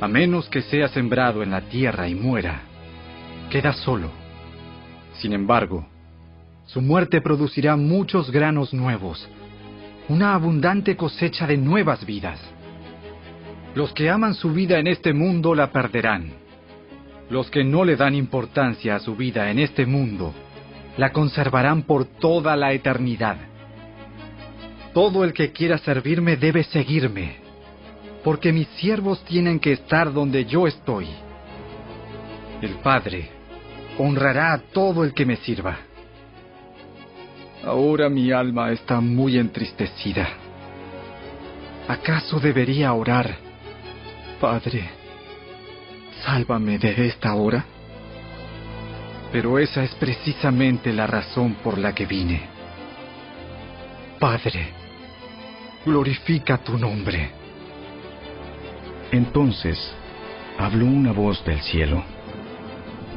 a 0.00 0.08
menos 0.08 0.48
que 0.48 0.62
sea 0.62 0.88
sembrado 0.88 1.42
en 1.42 1.50
la 1.50 1.62
tierra 1.62 2.08
y 2.08 2.14
muera, 2.14 2.62
queda 3.50 3.72
solo. 3.72 4.10
Sin 5.14 5.32
embargo, 5.32 5.86
su 6.66 6.82
muerte 6.82 7.20
producirá 7.20 7.76
muchos 7.76 8.30
granos 8.30 8.74
nuevos, 8.74 9.28
una 10.08 10.34
abundante 10.34 10.96
cosecha 10.96 11.46
de 11.46 11.56
nuevas 11.56 12.04
vidas. 12.04 12.38
Los 13.74 13.92
que 13.92 14.10
aman 14.10 14.34
su 14.34 14.52
vida 14.52 14.78
en 14.78 14.86
este 14.86 15.12
mundo 15.12 15.54
la 15.54 15.72
perderán. 15.72 16.32
Los 17.30 17.50
que 17.50 17.64
no 17.64 17.84
le 17.84 17.96
dan 17.96 18.14
importancia 18.14 18.96
a 18.96 19.00
su 19.00 19.16
vida 19.16 19.50
en 19.50 19.58
este 19.58 19.86
mundo 19.86 20.34
la 20.96 21.12
conservarán 21.12 21.82
por 21.82 22.04
toda 22.04 22.56
la 22.56 22.72
eternidad. 22.72 23.36
Todo 24.92 25.24
el 25.24 25.32
que 25.32 25.52
quiera 25.52 25.78
servirme 25.78 26.36
debe 26.36 26.64
seguirme, 26.64 27.36
porque 28.24 28.52
mis 28.52 28.68
siervos 28.76 29.24
tienen 29.24 29.60
que 29.60 29.72
estar 29.72 30.12
donde 30.12 30.44
yo 30.44 30.66
estoy. 30.66 31.06
El 32.60 32.74
Padre 32.76 33.30
honrará 33.98 34.52
a 34.52 34.58
todo 34.58 35.04
el 35.04 35.14
que 35.14 35.26
me 35.26 35.36
sirva. 35.36 35.76
Ahora 37.64 38.08
mi 38.08 38.30
alma 38.30 38.70
está 38.72 39.00
muy 39.00 39.38
entristecida. 39.38 40.28
¿Acaso 41.88 42.38
debería 42.38 42.92
orar, 42.92 43.36
Padre, 44.40 44.88
sálvame 46.24 46.78
de 46.78 47.06
esta 47.06 47.34
hora? 47.34 47.64
Pero 49.32 49.58
esa 49.58 49.82
es 49.82 49.94
precisamente 49.94 50.92
la 50.92 51.06
razón 51.06 51.54
por 51.62 51.78
la 51.78 51.94
que 51.94 52.06
vine. 52.06 52.42
Padre, 54.18 54.68
glorifica 55.84 56.58
tu 56.58 56.78
nombre. 56.78 57.37
Entonces 59.12 59.78
habló 60.58 60.84
una 60.84 61.12
voz 61.12 61.42
del 61.44 61.60
cielo. 61.62 62.02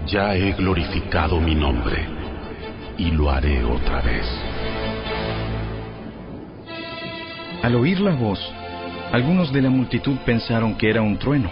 Ya 0.08 0.36
he 0.36 0.54
glorificado 0.54 1.40
mi 1.40 1.54
nombre 1.54 2.08
y 2.98 3.12
lo 3.12 3.30
haré 3.30 3.64
otra 3.64 4.02
vez. 4.02 4.26
Al 7.62 7.76
oír 7.76 8.00
la 8.00 8.16
voz, 8.16 8.40
algunos 9.12 9.52
de 9.52 9.62
la 9.62 9.70
multitud 9.70 10.18
pensaron 10.26 10.76
que 10.76 10.90
era 10.90 11.02
un 11.02 11.18
trueno, 11.18 11.52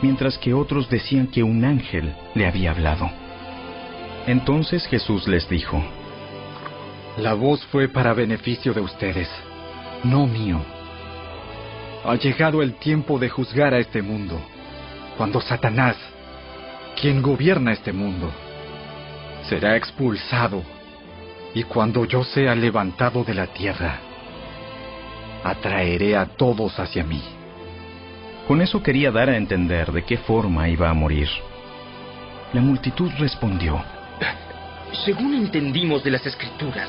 mientras 0.00 0.38
que 0.38 0.54
otros 0.54 0.88
decían 0.88 1.26
que 1.26 1.42
un 1.42 1.64
ángel 1.64 2.14
le 2.34 2.46
había 2.46 2.70
hablado. 2.70 3.10
Entonces 4.26 4.86
Jesús 4.86 5.26
les 5.26 5.48
dijo, 5.48 5.82
La 7.18 7.34
voz 7.34 7.64
fue 7.66 7.88
para 7.88 8.14
beneficio 8.14 8.72
de 8.72 8.80
ustedes, 8.80 9.28
no 10.04 10.26
mío. 10.26 10.60
Ha 12.04 12.14
llegado 12.14 12.62
el 12.62 12.74
tiempo 12.74 13.18
de 13.18 13.28
juzgar 13.28 13.74
a 13.74 13.78
este 13.78 14.00
mundo, 14.00 14.40
cuando 15.18 15.40
Satanás, 15.40 15.96
quien 17.00 17.20
gobierna 17.20 17.72
este 17.72 17.92
mundo, 17.92 18.30
será 19.48 19.76
expulsado, 19.76 20.62
y 21.54 21.62
cuando 21.64 22.04
yo 22.06 22.24
sea 22.24 22.54
levantado 22.54 23.22
de 23.22 23.34
la 23.34 23.48
tierra, 23.48 23.98
atraeré 25.44 26.16
a 26.16 26.26
todos 26.26 26.78
hacia 26.78 27.04
mí. 27.04 27.22
Con 28.48 28.62
eso 28.62 28.82
quería 28.82 29.10
dar 29.10 29.28
a 29.28 29.36
entender 29.36 29.92
de 29.92 30.02
qué 30.02 30.16
forma 30.16 30.68
iba 30.68 30.88
a 30.88 30.94
morir. 30.94 31.28
La 32.52 32.60
multitud 32.60 33.10
respondió, 33.18 33.82
Según 35.04 35.34
entendimos 35.34 36.02
de 36.02 36.10
las 36.10 36.26
escrituras, 36.26 36.88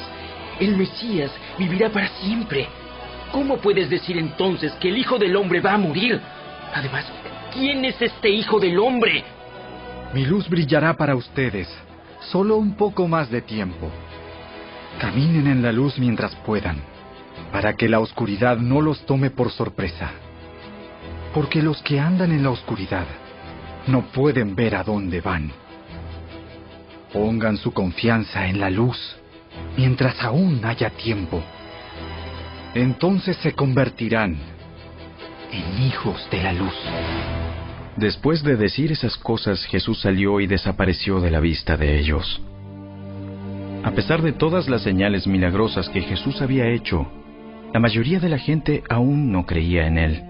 el 0.59 0.75
Mesías 0.75 1.31
vivirá 1.57 1.89
para 1.89 2.07
siempre. 2.07 2.67
¿Cómo 3.31 3.57
puedes 3.57 3.89
decir 3.89 4.17
entonces 4.17 4.73
que 4.73 4.89
el 4.89 4.97
Hijo 4.97 5.17
del 5.17 5.35
Hombre 5.35 5.61
va 5.61 5.73
a 5.73 5.77
morir? 5.77 6.19
Además, 6.73 7.05
¿quién 7.53 7.85
es 7.85 8.01
este 8.01 8.29
Hijo 8.29 8.59
del 8.59 8.77
Hombre? 8.77 9.23
Mi 10.13 10.25
luz 10.25 10.49
brillará 10.49 10.95
para 10.95 11.15
ustedes, 11.15 11.69
solo 12.31 12.57
un 12.57 12.75
poco 12.75 13.07
más 13.07 13.29
de 13.31 13.41
tiempo. 13.41 13.89
Caminen 14.99 15.47
en 15.47 15.61
la 15.61 15.71
luz 15.71 15.97
mientras 15.97 16.35
puedan, 16.37 16.77
para 17.51 17.73
que 17.73 17.87
la 17.87 17.99
oscuridad 17.99 18.57
no 18.57 18.81
los 18.81 19.05
tome 19.05 19.29
por 19.29 19.51
sorpresa. 19.51 20.11
Porque 21.33 21.61
los 21.61 21.81
que 21.81 21.99
andan 21.99 22.31
en 22.31 22.43
la 22.43 22.49
oscuridad 22.49 23.05
no 23.87 24.03
pueden 24.11 24.55
ver 24.55 24.75
a 24.75 24.83
dónde 24.83 25.21
van. 25.21 25.51
Pongan 27.13 27.57
su 27.57 27.71
confianza 27.73 28.47
en 28.47 28.59
la 28.59 28.69
luz 28.69 28.97
mientras 29.77 30.21
aún 30.21 30.63
haya 30.65 30.89
tiempo. 30.89 31.41
Entonces 32.73 33.35
se 33.37 33.51
convertirán 33.51 34.37
en 35.51 35.83
hijos 35.83 36.25
de 36.31 36.41
la 36.41 36.53
luz. 36.53 36.73
Después 37.97 38.43
de 38.43 38.55
decir 38.55 38.91
esas 38.93 39.17
cosas, 39.17 39.65
Jesús 39.65 39.99
salió 39.99 40.39
y 40.39 40.47
desapareció 40.47 41.19
de 41.19 41.31
la 41.31 41.41
vista 41.41 41.75
de 41.75 41.99
ellos. 41.99 42.41
A 43.83 43.91
pesar 43.91 44.21
de 44.21 44.31
todas 44.31 44.69
las 44.69 44.83
señales 44.83 45.27
milagrosas 45.27 45.89
que 45.89 46.01
Jesús 46.01 46.41
había 46.41 46.67
hecho, 46.69 47.11
la 47.73 47.79
mayoría 47.79 48.19
de 48.19 48.29
la 48.29 48.37
gente 48.37 48.83
aún 48.89 49.31
no 49.31 49.45
creía 49.45 49.87
en 49.87 49.97
él. 49.97 50.23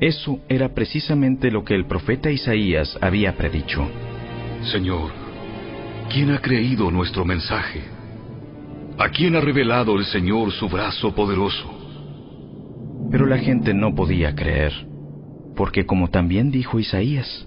Eso 0.00 0.38
era 0.48 0.74
precisamente 0.74 1.50
lo 1.50 1.64
que 1.64 1.74
el 1.74 1.86
profeta 1.86 2.30
Isaías 2.30 2.96
había 3.00 3.36
predicho. 3.36 3.88
Señor, 4.70 5.10
¿quién 6.12 6.30
ha 6.30 6.38
creído 6.38 6.90
nuestro 6.90 7.24
mensaje? 7.24 7.95
¿A 8.98 9.10
quién 9.10 9.36
ha 9.36 9.40
revelado 9.40 9.98
el 9.98 10.06
Señor 10.06 10.52
su 10.52 10.70
brazo 10.70 11.14
poderoso? 11.14 11.70
Pero 13.10 13.26
la 13.26 13.36
gente 13.36 13.74
no 13.74 13.94
podía 13.94 14.34
creer, 14.34 14.72
porque 15.54 15.84
como 15.84 16.08
también 16.08 16.50
dijo 16.50 16.80
Isaías, 16.80 17.46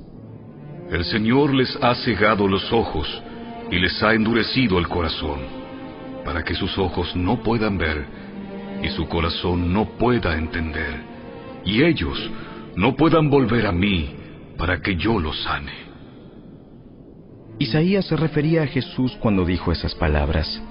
El 0.92 1.04
Señor 1.06 1.56
les 1.56 1.76
ha 1.82 1.96
cegado 1.96 2.48
los 2.48 2.72
ojos 2.72 3.08
y 3.72 3.80
les 3.80 4.02
ha 4.04 4.14
endurecido 4.14 4.78
el 4.78 4.88
corazón, 4.88 5.40
para 6.24 6.44
que 6.44 6.54
sus 6.54 6.78
ojos 6.78 7.16
no 7.16 7.42
puedan 7.42 7.80
ver 7.80 8.06
y 8.84 8.90
su 8.90 9.08
corazón 9.08 9.74
no 9.74 9.98
pueda 9.98 10.38
entender, 10.38 11.02
y 11.66 11.82
ellos 11.82 12.30
no 12.76 12.96
puedan 12.96 13.28
volver 13.32 13.66
a 13.66 13.72
mí 13.72 14.16
para 14.56 14.82
que 14.82 14.96
yo 14.96 15.20
los 15.20 15.42
sane. 15.42 15.90
Isaías 17.58 18.06
se 18.06 18.16
refería 18.16 18.64
a 18.64 18.68
Jesús 18.68 19.18
cuando 19.20 19.46
dijo 19.46 19.72
esas 19.72 19.96
palabras, 19.96 20.62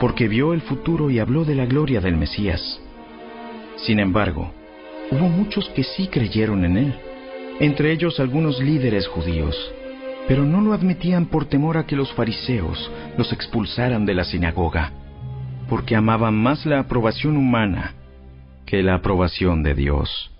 porque 0.00 0.28
vio 0.28 0.52
el 0.52 0.60
futuro 0.60 1.10
y 1.10 1.18
habló 1.18 1.44
de 1.44 1.54
la 1.54 1.66
gloria 1.66 2.00
del 2.00 2.16
Mesías. 2.16 2.80
Sin 3.76 3.98
embargo, 3.98 4.52
hubo 5.10 5.28
muchos 5.28 5.68
que 5.70 5.84
sí 5.84 6.08
creyeron 6.08 6.64
en 6.64 6.76
él, 6.76 6.94
entre 7.60 7.92
ellos 7.92 8.20
algunos 8.20 8.60
líderes 8.60 9.06
judíos, 9.08 9.56
pero 10.28 10.44
no 10.44 10.60
lo 10.60 10.72
admitían 10.72 11.26
por 11.26 11.46
temor 11.46 11.78
a 11.78 11.86
que 11.86 11.96
los 11.96 12.12
fariseos 12.12 12.90
los 13.16 13.32
expulsaran 13.32 14.04
de 14.04 14.14
la 14.14 14.24
sinagoga, 14.24 14.92
porque 15.68 15.96
amaban 15.96 16.34
más 16.34 16.66
la 16.66 16.80
aprobación 16.80 17.36
humana 17.36 17.94
que 18.66 18.82
la 18.82 18.96
aprobación 18.96 19.62
de 19.62 19.74
Dios. 19.74 20.30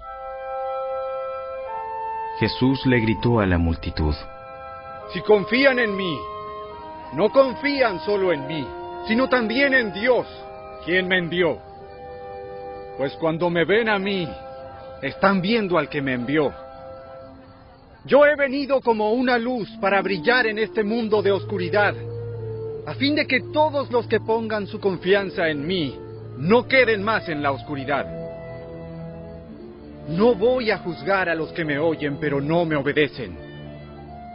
Jesús 2.40 2.84
le 2.84 3.00
gritó 3.00 3.40
a 3.40 3.46
la 3.46 3.56
multitud, 3.56 4.14
Si 5.12 5.20
confían 5.20 5.78
en 5.78 5.96
mí, 5.96 6.18
no 7.14 7.30
confían 7.30 8.00
solo 8.00 8.32
en 8.32 8.46
mí, 8.46 8.66
sino 9.06 9.28
también 9.28 9.72
en 9.74 9.92
Dios, 9.92 10.26
quien 10.84 11.06
me 11.06 11.18
envió. 11.18 11.58
Pues 12.98 13.12
cuando 13.14 13.50
me 13.50 13.64
ven 13.64 13.88
a 13.88 13.98
mí, 13.98 14.28
están 15.02 15.40
viendo 15.40 15.78
al 15.78 15.88
que 15.88 16.02
me 16.02 16.14
envió. 16.14 16.52
Yo 18.04 18.24
he 18.24 18.36
venido 18.36 18.80
como 18.80 19.12
una 19.12 19.36
luz 19.36 19.68
para 19.80 20.00
brillar 20.00 20.46
en 20.46 20.58
este 20.58 20.82
mundo 20.82 21.22
de 21.22 21.32
oscuridad, 21.32 21.94
a 22.86 22.94
fin 22.94 23.14
de 23.16 23.26
que 23.26 23.40
todos 23.52 23.90
los 23.90 24.06
que 24.06 24.20
pongan 24.20 24.66
su 24.66 24.80
confianza 24.80 25.48
en 25.48 25.66
mí 25.66 25.98
no 26.38 26.66
queden 26.68 27.02
más 27.02 27.28
en 27.28 27.42
la 27.42 27.50
oscuridad. 27.50 28.06
No 30.08 30.34
voy 30.34 30.70
a 30.70 30.78
juzgar 30.78 31.28
a 31.28 31.34
los 31.34 31.52
que 31.52 31.64
me 31.64 31.78
oyen 31.78 32.18
pero 32.20 32.40
no 32.40 32.64
me 32.64 32.76
obedecen, 32.76 33.36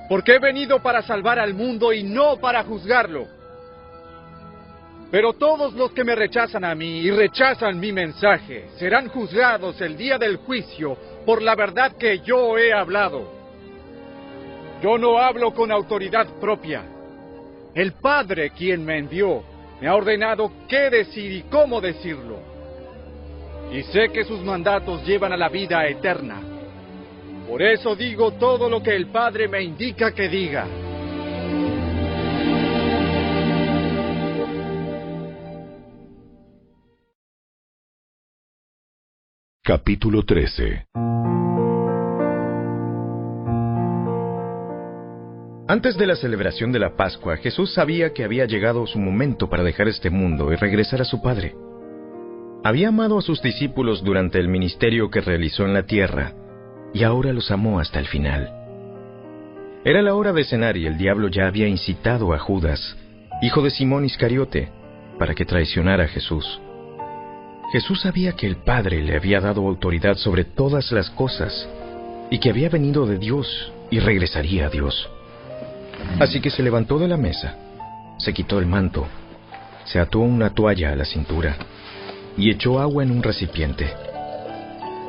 porque 0.10 0.36
he 0.36 0.40
venido 0.40 0.82
para 0.82 1.02
salvar 1.02 1.40
al 1.40 1.54
mundo 1.54 1.94
y 1.94 2.04
no 2.04 2.38
para 2.38 2.64
juzgarlo. 2.64 3.41
Pero 5.12 5.34
todos 5.34 5.74
los 5.74 5.92
que 5.92 6.06
me 6.06 6.16
rechazan 6.16 6.64
a 6.64 6.74
mí 6.74 7.00
y 7.00 7.12
rechazan 7.12 7.78
mi 7.78 7.92
mensaje 7.92 8.70
serán 8.78 9.10
juzgados 9.10 9.80
el 9.82 9.98
día 9.98 10.18
del 10.18 10.38
juicio 10.38 10.98
por 11.26 11.42
la 11.42 11.54
verdad 11.54 11.98
que 11.98 12.20
yo 12.20 12.58
he 12.58 12.72
hablado. 12.72 13.30
Yo 14.82 14.98
no 14.98 15.18
hablo 15.18 15.54
con 15.54 15.70
autoridad 15.70 16.28
propia. 16.40 16.84
El 17.76 17.92
Padre 17.94 18.52
quien 18.52 18.86
me 18.86 18.98
envió 18.98 19.44
me 19.82 19.90
ha 19.90 19.96
ordenado 19.96 20.50
qué 20.70 20.90
decir 20.90 21.30
y 21.32 21.42
cómo 21.44 21.82
decirlo. 21.82 22.40
Y 23.74 23.84
sé 23.84 24.10
que 24.14 24.24
sus 24.24 24.42
mandatos 24.42 25.06
llevan 25.06 25.34
a 25.34 25.38
la 25.38 25.50
vida 25.50 25.86
eterna. 25.88 26.40
Por 27.50 27.62
eso 27.62 27.98
digo 27.98 28.32
todo 28.34 28.70
lo 28.70 28.82
que 28.82 28.96
el 28.96 29.08
Padre 29.08 29.50
me 29.50 29.62
indica 29.62 30.14
que 30.14 30.30
diga. 30.30 30.68
Capítulo 39.64 40.24
13 40.24 40.88
Antes 45.68 45.96
de 46.00 46.08
la 46.08 46.16
celebración 46.16 46.72
de 46.72 46.80
la 46.80 46.96
Pascua, 46.96 47.38
Jesús 47.38 47.72
sabía 47.76 48.12
que 48.12 48.24
había 48.24 48.46
llegado 48.46 48.88
su 48.88 48.98
momento 48.98 49.52
para 49.52 49.62
dejar 49.62 49.88
este 49.88 50.10
mundo 50.10 50.52
y 50.52 50.56
regresar 50.56 51.02
a 51.02 51.06
su 51.06 51.22
Padre. 51.22 51.54
Había 52.64 52.88
amado 52.88 53.20
a 53.20 53.22
sus 53.22 53.40
discípulos 53.44 54.04
durante 54.04 54.40
el 54.40 54.48
ministerio 54.48 55.12
que 55.12 55.22
realizó 55.22 55.64
en 55.66 55.76
la 55.76 55.84
tierra, 55.84 56.34
y 56.92 57.04
ahora 57.04 57.32
los 57.32 57.52
amó 57.52 57.80
hasta 57.80 58.00
el 58.00 58.08
final. 58.08 58.52
Era 59.86 60.02
la 60.02 60.16
hora 60.16 60.34
de 60.34 60.44
cenar 60.44 60.76
y 60.76 60.88
el 60.88 60.98
diablo 60.98 61.28
ya 61.28 61.46
había 61.46 61.68
incitado 61.68 62.34
a 62.34 62.40
Judas, 62.40 62.98
hijo 63.44 63.62
de 63.62 63.70
Simón 63.70 64.06
Iscariote, 64.06 64.72
para 65.20 65.36
que 65.36 65.46
traicionara 65.46 66.06
a 66.06 66.08
Jesús. 66.08 66.60
Jesús 67.72 68.02
sabía 68.02 68.34
que 68.34 68.48
el 68.48 68.58
Padre 68.58 69.02
le 69.02 69.16
había 69.16 69.40
dado 69.40 69.66
autoridad 69.66 70.16
sobre 70.18 70.44
todas 70.44 70.92
las 70.92 71.10
cosas, 71.10 71.70
y 72.30 72.40
que 72.40 72.50
había 72.50 72.70
venido 72.70 73.06
de 73.06 73.18
Dios 73.18 73.72
y 73.90 74.00
regresaría 74.00 74.68
a 74.68 74.70
Dios. 74.70 75.10
Así 76.20 76.42
que 76.42 76.50
se 76.50 76.64
levantó 76.64 77.00
de 77.00 77.08
la 77.08 77.18
mesa, 77.18 77.56
se 78.18 78.34
quitó 78.34 78.60
el 78.60 78.66
manto, 78.66 79.08
se 79.86 80.00
ató 80.00 80.20
una 80.20 80.54
toalla 80.54 80.92
a 80.92 80.96
la 80.96 81.06
cintura 81.06 81.56
y 82.38 82.50
echó 82.50 82.80
agua 82.80 83.04
en 83.04 83.12
un 83.12 83.24
recipiente. 83.24 83.94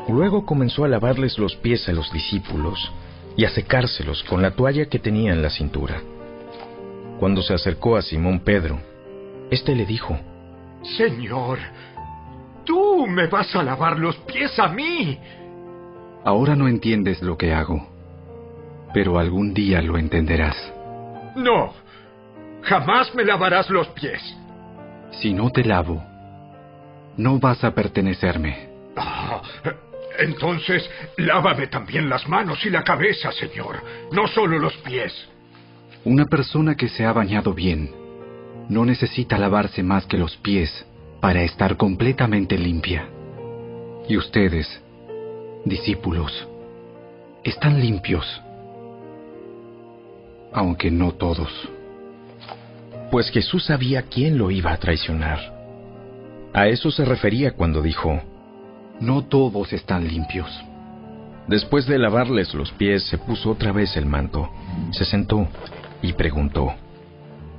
Luego 0.08 0.44
comenzó 0.44 0.84
a 0.84 0.88
lavarles 0.88 1.38
los 1.38 1.56
pies 1.56 1.88
a 1.88 1.92
los 1.92 2.12
discípulos 2.12 2.92
y 3.36 3.44
a 3.44 3.50
secárselos 3.50 4.22
con 4.24 4.42
la 4.42 4.52
toalla 4.52 4.86
que 4.86 4.98
tenía 4.98 5.32
en 5.32 5.42
la 5.42 5.50
cintura. 5.50 6.00
Cuando 7.18 7.42
se 7.42 7.54
acercó 7.54 7.96
a 7.96 8.02
Simón 8.02 8.40
Pedro, 8.40 8.80
éste 9.50 9.74
le 9.76 9.86
dijo, 9.86 10.18
Señor, 10.96 11.58
tú 12.64 13.06
me 13.06 13.26
vas 13.26 13.54
a 13.54 13.62
lavar 13.62 13.98
los 13.98 14.16
pies 14.16 14.58
a 14.58 14.68
mí. 14.68 15.18
Ahora 16.24 16.54
no 16.54 16.68
entiendes 16.68 17.22
lo 17.22 17.36
que 17.36 17.52
hago, 17.52 17.86
pero 18.94 19.18
algún 19.18 19.52
día 19.52 19.82
lo 19.82 19.98
entenderás. 19.98 20.56
No, 21.36 21.72
jamás 22.62 23.14
me 23.14 23.24
lavarás 23.24 23.70
los 23.70 23.88
pies. 23.88 24.20
Si 25.12 25.32
no 25.32 25.50
te 25.50 25.64
lavo, 25.64 26.02
no 27.16 27.38
vas 27.38 27.64
a 27.64 27.74
pertenecerme. 27.74 28.68
Ah, 28.96 29.42
entonces, 30.18 30.88
lávame 31.16 31.66
también 31.66 32.08
las 32.08 32.28
manos 32.28 32.64
y 32.64 32.70
la 32.70 32.84
cabeza, 32.84 33.32
Señor, 33.32 33.82
no 34.12 34.26
solo 34.28 34.58
los 34.58 34.76
pies. 34.78 35.12
Una 36.04 36.26
persona 36.26 36.76
que 36.76 36.88
se 36.88 37.04
ha 37.04 37.12
bañado 37.12 37.54
bien 37.54 37.90
no 38.68 38.84
necesita 38.84 39.38
lavarse 39.38 39.82
más 39.82 40.06
que 40.06 40.18
los 40.18 40.36
pies 40.38 40.86
para 41.22 41.44
estar 41.44 41.76
completamente 41.76 42.58
limpia. 42.58 43.08
Y 44.08 44.16
ustedes, 44.16 44.66
discípulos, 45.64 46.48
están 47.44 47.80
limpios, 47.80 48.26
aunque 50.52 50.90
no 50.90 51.12
todos. 51.12 51.48
Pues 53.12 53.30
Jesús 53.30 53.66
sabía 53.66 54.02
quién 54.02 54.36
lo 54.36 54.50
iba 54.50 54.72
a 54.72 54.78
traicionar. 54.78 55.38
A 56.52 56.66
eso 56.66 56.90
se 56.90 57.04
refería 57.04 57.52
cuando 57.52 57.82
dijo, 57.82 58.20
No 58.98 59.22
todos 59.22 59.72
están 59.72 60.08
limpios. 60.08 60.50
Después 61.46 61.86
de 61.86 62.00
lavarles 62.00 62.52
los 62.52 62.72
pies, 62.72 63.04
se 63.04 63.18
puso 63.18 63.52
otra 63.52 63.70
vez 63.70 63.96
el 63.96 64.06
manto, 64.06 64.50
se 64.90 65.04
sentó 65.04 65.46
y 66.02 66.14
preguntó, 66.14 66.74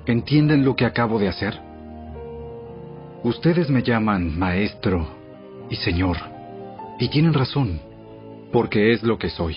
¿Entienden 0.06 0.66
lo 0.66 0.76
que 0.76 0.86
acabo 0.86 1.18
de 1.18 1.30
hacer? 1.30 1.73
Ustedes 3.24 3.70
me 3.70 3.82
llaman 3.82 4.38
maestro 4.38 5.08
y 5.70 5.78
señor, 5.78 6.18
y 7.00 7.08
tienen 7.08 7.34
razón, 7.34 7.80
porque 8.52 8.92
es 8.92 9.02
lo 9.02 9.18
que 9.18 9.30
soy. 9.30 9.56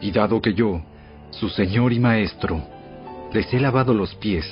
Y 0.00 0.10
dado 0.10 0.42
que 0.42 0.52
yo, 0.52 0.82
su 1.30 1.48
señor 1.48 1.92
y 1.92 2.00
maestro, 2.00 2.60
les 3.32 3.54
he 3.54 3.60
lavado 3.60 3.94
los 3.94 4.16
pies, 4.16 4.44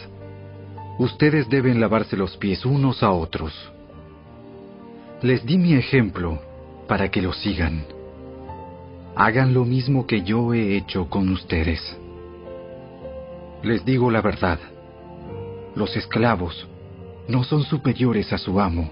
ustedes 1.01 1.49
deben 1.49 1.81
lavarse 1.81 2.17
los 2.17 2.37
pies 2.37 2.65
unos 2.65 3.03
a 3.03 3.11
otros. 3.11 3.53
Les 5.21 5.45
di 5.45 5.59
mi 5.59 5.75
ejemplo 5.75 6.41
para 6.87 7.11
que 7.11 7.21
lo 7.21 7.33
sigan. 7.33 7.85
Hagan 9.17 9.53
lo 9.53 9.65
mismo 9.65 10.07
que 10.07 10.23
yo 10.23 10.55
he 10.55 10.77
hecho 10.77 11.11
con 11.11 11.29
ustedes. 11.31 11.99
Les 13.65 13.85
digo 13.85 14.09
la 14.09 14.21
verdad. 14.21 14.61
Los 15.75 15.97
esclavos 15.97 16.69
no 17.29 17.45
son 17.45 17.63
superiores 17.63 18.33
a 18.33 18.39
su 18.39 18.59
amo, 18.59 18.91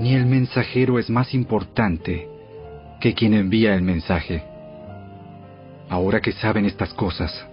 ni 0.00 0.14
el 0.14 0.24
mensajero 0.24 0.98
es 0.98 1.10
más 1.10 1.34
importante 1.34 2.26
que 3.00 3.14
quien 3.14 3.34
envía 3.34 3.74
el 3.74 3.82
mensaje. 3.82 4.42
Ahora 5.88 6.20
que 6.20 6.32
saben 6.32 6.64
estas 6.64 6.94
cosas, 6.94 7.46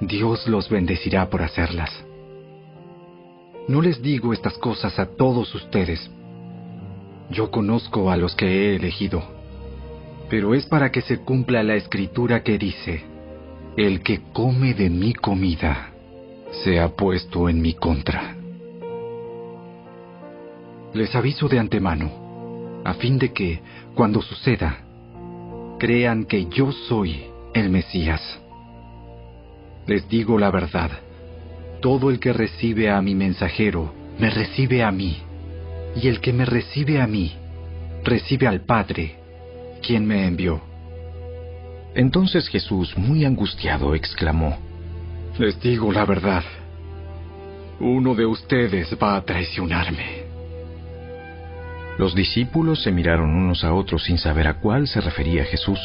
Dios 0.00 0.46
los 0.46 0.68
bendecirá 0.68 1.28
por 1.30 1.42
hacerlas. 1.42 1.90
No 3.66 3.80
les 3.80 4.00
digo 4.02 4.32
estas 4.32 4.56
cosas 4.58 4.98
a 4.98 5.06
todos 5.06 5.54
ustedes. 5.54 6.10
Yo 7.30 7.50
conozco 7.50 8.10
a 8.10 8.16
los 8.16 8.34
que 8.34 8.46
he 8.46 8.76
elegido, 8.76 9.22
pero 10.30 10.54
es 10.54 10.66
para 10.66 10.90
que 10.90 11.00
se 11.00 11.18
cumpla 11.18 11.62
la 11.62 11.74
escritura 11.76 12.42
que 12.42 12.58
dice, 12.58 13.04
el 13.76 14.02
que 14.02 14.20
come 14.32 14.74
de 14.74 14.90
mi 14.90 15.14
comida 15.14 15.92
se 16.64 16.80
ha 16.80 16.88
puesto 16.88 17.48
en 17.48 17.60
mi 17.60 17.74
contra. 17.74 18.37
Les 20.94 21.14
aviso 21.14 21.48
de 21.48 21.58
antemano, 21.58 22.80
a 22.84 22.94
fin 22.94 23.18
de 23.18 23.32
que, 23.32 23.60
cuando 23.94 24.22
suceda, 24.22 24.78
crean 25.78 26.24
que 26.24 26.46
yo 26.46 26.72
soy 26.72 27.24
el 27.54 27.68
Mesías. 27.68 28.22
Les 29.86 30.08
digo 30.08 30.38
la 30.38 30.50
verdad, 30.50 30.90
todo 31.80 32.10
el 32.10 32.18
que 32.18 32.32
recibe 32.32 32.90
a 32.90 33.00
mi 33.02 33.14
mensajero, 33.14 33.92
me 34.18 34.30
recibe 34.30 34.82
a 34.82 34.90
mí, 34.90 35.18
y 35.94 36.08
el 36.08 36.20
que 36.20 36.32
me 36.32 36.44
recibe 36.44 37.00
a 37.00 37.06
mí, 37.06 37.32
recibe 38.04 38.46
al 38.46 38.62
Padre, 38.62 39.16
quien 39.82 40.06
me 40.06 40.26
envió. 40.26 40.60
Entonces 41.94 42.48
Jesús, 42.48 42.96
muy 42.96 43.24
angustiado, 43.24 43.94
exclamó, 43.94 44.56
Les 45.38 45.60
digo 45.60 45.92
la 45.92 46.04
verdad, 46.04 46.44
uno 47.80 48.14
de 48.14 48.26
ustedes 48.26 48.96
va 49.00 49.16
a 49.16 49.24
traicionarme. 49.24 50.27
Los 51.98 52.14
discípulos 52.14 52.80
se 52.84 52.92
miraron 52.92 53.34
unos 53.34 53.64
a 53.64 53.74
otros 53.74 54.04
sin 54.04 54.18
saber 54.18 54.46
a 54.46 54.54
cuál 54.54 54.86
se 54.86 55.00
refería 55.00 55.44
Jesús. 55.44 55.80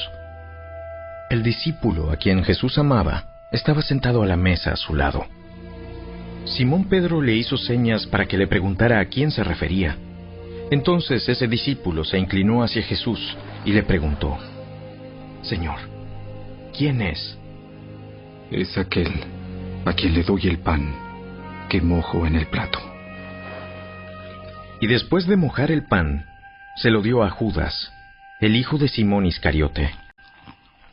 El 1.31 1.41
discípulo 1.41 2.11
a 2.11 2.17
quien 2.17 2.43
Jesús 2.43 2.77
amaba 2.77 3.25
estaba 3.51 3.81
sentado 3.81 4.21
a 4.21 4.27
la 4.27 4.37
mesa 4.37 4.71
a 4.71 4.75
su 4.75 4.93
lado. 4.93 5.25
Simón 6.45 6.85
Pedro 6.85 7.19
le 7.19 7.33
hizo 7.33 7.57
señas 7.57 8.05
para 8.05 8.27
que 8.27 8.37
le 8.37 8.45
preguntara 8.45 8.99
a 8.99 9.05
quién 9.05 9.31
se 9.31 9.43
refería. 9.43 9.97
Entonces 10.69 11.27
ese 11.27 11.47
discípulo 11.47 12.03
se 12.03 12.19
inclinó 12.19 12.61
hacia 12.61 12.83
Jesús 12.83 13.35
y 13.65 13.71
le 13.71 13.81
preguntó, 13.81 14.37
Señor, 15.41 15.79
¿quién 16.77 17.01
es? 17.01 17.39
Es 18.51 18.77
aquel 18.77 19.11
a 19.83 19.93
quien 19.93 20.13
le 20.13 20.21
doy 20.21 20.47
el 20.47 20.59
pan 20.59 20.93
que 21.69 21.81
mojo 21.81 22.27
en 22.27 22.35
el 22.35 22.45
plato. 22.45 22.92
Y 24.83 24.87
después 24.87 25.27
de 25.27 25.37
mojar 25.37 25.71
el 25.71 25.85
pan, 25.85 26.25
se 26.75 26.89
lo 26.89 27.01
dio 27.01 27.23
a 27.23 27.29
Judas, 27.29 27.93
el 28.41 28.57
hijo 28.57 28.77
de 28.77 28.89
Simón 28.89 29.25
Iscariote. 29.25 29.91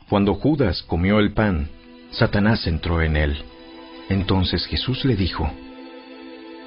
Cuando 0.07 0.33
Judas 0.33 0.81
comió 0.83 1.19
el 1.19 1.33
pan, 1.33 1.67
Satanás 2.11 2.65
entró 2.67 3.01
en 3.01 3.17
él. 3.17 3.43
Entonces 4.07 4.65
Jesús 4.65 5.03
le 5.03 5.17
dijo, 5.17 5.51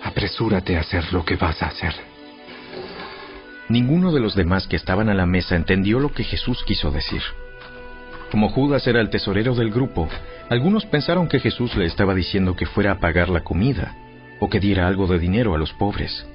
Apresúrate 0.03 0.77
a 0.77 0.81
hacer 0.81 1.15
lo 1.15 1.25
que 1.25 1.37
vas 1.37 1.63
a 1.63 1.69
hacer. 1.69 1.95
Ninguno 3.71 4.13
de 4.13 4.21
los 4.21 4.35
demás 4.35 4.67
que 4.67 4.77
estaban 4.77 5.09
a 5.09 5.15
la 5.15 5.25
mesa 5.25 5.57
entendió 5.57 6.01
lo 6.01 6.13
que 6.13 6.25
Jesús 6.25 6.63
quiso 6.67 6.91
decir. 6.91 7.23
Como 8.31 8.51
Judas 8.51 8.87
era 8.87 9.01
el 9.01 9.09
tesorero 9.09 9.55
del 9.55 9.71
grupo, 9.71 10.11
algunos 10.51 10.85
pensaron 10.85 11.29
que 11.29 11.41
Jesús 11.41 11.75
le 11.75 11.87
estaba 11.87 12.15
diciendo 12.15 12.55
que 12.55 12.67
fuera 12.67 12.93
a 12.93 13.01
pagar 13.01 13.31
la 13.31 13.45
comida 13.45 13.97
o 14.41 14.51
que 14.51 14.61
diera 14.61 14.87
algo 14.87 15.07
de 15.07 15.19
dinero 15.19 15.55
a 15.55 15.59
los 15.59 15.73
pobres. 15.73 16.27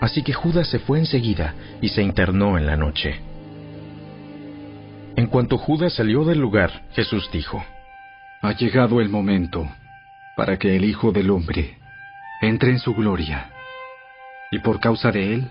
Así 0.00 0.22
que 0.22 0.32
Judas 0.32 0.68
se 0.68 0.78
fue 0.78 0.98
enseguida 0.98 1.54
y 1.80 1.88
se 1.88 2.02
internó 2.02 2.56
en 2.56 2.66
la 2.66 2.76
noche. 2.76 3.20
En 5.16 5.26
cuanto 5.26 5.58
Judas 5.58 5.94
salió 5.94 6.24
del 6.24 6.38
lugar, 6.38 6.70
Jesús 6.92 7.28
dijo, 7.32 7.64
Ha 8.42 8.52
llegado 8.52 9.00
el 9.00 9.08
momento 9.08 9.68
para 10.36 10.56
que 10.56 10.76
el 10.76 10.84
Hijo 10.84 11.10
del 11.10 11.30
Hombre 11.30 11.78
entre 12.40 12.70
en 12.70 12.78
su 12.78 12.94
gloria, 12.94 13.50
y 14.50 14.60
por 14.60 14.78
causa 14.78 15.10
de 15.10 15.34
él, 15.34 15.50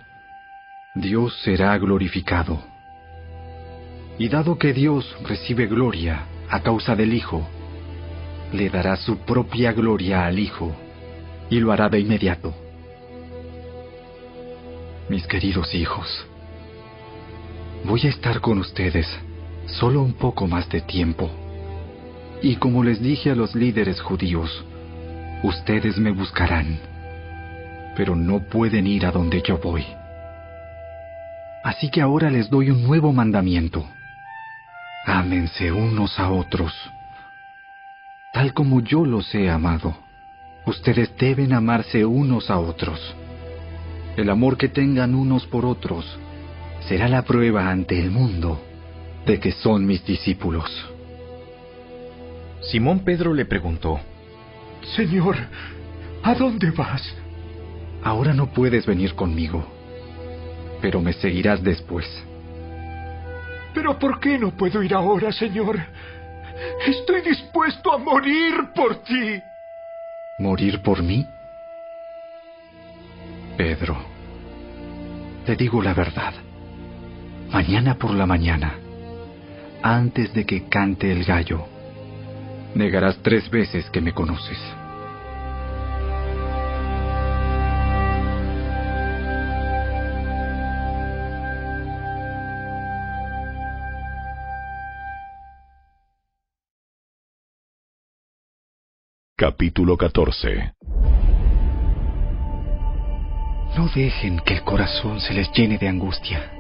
Dios 0.95 1.38
será 1.44 1.78
glorificado. 1.78 2.64
Y 4.18 4.30
dado 4.30 4.57
que 4.57 4.74
Dios 4.74 5.15
recibe 5.28 5.68
gloria 5.68 6.26
a 6.49 6.61
causa 6.61 6.95
del 6.95 7.14
Hijo, 7.14 7.48
le 8.53 8.69
dará 8.69 8.95
su 8.95 9.19
propia 9.19 9.74
gloria 9.74 10.26
al 10.26 10.40
Hijo, 10.40 10.74
y 11.49 11.60
lo 11.60 11.72
hará 11.72 11.90
de 11.90 11.99
inmediato. 11.99 12.56
Mis 15.10 15.26
queridos 15.26 15.74
hijos, 15.74 16.28
voy 17.86 18.02
a 18.04 18.10
estar 18.10 18.42
con 18.42 18.58
ustedes 18.58 19.08
solo 19.68 20.02
un 20.02 20.12
poco 20.12 20.48
más 20.48 20.68
de 20.68 20.82
tiempo. 20.82 21.32
Y 22.42 22.58
como 22.58 22.84
les 22.84 23.02
dije 23.02 23.32
a 23.32 23.36
los 23.36 23.56
líderes 23.56 24.02
judíos, 24.02 24.66
ustedes 25.44 25.98
me 25.98 26.12
buscarán, 26.12 26.78
pero 27.96 28.18
no 28.18 28.50
pueden 28.50 28.86
ir 28.86 29.06
a 29.06 29.12
donde 29.12 29.42
yo 29.42 29.58
voy. 29.60 29.86
Así 31.64 31.90
que 31.90 32.02
ahora 32.02 32.30
les 32.30 32.50
doy 32.50 32.70
un 32.70 32.84
nuevo 32.84 33.14
mandamiento. 33.14 33.88
Ámense 35.06 35.72
unos 35.72 36.20
a 36.20 36.30
otros. 36.30 36.74
Tal 38.34 38.54
como 38.54 38.82
yo 38.82 39.06
los 39.06 39.34
he 39.34 39.50
amado, 39.50 39.96
ustedes 40.66 41.16
deben 41.18 41.54
amarse 41.54 42.06
unos 42.06 42.50
a 42.50 42.60
otros. 42.60 43.16
El 44.18 44.31
amor 44.31 44.57
que 44.57 44.68
tengan 44.68 45.14
unos 45.14 45.45
por 45.45 45.64
otros 45.64 46.03
será 46.89 47.07
la 47.07 47.22
prueba 47.22 47.69
ante 47.69 47.99
el 47.99 48.10
mundo 48.10 48.60
de 49.27 49.39
que 49.39 49.52
son 49.52 49.85
mis 49.85 50.03
discípulos. 50.03 50.65
Simón 52.61 53.02
Pedro 53.02 53.31
le 53.31 53.45
preguntó, 53.45 53.99
Señor, 54.95 55.35
¿a 56.23 56.34
dónde 56.34 56.72
vas? 56.72 57.03
Ahora 58.03 58.34
no 58.34 58.48
puedes 58.48 58.88
venir 58.88 59.14
conmigo, 59.14 59.64
pero 60.81 60.99
me 60.99 61.14
seguirás 61.14 61.61
después. 61.61 62.07
¿Pero 63.76 63.99
por 63.99 64.19
qué 64.19 64.39
no 64.39 64.49
puedo 64.49 64.81
ir 64.81 64.95
ahora, 64.95 65.31
Señor? 65.31 65.80
Estoy 66.88 67.22
dispuesto 67.22 67.94
a 67.94 67.99
morir 67.99 68.56
por 68.73 68.95
ti. 69.03 69.39
¿Morir 70.39 70.81
por 70.81 71.03
mí? 71.03 71.27
Pedro, 73.58 73.98
te 75.44 75.56
digo 75.56 75.82
la 75.82 75.96
verdad. 75.96 76.32
Mañana 77.52 77.96
por 77.96 78.12
la 78.14 78.28
mañana, 78.28 78.76
antes 79.82 80.32
de 80.36 80.46
que 80.46 80.70
cante 80.70 81.12
el 81.12 81.24
gallo, 81.24 81.66
negarás 82.76 83.18
tres 83.24 83.50
veces 83.50 83.90
que 83.90 84.00
me 84.00 84.14
conoces. 84.14 84.60
Capítulo 99.36 99.98
14 99.98 100.74
No 103.76 103.88
dejen 103.94 104.39
que 104.39 104.56
el 104.56 104.64
corazón 104.64 105.19
se 105.19 105.34
les 105.34 105.52
llene 105.52 105.77
de 105.77 105.88
angustia. 105.88 106.52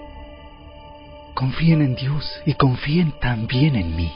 Confíen 1.33 1.81
en 1.81 1.95
Dios 1.95 2.25
y 2.45 2.53
confíen 2.53 3.13
también 3.19 3.75
en 3.75 3.95
mí. 3.95 4.11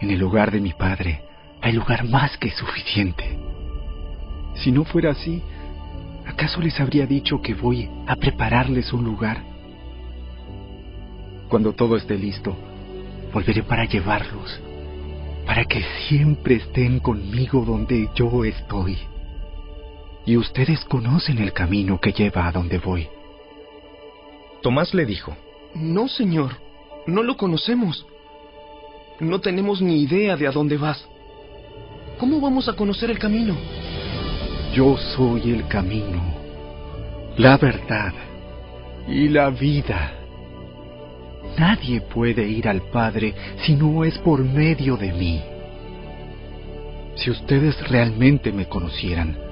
En 0.00 0.10
el 0.10 0.22
hogar 0.22 0.50
de 0.50 0.60
mi 0.60 0.72
Padre 0.72 1.22
hay 1.60 1.72
lugar 1.72 2.04
más 2.04 2.36
que 2.38 2.50
suficiente. 2.50 3.38
Si 4.54 4.72
no 4.72 4.84
fuera 4.84 5.10
así, 5.10 5.42
¿acaso 6.26 6.60
les 6.60 6.78
habría 6.80 7.06
dicho 7.06 7.42
que 7.42 7.54
voy 7.54 7.90
a 8.06 8.16
prepararles 8.16 8.92
un 8.92 9.04
lugar? 9.04 9.42
Cuando 11.48 11.72
todo 11.72 11.96
esté 11.96 12.16
listo, 12.16 12.56
volveré 13.32 13.62
para 13.62 13.84
llevarlos, 13.84 14.60
para 15.46 15.64
que 15.64 15.82
siempre 16.08 16.56
estén 16.56 17.00
conmigo 17.00 17.64
donde 17.64 18.08
yo 18.14 18.44
estoy. 18.44 18.98
Y 20.28 20.36
ustedes 20.36 20.84
conocen 20.84 21.38
el 21.38 21.54
camino 21.54 21.98
que 21.98 22.12
lleva 22.12 22.46
a 22.46 22.52
donde 22.52 22.76
voy. 22.78 23.08
Tomás 24.60 24.92
le 24.92 25.06
dijo, 25.06 25.34
No, 25.74 26.06
Señor, 26.06 26.50
no 27.06 27.22
lo 27.22 27.38
conocemos. 27.38 28.04
No 29.20 29.40
tenemos 29.40 29.80
ni 29.80 30.02
idea 30.02 30.36
de 30.36 30.46
a 30.46 30.50
dónde 30.50 30.76
vas. 30.76 31.02
¿Cómo 32.18 32.42
vamos 32.42 32.68
a 32.68 32.76
conocer 32.76 33.10
el 33.10 33.18
camino? 33.18 33.56
Yo 34.74 34.98
soy 35.16 35.50
el 35.50 35.66
camino, 35.66 36.20
la 37.38 37.56
verdad 37.56 38.12
y 39.08 39.30
la 39.30 39.48
vida. 39.48 40.12
Nadie 41.56 42.02
puede 42.02 42.46
ir 42.46 42.68
al 42.68 42.82
Padre 42.90 43.34
si 43.64 43.74
no 43.74 44.04
es 44.04 44.18
por 44.18 44.44
medio 44.44 44.98
de 44.98 45.10
mí. 45.10 45.42
Si 47.14 47.30
ustedes 47.30 47.80
realmente 47.88 48.52
me 48.52 48.68
conocieran, 48.68 49.47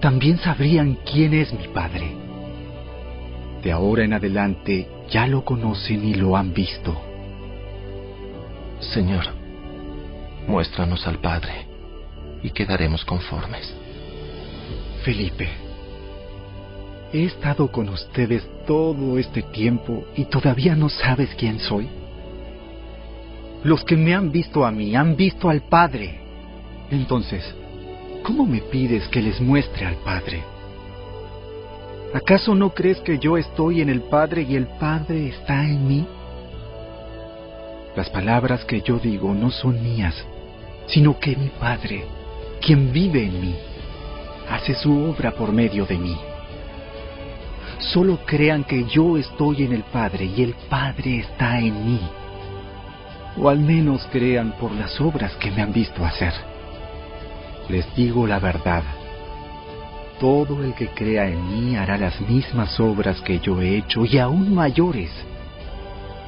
también 0.00 0.38
sabrían 0.38 0.98
quién 1.10 1.34
es 1.34 1.52
mi 1.52 1.68
Padre. 1.68 2.16
De 3.62 3.70
ahora 3.70 4.04
en 4.04 4.14
adelante 4.14 4.88
ya 5.10 5.26
lo 5.26 5.44
conocen 5.44 6.04
y 6.04 6.14
lo 6.14 6.36
han 6.36 6.54
visto. 6.54 6.98
Señor, 8.80 9.26
muéstranos 10.46 11.06
al 11.06 11.18
Padre 11.18 11.66
y 12.42 12.50
quedaremos 12.50 13.04
conformes. 13.04 13.74
Felipe, 15.04 15.48
he 17.12 17.24
estado 17.24 17.70
con 17.70 17.88
ustedes 17.90 18.48
todo 18.66 19.18
este 19.18 19.42
tiempo 19.42 20.04
y 20.16 20.24
todavía 20.24 20.74
no 20.74 20.88
sabes 20.88 21.34
quién 21.36 21.58
soy. 21.58 21.88
Los 23.62 23.84
que 23.84 23.96
me 23.96 24.14
han 24.14 24.32
visto 24.32 24.64
a 24.64 24.70
mí 24.70 24.96
han 24.96 25.16
visto 25.16 25.50
al 25.50 25.60
Padre. 25.62 26.18
Entonces, 26.90 27.54
¿cómo 28.22 28.46
me 28.46 28.60
pides 28.60 29.06
que 29.08 29.22
les 29.22 29.40
muestre 29.40 29.86
al 29.86 29.96
Padre? 29.96 30.42
¿Acaso 32.12 32.54
no 32.54 32.70
crees 32.70 32.98
que 33.00 33.18
yo 33.18 33.36
estoy 33.36 33.80
en 33.80 33.88
el 33.88 34.02
Padre 34.02 34.42
y 34.42 34.56
el 34.56 34.66
Padre 34.66 35.28
está 35.28 35.64
en 35.64 35.86
mí? 35.86 36.06
Las 37.94 38.10
palabras 38.10 38.64
que 38.64 38.80
yo 38.80 38.98
digo 38.98 39.32
no 39.34 39.50
son 39.50 39.82
mías, 39.82 40.14
sino 40.86 41.18
que 41.18 41.36
mi 41.36 41.48
Padre, 41.48 42.04
quien 42.60 42.92
vive 42.92 43.24
en 43.24 43.40
mí, 43.40 43.54
hace 44.48 44.74
su 44.74 44.92
obra 45.04 45.30
por 45.32 45.52
medio 45.52 45.86
de 45.86 45.98
mí. 45.98 46.16
Solo 47.78 48.18
crean 48.26 48.64
que 48.64 48.84
yo 48.84 49.16
estoy 49.16 49.64
en 49.64 49.72
el 49.72 49.84
Padre 49.84 50.24
y 50.24 50.42
el 50.42 50.54
Padre 50.68 51.20
está 51.20 51.60
en 51.60 51.86
mí. 51.86 52.00
O 53.38 53.48
al 53.48 53.60
menos 53.60 54.06
crean 54.10 54.52
por 54.58 54.72
las 54.72 55.00
obras 55.00 55.34
que 55.36 55.50
me 55.50 55.62
han 55.62 55.72
visto 55.72 56.04
hacer. 56.04 56.49
Les 57.70 57.86
digo 57.94 58.26
la 58.26 58.40
verdad. 58.40 58.82
Todo 60.18 60.64
el 60.64 60.74
que 60.74 60.88
crea 60.88 61.28
en 61.28 61.40
mí 61.48 61.76
hará 61.76 61.96
las 61.96 62.20
mismas 62.20 62.80
obras 62.80 63.20
que 63.20 63.38
yo 63.38 63.62
he 63.62 63.76
hecho 63.76 64.04
y 64.04 64.18
aún 64.18 64.52
mayores, 64.56 65.12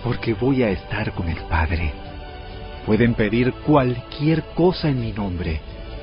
porque 0.05 0.35
voy 0.35 0.63
a 0.63 0.71
estar 0.71 1.13
con 1.13 1.29
el 1.29 1.39
Padre. 1.49 1.93
Pueden 2.87 3.15
pedir 3.15 3.53
cualquier 3.67 4.45
cosa 4.55 4.89
en 4.89 5.01
mi 5.01 5.13
nombre 5.13 5.61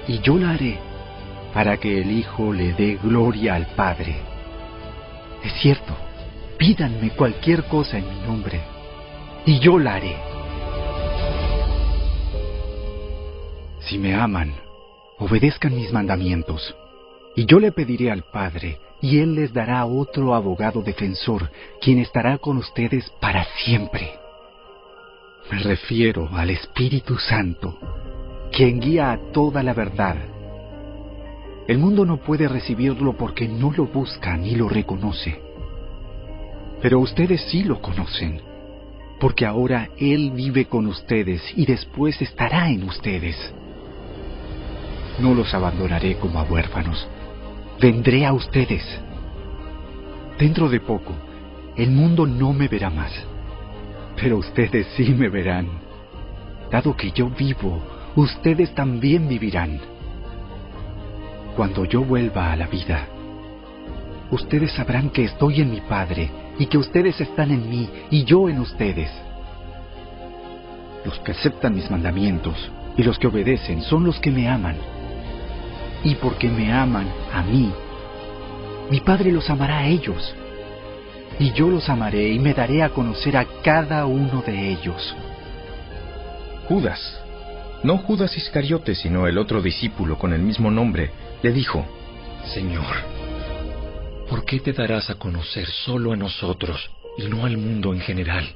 y 0.10 0.20
yo 0.20 0.38
la 0.38 0.52
haré 0.52 0.78
para 1.53 1.78
que 1.78 2.02
el 2.02 2.11
Hijo 2.11 2.52
le 2.52 2.74
dé 2.74 2.99
gloria 3.02 3.56
al 3.56 3.68
Padre. 3.68 4.18
Es 5.41 5.53
cierto, 5.53 5.95
pídanme 6.57 7.11
cualquier 7.11 7.64
cosa 7.64 7.98
en 7.98 8.10
mi 8.10 8.28
nombre 8.28 8.60
y 9.45 9.57
yo 9.60 9.80
la 9.80 9.95
haré. 9.95 10.18
Si 13.80 13.98
me 13.98 14.14
aman, 14.14 14.69
obedezcan 15.20 15.76
mis 15.76 15.91
mandamientos, 15.91 16.76
y 17.36 17.46
yo 17.46 17.60
le 17.60 17.72
pediré 17.72 18.10
al 18.10 18.24
Padre, 18.24 18.80
y 19.02 19.20
Él 19.20 19.36
les 19.36 19.54
dará 19.54 19.86
otro 19.86 20.34
abogado 20.34 20.82
defensor, 20.82 21.52
quien 21.82 22.00
estará 22.00 22.38
con 22.38 22.58
ustedes 22.58 23.10
para 23.22 23.46
siempre. 23.64 24.14
Me 25.52 25.60
refiero 25.60 26.30
al 26.32 26.50
Espíritu 26.50 27.18
Santo, 27.18 27.78
quien 28.52 28.80
guía 28.80 29.12
a 29.12 29.18
toda 29.32 29.62
la 29.62 29.74
verdad. 29.74 30.16
El 31.68 31.78
mundo 31.78 32.06
no 32.06 32.18
puede 32.18 32.48
recibirlo 32.48 33.14
porque 33.14 33.48
no 33.48 33.72
lo 33.72 33.86
busca 33.86 34.36
ni 34.38 34.56
lo 34.56 34.70
reconoce. 34.70 35.41
Pero 36.82 37.00
ustedes 37.00 37.41
sí 37.50 37.64
lo 37.64 37.82
conocen, 37.82 38.41
porque 39.20 39.46
ahora 39.46 39.90
Él 39.98 40.32
vive 40.32 40.66
con 40.66 40.88
ustedes 40.88 41.41
y 41.56 41.66
después 41.66 42.22
estará 42.22 42.70
en 42.70 42.84
ustedes. 42.84 43.54
No 45.20 45.34
los 45.34 45.54
abandonaré 45.54 46.16
como 46.18 46.40
a 46.40 46.44
huérfanos. 46.44 47.08
Vendré 47.80 48.26
a 48.26 48.34
ustedes. 48.34 48.84
Dentro 50.38 50.70
de 50.70 50.80
poco, 50.80 51.14
el 51.76 51.91
mundo 51.91 52.26
no 52.26 52.54
me 52.54 52.68
verá 52.68 52.90
más, 52.90 53.12
pero 54.16 54.38
ustedes 54.38 54.88
sí 54.96 55.14
me 55.14 55.28
verán. 55.28 55.68
Dado 56.72 56.96
que 56.96 57.12
yo 57.12 57.30
vivo, 57.30 57.82
ustedes 58.16 58.74
también 58.74 59.28
vivirán. 59.28 59.80
Cuando 61.56 61.84
yo 61.84 62.02
vuelva 62.02 62.54
a 62.54 62.56
la 62.56 62.68
vida, 62.68 63.08
ustedes 64.32 64.72
sabrán 64.72 65.10
que 65.10 65.26
estoy 65.26 65.62
en 65.62 65.72
mi 65.72 65.82
Padre 65.82 66.30
y 66.58 66.68
que 66.68 66.78
ustedes 66.78 67.20
están 67.20 67.52
en 67.52 67.70
mí 67.70 67.90
y 68.10 68.24
yo 68.24 68.48
en 68.48 68.60
ustedes. 68.60 69.12
Los 71.04 71.20
que 71.20 71.32
aceptan 71.32 71.76
mis 71.76 71.90
mandamientos 71.91 72.72
y 72.96 73.04
los 73.04 73.20
que 73.20 73.28
obedecen 73.28 73.82
son 73.82 74.06
los 74.06 74.20
que 74.20 74.32
me 74.32 74.48
aman. 74.48 74.78
Y 76.04 76.16
porque 76.16 76.48
me 76.48 76.72
aman 76.72 77.08
a 77.34 77.42
mí, 77.44 77.72
mi 78.90 79.02
Padre 79.02 79.32
los 79.32 79.50
amará 79.50 79.80
a 79.80 79.88
ellos. 79.88 80.34
Y 81.38 81.52
yo 81.54 81.70
los 81.70 81.88
amaré 81.90 82.30
y 82.30 82.40
me 82.40 82.54
daré 82.54 82.84
a 82.84 82.90
conocer 82.90 83.38
a 83.38 83.46
cada 83.64 84.06
uno 84.06 84.42
de 84.42 84.72
ellos. 84.72 85.16
Judas, 86.68 87.22
no 87.84 87.98
Judas 87.98 88.36
Iscariote, 88.36 88.96
sino 88.96 89.28
el 89.28 89.38
otro 89.38 89.62
discípulo 89.62 90.18
con 90.18 90.34
el 90.34 90.42
mismo 90.42 90.70
nombre, 90.70 91.12
le 91.42 91.52
dijo, 91.52 91.86
Señor, 92.54 92.84
¿por 94.30 94.44
qué 94.44 94.60
te 94.60 94.74
darás 94.74 95.10
a 95.10 95.16
conocer 95.16 95.68
solo 95.68 96.12
a 96.12 96.18
nosotros 96.18 96.90
y 97.18 97.28
no 97.28 97.46
al 97.46 97.58
mundo 97.58 97.94
en 97.94 98.02
general? 98.02 98.56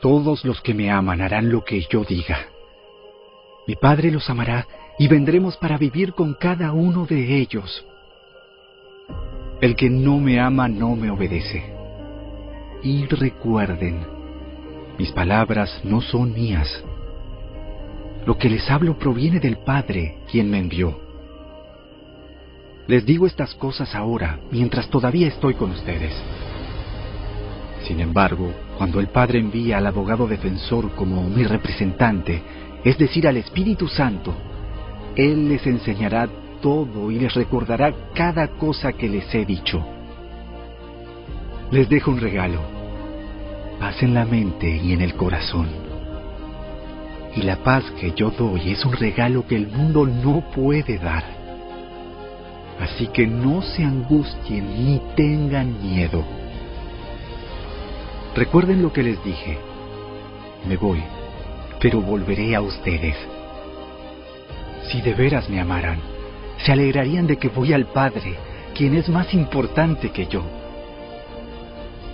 Todos 0.00 0.44
los 0.44 0.60
que 0.60 0.74
me 0.74 0.90
aman 0.90 1.20
harán 1.20 1.50
lo 1.50 1.64
que 1.64 1.84
yo 1.90 2.04
diga. 2.04 2.48
Mi 3.66 3.76
Padre 3.76 4.10
los 4.10 4.28
amará 4.28 4.66
y 4.98 5.08
vendremos 5.08 5.56
para 5.56 5.76
vivir 5.76 6.12
con 6.12 6.34
cada 6.34 6.72
uno 6.72 7.06
de 7.06 7.36
ellos. 7.36 7.84
El 9.60 9.76
que 9.76 9.90
no 9.90 10.18
me 10.18 10.40
ama 10.40 10.68
no 10.68 10.94
me 10.94 11.10
obedece. 11.10 11.64
Y 12.82 13.06
recuerden, 13.06 14.04
mis 14.98 15.10
palabras 15.12 15.80
no 15.84 16.00
son 16.00 16.32
mías. 16.32 16.84
Lo 18.26 18.38
que 18.38 18.48
les 18.48 18.70
hablo 18.70 18.98
proviene 18.98 19.40
del 19.40 19.58
Padre, 19.58 20.18
quien 20.30 20.50
me 20.50 20.58
envió. 20.58 21.00
Les 22.86 23.04
digo 23.04 23.26
estas 23.26 23.54
cosas 23.54 23.94
ahora, 23.94 24.38
mientras 24.50 24.88
todavía 24.88 25.28
estoy 25.28 25.54
con 25.54 25.70
ustedes. 25.70 26.12
Sin 27.86 28.00
embargo, 28.00 28.52
cuando 28.78 29.00
el 29.00 29.08
Padre 29.08 29.38
envía 29.38 29.78
al 29.78 29.86
abogado 29.86 30.26
defensor 30.26 30.90
como 30.94 31.22
mi 31.28 31.44
representante, 31.44 32.42
es 32.84 32.96
decir, 32.98 33.26
al 33.26 33.38
Espíritu 33.38 33.88
Santo, 33.88 34.34
Él 35.16 35.48
les 35.48 35.64
enseñará 35.66 36.28
todo 36.60 37.10
y 37.10 37.18
les 37.18 37.34
recordará 37.34 37.94
cada 38.14 38.48
cosa 38.48 38.92
que 38.92 39.08
les 39.08 39.32
he 39.34 39.44
dicho. 39.44 39.84
Les 41.70 41.88
dejo 41.88 42.10
un 42.10 42.20
regalo. 42.20 42.60
Paz 43.78 44.02
en 44.02 44.14
la 44.14 44.24
mente 44.24 44.68
y 44.68 44.92
en 44.92 45.02
el 45.02 45.14
corazón. 45.14 45.68
Y 47.36 47.42
la 47.42 47.56
paz 47.56 47.84
que 48.00 48.12
yo 48.12 48.30
doy 48.30 48.72
es 48.72 48.84
un 48.84 48.92
regalo 48.92 49.46
que 49.46 49.56
el 49.56 49.68
mundo 49.68 50.06
no 50.06 50.42
puede 50.54 50.98
dar. 50.98 51.24
Así 52.80 53.06
que 53.08 53.26
no 53.26 53.62
se 53.62 53.84
angustien 53.84 54.84
ni 54.84 55.00
tengan 55.16 55.80
miedo. 55.82 56.24
Recuerden 58.34 58.82
lo 58.82 58.92
que 58.92 59.02
les 59.02 59.22
dije. 59.24 59.58
Me 60.68 60.76
voy, 60.76 61.02
pero 61.80 62.00
volveré 62.00 62.56
a 62.56 62.62
ustedes. 62.62 63.16
Si 64.88 65.00
de 65.00 65.14
veras 65.14 65.48
me 65.48 65.60
amaran, 65.60 65.98
se 66.64 66.72
alegrarían 66.72 67.26
de 67.26 67.36
que 67.36 67.48
voy 67.48 67.72
al 67.72 67.86
Padre, 67.86 68.36
quien 68.74 68.94
es 68.94 69.08
más 69.08 69.32
importante 69.34 70.10
que 70.10 70.26
yo. 70.26 70.42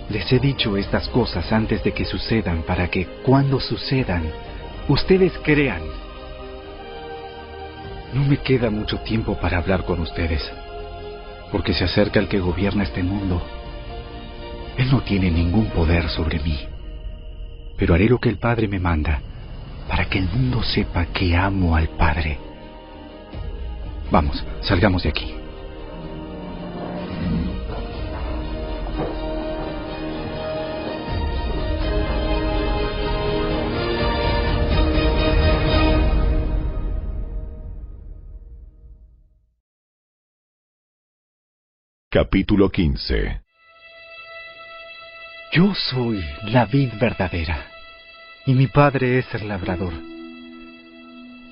Les 0.09 0.31
he 0.31 0.39
dicho 0.39 0.75
estas 0.77 1.07
cosas 1.09 1.51
antes 1.51 1.83
de 1.83 1.93
que 1.93 2.05
sucedan 2.05 2.63
para 2.63 2.89
que 2.89 3.05
cuando 3.23 3.59
sucedan, 3.59 4.23
ustedes 4.87 5.31
crean. 5.43 5.81
No 8.13 8.25
me 8.25 8.37
queda 8.37 8.69
mucho 8.69 8.97
tiempo 8.99 9.35
para 9.39 9.57
hablar 9.57 9.85
con 9.85 10.01
ustedes, 10.01 10.41
porque 11.51 11.73
se 11.73 11.85
acerca 11.85 12.19
el 12.19 12.27
que 12.27 12.39
gobierna 12.39 12.83
este 12.83 13.03
mundo. 13.03 13.41
Él 14.77 14.91
no 14.91 15.01
tiene 15.01 15.31
ningún 15.31 15.67
poder 15.67 16.09
sobre 16.09 16.39
mí, 16.39 16.59
pero 17.77 17.93
haré 17.93 18.09
lo 18.09 18.19
que 18.19 18.29
el 18.29 18.37
Padre 18.37 18.67
me 18.67 18.79
manda, 18.79 19.21
para 19.87 20.05
que 20.05 20.19
el 20.19 20.25
mundo 20.25 20.61
sepa 20.61 21.05
que 21.05 21.35
amo 21.35 21.75
al 21.75 21.87
Padre. 21.89 22.50
Vamos, 24.11 24.45
salgamos 24.61 25.03
de 25.03 25.09
aquí. 25.09 25.33
Capítulo 42.09 42.69
15 42.69 43.41
Yo 45.53 45.73
soy 45.73 46.21
la 46.47 46.65
vid 46.65 46.89
verdadera, 46.99 47.67
y 48.45 48.53
mi 48.55 48.67
Padre 48.67 49.19
es 49.19 49.33
el 49.33 49.47
labrador. 49.47 49.93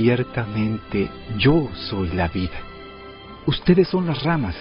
Ciertamente 0.00 1.10
yo 1.36 1.68
soy 1.74 2.08
la 2.12 2.28
vida. 2.28 2.58
Ustedes 3.44 3.86
son 3.86 4.06
las 4.06 4.22
ramas. 4.22 4.56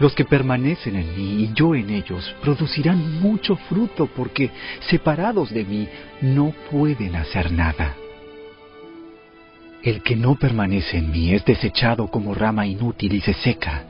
Los 0.00 0.14
que 0.14 0.26
permanecen 0.26 0.96
en 0.96 1.16
mí 1.16 1.44
y 1.44 1.52
yo 1.54 1.74
en 1.74 1.88
ellos 1.88 2.36
producirán 2.42 3.22
mucho 3.22 3.56
fruto 3.70 4.10
porque 4.14 4.50
separados 4.90 5.48
de 5.48 5.64
mí 5.64 5.88
no 6.20 6.52
pueden 6.70 7.16
hacer 7.16 7.52
nada. 7.52 7.96
El 9.82 10.02
que 10.02 10.14
no 10.14 10.34
permanece 10.34 10.98
en 10.98 11.10
mí 11.10 11.32
es 11.32 11.42
desechado 11.46 12.08
como 12.08 12.34
rama 12.34 12.66
inútil 12.66 13.14
y 13.14 13.22
se 13.22 13.32
seca. 13.32 13.84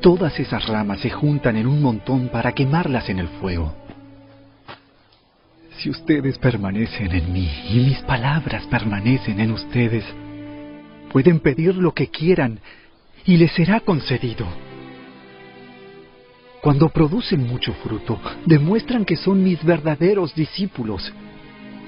Todas 0.00 0.40
esas 0.40 0.66
ramas 0.66 0.98
se 0.98 1.10
juntan 1.10 1.56
en 1.56 1.68
un 1.68 1.80
montón 1.80 2.30
para 2.30 2.50
quemarlas 2.50 3.08
en 3.08 3.20
el 3.20 3.28
fuego. 3.28 3.79
Si 5.80 5.88
ustedes 5.88 6.36
permanecen 6.36 7.10
en 7.10 7.32
mí 7.32 7.50
y 7.70 7.78
mis 7.78 7.98
palabras 8.02 8.66
permanecen 8.66 9.40
en 9.40 9.52
ustedes, 9.52 10.04
pueden 11.10 11.40
pedir 11.40 11.74
lo 11.74 11.94
que 11.94 12.08
quieran 12.08 12.60
y 13.24 13.38
les 13.38 13.50
será 13.52 13.80
concedido. 13.80 14.46
Cuando 16.60 16.90
producen 16.90 17.46
mucho 17.46 17.72
fruto, 17.72 18.20
demuestran 18.44 19.06
que 19.06 19.16
son 19.16 19.42
mis 19.42 19.64
verdaderos 19.64 20.34
discípulos. 20.34 21.10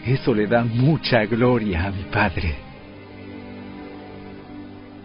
Eso 0.06 0.34
le 0.34 0.46
da 0.46 0.64
mucha 0.64 1.26
gloria 1.26 1.84
a 1.84 1.90
mi 1.90 2.04
Padre. 2.04 2.54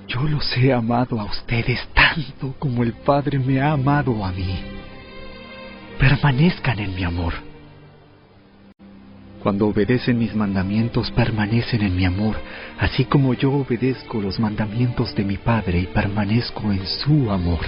Yo 0.07 0.21
los 0.23 0.45
he 0.55 0.71
amado 0.71 1.19
a 1.19 1.25
ustedes 1.25 1.85
tanto 1.93 2.55
como 2.57 2.83
el 2.83 2.93
Padre 2.93 3.37
me 3.37 3.59
ha 3.59 3.73
amado 3.73 4.23
a 4.23 4.31
mí. 4.31 4.61
Permanezcan 5.99 6.79
en 6.79 6.95
mi 6.95 7.03
amor. 7.03 7.33
Cuando 9.41 9.67
obedecen 9.67 10.17
mis 10.17 10.35
mandamientos, 10.35 11.11
permanecen 11.11 11.81
en 11.81 11.95
mi 11.95 12.05
amor, 12.05 12.35
así 12.79 13.05
como 13.05 13.33
yo 13.33 13.51
obedezco 13.51 14.21
los 14.21 14.39
mandamientos 14.39 15.15
de 15.15 15.23
mi 15.23 15.37
Padre 15.37 15.79
y 15.79 15.87
permanezco 15.87 16.71
en 16.71 16.85
su 16.85 17.31
amor. 17.31 17.65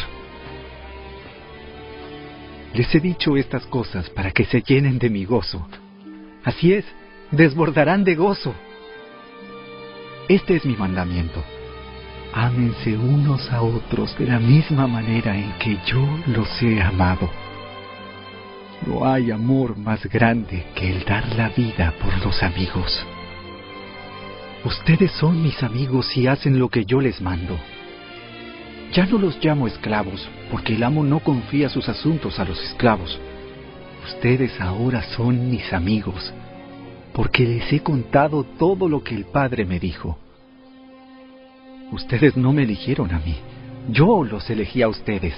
Les 2.73 2.93
he 2.93 2.99
dicho 2.99 3.37
estas 3.37 3.65
cosas 3.67 4.09
para 4.09 4.31
que 4.31 4.45
se 4.45 4.61
llenen 4.61 4.99
de 4.99 5.09
mi 5.09 5.25
gozo. 5.25 5.67
Así 6.43 6.73
es, 6.73 6.85
desbordarán 7.31 8.03
de 8.03 8.15
gozo. 8.15 8.53
Este 10.27 10.55
es 10.55 10.65
mi 10.65 10.75
mandamiento 10.75 11.43
ámense 12.33 12.95
unos 12.95 13.51
a 13.51 13.61
otros 13.61 14.17
de 14.17 14.27
la 14.27 14.39
misma 14.39 14.87
manera 14.87 15.35
en 15.35 15.51
que 15.53 15.77
yo 15.85 16.07
los 16.27 16.47
he 16.61 16.81
amado. 16.81 17.29
No 18.85 19.06
hay 19.06 19.31
amor 19.31 19.77
más 19.77 20.06
grande 20.06 20.65
que 20.76 20.89
el 20.89 21.03
dar 21.03 21.35
la 21.35 21.49
vida 21.49 21.93
por 22.01 22.26
los 22.26 22.41
amigos. 22.41 23.06
Ustedes 24.64 25.11
son 25.11 25.41
mis 25.41 25.61
amigos 25.64 26.15
y 26.18 26.27
hacen 26.27 26.60
lo 26.60 26.69
que 26.69 26.85
yo 26.85 26.99
les 26.99 27.22
mando. 27.22 27.57
Ya 28.93 29.06
no 29.06 29.18
los 29.18 29.43
llamo 29.43 29.68
esclavos, 29.68 30.27
porque 30.51 30.73
el 30.73 30.84
amo 30.84 31.03
no 31.03 31.19
confía 31.19 31.69
sus 31.69 31.88
asuntos 31.88 32.39
a 32.39 32.45
los 32.45 32.61
esclavos. 32.64 33.19
Ustedes 34.06 34.60
ahora 34.60 35.03
son 35.15 35.49
mis 35.49 35.72
amigos, 35.72 36.34
porque 37.14 37.45
les 37.45 37.72
he 37.72 37.81
contado 37.81 38.43
todo 38.43 38.89
lo 38.89 39.03
que 39.03 39.15
el 39.15 39.26
Padre 39.26 39.65
me 39.65 39.80
dijo. 39.80 40.18
Ustedes 41.91 42.35
no 42.35 42.53
me 42.53 42.64
eligieron 42.64 43.14
a 43.14 43.19
mí. 43.19 43.35
Yo 43.89 44.23
los 44.23 44.49
elegí 44.49 44.81
a 44.81 44.88
ustedes. 44.88 45.35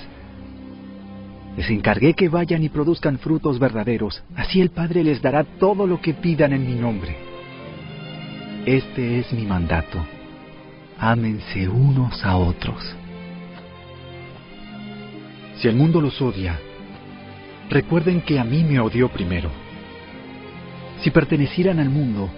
Les 1.58 1.70
encargué 1.70 2.14
que 2.14 2.30
vayan 2.30 2.64
y 2.64 2.70
produzcan 2.70 3.20
frutos 3.20 3.60
verdaderos. 3.60 4.24
Así 4.36 4.62
el 4.62 4.70
Padre 4.70 5.04
les 5.04 5.22
dará 5.22 5.44
todo 5.44 5.86
lo 5.86 6.02
que 6.02 6.14
pidan 6.14 6.54
en 6.54 6.66
mi 6.66 6.76
nombre. 6.76 7.16
Este 8.66 9.20
es 9.20 9.32
mi 9.34 9.46
mandato. 9.46 10.06
Ámense 10.98 11.68
unos 11.68 12.24
a 12.24 12.38
otros. 12.38 12.96
Si 15.58 15.68
el 15.68 15.76
mundo 15.76 16.00
los 16.02 16.22
odia, 16.22 16.60
recuerden 17.70 18.22
que 18.22 18.40
a 18.40 18.44
mí 18.44 18.64
me 18.64 18.80
odió 18.80 19.10
primero. 19.10 19.50
Si 21.02 21.10
pertenecieran 21.10 21.80
al 21.80 21.90
mundo, 21.90 22.30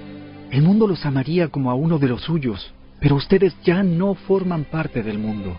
el 0.49 0.61
mundo 0.61 0.87
los 0.87 1.05
amaría 1.05 1.49
como 1.49 1.71
a 1.71 1.75
uno 1.75 1.99
de 1.99 2.07
los 2.07 2.21
suyos. 2.21 2.73
Pero 2.99 3.15
ustedes 3.15 3.53
ya 3.63 3.83
no 3.83 4.15
forman 4.15 4.63
parte 4.63 5.03
del 5.03 5.19
mundo. 5.19 5.57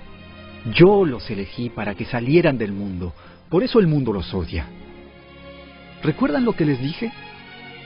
Yo 0.75 1.05
los 1.05 1.29
elegí 1.29 1.69
para 1.69 1.95
que 1.95 2.07
salieran 2.07 2.57
del 2.57 2.73
mundo. 2.73 3.13
Por 3.55 3.63
eso 3.63 3.79
el 3.79 3.87
mundo 3.87 4.13
los 4.13 4.35
odia. 4.35 4.67
¿Recuerdan 6.03 6.45
lo 6.45 6.55
que 6.55 6.65
les 6.65 6.81
dije? 6.81 7.13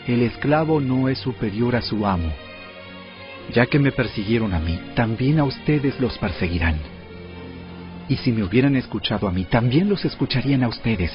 El 0.07 0.23
esclavo 0.23 0.81
no 0.81 1.11
es 1.11 1.19
superior 1.19 1.77
a 1.77 1.83
su 1.83 2.07
amo. 2.07 2.33
Ya 3.53 3.67
que 3.67 3.79
me 3.79 3.93
persiguieron 3.93 4.55
a 4.55 4.61
mí, 4.61 4.81
también 4.95 5.39
a 5.39 5.45
ustedes 5.45 6.01
los 6.01 6.17
perseguirán. 6.17 6.77
Y 8.09 8.17
si 8.17 8.33
me 8.33 8.45
hubieran 8.45 8.77
escuchado 8.77 9.29
a 9.29 9.31
mí, 9.31 9.45
también 9.45 9.91
los 9.91 10.07
escucharían 10.07 10.65
a 10.65 10.69
ustedes. 10.69 11.13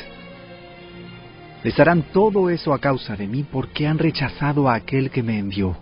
Les 1.64 1.80
harán 1.80 2.04
todo 2.14 2.52
eso 2.52 2.76
a 2.76 2.80
causa 2.80 3.16
de 3.16 3.26
mí 3.26 3.44
porque 3.52 3.88
han 3.88 3.98
rechazado 3.98 4.70
a 4.70 4.76
aquel 4.76 5.10
que 5.10 5.24
me 5.24 5.40
envió. 5.40 5.76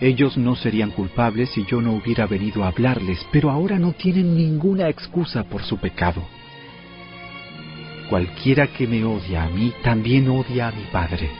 Ellos 0.00 0.36
no 0.38 0.54
serían 0.54 0.92
culpables 0.92 1.50
si 1.50 1.66
yo 1.66 1.82
no 1.82 1.94
hubiera 1.94 2.28
venido 2.28 2.62
a 2.62 2.68
hablarles, 2.68 3.18
pero 3.32 3.50
ahora 3.50 3.76
no 3.80 3.90
tienen 3.90 4.36
ninguna 4.36 4.88
excusa 4.88 5.42
por 5.42 5.64
su 5.64 5.78
pecado. 5.78 6.22
Cualquiera 8.12 8.66
que 8.66 8.86
me 8.86 9.02
odia 9.06 9.44
a 9.44 9.48
mí 9.48 9.72
también 9.82 10.28
odia 10.28 10.68
a 10.68 10.72
mi 10.72 10.82
Padre. 10.92 11.30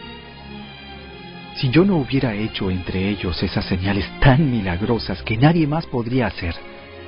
Si 1.57 1.69
yo 1.69 1.85
no 1.85 1.99
hubiera 1.99 2.35
hecho 2.35 2.71
entre 2.71 3.11
ellos 3.11 3.43
esas 3.43 3.67
señales 3.67 4.09
tan 4.21 4.51
milagrosas 4.51 5.23
que 5.23 5.37
nadie 5.37 5.67
más 5.67 5.85
podría 5.85 6.29
hacer, 6.29 6.55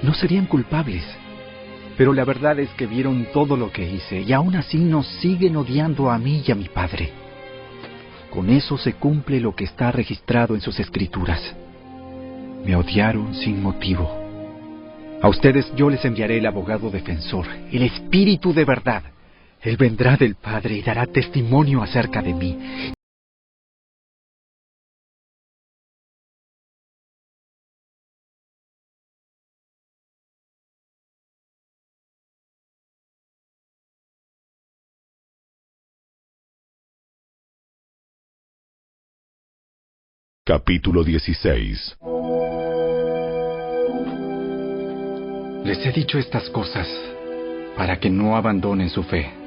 no 0.02 0.12
serían 0.12 0.44
culpables. 0.44 1.02
Pero 1.96 2.12
la 2.12 2.26
verdad 2.26 2.58
es 2.58 2.68
que 2.72 2.86
vieron 2.86 3.26
todo 3.32 3.56
lo 3.56 3.72
que 3.72 3.90
hice 3.90 4.20
y 4.20 4.34
aún 4.34 4.54
así 4.54 4.76
nos 4.76 5.06
siguen 5.22 5.56
odiando 5.56 6.10
a 6.10 6.18
mí 6.18 6.42
y 6.46 6.52
a 6.52 6.54
mi 6.54 6.68
Padre. 6.68 7.10
Con 8.28 8.50
eso 8.50 8.76
se 8.76 8.92
cumple 8.92 9.40
lo 9.40 9.56
que 9.56 9.64
está 9.64 9.90
registrado 9.90 10.54
en 10.54 10.60
sus 10.60 10.78
escrituras. 10.78 11.40
Me 12.66 12.76
odiaron 12.76 13.34
sin 13.34 13.62
motivo. 13.62 14.14
A 15.22 15.28
ustedes 15.30 15.74
yo 15.74 15.88
les 15.88 16.04
enviaré 16.04 16.36
el 16.36 16.44
abogado 16.44 16.90
defensor, 16.90 17.46
el 17.72 17.82
Espíritu 17.82 18.52
de 18.52 18.66
verdad. 18.66 19.13
Él 19.64 19.78
vendrá 19.78 20.16
del 20.18 20.34
Padre 20.34 20.76
y 20.76 20.82
dará 20.82 21.06
testimonio 21.06 21.82
acerca 21.82 22.20
de 22.20 22.34
mí. 22.34 22.92
Capítulo 40.46 41.02
16 41.02 41.96
Les 45.64 45.86
he 45.86 45.92
dicho 45.92 46.18
estas 46.18 46.50
cosas 46.50 46.86
para 47.78 47.98
que 47.98 48.10
no 48.10 48.36
abandonen 48.36 48.90
su 48.90 49.02
fe. 49.04 49.43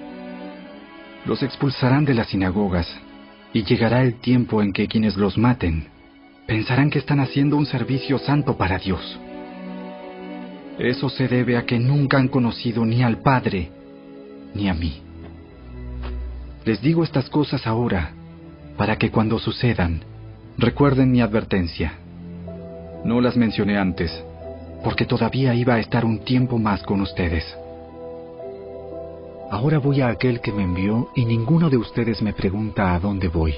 Los 1.28 1.44
expulsarán 1.44 2.06
de 2.06 2.14
las 2.14 2.28
sinagogas 2.28 2.88
y 3.52 3.66
llegará 3.66 4.02
el 4.02 4.16
tiempo 4.22 4.62
en 4.62 4.72
que 4.72 4.88
quienes 4.88 5.18
los 5.18 5.38
maten 5.38 5.90
pensarán 6.48 6.90
que 6.90 7.00
están 7.00 7.20
haciendo 7.20 7.58
un 7.58 7.66
servicio 7.66 8.18
santo 8.18 8.56
para 8.56 8.80
Dios. 8.80 9.20
Eso 10.80 11.10
se 11.10 11.28
debe 11.28 11.58
a 11.58 11.66
que 11.66 11.80
nunca 11.80 12.18
han 12.18 12.30
conocido 12.30 12.86
ni 12.86 13.04
al 13.04 13.18
Padre 13.18 13.70
ni 14.56 14.70
a 14.70 14.74
mí. 14.74 15.02
Les 16.64 16.82
digo 16.82 17.04
estas 17.04 17.30
cosas 17.30 17.68
ahora 17.68 18.12
para 18.78 18.98
que 18.98 19.12
cuando 19.12 19.38
sucedan 19.38 20.00
recuerden 20.58 21.12
mi 21.12 21.20
advertencia. 21.20 21.96
No 23.04 23.20
las 23.20 23.36
mencioné 23.36 23.78
antes 23.78 24.24
porque 24.82 25.06
todavía 25.06 25.54
iba 25.54 25.74
a 25.74 25.80
estar 25.80 26.06
un 26.06 26.20
tiempo 26.20 26.58
más 26.58 26.84
con 26.84 27.02
ustedes. 27.02 27.44
Ahora 29.50 29.80
voy 29.80 30.02
a 30.02 30.10
aquel 30.10 30.42
que 30.42 30.52
me 30.52 30.64
envió 30.64 31.10
y 31.16 31.24
ninguno 31.24 31.70
de 31.70 31.78
ustedes 31.78 32.22
me 32.22 32.34
pregunta 32.34 32.94
a 32.94 33.00
dónde 33.00 33.30
voy. 33.30 33.54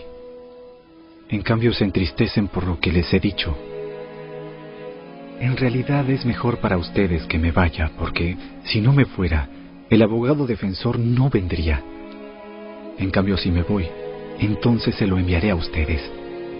En 1.29 1.41
cambio 1.41 1.73
se 1.73 1.83
entristecen 1.83 2.47
por 2.47 2.65
lo 2.65 2.79
que 2.79 2.91
les 2.91 3.11
he 3.11 3.19
dicho. 3.19 3.57
En 5.39 5.57
realidad 5.57 6.07
es 6.09 6.25
mejor 6.25 6.59
para 6.59 6.77
ustedes 6.77 7.25
que 7.25 7.39
me 7.39 7.51
vaya, 7.51 7.91
porque 7.97 8.37
si 8.65 8.81
no 8.81 8.93
me 8.93 9.05
fuera, 9.05 9.49
el 9.89 10.03
abogado 10.03 10.45
defensor 10.45 10.99
no 10.99 11.29
vendría. 11.29 11.81
En 12.99 13.09
cambio, 13.09 13.37
si 13.37 13.49
me 13.49 13.63
voy, 13.63 13.87
entonces 14.39 14.93
se 14.95 15.07
lo 15.07 15.17
enviaré 15.17 15.49
a 15.49 15.55
ustedes. 15.55 16.01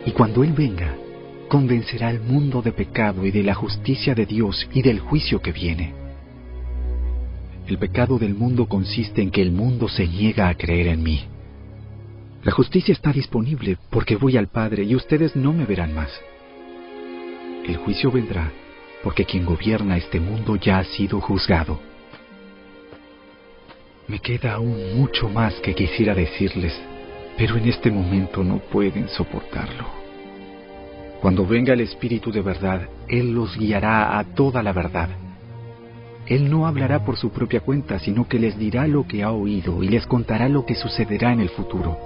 Y 0.06 0.12
cuando 0.12 0.44
Él 0.44 0.54
venga, 0.54 0.96
convencerá 1.50 2.08
al 2.08 2.22
mundo 2.22 2.62
de 2.64 2.72
pecado 2.72 3.26
y 3.26 3.32
de 3.32 3.44
la 3.44 3.54
justicia 3.54 4.16
de 4.16 4.26
Dios 4.26 4.68
y 4.74 4.82
del 4.82 5.00
juicio 5.00 5.40
que 5.40 5.52
viene. 5.52 6.09
El 7.70 7.78
pecado 7.78 8.18
del 8.18 8.34
mundo 8.34 8.66
consiste 8.66 9.22
en 9.22 9.30
que 9.30 9.44
el 9.44 9.52
mundo 9.52 9.88
se 9.88 10.08
niega 10.08 10.50
a 10.50 10.56
creer 10.56 10.88
en 10.88 11.04
mí. 11.04 11.22
La 12.42 12.52
justicia 12.52 12.92
está 12.92 13.14
disponible 13.14 13.78
porque 13.92 14.16
voy 14.16 14.38
al 14.38 14.48
Padre 14.48 14.86
y 14.86 14.96
ustedes 14.96 15.36
no 15.36 15.54
me 15.54 15.66
verán 15.66 15.94
más. 15.94 16.10
El 17.68 17.78
juicio 17.78 18.10
vendrá 18.10 18.52
porque 19.04 19.24
quien 19.24 19.46
gobierna 19.46 19.98
este 19.98 20.20
mundo 20.20 20.56
ya 20.56 20.80
ha 20.80 20.84
sido 20.84 21.22
juzgado. 21.22 21.80
Me 24.08 24.18
queda 24.18 24.54
aún 24.54 24.98
mucho 24.98 25.30
más 25.30 25.54
que 25.62 25.76
quisiera 25.76 26.16
decirles, 26.16 26.74
pero 27.38 27.56
en 27.56 27.68
este 27.68 27.92
momento 27.92 28.44
no 28.44 28.58
pueden 28.58 29.08
soportarlo. 29.10 29.86
Cuando 31.22 31.46
venga 31.46 31.74
el 31.74 31.82
Espíritu 31.82 32.32
de 32.32 32.42
verdad, 32.42 32.90
Él 33.08 33.32
los 33.32 33.56
guiará 33.56 34.18
a 34.18 34.24
toda 34.24 34.64
la 34.64 34.74
verdad 34.74 35.29
él 36.30 36.48
no 36.48 36.68
hablará 36.68 37.04
por 37.04 37.18
su 37.18 37.32
propia 37.32 37.62
cuenta, 37.62 37.98
sino 37.98 38.28
que 38.28 38.38
les 38.38 38.58
dirá 38.58 38.86
lo 38.86 39.08
que 39.08 39.24
ha 39.24 39.32
oído 39.32 39.82
y 39.82 39.88
les 39.88 40.06
contará 40.06 40.48
lo 40.48 40.64
que 40.64 40.76
sucederá 40.76 41.34
en 41.34 41.40
el 41.40 41.50
futuro. 41.50 41.98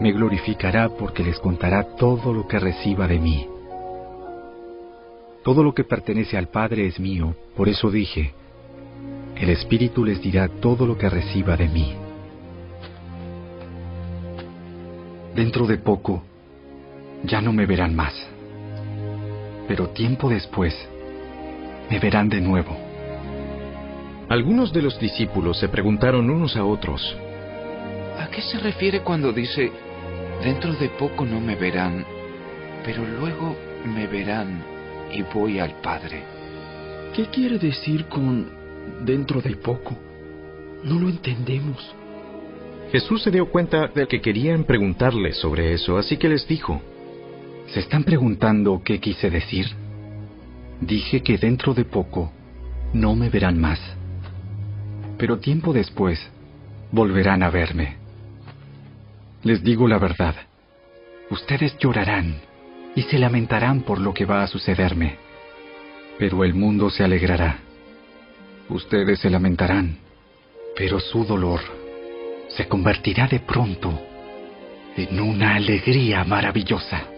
Me 0.00 0.10
glorificará 0.10 0.88
porque 0.88 1.22
les 1.22 1.38
contará 1.38 1.84
todo 1.96 2.32
lo 2.32 2.48
que 2.48 2.58
reciba 2.58 3.06
de 3.06 3.18
mí. 3.18 3.46
Todo 5.44 5.62
lo 5.62 5.74
que 5.74 5.84
pertenece 5.84 6.38
al 6.38 6.48
Padre 6.48 6.86
es 6.86 6.98
mío, 6.98 7.34
por 7.54 7.68
eso 7.68 7.90
dije, 7.90 8.32
el 9.36 9.50
Espíritu 9.50 10.02
les 10.02 10.22
dirá 10.22 10.48
todo 10.48 10.86
lo 10.86 10.96
que 10.96 11.10
reciba 11.10 11.58
de 11.58 11.68
mí. 11.68 11.94
Dentro 15.34 15.66
de 15.66 15.76
poco, 15.76 16.22
ya 17.22 17.42
no 17.42 17.52
me 17.52 17.66
verán 17.66 17.94
más. 17.94 18.14
Pero 19.68 19.90
tiempo 19.90 20.30
después, 20.30 20.74
me 21.90 21.98
verán 21.98 22.28
de 22.28 22.40
nuevo. 22.40 22.76
Algunos 24.28 24.72
de 24.72 24.82
los 24.82 24.98
discípulos 24.98 25.58
se 25.58 25.68
preguntaron 25.68 26.30
unos 26.30 26.56
a 26.56 26.64
otros, 26.64 27.16
¿a 28.18 28.28
qué 28.28 28.40
se 28.40 28.58
refiere 28.58 29.00
cuando 29.00 29.32
dice, 29.32 29.70
dentro 30.42 30.72
de 30.74 30.88
poco 30.90 31.24
no 31.24 31.40
me 31.40 31.56
verán, 31.56 32.04
pero 32.84 33.04
luego 33.04 33.54
me 33.84 34.06
verán 34.06 34.62
y 35.12 35.22
voy 35.22 35.58
al 35.58 35.80
Padre? 35.82 36.22
¿Qué 37.14 37.26
quiere 37.26 37.58
decir 37.58 38.06
con 38.06 38.50
dentro 39.04 39.40
de 39.40 39.56
poco? 39.56 39.96
No 40.82 40.98
lo 40.98 41.08
entendemos. 41.08 41.94
Jesús 42.90 43.22
se 43.22 43.30
dio 43.30 43.46
cuenta 43.46 43.88
de 43.88 44.06
que 44.06 44.20
querían 44.20 44.64
preguntarle 44.64 45.32
sobre 45.32 45.72
eso, 45.74 45.98
así 45.98 46.16
que 46.16 46.28
les 46.28 46.46
dijo, 46.46 46.80
¿Se 47.68 47.80
están 47.80 48.04
preguntando 48.04 48.82
qué 48.84 49.00
quise 49.00 49.30
decir? 49.30 49.83
Dije 50.80 51.22
que 51.22 51.38
dentro 51.38 51.74
de 51.74 51.84
poco 51.84 52.32
no 52.92 53.14
me 53.14 53.30
verán 53.30 53.60
más, 53.60 53.80
pero 55.18 55.38
tiempo 55.38 55.72
después 55.72 56.30
volverán 56.90 57.42
a 57.42 57.50
verme. 57.50 57.96
Les 59.42 59.62
digo 59.62 59.88
la 59.88 59.98
verdad, 59.98 60.34
ustedes 61.30 61.76
llorarán 61.78 62.36
y 62.94 63.02
se 63.02 63.18
lamentarán 63.18 63.82
por 63.82 63.98
lo 63.98 64.14
que 64.14 64.24
va 64.24 64.42
a 64.42 64.46
sucederme, 64.46 65.16
pero 66.18 66.44
el 66.44 66.54
mundo 66.54 66.90
se 66.90 67.04
alegrará. 67.04 67.58
Ustedes 68.68 69.18
se 69.20 69.30
lamentarán, 69.30 69.98
pero 70.76 70.98
su 71.00 71.24
dolor 71.24 71.60
se 72.48 72.66
convertirá 72.66 73.26
de 73.26 73.40
pronto 73.40 74.00
en 74.96 75.20
una 75.20 75.56
alegría 75.56 76.24
maravillosa 76.24 77.13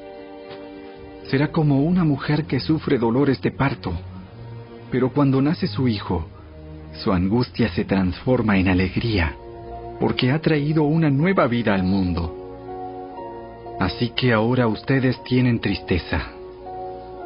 será 1.31 1.51
como 1.51 1.83
una 1.83 2.05
mujer 2.05 2.45
que 2.45 2.61
sufre 2.61 2.99
dolores 2.99 3.41
de 3.43 3.51
parto, 3.51 3.93
pero 4.91 5.11
cuando 5.11 5.43
nace 5.43 5.67
su 5.67 5.89
hijo, 5.89 6.29
su 7.05 7.13
angustia 7.13 7.69
se 7.71 7.85
transforma 7.85 8.59
en 8.59 8.69
alegría, 8.69 9.35
porque 10.01 10.31
ha 10.31 10.41
traído 10.41 10.85
una 10.85 11.11
nueva 11.11 11.47
vida 11.47 11.75
al 11.75 11.83
mundo. 11.83 12.33
Así 13.81 14.11
que 14.11 14.33
ahora 14.33 14.67
ustedes 14.69 15.23
tienen 15.25 15.61
tristeza, 15.61 16.31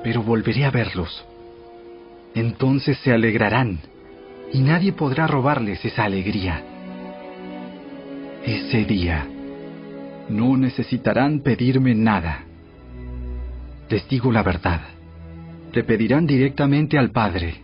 pero 0.02 0.22
volveré 0.22 0.64
a 0.64 0.70
verlos. 0.70 1.24
Entonces 2.34 2.98
se 2.98 3.12
alegrarán, 3.12 3.80
y 4.52 4.60
nadie 4.60 4.92
podrá 4.92 5.26
robarles 5.26 5.84
esa 5.84 6.04
alegría. 6.04 6.64
Ese 8.44 8.84
día 8.84 9.26
no 10.28 10.56
necesitarán 10.56 11.40
pedirme 11.40 11.94
nada 11.94 12.46
les 13.90 14.08
digo 14.08 14.30
la 14.30 14.42
verdad. 14.42 14.80
Le 15.72 15.84
pedirán 15.84 16.26
directamente 16.26 16.96
al 16.96 17.10
Padre, 17.10 17.56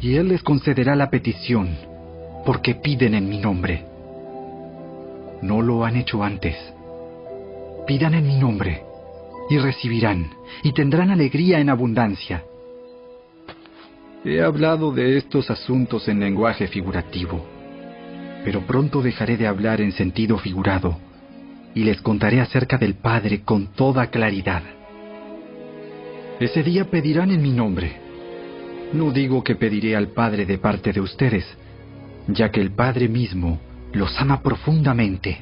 y 0.00 0.14
Él 0.14 0.28
les 0.28 0.42
concederá 0.42 0.94
la 0.94 1.10
petición, 1.10 1.70
porque 2.44 2.74
piden 2.74 3.14
en 3.14 3.28
mi 3.28 3.38
nombre. 3.38 3.84
No 5.42 5.62
lo 5.62 5.84
han 5.84 5.96
hecho 5.96 6.22
antes. 6.22 6.56
Pidan 7.86 8.14
en 8.14 8.26
mi 8.26 8.38
nombre, 8.38 8.82
y 9.48 9.58
recibirán, 9.58 10.30
y 10.62 10.72
tendrán 10.72 11.10
alegría 11.10 11.58
en 11.58 11.70
abundancia. 11.70 12.44
He 14.24 14.42
hablado 14.42 14.92
de 14.92 15.16
estos 15.16 15.50
asuntos 15.50 16.08
en 16.08 16.20
lenguaje 16.20 16.66
figurativo, 16.66 17.46
pero 18.44 18.66
pronto 18.66 19.00
dejaré 19.00 19.36
de 19.36 19.46
hablar 19.46 19.80
en 19.80 19.92
sentido 19.92 20.36
figurado, 20.38 20.98
y 21.74 21.84
les 21.84 22.00
contaré 22.02 22.40
acerca 22.40 22.76
del 22.76 22.94
Padre 22.94 23.42
con 23.42 23.68
toda 23.68 24.08
claridad. 24.08 24.62
Ese 26.38 26.62
día 26.62 26.84
pedirán 26.90 27.30
en 27.30 27.40
mi 27.40 27.50
nombre. 27.50 27.96
No 28.92 29.10
digo 29.10 29.42
que 29.42 29.54
pediré 29.54 29.96
al 29.96 30.08
Padre 30.08 30.44
de 30.44 30.58
parte 30.58 30.92
de 30.92 31.00
ustedes, 31.00 31.46
ya 32.28 32.50
que 32.50 32.60
el 32.60 32.72
Padre 32.72 33.08
mismo 33.08 33.58
los 33.92 34.20
ama 34.20 34.42
profundamente, 34.42 35.38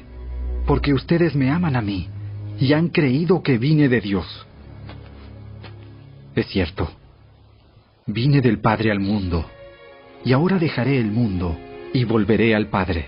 porque 0.65 0.93
ustedes 0.93 1.35
me 1.35 1.49
aman 1.49 1.75
a 1.75 1.81
mí 1.81 2.07
y 2.59 2.71
han 2.71 2.89
creído 2.89 3.43
que 3.43 3.57
vine 3.57 3.89
de 3.89 3.99
Dios. 3.99 4.47
Es 6.33 6.47
cierto, 6.47 6.89
vine 8.05 8.39
del 8.39 8.59
Padre 8.59 8.91
al 8.91 9.01
mundo, 9.01 9.45
y 10.23 10.31
ahora 10.31 10.57
dejaré 10.57 10.97
el 10.97 11.11
mundo 11.11 11.57
y 11.93 12.05
volveré 12.05 12.55
al 12.55 12.67
Padre. 12.67 13.07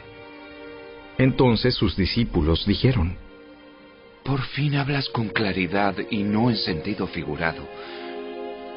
Entonces 1.17 1.73
sus 1.75 1.95
discípulos 1.95 2.65
dijeron, 2.65 3.15
por 4.27 4.41
fin 4.41 4.75
hablas 4.75 5.07
con 5.07 5.29
claridad 5.29 5.95
y 6.11 6.21
no 6.23 6.49
en 6.49 6.57
sentido 6.57 7.07
figurado. 7.07 7.65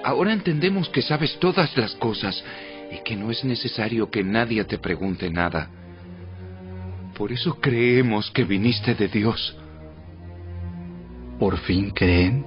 Ahora 0.04 0.32
entendemos 0.32 0.88
que 0.88 1.02
sabes 1.02 1.36
todas 1.40 1.76
las 1.76 1.92
cosas 1.96 2.44
y 2.92 3.02
que 3.02 3.16
no 3.16 3.32
es 3.32 3.44
necesario 3.44 4.08
que 4.10 4.22
nadie 4.22 4.62
te 4.62 4.78
pregunte 4.78 5.28
nada. 5.28 5.68
Por 7.18 7.32
eso 7.32 7.58
creemos 7.60 8.30
que 8.30 8.44
viniste 8.44 8.94
de 8.94 9.08
Dios. 9.08 9.56
¿Por 11.40 11.58
fin 11.58 11.90
creen? 11.90 12.46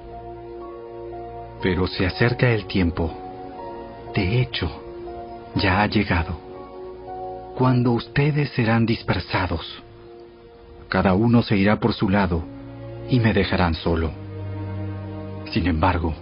Pero 1.61 1.87
se 1.87 2.05
acerca 2.05 2.51
el 2.51 2.67
tiempo. 2.67 3.13
De 4.15 4.41
hecho, 4.41 4.71
ya 5.55 5.81
ha 5.81 5.87
llegado. 5.87 6.39
Cuando 7.57 7.91
ustedes 7.91 8.49
serán 8.51 8.85
dispersados. 8.85 9.83
Cada 10.87 11.13
uno 11.15 11.43
se 11.43 11.57
irá 11.57 11.81
por 11.81 11.93
su 11.93 12.07
lado 12.07 12.52
y 13.09 13.19
me 13.19 13.33
dejarán 13.33 13.75
solo. 13.75 14.11
Sin 15.51 15.67
embargo, 15.67 16.13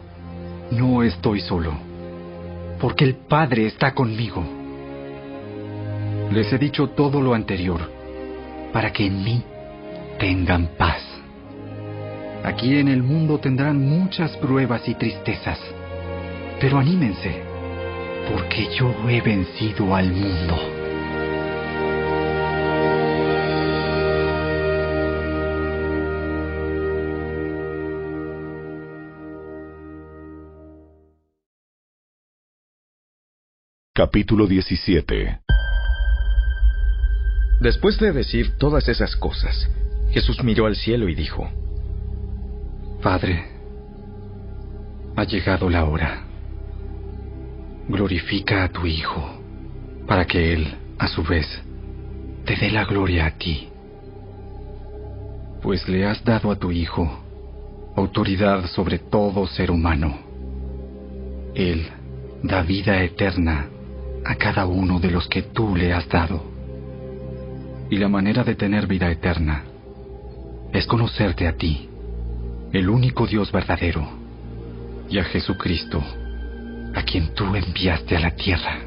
no 0.71 1.03
estoy 1.03 1.41
solo, 1.41 1.73
porque 2.79 3.05
el 3.05 3.15
Padre 3.15 3.67
está 3.67 3.93
conmigo. 3.93 4.43
Les 6.31 6.51
he 6.51 6.57
dicho 6.57 6.87
todo 6.89 7.21
lo 7.21 7.33
anterior, 7.33 7.81
para 8.73 8.91
que 8.91 9.05
en 9.05 9.23
mí 9.23 9.43
tengan 10.19 10.67
paz. 10.77 11.01
Aquí 12.43 12.77
en 12.77 12.87
el 12.87 13.03
mundo 13.03 13.37
tendrán 13.37 13.79
muchas 13.87 14.35
pruebas 14.37 14.87
y 14.87 14.95
tristezas, 14.95 15.59
pero 16.59 16.79
anímense, 16.79 17.41
porque 18.31 18.67
yo 18.75 18.93
he 19.09 19.21
vencido 19.21 19.95
al 19.95 20.11
mundo. 20.11 20.80
Capítulo 34.03 34.47
17 34.47 35.41
Después 37.59 37.99
de 37.99 38.11
decir 38.11 38.57
todas 38.57 38.89
esas 38.89 39.15
cosas, 39.15 39.69
Jesús 40.09 40.43
miró 40.43 40.65
al 40.65 40.75
cielo 40.75 41.07
y 41.07 41.13
dijo, 41.13 41.47
Padre, 43.03 43.45
ha 45.15 45.23
llegado 45.23 45.69
la 45.69 45.85
hora. 45.85 46.23
Glorifica 47.89 48.63
a 48.63 48.69
tu 48.69 48.87
Hijo, 48.87 49.39
para 50.07 50.25
que 50.25 50.51
Él, 50.51 50.73
a 50.97 51.07
su 51.07 51.21
vez, 51.21 51.45
te 52.45 52.55
dé 52.55 52.71
la 52.71 52.85
gloria 52.85 53.27
a 53.27 53.37
ti. 53.37 53.69
Pues 55.61 55.87
le 55.87 56.07
has 56.07 56.23
dado 56.23 56.49
a 56.49 56.55
tu 56.55 56.71
Hijo 56.71 57.23
autoridad 57.95 58.65
sobre 58.65 58.97
todo 58.97 59.45
ser 59.45 59.69
humano. 59.69 60.17
Él 61.53 61.85
da 62.41 62.63
vida 62.63 63.03
eterna 63.03 63.67
a 64.25 64.35
cada 64.35 64.65
uno 64.65 64.99
de 64.99 65.11
los 65.11 65.27
que 65.27 65.41
tú 65.41 65.75
le 65.75 65.93
has 65.93 66.07
dado. 66.07 66.43
Y 67.89 67.97
la 67.97 68.07
manera 68.07 68.43
de 68.43 68.55
tener 68.55 68.87
vida 68.87 69.09
eterna 69.09 69.63
es 70.71 70.85
conocerte 70.85 71.47
a 71.47 71.53
ti, 71.53 71.89
el 72.71 72.89
único 72.89 73.27
Dios 73.27 73.51
verdadero, 73.51 74.07
y 75.09 75.17
a 75.17 75.23
Jesucristo, 75.25 76.01
a 76.95 77.01
quien 77.03 77.33
tú 77.33 77.55
enviaste 77.55 78.15
a 78.15 78.19
la 78.19 78.31
tierra. 78.31 78.79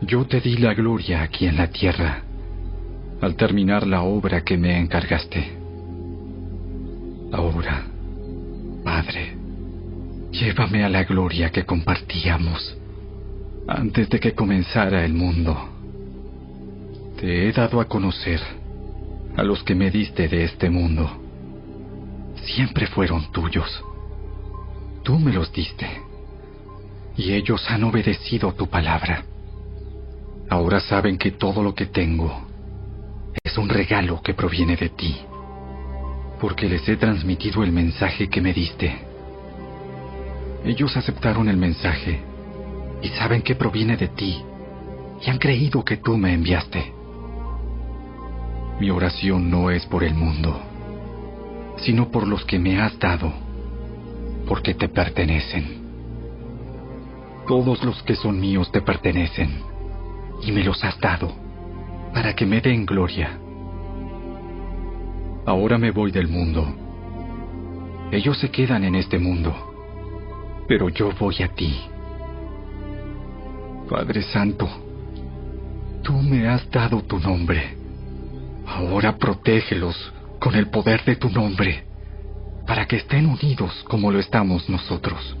Yo 0.00 0.24
te 0.26 0.40
di 0.40 0.56
la 0.56 0.74
gloria 0.74 1.22
aquí 1.22 1.46
en 1.46 1.56
la 1.56 1.68
tierra, 1.68 2.22
al 3.20 3.34
terminar 3.34 3.86
la 3.86 4.02
obra 4.02 4.42
que 4.42 4.56
me 4.56 4.78
encargaste. 4.78 5.58
Ahora, 7.32 7.82
Padre, 8.84 9.36
llévame 10.30 10.84
a 10.84 10.88
la 10.88 11.04
gloria 11.04 11.50
que 11.50 11.64
compartíamos 11.64 12.76
antes 13.68 14.08
de 14.08 14.20
que 14.20 14.34
comenzara 14.34 15.04
el 15.04 15.12
mundo. 15.12 15.56
Te 17.18 17.48
he 17.48 17.52
dado 17.52 17.80
a 17.80 17.86
conocer 17.86 18.40
a 19.36 19.42
los 19.42 19.62
que 19.64 19.74
me 19.74 19.90
diste 19.90 20.28
de 20.28 20.44
este 20.44 20.70
mundo. 20.70 21.10
Siempre 22.44 22.86
fueron 22.86 23.32
tuyos. 23.32 23.82
Tú 25.02 25.18
me 25.18 25.32
los 25.32 25.52
diste. 25.52 25.86
Y 27.16 27.32
ellos 27.32 27.64
han 27.68 27.84
obedecido 27.84 28.52
tu 28.52 28.68
palabra. 28.68 29.24
Ahora 30.48 30.78
saben 30.80 31.18
que 31.18 31.32
todo 31.32 31.62
lo 31.62 31.74
que 31.74 31.86
tengo 31.86 32.46
es 33.42 33.58
un 33.58 33.68
regalo 33.68 34.22
que 34.22 34.34
proviene 34.34 34.76
de 34.76 34.90
ti. 34.90 35.16
Porque 36.40 36.68
les 36.68 36.88
he 36.88 36.96
transmitido 36.96 37.64
el 37.64 37.72
mensaje 37.72 38.28
que 38.28 38.40
me 38.40 38.52
diste. 38.52 38.94
Ellos 40.64 40.96
aceptaron 40.96 41.48
el 41.48 41.56
mensaje 41.56 42.35
y 43.02 43.08
saben 43.08 43.42
que 43.42 43.54
proviene 43.54 43.96
de 43.96 44.08
ti 44.08 44.42
y 45.24 45.30
han 45.30 45.38
creído 45.38 45.84
que 45.84 45.96
tú 45.96 46.16
me 46.16 46.32
enviaste. 46.32 46.92
Mi 48.80 48.90
oración 48.90 49.50
no 49.50 49.70
es 49.70 49.86
por 49.86 50.04
el 50.04 50.14
mundo, 50.14 50.60
sino 51.78 52.10
por 52.10 52.26
los 52.26 52.44
que 52.44 52.58
me 52.58 52.80
has 52.80 52.98
dado, 52.98 53.32
porque 54.46 54.74
te 54.74 54.88
pertenecen. 54.88 55.86
Todos 57.46 57.82
los 57.84 58.02
que 58.02 58.16
son 58.16 58.38
míos 58.38 58.70
te 58.72 58.82
pertenecen, 58.82 59.62
y 60.42 60.52
me 60.52 60.62
los 60.62 60.82
has 60.84 60.98
dado, 61.00 61.32
para 62.12 62.34
que 62.34 62.44
me 62.44 62.60
den 62.60 62.84
gloria. 62.84 63.38
Ahora 65.46 65.78
me 65.78 65.90
voy 65.90 66.10
del 66.10 66.28
mundo. 66.28 66.66
Ellos 68.10 68.38
se 68.38 68.50
quedan 68.50 68.84
en 68.84 68.96
este 68.96 69.18
mundo, 69.18 69.54
pero 70.68 70.88
yo 70.88 71.12
voy 71.18 71.36
a 71.42 71.48
ti. 71.48 71.80
Padre 73.88 74.22
Santo, 74.22 74.68
tú 76.02 76.12
me 76.14 76.48
has 76.48 76.68
dado 76.70 77.02
tu 77.02 77.20
nombre. 77.20 77.76
Ahora 78.66 79.16
protégelos 79.16 80.12
con 80.40 80.56
el 80.56 80.68
poder 80.70 81.04
de 81.04 81.14
tu 81.14 81.30
nombre, 81.30 81.84
para 82.66 82.86
que 82.86 82.96
estén 82.96 83.26
unidos 83.26 83.84
como 83.88 84.10
lo 84.10 84.18
estamos 84.18 84.68
nosotros. 84.68 85.36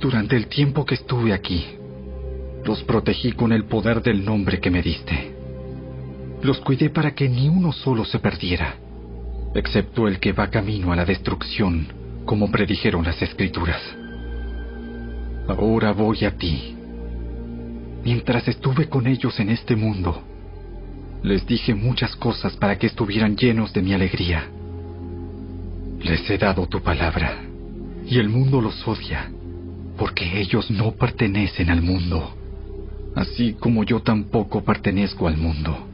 Durante 0.00 0.36
el 0.36 0.48
tiempo 0.48 0.84
que 0.84 0.96
estuve 0.96 1.32
aquí, 1.32 1.64
los 2.64 2.82
protegí 2.82 3.32
con 3.32 3.52
el 3.52 3.66
poder 3.66 4.02
del 4.02 4.24
nombre 4.24 4.58
que 4.58 4.70
me 4.70 4.82
diste. 4.82 5.36
Los 6.42 6.58
cuidé 6.58 6.90
para 6.90 7.14
que 7.14 7.28
ni 7.28 7.48
uno 7.48 7.72
solo 7.72 8.04
se 8.04 8.18
perdiera, 8.18 8.74
excepto 9.54 10.08
el 10.08 10.18
que 10.18 10.32
va 10.32 10.50
camino 10.50 10.92
a 10.92 10.96
la 10.96 11.04
destrucción, 11.04 11.86
como 12.24 12.50
predijeron 12.50 13.04
las 13.04 13.22
escrituras. 13.22 14.01
Ahora 15.48 15.92
voy 15.92 16.24
a 16.24 16.36
ti. 16.36 16.76
Mientras 18.04 18.46
estuve 18.48 18.88
con 18.88 19.06
ellos 19.06 19.38
en 19.40 19.50
este 19.50 19.76
mundo, 19.76 20.22
les 21.22 21.46
dije 21.46 21.74
muchas 21.74 22.16
cosas 22.16 22.56
para 22.56 22.78
que 22.78 22.86
estuvieran 22.86 23.36
llenos 23.36 23.72
de 23.72 23.82
mi 23.82 23.92
alegría. 23.92 24.48
Les 26.00 26.28
he 26.30 26.38
dado 26.38 26.66
tu 26.66 26.80
palabra, 26.80 27.38
y 28.06 28.18
el 28.18 28.28
mundo 28.28 28.60
los 28.60 28.86
odia, 28.86 29.30
porque 29.96 30.40
ellos 30.40 30.70
no 30.70 30.92
pertenecen 30.92 31.70
al 31.70 31.82
mundo, 31.82 32.34
así 33.14 33.54
como 33.54 33.84
yo 33.84 34.00
tampoco 34.00 34.64
pertenezco 34.64 35.28
al 35.28 35.36
mundo. 35.36 35.86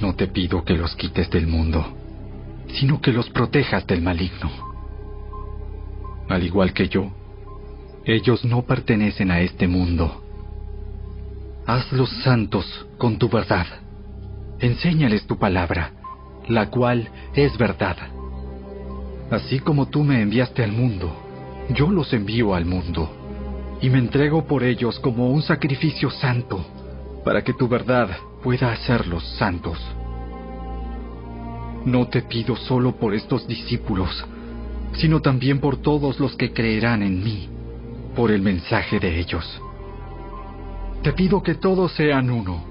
No 0.00 0.14
te 0.14 0.26
pido 0.28 0.64
que 0.64 0.74
los 0.74 0.94
quites 0.96 1.28
del 1.30 1.46
mundo, 1.46 1.84
sino 2.74 3.00
que 3.00 3.12
los 3.12 3.28
protejas 3.28 3.86
del 3.86 4.00
maligno. 4.00 4.50
Al 6.28 6.42
igual 6.42 6.72
que 6.72 6.88
yo, 6.88 7.10
ellos 8.04 8.44
no 8.44 8.62
pertenecen 8.62 9.30
a 9.30 9.40
este 9.40 9.68
mundo. 9.68 10.22
Hazlos 11.66 12.08
santos 12.22 12.86
con 12.96 13.18
tu 13.18 13.28
verdad. 13.28 13.66
Enséñales 14.58 15.26
tu 15.26 15.38
palabra, 15.38 15.92
la 16.48 16.70
cual 16.70 17.08
es 17.34 17.56
verdad. 17.58 17.96
Así 19.30 19.60
como 19.60 19.86
tú 19.88 20.02
me 20.02 20.22
enviaste 20.22 20.64
al 20.64 20.72
mundo, 20.72 21.14
yo 21.70 21.90
los 21.90 22.12
envío 22.12 22.54
al 22.54 22.64
mundo, 22.64 23.10
y 23.80 23.90
me 23.90 23.98
entrego 23.98 24.46
por 24.46 24.64
ellos 24.64 24.98
como 24.98 25.30
un 25.30 25.42
sacrificio 25.42 26.10
santo, 26.10 26.64
para 27.24 27.44
que 27.44 27.52
tu 27.52 27.68
verdad 27.68 28.08
pueda 28.42 28.72
hacerlos 28.72 29.24
santos. 29.38 29.78
No 31.84 32.08
te 32.08 32.22
pido 32.22 32.56
solo 32.56 32.96
por 32.96 33.14
estos 33.14 33.46
discípulos, 33.46 34.24
sino 34.94 35.20
también 35.20 35.60
por 35.60 35.76
todos 35.76 36.18
los 36.18 36.34
que 36.34 36.52
creerán 36.52 37.02
en 37.02 37.22
mí 37.22 37.48
por 38.14 38.30
el 38.30 38.42
mensaje 38.42 38.98
de 38.98 39.18
ellos. 39.18 39.60
Te 41.02 41.12
pido 41.12 41.42
que 41.42 41.54
todos 41.54 41.92
sean 41.92 42.30
uno, 42.30 42.62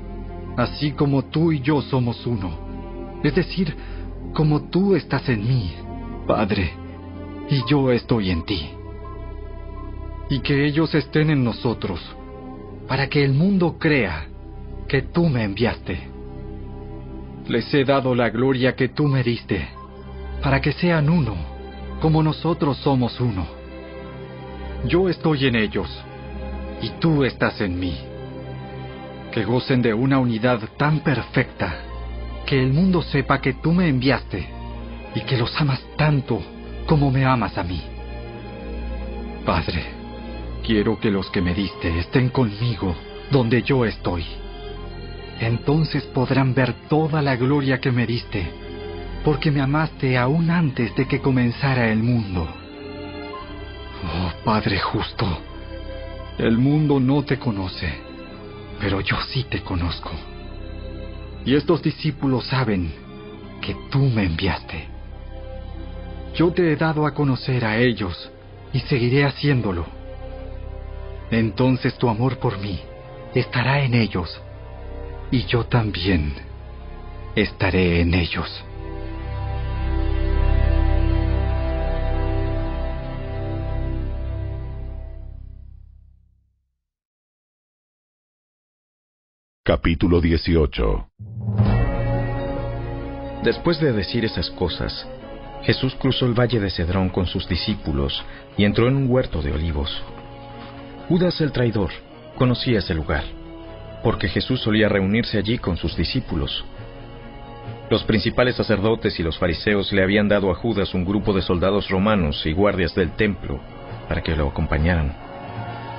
así 0.57 0.91
como 0.91 1.23
tú 1.25 1.51
y 1.51 1.61
yo 1.61 1.81
somos 1.81 2.25
uno, 2.25 3.19
es 3.23 3.33
decir, 3.33 3.75
como 4.33 4.69
tú 4.69 4.95
estás 4.95 5.27
en 5.29 5.47
mí, 5.47 5.73
Padre, 6.27 6.71
y 7.49 7.63
yo 7.67 7.91
estoy 7.91 8.29
en 8.29 8.45
ti. 8.45 8.69
Y 10.29 10.41
que 10.41 10.65
ellos 10.65 10.93
estén 10.93 11.31
en 11.31 11.43
nosotros, 11.43 11.99
para 12.87 13.07
que 13.07 13.23
el 13.23 13.33
mundo 13.33 13.77
crea 13.79 14.27
que 14.87 15.01
tú 15.01 15.27
me 15.27 15.43
enviaste. 15.43 16.07
Les 17.47 17.73
he 17.73 17.83
dado 17.83 18.13
la 18.13 18.29
gloria 18.29 18.75
que 18.75 18.89
tú 18.89 19.07
me 19.07 19.23
diste, 19.23 19.69
para 20.43 20.61
que 20.61 20.71
sean 20.73 21.09
uno, 21.09 21.35
como 21.99 22.21
nosotros 22.21 22.77
somos 22.77 23.19
uno 23.19 23.58
yo 24.85 25.09
estoy 25.09 25.45
en 25.47 25.55
ellos 25.55 25.89
y 26.81 26.89
tú 26.99 27.23
estás 27.23 27.59
en 27.61 27.79
mí. 27.79 27.97
Que 29.31 29.43
gocen 29.45 29.81
de 29.81 29.93
una 29.93 30.19
unidad 30.19 30.59
tan 30.77 30.99
perfecta 30.99 31.75
que 32.45 32.61
el 32.61 32.73
mundo 32.73 33.01
sepa 33.01 33.39
que 33.41 33.53
tú 33.53 33.71
me 33.71 33.87
enviaste 33.87 34.49
y 35.15 35.21
que 35.21 35.37
los 35.37 35.55
amas 35.61 35.81
tanto 35.97 36.41
como 36.87 37.11
me 37.11 37.25
amas 37.25 37.57
a 37.57 37.63
mí. 37.63 37.81
Padre, 39.45 39.83
quiero 40.65 40.99
que 40.99 41.11
los 41.11 41.29
que 41.29 41.41
me 41.41 41.53
diste 41.53 41.99
estén 41.99 42.29
conmigo 42.29 42.95
donde 43.31 43.61
yo 43.61 43.85
estoy 43.85 44.25
entonces 45.39 46.03
podrán 46.05 46.53
ver 46.53 46.73
toda 46.89 47.21
la 47.21 47.35
gloria 47.35 47.79
que 47.79 47.91
me 47.91 48.05
diste, 48.05 48.45
porque 49.23 49.51
me 49.51 49.61
amaste 49.61 50.17
aún 50.17 50.49
antes 50.49 50.93
de 50.95 51.07
que 51.07 51.21
comenzara 51.21 51.91
el 51.91 52.03
mundo. 52.03 52.47
Oh 54.03 54.31
Padre 54.43 54.79
justo, 54.79 55.25
el 56.37 56.57
mundo 56.57 56.99
no 56.99 57.23
te 57.23 57.37
conoce, 57.37 57.93
pero 58.79 59.01
yo 59.01 59.17
sí 59.29 59.43
te 59.43 59.61
conozco. 59.61 60.11
Y 61.45 61.55
estos 61.55 61.81
discípulos 61.81 62.45
saben 62.47 62.93
que 63.61 63.75
tú 63.89 63.99
me 63.99 64.23
enviaste. 64.23 64.87
Yo 66.35 66.51
te 66.51 66.71
he 66.71 66.75
dado 66.75 67.05
a 67.05 67.13
conocer 67.13 67.65
a 67.65 67.77
ellos 67.77 68.31
y 68.71 68.79
seguiré 68.81 69.25
haciéndolo. 69.25 69.85
Entonces 71.31 71.97
tu 71.97 72.07
amor 72.07 72.37
por 72.39 72.57
mí 72.59 72.79
estará 73.33 73.83
en 73.83 73.93
ellos 73.93 74.41
y 75.31 75.45
yo 75.45 75.65
también 75.65 76.33
estaré 77.35 78.01
en 78.01 78.13
ellos. 78.13 78.63
Capítulo 89.69 90.19
18 90.19 91.09
Después 93.43 93.79
de 93.79 93.93
decir 93.93 94.25
esas 94.25 94.49
cosas, 94.49 95.07
Jesús 95.61 95.93
cruzó 95.93 96.25
el 96.25 96.33
valle 96.33 96.59
de 96.59 96.71
Cedrón 96.71 97.09
con 97.09 97.27
sus 97.27 97.47
discípulos 97.47 98.25
y 98.57 98.63
entró 98.63 98.87
en 98.87 98.95
un 98.95 99.11
huerto 99.11 99.43
de 99.43 99.51
olivos. 99.51 100.01
Judas 101.07 101.39
el 101.41 101.51
traidor 101.51 101.91
conocía 102.35 102.79
ese 102.79 102.95
lugar, 102.95 103.23
porque 104.03 104.27
Jesús 104.27 104.59
solía 104.59 104.89
reunirse 104.89 105.37
allí 105.37 105.59
con 105.59 105.77
sus 105.77 105.95
discípulos. 105.95 106.65
Los 107.91 108.03
principales 108.05 108.55
sacerdotes 108.55 109.19
y 109.19 109.23
los 109.23 109.37
fariseos 109.37 109.93
le 109.93 110.01
habían 110.01 110.27
dado 110.27 110.49
a 110.49 110.55
Judas 110.55 110.95
un 110.95 111.05
grupo 111.05 111.31
de 111.31 111.43
soldados 111.43 111.89
romanos 111.89 112.43
y 112.43 112.53
guardias 112.53 112.95
del 112.95 113.11
templo 113.11 113.59
para 114.07 114.23
que 114.23 114.35
lo 114.35 114.47
acompañaran. 114.47 115.28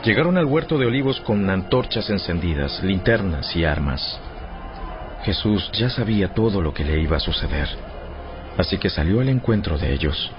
Llegaron 0.05 0.39
al 0.39 0.47
huerto 0.47 0.78
de 0.78 0.86
olivos 0.86 1.20
con 1.20 1.51
antorchas 1.51 2.09
encendidas, 2.09 2.82
linternas 2.82 3.55
y 3.55 3.64
armas. 3.64 4.18
Jesús 5.24 5.70
ya 5.72 5.90
sabía 5.90 6.32
todo 6.32 6.62
lo 6.62 6.72
que 6.72 6.85
le 6.85 6.98
iba 7.01 7.18
a 7.18 7.20
suceder, 7.20 7.68
así 8.56 8.78
que 8.78 8.89
salió 8.89 9.20
al 9.20 9.28
encuentro 9.28 9.77
de 9.77 9.93
ellos. 9.93 10.32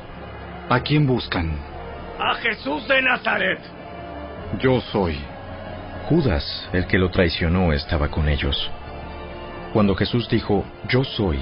¿A 0.67 0.79
quién 0.79 1.05
buscan? 1.05 1.59
A 2.17 2.33
Jesús 2.35 2.87
de 2.87 3.03
Nazaret. 3.03 3.59
Yo 4.59 4.81
soy. 4.81 5.19
Judas, 6.09 6.67
el 6.73 6.87
que 6.87 6.97
lo 6.97 7.11
traicionó, 7.11 7.71
estaba 7.71 8.07
con 8.07 8.29
ellos. 8.29 8.71
Cuando 9.73 9.95
Jesús 9.95 10.27
dijo, 10.27 10.65
Yo 10.89 11.03
soy, 11.03 11.37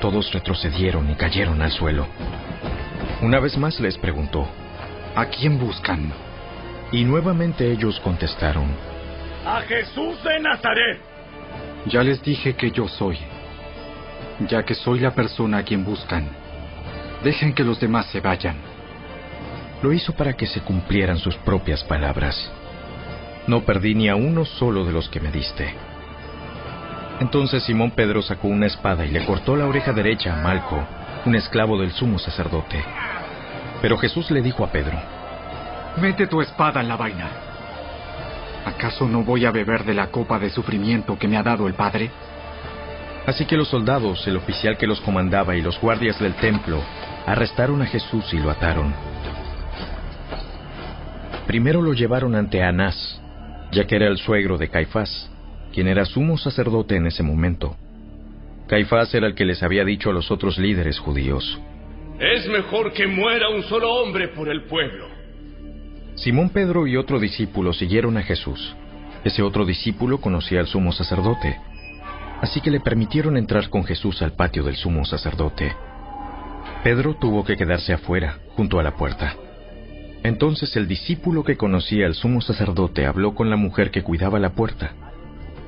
todos 0.00 0.32
retrocedieron 0.32 1.10
y 1.10 1.16
cayeron 1.16 1.60
al 1.62 1.72
suelo. 1.72 2.06
Una 3.22 3.40
vez 3.40 3.58
más 3.58 3.80
les 3.80 3.98
preguntó, 3.98 4.46
¿A 5.16 5.26
quién 5.26 5.58
buscan? 5.58 6.12
Y 6.90 7.04
nuevamente 7.04 7.70
ellos 7.70 8.00
contestaron, 8.00 8.68
A 9.44 9.60
Jesús 9.62 10.22
de 10.24 10.40
Nazaret. 10.40 11.00
Ya 11.86 12.02
les 12.02 12.22
dije 12.22 12.54
que 12.54 12.70
yo 12.70 12.88
soy, 12.88 13.18
ya 14.48 14.62
que 14.62 14.74
soy 14.74 15.00
la 15.00 15.14
persona 15.14 15.58
a 15.58 15.62
quien 15.62 15.84
buscan. 15.84 16.28
Dejen 17.22 17.52
que 17.52 17.64
los 17.64 17.78
demás 17.78 18.06
se 18.06 18.20
vayan. 18.20 18.56
Lo 19.82 19.92
hizo 19.92 20.12
para 20.12 20.32
que 20.32 20.46
se 20.46 20.60
cumplieran 20.60 21.18
sus 21.18 21.36
propias 21.36 21.84
palabras. 21.84 22.50
No 23.46 23.64
perdí 23.64 23.94
ni 23.94 24.08
a 24.08 24.16
uno 24.16 24.44
solo 24.44 24.84
de 24.84 24.92
los 24.92 25.08
que 25.08 25.20
me 25.20 25.30
diste. 25.30 25.74
Entonces 27.20 27.64
Simón 27.64 27.90
Pedro 27.92 28.22
sacó 28.22 28.48
una 28.48 28.66
espada 28.66 29.04
y 29.04 29.10
le 29.10 29.24
cortó 29.24 29.56
la 29.56 29.66
oreja 29.66 29.92
derecha 29.92 30.34
a 30.34 30.42
Malco, 30.42 30.86
un 31.26 31.34
esclavo 31.34 31.78
del 31.78 31.92
sumo 31.92 32.18
sacerdote. 32.18 32.82
Pero 33.82 33.98
Jesús 33.98 34.30
le 34.30 34.42
dijo 34.42 34.64
a 34.64 34.70
Pedro, 34.70 34.98
Mete 36.00 36.28
tu 36.28 36.40
espada 36.40 36.80
en 36.80 36.88
la 36.88 36.96
vaina. 36.96 37.28
¿Acaso 38.64 39.08
no 39.08 39.24
voy 39.24 39.44
a 39.44 39.50
beber 39.50 39.84
de 39.84 39.94
la 39.94 40.08
copa 40.08 40.38
de 40.38 40.48
sufrimiento 40.48 41.18
que 41.18 41.26
me 41.26 41.36
ha 41.36 41.42
dado 41.42 41.66
el 41.66 41.74
Padre? 41.74 42.10
Así 43.26 43.46
que 43.46 43.56
los 43.56 43.68
soldados, 43.68 44.26
el 44.28 44.36
oficial 44.36 44.76
que 44.76 44.86
los 44.86 45.00
comandaba 45.00 45.56
y 45.56 45.60
los 45.60 45.80
guardias 45.80 46.18
del 46.20 46.34
templo 46.34 46.80
arrestaron 47.26 47.82
a 47.82 47.86
Jesús 47.86 48.32
y 48.32 48.38
lo 48.38 48.50
ataron. 48.50 48.94
Primero 51.48 51.82
lo 51.82 51.94
llevaron 51.94 52.36
ante 52.36 52.62
Anás, 52.62 53.20
ya 53.72 53.84
que 53.86 53.96
era 53.96 54.06
el 54.06 54.18
suegro 54.18 54.56
de 54.56 54.68
Caifás, 54.68 55.30
quien 55.72 55.88
era 55.88 56.04
sumo 56.04 56.38
sacerdote 56.38 56.94
en 56.94 57.06
ese 57.06 57.24
momento. 57.24 57.76
Caifás 58.68 59.12
era 59.14 59.26
el 59.26 59.34
que 59.34 59.44
les 59.44 59.62
había 59.62 59.84
dicho 59.84 60.10
a 60.10 60.12
los 60.12 60.30
otros 60.30 60.58
líderes 60.58 60.98
judíos. 61.00 61.58
Es 62.20 62.46
mejor 62.48 62.92
que 62.92 63.06
muera 63.06 63.48
un 63.48 63.62
solo 63.64 63.92
hombre 63.94 64.28
por 64.28 64.48
el 64.48 64.62
pueblo. 64.64 65.17
Simón 66.20 66.50
Pedro 66.50 66.88
y 66.88 66.96
otro 66.96 67.20
discípulo 67.20 67.72
siguieron 67.72 68.16
a 68.16 68.22
Jesús. 68.22 68.74
Ese 69.22 69.42
otro 69.42 69.64
discípulo 69.64 70.20
conocía 70.20 70.58
al 70.58 70.66
sumo 70.66 70.90
sacerdote, 70.90 71.60
así 72.40 72.60
que 72.60 72.72
le 72.72 72.80
permitieron 72.80 73.36
entrar 73.36 73.68
con 73.70 73.84
Jesús 73.84 74.20
al 74.22 74.32
patio 74.32 74.64
del 74.64 74.74
sumo 74.74 75.04
sacerdote. 75.04 75.76
Pedro 76.82 77.14
tuvo 77.14 77.44
que 77.44 77.56
quedarse 77.56 77.92
afuera, 77.92 78.38
junto 78.56 78.80
a 78.80 78.82
la 78.82 78.96
puerta. 78.96 79.36
Entonces 80.24 80.74
el 80.76 80.88
discípulo 80.88 81.44
que 81.44 81.56
conocía 81.56 82.06
al 82.06 82.14
sumo 82.14 82.40
sacerdote 82.40 83.06
habló 83.06 83.34
con 83.36 83.48
la 83.48 83.56
mujer 83.56 83.92
que 83.92 84.02
cuidaba 84.02 84.40
la 84.40 84.50
puerta, 84.50 84.92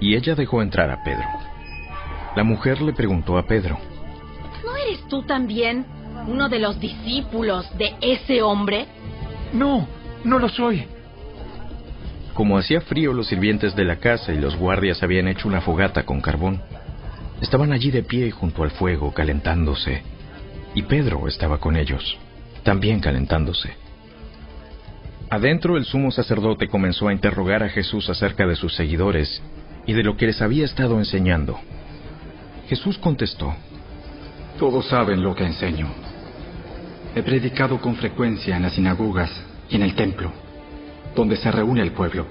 y 0.01 0.16
ella 0.16 0.35
dejó 0.35 0.62
entrar 0.62 0.90
a 0.90 1.05
Pedro. 1.05 1.27
La 2.35 2.43
mujer 2.43 2.82
le 2.82 2.93
preguntó 2.93 3.39
a 3.39 3.47
Pedro, 3.47 3.78
¿No 4.64 4.77
eres 4.77 5.06
tú 5.09 5.22
también 5.22 5.86
uno 6.27 6.48
de 6.48 6.59
los 6.59 6.81
discípulos 6.81 7.66
de 7.78 7.94
ese 8.01 8.43
hombre? 8.43 8.86
No, 9.52 9.86
no 10.24 10.38
lo 10.38 10.48
soy. 10.48 10.86
Como 12.34 12.59
hacía 12.59 12.80
frío, 12.80 13.12
los 13.12 13.28
sirvientes 13.28 13.74
de 13.74 13.84
la 13.84 13.97
casa 13.97 14.32
y 14.32 14.38
los 14.38 14.56
guardias 14.56 15.02
habían 15.02 15.28
hecho 15.28 15.48
una 15.48 15.60
fogata 15.60 16.05
con 16.05 16.20
carbón. 16.20 16.62
Estaban 17.40 17.72
allí 17.72 17.90
de 17.90 18.02
pie 18.02 18.30
junto 18.30 18.62
al 18.62 18.70
fuego, 18.70 19.12
calentándose. 19.12 20.02
Y 20.74 20.82
Pedro 20.82 21.26
estaba 21.26 21.59
con 21.59 21.76
ellos, 21.76 22.18
también 22.62 23.01
calentándose. 23.01 23.74
Adentro 25.28 25.76
el 25.76 25.84
sumo 25.84 26.10
sacerdote 26.10 26.68
comenzó 26.68 27.09
a 27.09 27.12
interrogar 27.12 27.62
a 27.62 27.68
Jesús 27.68 28.09
acerca 28.09 28.47
de 28.47 28.56
sus 28.56 28.74
seguidores 28.74 29.42
y 29.86 29.92
de 29.92 30.02
lo 30.02 30.16
que 30.16 30.26
les 30.26 30.42
había 30.42 30.64
estado 30.64 30.98
enseñando. 30.98 31.59
Jesús 32.68 32.98
contestó, 32.98 33.55
Todos 34.59 34.86
saben 34.88 35.22
lo 35.22 35.34
que 35.34 35.44
enseño. 35.44 35.88
He 37.14 37.22
predicado 37.22 37.80
con 37.80 37.97
frecuencia 37.97 38.56
en 38.56 38.62
las 38.62 38.74
sinagogas 38.74 39.49
y 39.70 39.76
en 39.76 39.82
el 39.82 39.94
templo, 39.94 40.32
donde 41.14 41.36
se 41.36 41.51
reúne 41.51 41.82
el 41.82 41.92
pueblo. 41.92 42.26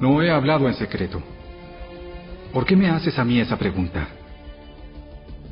No 0.00 0.20
he 0.22 0.30
hablado 0.30 0.66
en 0.66 0.74
secreto. 0.74 1.22
¿Por 2.52 2.66
qué 2.66 2.76
me 2.76 2.90
haces 2.90 3.18
a 3.18 3.24
mí 3.24 3.40
esa 3.40 3.56
pregunta? 3.56 4.08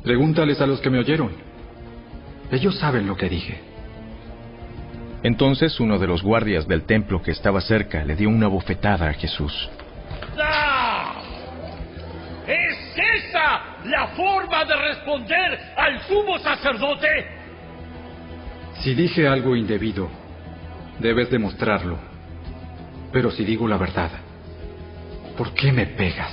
Pregúntales 0.03 0.59
a 0.59 0.67
los 0.67 0.81
que 0.81 0.89
me 0.89 0.99
oyeron. 0.99 1.31
Ellos 2.51 2.77
saben 2.77 3.07
lo 3.07 3.15
que 3.15 3.29
dije. 3.29 3.59
Entonces 5.23 5.79
uno 5.79 5.97
de 5.97 6.07
los 6.07 6.21
guardias 6.21 6.67
del 6.67 6.83
templo 6.83 7.21
que 7.21 7.31
estaba 7.31 7.61
cerca 7.61 8.03
le 8.03 8.15
dio 8.15 8.27
una 8.27 8.47
bofetada 8.47 9.09
a 9.09 9.13
Jesús. 9.13 9.69
¡Ah! 10.37 11.21
¿Es 12.45 12.97
esa 12.97 13.61
la 13.85 14.07
forma 14.07 14.65
de 14.65 14.75
responder 14.75 15.59
al 15.77 16.01
sumo 16.01 16.37
sacerdote? 16.39 17.07
Si 18.81 18.93
dije 18.93 19.25
algo 19.25 19.55
indebido, 19.55 20.09
debes 21.03 21.29
demostrarlo. 21.29 21.97
Pero 23.11 23.29
si 23.29 23.43
digo 23.43 23.67
la 23.67 23.77
verdad, 23.77 24.09
¿por 25.37 25.53
qué 25.53 25.71
me 25.71 25.85
pegas? 25.85 26.31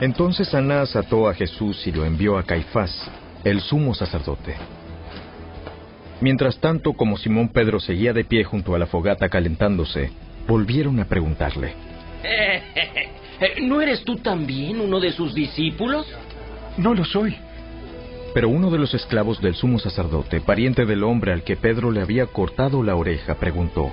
Entonces 0.00 0.52
Anás 0.52 0.94
ató 0.96 1.28
a 1.28 1.34
Jesús 1.34 1.86
y 1.86 1.92
lo 1.92 2.04
envió 2.04 2.36
a 2.36 2.42
Caifás, 2.42 3.10
el 3.44 3.60
sumo 3.60 3.94
sacerdote. 3.94 4.56
Mientras 6.20 6.58
tanto, 6.58 6.92
como 6.92 7.16
Simón 7.16 7.48
Pedro 7.48 7.78
seguía 7.78 8.12
de 8.12 8.24
pie 8.24 8.44
junto 8.44 8.74
a 8.74 8.78
la 8.78 8.86
fogata 8.86 9.28
calentándose, 9.28 10.10
volvieron 10.46 10.98
a 11.00 11.04
preguntarle. 11.04 11.74
¿No 13.62 13.80
eres 13.80 14.02
tú 14.04 14.16
también 14.16 14.80
uno 14.80 14.98
de 14.98 15.12
sus 15.12 15.34
discípulos? 15.34 16.06
No 16.76 16.94
lo 16.94 17.04
soy. 17.04 17.36
Pero 18.36 18.50
uno 18.50 18.70
de 18.70 18.76
los 18.76 18.92
esclavos 18.92 19.40
del 19.40 19.54
sumo 19.54 19.78
sacerdote, 19.78 20.42
pariente 20.42 20.84
del 20.84 21.04
hombre 21.04 21.32
al 21.32 21.42
que 21.42 21.56
Pedro 21.56 21.90
le 21.90 22.02
había 22.02 22.26
cortado 22.26 22.82
la 22.82 22.94
oreja, 22.94 23.36
preguntó, 23.36 23.90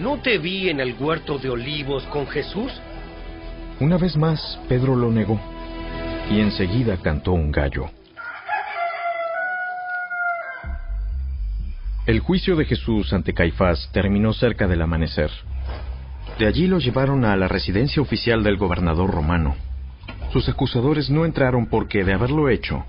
¿No 0.00 0.16
te 0.16 0.38
vi 0.38 0.70
en 0.70 0.80
el 0.80 0.94
huerto 0.98 1.36
de 1.36 1.50
olivos 1.50 2.02
con 2.04 2.26
Jesús? 2.26 2.72
Una 3.80 3.98
vez 3.98 4.16
más, 4.16 4.58
Pedro 4.66 4.96
lo 4.96 5.10
negó, 5.10 5.38
y 6.30 6.40
enseguida 6.40 6.96
cantó 7.02 7.32
un 7.32 7.52
gallo. 7.52 7.90
El 12.06 12.20
juicio 12.20 12.56
de 12.56 12.64
Jesús 12.64 13.12
ante 13.12 13.34
Caifás 13.34 13.90
terminó 13.92 14.32
cerca 14.32 14.66
del 14.66 14.80
amanecer. 14.80 15.30
De 16.38 16.46
allí 16.46 16.66
lo 16.66 16.78
llevaron 16.78 17.26
a 17.26 17.36
la 17.36 17.46
residencia 17.46 18.00
oficial 18.00 18.42
del 18.42 18.56
gobernador 18.56 19.10
romano. 19.10 19.54
Sus 20.32 20.48
acusadores 20.48 21.10
no 21.10 21.26
entraron 21.26 21.66
porque, 21.66 22.04
de 22.04 22.14
haberlo 22.14 22.48
hecho, 22.48 22.86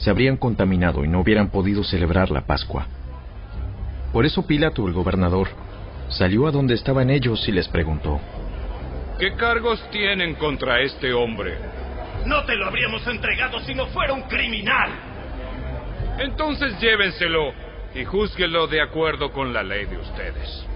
se 0.00 0.10
habrían 0.10 0.36
contaminado 0.36 1.04
y 1.04 1.08
no 1.08 1.20
hubieran 1.20 1.50
podido 1.50 1.84
celebrar 1.84 2.30
la 2.30 2.42
Pascua. 2.42 2.86
Por 4.12 4.26
eso 4.26 4.46
Pilato, 4.46 4.86
el 4.88 4.92
gobernador, 4.92 5.48
salió 6.08 6.46
a 6.46 6.50
donde 6.50 6.74
estaban 6.74 7.10
ellos 7.10 7.46
y 7.48 7.52
les 7.52 7.68
preguntó, 7.68 8.20
¿Qué 9.18 9.34
cargos 9.36 9.78
tienen 9.90 10.34
contra 10.34 10.80
este 10.80 11.12
hombre? 11.12 11.54
No 12.26 12.42
te 12.44 12.56
lo 12.56 12.66
habríamos 12.66 13.06
entregado 13.06 13.60
si 13.60 13.74
no 13.74 13.86
fuera 13.88 14.14
un 14.14 14.22
criminal. 14.22 14.90
Entonces 16.18 16.78
llévenselo 16.80 17.52
y 17.94 18.04
júzguelo 18.04 18.66
de 18.66 18.80
acuerdo 18.80 19.30
con 19.30 19.52
la 19.52 19.62
ley 19.62 19.84
de 19.84 19.98
ustedes. 19.98 20.66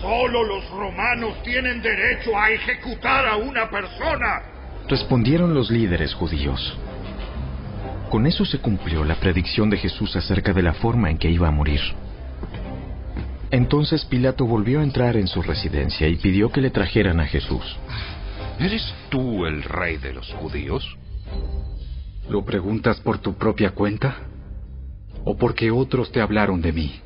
Solo 0.00 0.44
los 0.44 0.70
romanos 0.70 1.42
tienen 1.42 1.82
derecho 1.82 2.38
a 2.38 2.50
ejecutar 2.50 3.26
a 3.26 3.36
una 3.36 3.68
persona. 3.68 4.42
Respondieron 4.88 5.52
los 5.52 5.70
líderes 5.70 6.14
judíos. 6.14 6.78
Con 8.10 8.26
eso 8.26 8.46
se 8.46 8.58
cumplió 8.58 9.04
la 9.04 9.16
predicción 9.16 9.68
de 9.68 9.76
Jesús 9.76 10.16
acerca 10.16 10.54
de 10.54 10.62
la 10.62 10.72
forma 10.72 11.10
en 11.10 11.18
que 11.18 11.30
iba 11.30 11.48
a 11.48 11.50
morir. 11.52 11.80
Entonces 13.50 14.04
Pilato 14.06 14.46
volvió 14.46 14.80
a 14.80 14.82
entrar 14.82 15.16
en 15.16 15.26
su 15.26 15.42
residencia 15.42 16.08
y 16.08 16.16
pidió 16.16 16.50
que 16.50 16.62
le 16.62 16.70
trajeran 16.70 17.20
a 17.20 17.26
Jesús. 17.26 17.76
¿Eres 18.58 18.94
tú 19.10 19.44
el 19.44 19.62
rey 19.62 19.98
de 19.98 20.14
los 20.14 20.32
judíos? 20.34 20.96
¿Lo 22.30 22.44
preguntas 22.44 22.98
por 23.00 23.18
tu 23.18 23.34
propia 23.34 23.70
cuenta? 23.70 24.16
¿O 25.24 25.36
porque 25.36 25.70
otros 25.70 26.10
te 26.10 26.22
hablaron 26.22 26.62
de 26.62 26.72
mí? 26.72 27.00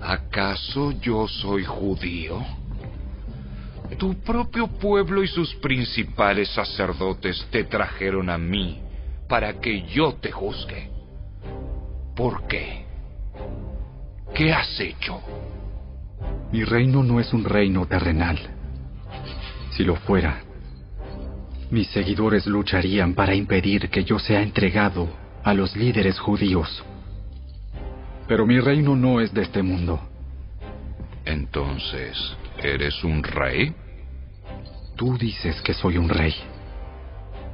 ¿Acaso 0.00 0.92
yo 1.00 1.26
soy 1.26 1.64
judío? 1.64 2.40
Tu 3.98 4.14
propio 4.20 4.68
pueblo 4.68 5.24
y 5.24 5.28
sus 5.28 5.54
principales 5.56 6.48
sacerdotes 6.50 7.44
te 7.50 7.64
trajeron 7.64 8.30
a 8.30 8.38
mí 8.38 8.82
para 9.28 9.60
que 9.60 9.82
yo 9.82 10.14
te 10.14 10.32
juzgue. 10.32 10.90
¿Por 12.16 12.46
qué? 12.48 12.84
¿Qué 14.34 14.52
has 14.52 14.80
hecho? 14.80 15.20
Mi 16.50 16.64
reino 16.64 17.02
no 17.02 17.20
es 17.20 17.32
un 17.32 17.44
reino 17.44 17.86
terrenal. 17.86 18.38
Si 19.70 19.84
lo 19.84 19.96
fuera, 19.96 20.40
mis 21.70 21.88
seguidores 21.88 22.46
lucharían 22.46 23.14
para 23.14 23.34
impedir 23.34 23.90
que 23.90 24.02
yo 24.02 24.18
sea 24.18 24.42
entregado 24.42 25.08
a 25.44 25.52
los 25.52 25.76
líderes 25.76 26.18
judíos. 26.18 26.82
Pero 28.26 28.46
mi 28.46 28.58
reino 28.58 28.96
no 28.96 29.20
es 29.20 29.32
de 29.32 29.42
este 29.42 29.62
mundo. 29.62 30.00
Entonces, 31.24 32.36
¿eres 32.62 33.04
un 33.04 33.22
rey? 33.22 33.74
Tú 34.96 35.16
dices 35.18 35.60
que 35.60 35.74
soy 35.74 35.98
un 35.98 36.08
rey. 36.08 36.34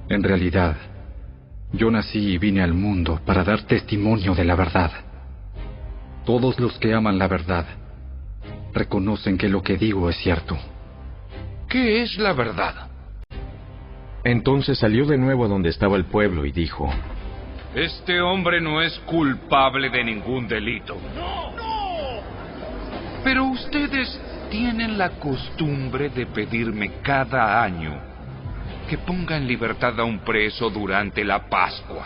En 0.08 0.22
realidad, 0.22 0.76
yo 1.76 1.90
nací 1.90 2.34
y 2.34 2.38
vine 2.38 2.62
al 2.62 2.72
mundo 2.72 3.20
para 3.24 3.42
dar 3.42 3.62
testimonio 3.62 4.34
de 4.34 4.44
la 4.44 4.54
verdad. 4.54 4.92
Todos 6.24 6.58
los 6.60 6.78
que 6.78 6.94
aman 6.94 7.18
la 7.18 7.28
verdad 7.28 7.66
reconocen 8.72 9.36
que 9.36 9.48
lo 9.48 9.62
que 9.62 9.76
digo 9.76 10.08
es 10.08 10.16
cierto. 10.16 10.56
¿Qué 11.68 12.02
es 12.02 12.16
la 12.18 12.32
verdad? 12.32 12.88
Entonces 14.22 14.78
salió 14.78 15.04
de 15.04 15.18
nuevo 15.18 15.44
a 15.44 15.48
donde 15.48 15.68
estaba 15.68 15.96
el 15.96 16.04
pueblo 16.04 16.46
y 16.46 16.52
dijo, 16.52 16.88
Este 17.74 18.20
hombre 18.20 18.60
no 18.60 18.80
es 18.80 18.96
culpable 19.00 19.90
de 19.90 20.04
ningún 20.04 20.46
delito. 20.46 20.96
Pero 23.24 23.44
ustedes 23.46 24.20
tienen 24.50 24.96
la 24.96 25.10
costumbre 25.10 26.08
de 26.10 26.26
pedirme 26.26 26.92
cada 27.02 27.62
año 27.62 28.13
que 28.88 28.98
ponga 28.98 29.36
en 29.36 29.46
libertad 29.46 29.98
a 29.98 30.04
un 30.04 30.20
preso 30.20 30.70
durante 30.70 31.24
la 31.24 31.48
Pascua. 31.48 32.04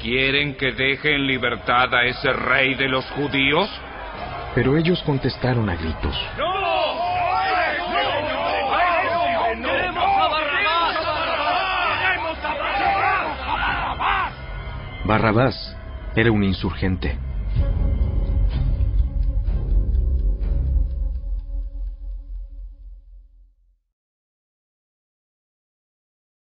¿Quieren 0.00 0.56
que 0.56 0.72
deje 0.72 1.14
en 1.14 1.26
libertad 1.26 1.94
a 1.94 2.04
ese 2.04 2.32
rey 2.32 2.74
de 2.74 2.88
los 2.88 3.04
judíos? 3.12 3.70
Pero 4.54 4.76
ellos 4.76 5.02
contestaron 5.04 5.70
a 5.70 5.76
gritos. 5.76 6.16
Barrabás 15.04 15.76
era 16.14 16.30
un 16.30 16.42
insurgente. 16.42 17.18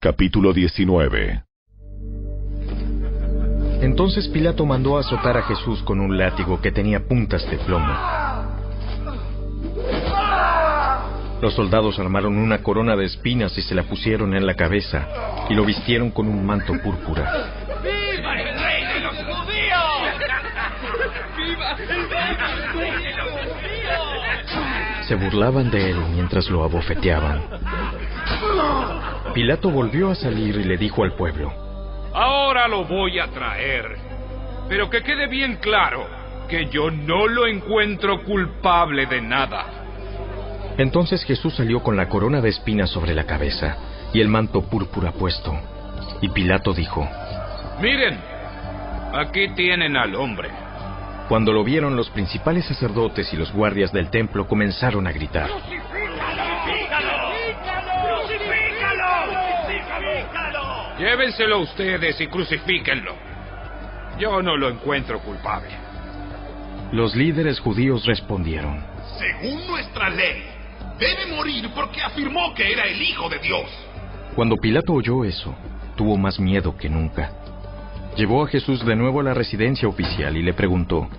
Capítulo 0.04 0.52
19 0.52 1.44
Entonces 3.84 4.28
Pilato 4.30 4.66
mandó 4.66 4.98
azotar 4.98 5.38
a 5.38 5.44
Jesús 5.44 5.84
con 5.84 6.00
un 6.00 6.18
látigo 6.18 6.60
que 6.60 6.72
tenía 6.72 7.02
puntas 7.08 7.48
de 7.52 7.60
plomo. 7.60 7.94
Los 11.40 11.54
soldados 11.54 12.00
armaron 12.00 12.40
una 12.40 12.64
corona 12.64 12.96
de 12.96 13.06
espinas 13.06 13.56
y 13.60 13.62
se 13.62 13.76
la 13.76 13.84
pusieron 13.84 14.34
en 14.34 14.48
la 14.48 14.56
cabeza 14.56 15.08
y 15.52 15.54
lo 15.54 15.64
vistieron 15.66 16.10
con 16.10 16.28
un 16.28 16.44
manto 16.48 16.74
púrpura. 16.82 17.54
¡Viva 17.84 18.42
el 18.42 18.60
rey 18.60 18.84
de 18.84 19.02
los 19.02 19.18
judíos! 19.18 20.02
¡Viva 21.38 21.74
el 21.74 21.88
rey 22.74 23.04
de 23.04 23.18
los 23.18 23.30
judíos! 23.44 23.62
Se 25.08 25.14
burlaban 25.14 25.70
de 25.70 25.92
él 25.92 25.98
mientras 26.16 26.50
lo 26.50 26.64
abofeteaban. 26.64 27.44
Pilato 29.34 29.70
volvió 29.70 30.12
a 30.12 30.16
salir 30.16 30.56
y 30.58 30.64
le 30.64 30.78
dijo 30.78 31.04
al 31.04 31.14
pueblo, 31.14 31.54
Ahora 32.14 32.68
lo 32.68 32.84
voy 32.86 33.20
a 33.20 33.28
traer. 33.28 33.98
Pero 34.68 34.90
que 34.90 35.04
quede 35.04 35.28
bien 35.28 35.58
claro 35.58 36.06
que 36.50 36.68
yo 36.70 36.92
no 36.92 37.28
lo 37.28 37.48
encuentro 37.48 38.24
culpable 38.24 39.06
de 39.06 39.22
nada. 39.22 39.66
Entonces 40.78 41.24
Jesús 41.24 41.56
salió 41.56 41.82
con 41.82 41.96
la 41.96 42.10
corona 42.10 42.42
de 42.42 42.50
espinas 42.50 42.90
sobre 42.90 43.14
la 43.14 43.26
cabeza 43.26 43.78
y 44.14 44.20
el 44.20 44.28
manto 44.28 44.62
púrpura 44.62 45.12
puesto. 45.12 45.54
Y 46.22 46.30
Pilato 46.30 46.74
dijo, 46.74 47.08
Miren, 47.82 48.20
aquí 49.14 49.50
tienen 49.56 49.96
al 49.96 50.16
hombre. 50.16 50.50
Cuando 51.30 51.54
lo 51.54 51.64
vieron 51.64 51.96
los 51.96 52.10
principales 52.10 52.66
sacerdotes 52.66 53.32
y 53.34 53.38
los 53.38 53.54
guardias 53.54 53.94
del 53.94 54.10
templo 54.10 54.48
comenzaron 54.48 55.08
a 55.08 55.12
gritar. 55.12 55.50
Llévenselo 61.02 61.62
ustedes 61.62 62.22
y 62.22 62.28
crucifíquenlo. 62.28 63.16
Yo 64.20 64.40
no 64.44 64.56
lo 64.56 64.70
encuentro 64.70 65.20
culpable. 65.20 65.72
Los 66.92 67.16
líderes 67.16 67.60
judíos 67.60 68.06
respondieron, 68.06 68.84
Según 69.18 69.66
nuestra 69.66 70.12
ley, 70.12 70.44
debe 71.00 71.26
morir 71.36 71.72
porque 71.74 72.04
afirmó 72.04 72.54
que 72.54 72.72
era 72.72 72.86
el 72.86 73.02
Hijo 73.02 73.28
de 73.30 73.40
Dios. 73.40 73.68
Cuando 74.36 74.58
Pilato 74.58 74.94
oyó 74.94 75.26
eso, 75.26 75.56
tuvo 75.96 76.18
más 76.18 76.40
miedo 76.40 76.78
que 76.78 76.88
nunca. 76.88 77.32
Llevó 78.16 78.44
a 78.44 78.48
Jesús 78.48 78.86
de 78.86 78.96
nuevo 78.96 79.22
a 79.22 79.24
la 79.24 79.34
residencia 79.34 79.88
oficial 79.88 80.38
y 80.38 80.44
le 80.44 80.54
preguntó, 80.54 81.10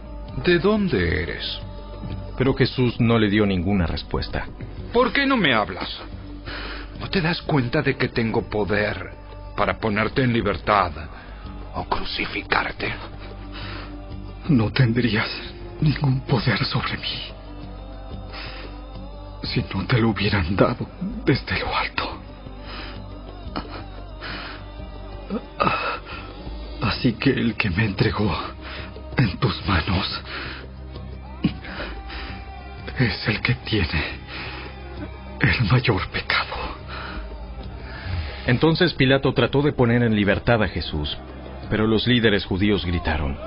¿De 0.44 0.60
dónde 0.60 1.24
eres? 1.24 1.60
Pero 2.38 2.54
Jesús 2.54 3.00
no 3.00 3.18
le 3.18 3.28
dio 3.28 3.44
ninguna 3.46 3.88
respuesta. 3.88 4.46
¿Por 4.92 5.12
qué 5.12 5.26
no 5.26 5.36
me 5.36 5.52
hablas? 5.52 5.88
¿No 7.00 7.10
te 7.10 7.20
das 7.20 7.42
cuenta 7.42 7.82
de 7.82 7.96
que 7.96 8.09
tengo 8.09 8.48
poder 8.48 9.22
para 9.56 9.78
ponerte 9.78 10.22
en 10.22 10.32
libertad 10.32 10.92
o 11.74 11.84
crucificarte? 11.84 12.92
No 14.48 14.70
tendrías 14.70 15.28
ningún 15.80 16.20
poder 16.22 16.64
sobre 16.64 16.96
mí 16.96 17.32
si 19.42 19.64
no 19.74 19.84
te 19.86 19.98
lo 19.98 20.10
hubieran 20.10 20.54
dado 20.56 20.88
desde 21.24 21.58
lo 21.60 21.76
alto. 21.76 22.20
Así 26.82 27.14
que 27.14 27.30
el 27.30 27.54
que 27.54 27.70
me 27.70 27.84
entregó 27.84 28.36
en 29.16 29.36
tus 29.38 29.66
manos 29.66 30.20
es 32.98 33.28
el 33.28 33.40
que 33.40 33.54
tiene 33.56 34.04
el 35.40 35.64
mayor 35.70 36.06
pecado. 36.08 36.81
Entonces 38.47 38.93
Pilato 38.94 39.32
trató 39.35 39.62
de 39.62 39.73
poner 39.73 40.02
en 40.02 40.16
libertad 40.16 40.62
a 40.62 40.69
Jesús, 40.69 41.16
pero 41.70 41.86
los 41.86 42.06
líderes 42.06 42.44
judíos 42.44 42.85
gritaron, 42.85 43.39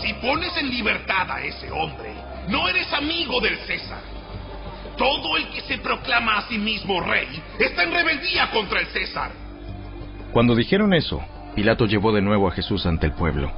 Si 0.00 0.14
pones 0.14 0.56
en 0.56 0.70
libertad 0.70 1.30
a 1.30 1.42
ese 1.42 1.70
hombre, 1.70 2.12
no 2.48 2.68
eres 2.68 2.92
amigo 2.92 3.40
del 3.40 3.58
César. 3.58 4.00
Todo 4.96 5.36
el 5.36 5.48
que 5.48 5.60
se 5.62 5.78
proclama 5.78 6.38
a 6.38 6.48
sí 6.48 6.58
mismo 6.58 7.00
rey 7.00 7.26
está 7.58 7.82
en 7.82 7.92
rebeldía 7.92 8.50
contra 8.50 8.80
el 8.80 8.86
César. 8.86 9.30
Cuando 10.32 10.54
dijeron 10.54 10.94
eso, 10.94 11.20
Pilato 11.54 11.86
llevó 11.86 12.12
de 12.12 12.22
nuevo 12.22 12.48
a 12.48 12.52
Jesús 12.52 12.86
ante 12.86 13.06
el 13.06 13.12
pueblo. 13.12 13.50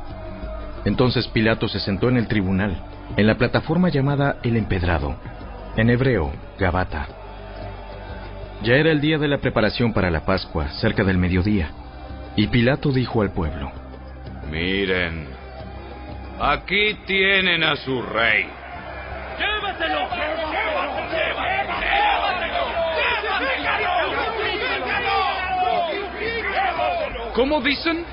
Entonces 0.85 1.29
Pilato 1.29 1.69
se 1.69 1.81
sentó 1.81 2.09
en 2.09 2.17
el 2.17 2.29
tribunal, 2.29 2.83
en 3.17 3.27
la 3.27 3.37
plataforma 3.37 3.91
llamada 3.91 4.39
El 4.43 4.57
Empedrado, 4.57 5.17
en 5.77 5.91
hebreo, 5.91 6.33
Gabata. 6.59 7.20
Ya 8.62 8.74
era 8.74 8.91
el 8.91 9.01
día 9.01 9.16
de 9.16 9.27
la 9.27 9.39
preparación 9.39 9.95
para 9.95 10.11
la 10.11 10.27
Pascua, 10.27 10.69
cerca 10.81 11.03
del 11.03 11.16
mediodía, 11.16 11.70
y 12.37 12.47
Pilato 12.49 12.93
dijo 12.93 13.23
al 13.23 13.32
pueblo, 13.32 13.73
Miren, 14.51 15.27
aquí 16.39 16.95
tienen 17.07 17.65
a 17.65 17.77
su 17.77 18.03
rey. 18.03 18.47
¡Llévatelo! 19.39 20.09
¿Cómo 27.35 27.62
dicen? 27.62 28.05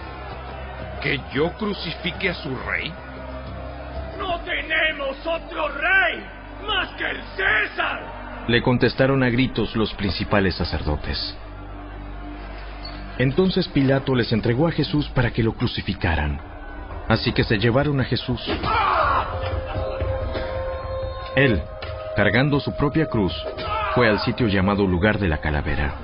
¿Que 1.02 1.20
yo 1.34 1.52
crucifique 1.58 2.30
a 2.30 2.34
su 2.36 2.56
rey? 2.56 2.94
¡No 4.18 4.40
tenemos 4.42 5.18
otro 5.26 5.68
rey 5.68 6.24
más 6.66 6.88
que 6.96 7.04
el 7.04 7.22
César! 7.36 8.17
Le 8.48 8.62
contestaron 8.62 9.24
a 9.24 9.30
gritos 9.30 9.76
los 9.76 9.94
principales 9.94 10.56
sacerdotes. 10.56 11.38
Entonces 13.18 13.68
Pilato 13.68 14.16
les 14.16 14.32
entregó 14.32 14.68
a 14.68 14.72
Jesús 14.72 15.10
para 15.10 15.32
que 15.32 15.44
lo 15.44 15.54
crucificaran. 15.54 16.40
Así 17.10 17.34
que 17.34 17.44
se 17.44 17.58
llevaron 17.58 18.00
a 18.00 18.06
Jesús. 18.06 18.42
Él, 21.36 21.62
cargando 22.16 22.60
su 22.60 22.76
propia 22.78 23.08
cruz, 23.08 23.34
fue 23.96 24.08
al 24.08 24.20
sitio 24.20 24.48
llamado 24.48 24.86
lugar 24.86 25.20
de 25.20 25.28
la 25.28 25.40
calavera, 25.40 25.96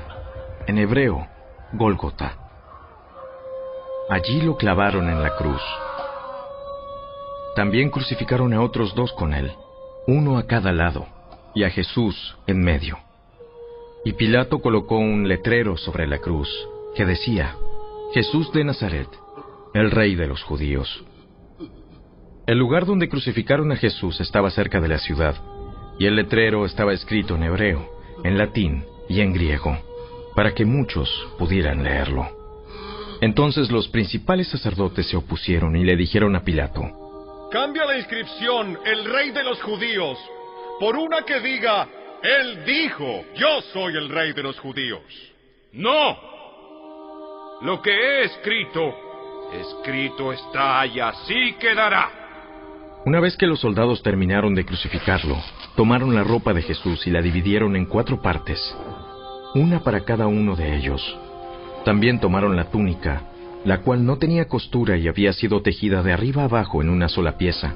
en 0.68 0.78
hebreo, 0.78 1.28
Gólgota. 1.72 2.34
Allí 4.10 4.42
lo 4.42 4.58
clavaron 4.58 5.10
en 5.10 5.24
la 5.24 5.36
cruz. 5.36 5.62
También 7.56 7.90
crucificaron 7.90 8.54
a 8.54 8.62
otros 8.62 8.94
dos 8.96 9.14
con 9.14 9.34
él, 9.34 9.54
uno 10.08 10.38
a 10.38 10.46
cada 10.46 10.72
lado, 10.72 11.08
y 11.56 11.64
a 11.64 11.70
Jesús 11.70 12.36
en 12.48 12.60
medio. 12.60 12.98
Y 14.06 14.14
Pilato 14.14 14.60
colocó 14.60 14.98
un 14.98 15.28
letrero 15.28 15.78
sobre 15.78 16.08
la 16.08 16.20
cruz 16.20 16.50
que 16.96 17.06
decía, 17.06 17.56
Jesús 18.14 18.52
de 18.52 18.64
Nazaret, 18.64 19.08
el 19.74 19.92
rey 19.92 20.16
de 20.16 20.28
los 20.28 20.44
judíos. 20.44 21.04
El 22.46 22.58
lugar 22.58 22.86
donde 22.86 23.10
crucificaron 23.10 23.72
a 23.72 23.78
Jesús 23.78 24.20
estaba 24.20 24.52
cerca 24.52 24.82
de 24.82 24.90
la 24.90 25.00
ciudad, 25.00 25.36
y 25.98 26.06
el 26.06 26.16
letrero 26.16 26.66
estaba 26.66 26.94
escrito 26.94 27.36
en 27.36 27.44
hebreo, 27.44 27.90
en 28.24 28.38
latín 28.38 28.84
y 29.08 29.22
en 29.22 29.34
griego, 29.34 29.78
para 30.36 30.54
que 30.54 30.66
muchos 30.66 31.10
pudieran 31.38 31.84
leerlo. 31.84 32.28
Entonces 33.22 33.72
los 33.72 33.88
principales 33.88 34.50
sacerdotes 34.50 35.08
se 35.08 35.16
opusieron 35.16 35.76
y 35.78 35.86
le 35.86 35.96
dijeron 35.96 36.36
a 36.36 36.44
Pilato, 36.44 36.84
Cambia 37.52 37.86
la 37.86 37.98
inscripción, 37.98 38.78
el 38.86 39.06
rey 39.06 39.32
de 39.32 39.44
los 39.44 39.62
judíos, 39.62 40.18
por 40.80 40.96
una 40.96 41.24
que 41.24 41.40
diga, 41.40 41.88
él 42.22 42.66
dijo, 42.66 43.26
yo 43.36 43.62
soy 43.74 43.96
el 43.96 44.10
rey 44.10 44.34
de 44.34 44.44
los 44.44 44.60
judíos. 44.60 45.04
No. 45.74 46.18
Lo 47.62 47.82
que 47.82 47.92
he 47.92 48.24
escrito, 48.26 48.94
escrito 49.54 50.32
está 50.32 50.86
y 50.86 51.00
así 51.00 51.54
quedará. 51.60 52.24
Una 53.06 53.20
vez 53.20 53.36
que 53.36 53.48
los 53.48 53.60
soldados 53.60 54.02
terminaron 54.02 54.56
de 54.56 54.66
crucificarlo, 54.66 55.38
tomaron 55.76 56.16
la 56.16 56.24
ropa 56.24 56.54
de 56.54 56.62
Jesús 56.62 57.06
y 57.06 57.12
la 57.12 57.22
dividieron 57.22 57.76
en 57.76 57.86
cuatro 57.86 58.22
partes, 58.22 58.60
una 59.56 59.82
para 59.82 60.06
cada 60.06 60.28
uno 60.28 60.56
de 60.56 60.76
ellos. 60.78 61.18
También 61.84 62.22
tomaron 62.22 62.56
la 62.56 62.72
túnica, 62.72 63.24
la 63.66 63.80
cual 63.82 64.06
no 64.06 64.18
tenía 64.18 64.48
costura 64.48 64.98
y 64.98 65.10
había 65.10 65.34
sido 65.34 65.62
tejida 65.62 66.02
de 66.02 66.14
arriba 66.14 66.46
abajo 66.46 66.82
en 66.82 66.90
una 66.90 67.10
sola 67.10 67.38
pieza. 67.38 67.76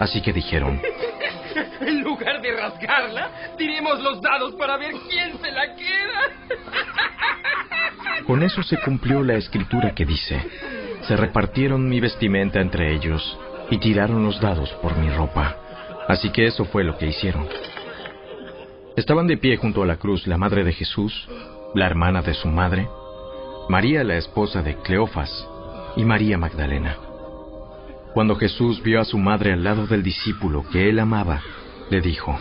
Así 0.00 0.20
que 0.20 0.32
dijeron, 0.32 0.80
En 1.80 2.02
lugar 2.02 2.40
de 2.40 2.52
rasgarla, 2.52 3.30
tiremos 3.56 4.00
los 4.00 4.20
dados 4.20 4.54
para 4.54 4.76
ver 4.76 4.94
quién 5.08 5.38
se 5.38 5.52
la 5.52 5.74
queda. 5.74 6.20
con 8.26 8.42
eso 8.42 8.62
se 8.62 8.78
cumplió 8.78 9.22
la 9.22 9.34
escritura 9.34 9.94
que 9.94 10.04
dice, 10.04 10.40
se 11.02 11.16
repartieron 11.16 11.88
mi 11.88 12.00
vestimenta 12.00 12.60
entre 12.60 12.94
ellos 12.94 13.38
y 13.70 13.78
tiraron 13.78 14.24
los 14.24 14.40
dados 14.40 14.70
por 14.82 14.96
mi 14.96 15.10
ropa. 15.10 15.56
Así 16.08 16.30
que 16.30 16.46
eso 16.46 16.64
fue 16.66 16.84
lo 16.84 16.98
que 16.98 17.06
hicieron. 17.06 17.48
Estaban 18.96 19.26
de 19.26 19.36
pie 19.36 19.56
junto 19.56 19.82
a 19.82 19.86
la 19.86 19.96
cruz 19.96 20.26
la 20.26 20.38
madre 20.38 20.64
de 20.64 20.72
Jesús, 20.72 21.28
la 21.74 21.86
hermana 21.86 22.22
de 22.22 22.34
su 22.34 22.48
madre, 22.48 22.88
María 23.68 24.04
la 24.04 24.16
esposa 24.16 24.62
de 24.62 24.76
Cleofas 24.76 25.48
y 25.96 26.04
María 26.04 26.36
Magdalena. 26.38 26.96
Cuando 28.14 28.36
Jesús 28.36 28.80
vio 28.80 29.00
a 29.00 29.04
su 29.04 29.18
madre 29.18 29.52
al 29.52 29.64
lado 29.64 29.88
del 29.88 30.04
discípulo 30.04 30.64
que 30.70 30.88
él 30.88 31.00
amaba, 31.00 31.42
le 31.90 32.00
dijo, 32.00 32.38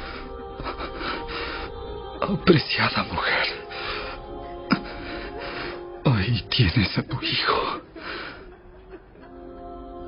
Apreciada 2.22 3.04
mujer, 3.12 3.48
ahí 6.06 6.46
tienes 6.48 6.96
a 6.96 7.02
tu 7.02 7.20
hijo. 7.24 7.82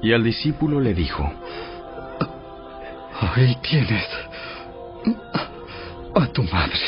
Y 0.04 0.14
al 0.14 0.24
discípulo 0.24 0.80
le 0.80 0.94
dijo, 0.94 1.34
Ahí 3.20 3.58
tienes 3.64 4.08
a 6.14 6.28
tu 6.28 6.44
madre. 6.44 6.80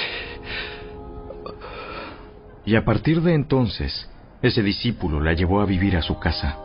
Y 2.64 2.76
a 2.76 2.86
partir 2.86 3.22
de 3.24 3.34
entonces, 3.34 4.08
ese 4.44 4.62
discípulo 4.62 5.20
la 5.20 5.34
llevó 5.34 5.62
a 5.62 5.66
vivir 5.66 5.98
a 5.98 6.04
su 6.04 6.20
casa. 6.20 6.60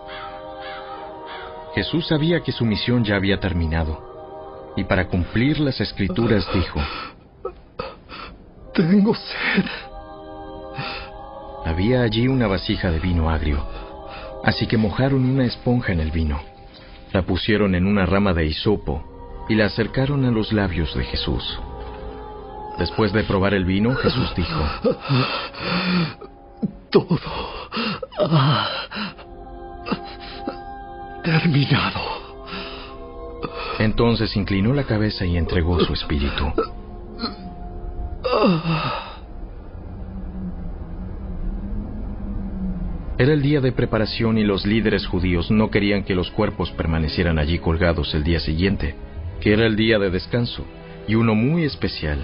Jesús 1.75 2.07
sabía 2.07 2.41
que 2.41 2.53
su 2.53 2.65
misión 2.65 3.05
ya 3.05 3.17
había 3.17 3.41
terminado, 3.41 4.73
y 4.77 4.85
para 4.85 5.09
cumplir 5.09 5.59
las 5.59 5.81
escrituras 5.81 6.47
dijo, 6.53 6.81
Tengo 8.75 9.15
sed. 9.15 9.65
Había 11.65 12.03
allí 12.03 12.29
una 12.29 12.47
vasija 12.47 12.91
de 12.91 12.99
vino 12.99 13.31
agrio, 13.31 13.65
así 14.45 14.67
que 14.67 14.77
mojaron 14.77 15.25
una 15.25 15.45
esponja 15.45 15.93
en 15.93 16.01
el 16.01 16.11
vino, 16.11 16.41
la 17.13 17.23
pusieron 17.23 17.75
en 17.75 17.87
una 17.87 18.05
rama 18.05 18.35
de 18.35 18.47
hisopo 18.47 19.47
y 19.49 19.55
la 19.55 19.67
acercaron 19.67 20.25
a 20.25 20.31
los 20.31 20.53
labios 20.53 20.95
de 20.95 21.05
Jesús. 21.05 21.59
Después 22.79 23.13
de 23.13 23.25
probar 23.25 23.55
el 23.55 23.65
vino, 23.65 23.95
Jesús 23.95 24.35
dijo, 24.35 24.65
Todo 26.91 27.19
ha 28.19 28.69
terminado. 31.23 32.01
Entonces 33.79 34.37
inclinó 34.37 34.73
la 34.75 34.85
cabeza 34.85 35.25
y 35.25 35.37
entregó 35.37 35.81
su 35.81 35.93
espíritu. 35.93 36.53
Era 43.19 43.33
el 43.33 43.43
día 43.43 43.61
de 43.61 43.73
preparación 43.73 44.39
y 44.39 44.45
los 44.45 44.67
líderes 44.67 45.07
judíos 45.07 45.51
no 45.51 45.71
querían 45.71 46.03
que 46.03 46.15
los 46.15 46.31
cuerpos 46.31 46.71
permanecieran 46.73 47.39
allí 47.39 47.59
colgados 47.59 48.15
el 48.15 48.25
día 48.25 48.41
siguiente, 48.41 48.95
que 49.41 49.53
era 49.53 49.67
el 49.67 49.77
día 49.77 49.99
de 49.99 50.11
descanso, 50.11 50.65
y 51.07 51.15
uno 51.15 51.35
muy 51.35 51.65
especial, 51.65 52.19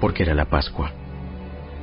porque 0.00 0.22
era 0.22 0.34
la 0.34 0.44
Pascua. 0.44 0.92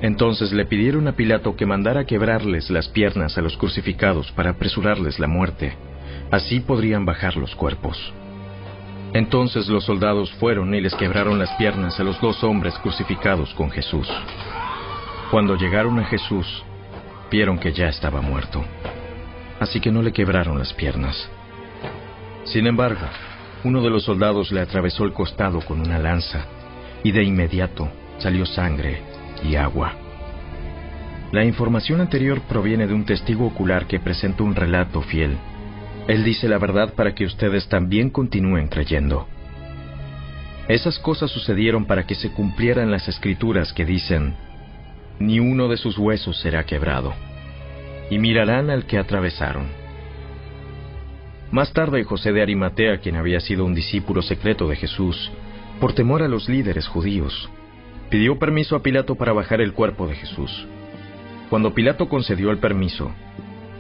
Entonces 0.02 0.52
le 0.52 0.66
pidieron 0.66 1.08
a 1.08 1.14
Pilato 1.14 1.56
que 1.56 1.66
mandara 1.66 2.06
quebrarles 2.06 2.70
las 2.70 2.90
piernas 2.90 3.38
a 3.38 3.42
los 3.42 3.58
crucificados 3.58 4.32
para 4.32 4.52
apresurarles 4.52 5.20
la 5.20 5.28
muerte. 5.28 5.74
Así 6.32 6.60
podrían 6.60 7.06
bajar 7.06 7.36
los 7.38 7.56
cuerpos. 7.56 8.14
Entonces 9.14 9.68
los 9.68 9.86
soldados 9.86 10.32
fueron 10.34 10.74
y 10.74 10.82
les 10.82 10.96
quebraron 10.96 11.38
las 11.38 11.52
piernas 11.56 12.00
a 12.00 12.04
los 12.04 12.20
dos 12.20 12.44
hombres 12.44 12.74
crucificados 12.80 13.54
con 13.54 13.70
Jesús. 13.70 14.10
Cuando 15.30 15.56
llegaron 15.56 16.00
a 16.00 16.06
Jesús, 16.06 16.64
vieron 17.30 17.60
que 17.60 17.72
ya 17.74 17.88
estaba 17.88 18.22
muerto. 18.22 18.64
Así 19.60 19.80
que 19.80 19.92
no 19.92 20.02
le 20.02 20.12
quebraron 20.12 20.58
las 20.58 20.74
piernas. 20.74 21.30
Sin 22.44 22.68
embargo, 22.68 23.06
uno 23.64 23.82
de 23.82 23.90
los 23.90 24.04
soldados 24.04 24.52
le 24.52 24.62
atravesó 24.62 25.06
el 25.06 25.14
costado 25.14 25.62
con 25.62 25.80
una 25.80 26.00
lanza 26.00 26.46
y 27.04 27.12
de 27.12 27.24
inmediato 27.24 27.90
salió 28.18 28.46
sangre 28.46 29.02
y 29.44 29.56
agua. 29.56 29.94
La 31.32 31.44
información 31.44 32.02
anterior 32.02 32.42
proviene 32.42 32.86
de 32.88 32.94
un 32.94 33.06
testigo 33.06 33.48
ocular 33.48 33.88
que 33.88 34.00
presenta 34.00 34.44
un 34.44 34.56
relato 34.56 35.02
fiel. 35.02 35.38
Él 36.08 36.24
dice 36.24 36.50
la 36.50 36.58
verdad 36.58 36.94
para 36.96 37.16
que 37.16 37.26
ustedes 37.26 37.68
también 37.70 38.10
continúen 38.10 38.68
creyendo. 38.68 39.28
Esas 40.68 41.00
cosas 41.00 41.32
sucedieron 41.32 41.86
para 41.86 42.06
que 42.06 42.16
se 42.16 42.32
cumplieran 42.32 42.92
las 42.92 43.08
escrituras 43.08 43.74
que 43.74 43.86
dicen, 43.86 44.36
ni 45.20 45.40
uno 45.40 45.68
de 45.70 45.78
sus 45.78 45.98
huesos 45.98 46.40
será 46.40 46.66
quebrado, 46.66 47.14
y 48.10 48.18
mirarán 48.18 48.70
al 48.70 48.86
que 48.86 48.98
atravesaron. 48.98 49.68
Más 51.52 51.72
tarde 51.72 52.04
José 52.04 52.32
de 52.32 52.42
Arimatea, 52.42 52.98
quien 52.98 53.16
había 53.16 53.40
sido 53.40 53.64
un 53.64 53.76
discípulo 53.76 54.22
secreto 54.22 54.68
de 54.68 54.76
Jesús, 54.76 55.32
por 55.80 55.94
temor 55.94 56.24
a 56.24 56.28
los 56.28 56.50
líderes 56.50 56.88
judíos, 56.88 57.50
pidió 58.10 58.40
permiso 58.40 58.76
a 58.76 58.82
Pilato 58.82 59.16
para 59.16 59.34
bajar 59.34 59.62
el 59.62 59.74
cuerpo 59.74 60.08
de 60.08 60.16
Jesús. 60.16 60.66
Cuando 61.50 61.74
Pilato 61.74 62.10
concedió 62.10 62.52
el 62.52 62.58
permiso, 62.58 63.12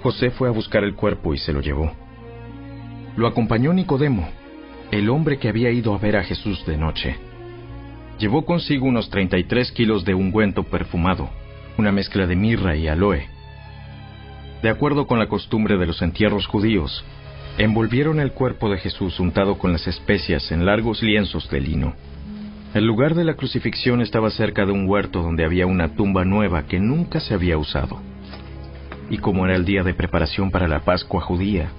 José 0.02 0.32
fue 0.32 0.50
a 0.50 0.52
buscar 0.52 0.84
el 0.84 0.96
cuerpo 0.96 1.34
y 1.34 1.38
se 1.38 1.54
lo 1.54 1.62
llevó. 1.62 2.03
Lo 3.16 3.28
acompañó 3.28 3.74
Nicodemo, 3.74 4.28
el 4.90 5.08
hombre 5.08 5.38
que 5.38 5.48
había 5.48 5.70
ido 5.70 5.94
a 5.94 6.00
ver 6.00 6.18
a 6.18 6.24
Jesús 6.24 6.66
de 6.66 6.78
noche. 6.78 7.16
Llevó 8.18 8.44
consigo 8.44 8.88
unos 8.88 9.12
33 9.12 9.72
kilos 9.72 10.04
de 10.04 10.16
ungüento 10.16 10.64
perfumado, 10.64 11.30
una 11.78 11.92
mezcla 11.92 12.26
de 12.26 12.36
mirra 12.36 12.76
y 12.76 12.88
aloe. 12.88 13.28
De 14.64 14.70
acuerdo 14.70 15.06
con 15.06 15.20
la 15.20 15.28
costumbre 15.28 15.78
de 15.78 15.86
los 15.86 16.02
entierros 16.02 16.48
judíos, 16.48 17.06
envolvieron 17.60 18.20
el 18.20 18.32
cuerpo 18.32 18.68
de 18.72 18.80
Jesús 18.80 19.20
untado 19.20 19.60
con 19.60 19.74
las 19.74 19.86
especias 19.86 20.52
en 20.52 20.66
largos 20.66 21.04
lienzos 21.04 21.48
de 21.52 21.62
lino. 21.62 21.94
El 22.74 22.88
lugar 22.88 23.14
de 23.14 23.26
la 23.26 23.36
crucifixión 23.36 24.02
estaba 24.02 24.32
cerca 24.32 24.66
de 24.66 24.72
un 24.72 24.90
huerto 24.90 25.22
donde 25.22 25.46
había 25.46 25.68
una 25.68 25.90
tumba 25.90 26.26
nueva 26.26 26.66
que 26.66 26.80
nunca 26.80 27.20
se 27.20 27.36
había 27.36 27.60
usado. 27.60 28.02
Y 29.12 29.20
como 29.20 29.46
era 29.46 29.56
el 29.56 29.66
día 29.66 29.84
de 29.84 29.94
preparación 29.94 30.50
para 30.50 30.68
la 30.68 30.80
Pascua 30.80 31.22
judía 31.22 31.70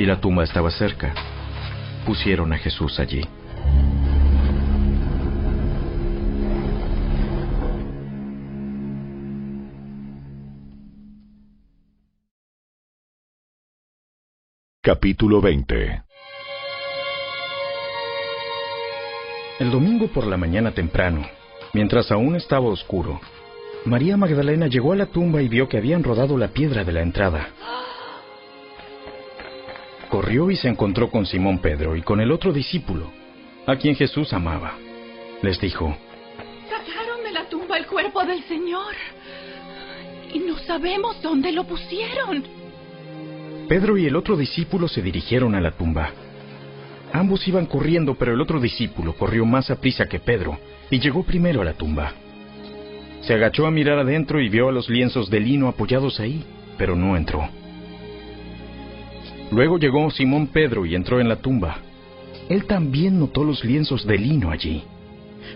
y 0.00 0.06
la 0.06 0.18
tumba 0.18 0.44
estaba 0.44 0.70
cerca, 0.70 1.12
pusieron 2.06 2.54
a 2.54 2.56
Jesús 2.56 2.98
allí. 2.98 3.20
Capítulo 14.80 15.42
20 15.42 16.02
El 19.58 19.70
domingo 19.70 20.08
por 20.08 20.26
la 20.26 20.38
mañana 20.38 20.72
temprano, 20.72 21.26
mientras 21.74 22.10
aún 22.10 22.36
estaba 22.36 22.68
oscuro, 22.68 23.20
María 23.84 24.16
Magdalena 24.16 24.66
llegó 24.66 24.94
a 24.94 24.96
la 24.96 25.06
tumba 25.06 25.42
y 25.42 25.48
vio 25.48 25.68
que 25.68 25.76
habían 25.76 26.02
rodado 26.02 26.38
la 26.38 26.48
piedra 26.48 26.84
de 26.84 26.92
la 26.92 27.02
entrada. 27.02 27.50
Corrió 30.10 30.50
y 30.50 30.56
se 30.56 30.68
encontró 30.68 31.08
con 31.08 31.24
Simón 31.24 31.58
Pedro 31.58 31.94
y 31.94 32.02
con 32.02 32.20
el 32.20 32.32
otro 32.32 32.52
discípulo, 32.52 33.12
a 33.64 33.76
quien 33.76 33.94
Jesús 33.94 34.32
amaba. 34.32 34.74
Les 35.40 35.60
dijo, 35.60 35.96
Sacaron 36.68 37.22
de 37.22 37.30
la 37.30 37.48
tumba 37.48 37.78
el 37.78 37.86
cuerpo 37.86 38.24
del 38.24 38.42
Señor 38.42 38.92
y 40.34 40.40
no 40.40 40.58
sabemos 40.58 41.22
dónde 41.22 41.52
lo 41.52 41.62
pusieron. 41.62 42.42
Pedro 43.68 43.96
y 43.96 44.06
el 44.06 44.16
otro 44.16 44.36
discípulo 44.36 44.88
se 44.88 45.00
dirigieron 45.00 45.54
a 45.54 45.60
la 45.60 45.70
tumba. 45.70 46.10
Ambos 47.12 47.46
iban 47.46 47.66
corriendo, 47.66 48.16
pero 48.16 48.34
el 48.34 48.40
otro 48.40 48.58
discípulo 48.58 49.14
corrió 49.14 49.46
más 49.46 49.70
a 49.70 49.80
prisa 49.80 50.06
que 50.06 50.18
Pedro 50.18 50.58
y 50.90 50.98
llegó 50.98 51.22
primero 51.22 51.62
a 51.62 51.64
la 51.64 51.74
tumba. 51.74 52.14
Se 53.20 53.34
agachó 53.34 53.64
a 53.64 53.70
mirar 53.70 54.00
adentro 54.00 54.40
y 54.40 54.48
vio 54.48 54.68
a 54.68 54.72
los 54.72 54.90
lienzos 54.90 55.30
de 55.30 55.38
lino 55.38 55.68
apoyados 55.68 56.18
ahí, 56.18 56.44
pero 56.76 56.96
no 56.96 57.16
entró. 57.16 57.48
Luego 59.50 59.78
llegó 59.78 60.10
Simón 60.10 60.46
Pedro 60.48 60.86
y 60.86 60.94
entró 60.94 61.20
en 61.20 61.28
la 61.28 61.36
tumba. 61.36 61.78
Él 62.48 62.66
también 62.66 63.18
notó 63.18 63.44
los 63.44 63.64
lienzos 63.64 64.06
de 64.06 64.18
lino 64.18 64.50
allí. 64.50 64.84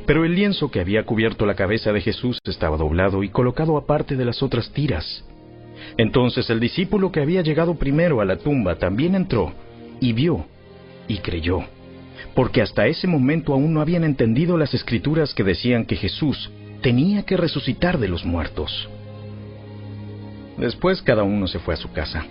Pero 0.07 0.25
el 0.25 0.35
lienzo 0.35 0.71
que 0.71 0.81
había 0.81 1.05
cubierto 1.05 1.47
la 1.47 1.55
cabeza 1.55 1.93
de 1.93 2.01
Jesús 2.01 2.39
estaba 2.45 2.77
doblado 2.77 3.23
y 3.23 3.29
colocado 3.29 3.77
aparte 3.77 4.17
de 4.17 4.25
las 4.25 4.43
otras 4.43 4.71
tiras. 4.73 5.25
Entonces 5.97 6.51
el 6.51 6.61
discípulo 6.61 7.13
que 7.13 7.21
había 7.21 7.43
llegado 7.43 7.77
primero 7.77 8.21
a 8.21 8.25
la 8.25 8.37
tumba 8.37 8.77
también 8.77 9.15
entró 9.15 9.53
y 10.01 10.13
vio 10.13 10.47
y 11.07 11.19
creyó, 11.19 11.61
porque 12.35 12.63
hasta 12.63 12.87
ese 12.87 13.07
momento 13.07 13.53
aún 13.53 13.75
no 13.75 13.81
habían 13.81 14.05
entendido 14.05 14.57
las 14.57 14.75
escrituras 14.75 15.35
que 15.35 15.45
decían 15.45 15.85
que 15.85 15.97
Jesús 15.97 16.51
tenía 16.81 17.25
que 17.25 17.37
resucitar 17.37 17.99
de 17.99 18.09
los 18.09 18.25
muertos. 18.25 18.89
Después 20.59 21.03
cada 21.03 21.23
uno 21.23 21.47
se 21.47 21.59
fue 21.59 21.75
a 21.75 21.79
su 21.79 21.93
casa. 21.93 22.25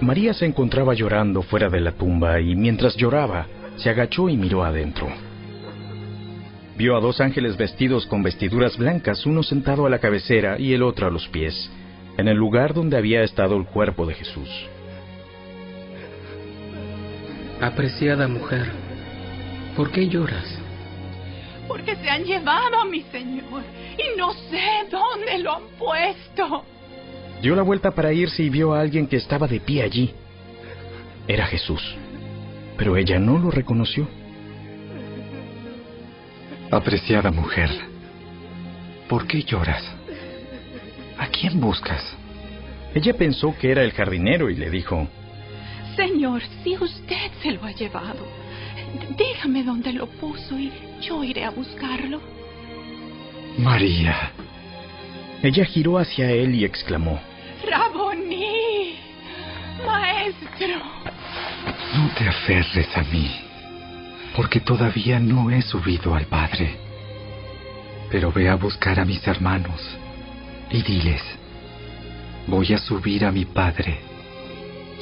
María 0.00 0.34
se 0.34 0.44
encontraba 0.44 0.94
llorando 0.94 1.42
fuera 1.42 1.68
de 1.68 1.80
la 1.80 1.92
tumba 1.92 2.40
y 2.40 2.54
mientras 2.54 2.96
lloraba, 2.96 3.46
se 3.76 3.88
agachó 3.88 4.28
y 4.28 4.36
miró 4.36 4.62
adentro. 4.62 5.08
Vio 6.76 6.96
a 6.96 7.00
dos 7.00 7.20
ángeles 7.20 7.56
vestidos 7.56 8.06
con 8.06 8.22
vestiduras 8.22 8.76
blancas, 8.76 9.24
uno 9.24 9.42
sentado 9.42 9.86
a 9.86 9.90
la 9.90 9.98
cabecera 9.98 10.58
y 10.58 10.74
el 10.74 10.82
otro 10.82 11.06
a 11.06 11.10
los 11.10 11.26
pies, 11.28 11.70
en 12.18 12.28
el 12.28 12.36
lugar 12.36 12.74
donde 12.74 12.98
había 12.98 13.22
estado 13.22 13.56
el 13.56 13.64
cuerpo 13.64 14.04
de 14.04 14.14
Jesús. 14.14 14.48
Apreciada 17.62 18.28
mujer, 18.28 18.66
¿por 19.74 19.90
qué 19.90 20.06
lloras? 20.08 20.58
Porque 21.66 21.96
se 21.96 22.10
han 22.10 22.24
llevado 22.24 22.80
a 22.80 22.84
mi 22.84 23.00
Señor 23.04 23.62
y 23.96 24.18
no 24.18 24.34
sé 24.34 24.86
dónde 24.90 25.38
lo 25.38 25.56
han 25.56 25.68
puesto. 25.78 26.64
Dio 27.42 27.54
la 27.54 27.62
vuelta 27.62 27.90
para 27.90 28.12
irse 28.12 28.42
y 28.42 28.50
vio 28.50 28.74
a 28.74 28.80
alguien 28.80 29.06
que 29.06 29.16
estaba 29.16 29.46
de 29.46 29.60
pie 29.60 29.82
allí. 29.82 30.14
Era 31.28 31.46
Jesús, 31.46 31.82
pero 32.76 32.96
ella 32.96 33.18
no 33.18 33.38
lo 33.38 33.50
reconoció. 33.50 34.08
Apreciada 36.70 37.30
mujer, 37.30 37.70
¿por 39.08 39.26
qué 39.26 39.42
lloras? 39.42 39.82
¿A 41.18 41.28
quién 41.28 41.60
buscas? 41.60 42.02
Ella 42.94 43.14
pensó 43.14 43.54
que 43.58 43.70
era 43.70 43.82
el 43.82 43.92
jardinero 43.92 44.50
y 44.50 44.56
le 44.56 44.70
dijo, 44.70 45.06
Señor, 45.96 46.42
si 46.62 46.76
usted 46.76 47.30
se 47.42 47.52
lo 47.52 47.64
ha 47.64 47.72
llevado, 47.72 48.26
dígame 49.16 49.62
dónde 49.62 49.92
lo 49.92 50.06
puso 50.06 50.58
y 50.58 50.72
yo 51.02 51.22
iré 51.22 51.44
a 51.44 51.50
buscarlo. 51.50 52.20
María. 53.58 54.32
Ella 55.42 55.64
giró 55.64 55.98
hacia 55.98 56.30
él 56.30 56.54
y 56.54 56.64
exclamó, 56.64 57.20
Raboní, 57.68 58.98
maestro. 59.86 60.78
No 61.94 62.10
te 62.16 62.28
aferres 62.28 62.96
a 62.96 63.02
mí, 63.02 63.30
porque 64.34 64.60
todavía 64.60 65.18
no 65.20 65.50
he 65.50 65.62
subido 65.62 66.14
al 66.14 66.26
Padre. 66.26 66.76
Pero 68.10 68.32
ve 68.32 68.48
a 68.48 68.54
buscar 68.54 68.98
a 69.00 69.04
mis 69.04 69.26
hermanos 69.26 69.80
y 70.70 70.82
diles, 70.82 71.22
voy 72.46 72.72
a 72.72 72.78
subir 72.78 73.24
a 73.24 73.32
mi 73.32 73.44
Padre 73.44 74.00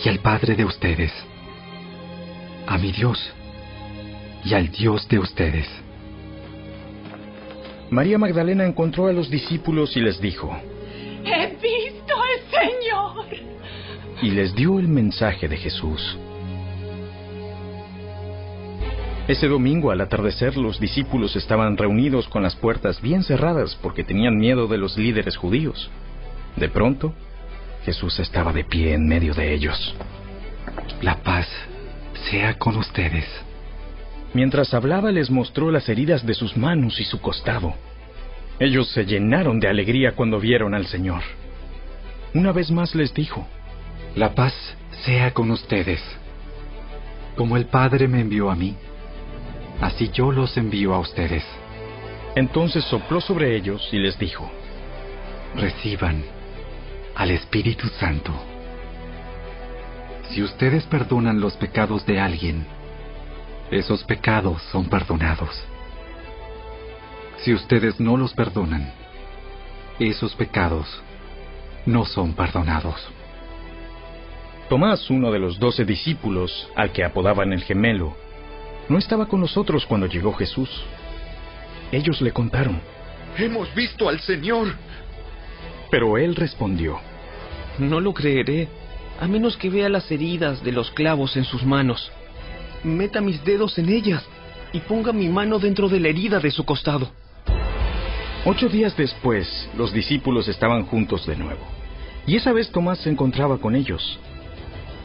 y 0.05 0.09
al 0.09 0.19
Padre 0.19 0.57
de 0.57 0.65
ustedes, 0.65 1.13
a 2.67 2.79
mi 2.79 2.93
Dios 2.93 3.33
y 4.45 4.55
al 4.55 4.71
Dios 4.71 5.07
de 5.09 5.19
ustedes. 5.19 5.84
María 7.95 8.19
Magdalena 8.19 8.67
encontró 8.67 9.07
a 9.07 9.13
los 9.13 9.31
discípulos 9.31 9.97
y 9.97 10.01
les 10.01 10.21
dijo, 10.21 10.53
He 11.25 11.47
visto 11.63 12.13
al 12.13 12.41
Señor. 12.51 13.27
Y 14.21 14.31
les 14.33 14.53
dio 14.53 14.81
el 14.81 14.89
mensaje 14.89 15.47
de 15.47 15.57
Jesús. 15.57 16.19
Ese 19.29 19.47
domingo 19.47 19.93
al 19.93 20.01
atardecer 20.01 20.57
los 20.57 20.81
discípulos 20.81 21.37
estaban 21.37 21.77
reunidos 21.77 22.27
con 22.27 22.43
las 22.43 22.57
puertas 22.57 23.01
bien 23.01 23.23
cerradas 23.23 23.79
porque 23.81 24.03
tenían 24.03 24.39
miedo 24.39 24.67
de 24.67 24.79
los 24.79 24.99
líderes 24.99 25.37
judíos. 25.37 25.89
De 26.57 26.69
pronto, 26.69 27.15
Jesús 27.85 28.19
estaba 28.19 28.53
de 28.53 28.65
pie 28.65 28.95
en 28.95 29.07
medio 29.07 29.35
de 29.35 29.55
ellos. 29.55 29.95
La 31.01 31.23
paz 31.23 31.47
sea 32.29 32.59
con 32.59 32.77
ustedes. 32.77 33.25
Mientras 34.35 34.75
hablaba 34.75 35.13
les 35.13 35.31
mostró 35.31 35.71
las 35.71 35.89
heridas 35.89 36.27
de 36.27 36.35
sus 36.35 36.57
manos 36.57 37.01
y 37.01 37.05
su 37.05 37.21
costado. 37.21 37.75
Ellos 38.59 38.89
se 38.91 39.07
llenaron 39.07 39.61
de 39.61 39.69
alegría 39.69 40.13
cuando 40.13 40.41
vieron 40.41 40.75
al 40.75 40.87
Señor. 40.87 41.23
Una 42.35 42.51
vez 42.51 42.71
más 42.73 42.97
les 42.97 43.15
dijo, 43.15 43.47
La 44.17 44.35
paz 44.35 44.53
sea 45.05 45.33
con 45.33 45.53
ustedes. 45.53 46.03
Como 47.37 47.57
el 47.57 47.67
Padre 47.67 48.09
me 48.09 48.21
envió 48.21 48.51
a 48.51 48.57
mí, 48.57 48.75
así 49.81 50.11
yo 50.13 50.33
los 50.33 50.57
envío 50.57 50.95
a 50.95 50.99
ustedes. 50.99 51.45
Entonces 52.35 52.85
sopló 52.85 53.21
sobre 53.21 53.57
ellos 53.57 53.89
y 53.93 53.99
les 53.99 54.19
dijo, 54.19 54.51
Reciban 55.55 56.25
al 57.15 57.31
Espíritu 57.31 57.87
Santo. 58.01 58.33
Si 60.31 60.43
ustedes 60.43 60.85
perdonan 60.87 61.41
los 61.41 61.55
pecados 61.57 62.05
de 62.07 62.19
alguien, 62.19 62.67
esos 63.71 64.05
pecados 64.05 64.63
son 64.71 64.87
perdonados. 64.87 65.65
Si 67.39 67.53
ustedes 67.53 68.01
no 68.01 68.17
los 68.17 68.33
perdonan, 68.33 68.93
esos 69.99 70.35
pecados 70.35 71.03
no 71.87 72.05
son 72.05 72.33
perdonados. 72.35 73.09
Tomás, 74.69 75.11
uno 75.11 75.31
de 75.31 75.39
los 75.39 75.59
doce 75.59 75.85
discípulos, 75.85 76.69
al 76.75 76.91
que 76.93 77.05
apodaban 77.05 77.53
el 77.53 77.63
gemelo, 77.63 78.17
no 78.89 78.99
estaba 78.99 79.27
con 79.27 79.41
nosotros 79.41 79.85
cuando 79.87 80.07
llegó 80.07 80.33
Jesús. 80.33 80.71
Ellos 81.93 82.21
le 82.23 82.33
contaron. 82.33 82.81
Hemos 83.37 83.75
visto 83.75 84.09
al 84.09 84.21
Señor. 84.21 84.75
Pero 85.91 86.17
él 86.19 86.35
respondió. 86.35 86.99
No 87.79 88.01
lo 88.01 88.15
creeré, 88.15 88.69
a 89.21 89.27
menos 89.27 89.57
que 89.57 89.71
vea 89.71 89.89
las 89.89 90.11
heridas 90.11 90.63
de 90.63 90.73
los 90.73 90.91
clavos 90.91 91.37
en 91.37 91.45
sus 91.45 91.65
manos. 91.65 92.11
Meta 92.85 93.23
mis 93.23 93.43
dedos 93.43 93.79
en 93.79 93.89
ellas 93.89 94.23
y 94.75 94.81
ponga 94.81 95.13
mi 95.13 95.29
mano 95.29 95.59
dentro 95.59 95.89
de 95.89 95.99
la 95.99 96.09
herida 96.09 96.39
de 96.39 96.51
su 96.51 96.65
costado. 96.65 97.11
Ocho 98.45 98.69
días 98.69 98.95
después, 98.95 99.71
los 99.75 99.91
discípulos 99.91 100.49
estaban 100.49 100.85
juntos 100.85 101.27
de 101.27 101.35
nuevo. 101.35 101.63
Y 102.27 102.37
esa 102.37 102.53
vez 102.53 102.71
Tomás 102.71 102.99
se 102.99 103.09
encontraba 103.09 103.57
con 103.57 103.75
ellos. 103.75 104.19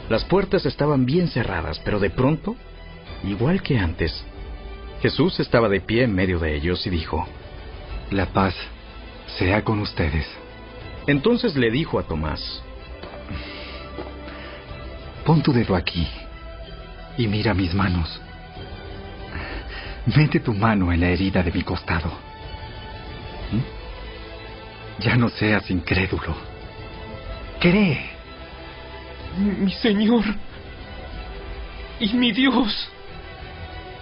Las 0.10 0.26
puertas 0.26 0.66
estaban 0.66 1.06
bien 1.06 1.30
cerradas, 1.30 1.80
pero 1.86 2.00
de 2.00 2.10
pronto, 2.10 2.58
igual 3.24 3.62
que 3.62 3.78
antes, 3.78 4.26
Jesús 5.02 5.40
estaba 5.40 5.70
de 5.70 5.80
pie 5.80 6.04
en 6.04 6.14
medio 6.14 6.38
de 6.40 6.58
ellos 6.58 6.86
y 6.86 6.90
dijo, 6.90 7.26
La 8.12 8.26
paz 8.26 8.56
sea 9.38 9.64
con 9.64 9.80
ustedes. 9.80 10.28
Entonces 11.08 11.56
le 11.56 11.72
dijo 11.72 11.98
a 11.98 12.04
Tomás, 12.04 12.62
Pon 15.24 15.42
tu 15.42 15.54
dedo 15.54 15.76
aquí 15.76 16.06
y 17.20 17.28
mira 17.28 17.54
mis 17.54 17.74
manos. 17.74 18.22
Mete 20.06 20.40
tu 20.40 20.54
mano 20.54 20.90
en 20.94 21.02
la 21.02 21.10
herida 21.10 21.44
de 21.44 21.52
mi 21.52 21.64
costado. 21.64 22.08
¿Mm? 23.52 25.02
Ya 25.02 25.18
no 25.18 25.28
seas 25.28 25.70
incrédulo. 25.70 26.34
Cree. 27.60 28.10
Mi 29.38 29.72
Señor. 29.74 30.24
Y 32.00 32.14
mi 32.14 32.32
Dios. 32.32 32.90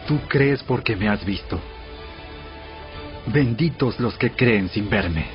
Tú 0.08 0.20
crees 0.28 0.62
porque 0.62 0.96
me 0.96 1.10
has 1.10 1.26
visto. 1.26 1.60
Benditos 3.26 4.00
los 4.00 4.16
que 4.16 4.30
creen 4.30 4.70
sin 4.70 4.92
verme. 4.92 5.26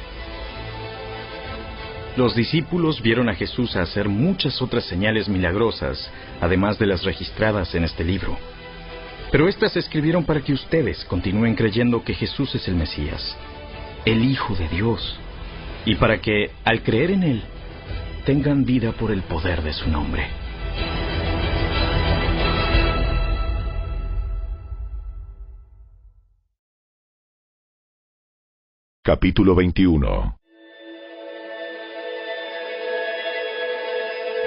Los 2.15 2.35
discípulos 2.35 3.01
vieron 3.01 3.31
a 3.31 3.35
Jesús 3.35 3.75
hacer 3.75 4.07
muchas 4.07 4.61
otras 4.61 4.85
señales 4.85 5.31
milagrosas, 5.31 6.11
además 6.43 6.79
de 6.79 6.87
las 6.87 7.05
registradas 7.05 7.75
en 7.75 7.85
este 7.85 8.05
libro. 8.05 8.37
Pero 9.31 9.49
estas 9.49 9.73
se 9.73 9.79
escribieron 9.79 10.25
para 10.25 10.43
que 10.43 10.53
ustedes 10.53 11.07
continúen 11.07 11.55
creyendo 11.55 12.05
que 12.05 12.13
Jesús 12.13 12.55
es 12.55 12.69
el 12.69 12.75
Mesías, 12.75 13.35
el 14.05 14.27
Hijo 14.27 14.55
de 14.55 14.69
Dios, 14.69 15.19
y 15.87 15.95
para 15.95 16.21
que, 16.21 16.51
al 16.65 16.83
creer 16.83 17.13
en 17.13 17.23
Él, 17.23 17.43
tengan 18.27 18.67
vida 18.67 18.93
por 18.93 19.11
el 19.11 19.23
poder 19.23 19.63
de 19.63 19.73
su 19.73 19.89
nombre. 19.89 20.27
Capítulo 29.03 29.55
21 29.55 30.42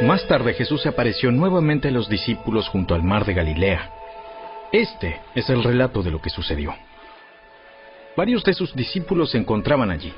Más 0.01 0.27
tarde 0.27 0.53
Jesús 0.53 0.82
se 0.82 0.90
apareció 0.90 1.32
nuevamente 1.32 1.88
a 1.88 1.91
los 1.91 2.09
discípulos 2.09 2.67
junto 2.67 2.95
al 2.95 3.03
mar 3.03 3.25
de 3.25 3.33
Galilea. 3.33 3.91
Este 4.74 5.22
es 5.35 5.49
el 5.49 5.64
relato 5.64 6.03
de 6.03 6.11
lo 6.11 6.22
que 6.22 6.30
sucedió. 6.30 6.75
Varios 8.17 8.43
de 8.43 8.53
sus 8.53 8.75
discípulos 8.75 9.32
se 9.32 9.38
encontraban 9.38 9.91
allí. 9.91 10.14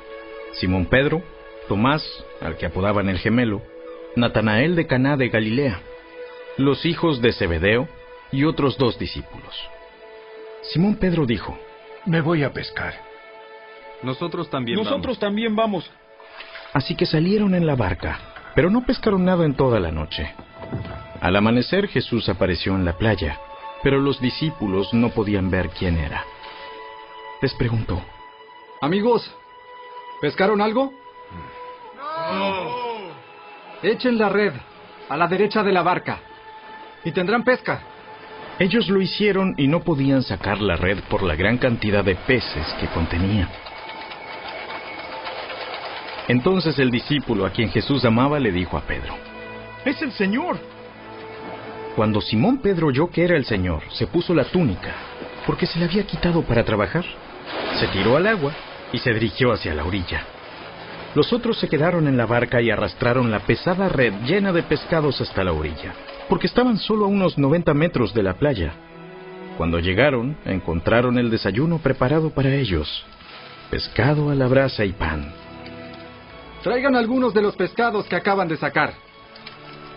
Simón 0.54 0.86
Pedro, 0.86 1.22
Tomás, 1.68 2.04
al 2.40 2.56
que 2.56 2.66
apodaban 2.66 3.08
el 3.08 3.18
gemelo, 3.18 3.62
Natanael 4.16 4.74
de 4.74 4.88
Caná 4.88 5.16
de 5.16 5.28
Galilea, 5.28 5.80
los 6.56 6.84
hijos 6.84 7.22
de 7.22 7.32
Zebedeo 7.32 7.88
y 8.32 8.44
otros 8.44 8.78
dos 8.78 8.98
discípulos. 8.98 9.54
Simón 10.62 10.96
Pedro 10.96 11.24
dijo: 11.24 11.56
Me 12.04 12.20
voy 12.20 12.42
a 12.42 12.52
pescar. 12.52 12.94
Nosotros 14.02 14.50
también 14.50 14.78
Nosotros 14.78 15.20
también 15.20 15.54
vamos. 15.54 15.88
Así 16.72 16.96
que 16.96 17.06
salieron 17.06 17.54
en 17.54 17.66
la 17.66 17.76
barca, 17.76 18.27
pero 18.58 18.70
no 18.70 18.84
pescaron 18.84 19.24
nada 19.24 19.44
en 19.44 19.54
toda 19.54 19.78
la 19.78 19.92
noche. 19.92 20.34
Al 21.20 21.36
amanecer 21.36 21.86
Jesús 21.86 22.28
apareció 22.28 22.74
en 22.74 22.84
la 22.84 22.94
playa, 22.94 23.38
pero 23.84 24.00
los 24.00 24.20
discípulos 24.20 24.92
no 24.92 25.10
podían 25.10 25.48
ver 25.48 25.68
quién 25.68 25.96
era. 25.96 26.24
Les 27.40 27.54
preguntó, 27.54 28.02
Amigos, 28.80 29.32
¿pescaron 30.20 30.60
algo? 30.60 30.92
Echen 33.80 34.18
la 34.18 34.28
red 34.28 34.54
a 35.08 35.16
la 35.16 35.28
derecha 35.28 35.62
de 35.62 35.70
la 35.70 35.84
barca 35.84 36.18
y 37.04 37.12
tendrán 37.12 37.44
pesca. 37.44 37.80
Ellos 38.58 38.88
lo 38.88 39.00
hicieron 39.00 39.54
y 39.56 39.68
no 39.68 39.84
podían 39.84 40.24
sacar 40.24 40.60
la 40.60 40.74
red 40.74 40.98
por 41.08 41.22
la 41.22 41.36
gran 41.36 41.58
cantidad 41.58 42.02
de 42.02 42.16
peces 42.16 42.66
que 42.80 42.88
contenía. 42.88 43.67
Entonces 46.28 46.78
el 46.78 46.90
discípulo 46.90 47.46
a 47.46 47.50
quien 47.50 47.70
Jesús 47.70 48.04
amaba 48.04 48.38
le 48.38 48.52
dijo 48.52 48.76
a 48.76 48.82
Pedro, 48.82 49.14
Es 49.84 50.02
el 50.02 50.12
Señor. 50.12 50.58
Cuando 51.96 52.20
Simón 52.20 52.58
Pedro 52.58 52.88
oyó 52.88 53.10
que 53.10 53.24
era 53.24 53.36
el 53.36 53.46
Señor, 53.46 53.82
se 53.90 54.06
puso 54.06 54.34
la 54.34 54.44
túnica, 54.44 54.94
porque 55.46 55.66
se 55.66 55.78
le 55.78 55.86
había 55.86 56.06
quitado 56.06 56.42
para 56.42 56.64
trabajar. 56.64 57.04
Se 57.80 57.88
tiró 57.88 58.16
al 58.16 58.26
agua 58.26 58.52
y 58.92 58.98
se 58.98 59.12
dirigió 59.14 59.52
hacia 59.52 59.74
la 59.74 59.84
orilla. 59.84 60.22
Los 61.14 61.32
otros 61.32 61.58
se 61.58 61.68
quedaron 61.68 62.06
en 62.06 62.18
la 62.18 62.26
barca 62.26 62.60
y 62.60 62.70
arrastraron 62.70 63.30
la 63.30 63.40
pesada 63.40 63.88
red 63.88 64.12
llena 64.26 64.52
de 64.52 64.62
pescados 64.62 65.20
hasta 65.22 65.42
la 65.42 65.52
orilla, 65.52 65.94
porque 66.28 66.46
estaban 66.46 66.76
solo 66.76 67.06
a 67.06 67.08
unos 67.08 67.38
90 67.38 67.72
metros 67.72 68.12
de 68.12 68.22
la 68.22 68.34
playa. 68.34 68.74
Cuando 69.56 69.80
llegaron, 69.80 70.36
encontraron 70.44 71.18
el 71.18 71.30
desayuno 71.30 71.78
preparado 71.78 72.30
para 72.30 72.54
ellos. 72.54 73.04
Pescado 73.70 74.30
a 74.30 74.34
la 74.34 74.46
brasa 74.46 74.84
y 74.84 74.92
pan. 74.92 75.32
Traigan 76.68 76.96
algunos 76.96 77.32
de 77.32 77.40
los 77.40 77.56
pescados 77.56 78.06
que 78.08 78.14
acaban 78.14 78.46
de 78.46 78.58
sacar. 78.58 78.92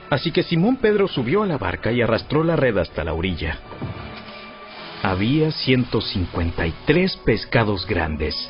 Así 0.10 0.32
que 0.32 0.42
Simón 0.42 0.78
Pedro 0.78 1.10
subió 1.10 1.44
a 1.44 1.46
la 1.46 1.58
barca 1.58 1.92
y 1.92 2.02
arrastró 2.02 2.46
la 2.46 2.56
red 2.56 2.78
hasta 2.78 3.04
la 3.04 3.12
orilla. 3.12 3.60
Había 5.04 5.52
153 5.52 7.18
pescados 7.26 7.86
grandes, 7.86 8.50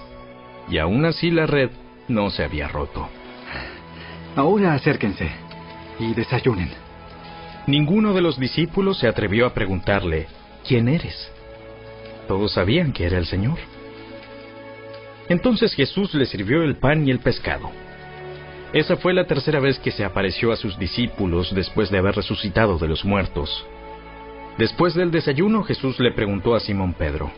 y 0.70 0.78
aún 0.78 1.04
así 1.06 1.32
la 1.32 1.48
red 1.48 1.72
no 2.10 2.30
se 2.30 2.44
había 2.44 2.68
roto. 2.68 3.10
Ahora 4.36 4.76
acérquense 4.76 5.32
y 5.98 6.14
desayunen. 6.14 6.70
Ninguno 7.66 8.14
de 8.14 8.22
los 8.22 8.38
discípulos 8.38 9.00
se 9.00 9.08
atrevió 9.08 9.48
a 9.48 9.56
preguntarle, 9.56 10.28
¿quién 10.68 10.90
eres? 10.90 11.32
Todos 12.28 12.54
sabían 12.54 12.94
que 12.94 13.08
era 13.08 13.18
el 13.18 13.26
Señor. 13.26 13.58
Entonces 15.28 15.74
Jesús 15.74 16.14
les 16.14 16.30
sirvió 16.30 16.62
el 16.62 16.76
pan 16.76 17.08
y 17.08 17.10
el 17.10 17.18
pescado. 17.18 17.81
Esa 18.74 18.96
fue 18.96 19.14
la 19.14 19.26
tercera 19.26 19.60
vez 19.60 19.80
que 19.80 19.92
se 19.92 20.06
apareció 20.06 20.52
a 20.52 20.56
sus 20.56 20.80
discípulos 20.80 21.54
después 21.54 21.90
de 21.90 21.98
haber 21.98 22.16
resucitado 22.16 22.78
de 22.78 22.88
los 22.88 23.04
muertos. 23.04 23.66
Después 24.58 24.94
del 24.94 25.12
desayuno 25.12 25.64
Jesús 25.64 26.00
le 26.00 26.12
preguntó 26.14 26.56
a 26.56 26.60
Simón 26.62 26.94
Pedro, 26.94 27.32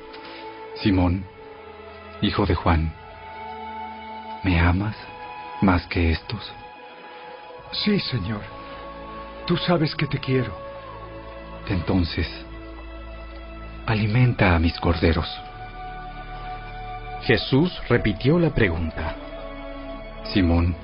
Simón, 0.76 1.26
hijo 2.22 2.45
de 2.45 2.53
Juan, 2.53 2.94
¿me 4.44 4.60
amas 4.60 4.95
más 5.62 5.88
que 5.88 6.12
estos? 6.12 6.52
Sí, 7.72 8.00
Señor. 8.00 8.42
Tú 9.48 9.58
sabes 9.58 9.95
que 9.95 10.06
te 10.06 10.20
quiero. 10.20 10.56
Entonces, 11.68 12.28
alimenta 13.86 14.56
a 14.56 14.60
mis 14.60 14.80
corderos. 14.80 15.28
Jesús 17.24 17.72
repitió 17.90 18.38
la 18.38 18.53
pregunta. 18.53 19.16
Simón, 20.26 20.76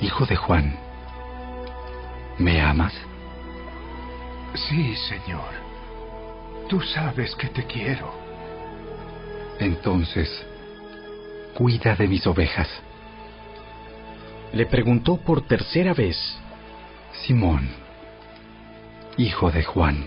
hijo 0.00 0.26
de 0.26 0.36
Juan, 0.36 0.78
¿me 2.38 2.60
amas? 2.60 2.92
Sí, 4.54 4.94
Señor. 5.08 5.66
Tú 6.68 6.80
sabes 6.80 7.34
que 7.36 7.48
te 7.48 7.64
quiero. 7.64 8.12
Entonces, 9.60 10.28
cuida 11.54 11.94
de 11.94 12.08
mis 12.08 12.26
ovejas. 12.26 12.68
Le 14.52 14.66
preguntó 14.66 15.16
por 15.16 15.46
tercera 15.46 15.94
vez. 15.94 16.16
Simón, 17.24 17.68
hijo 19.16 19.50
de 19.50 19.64
Juan, 19.64 20.06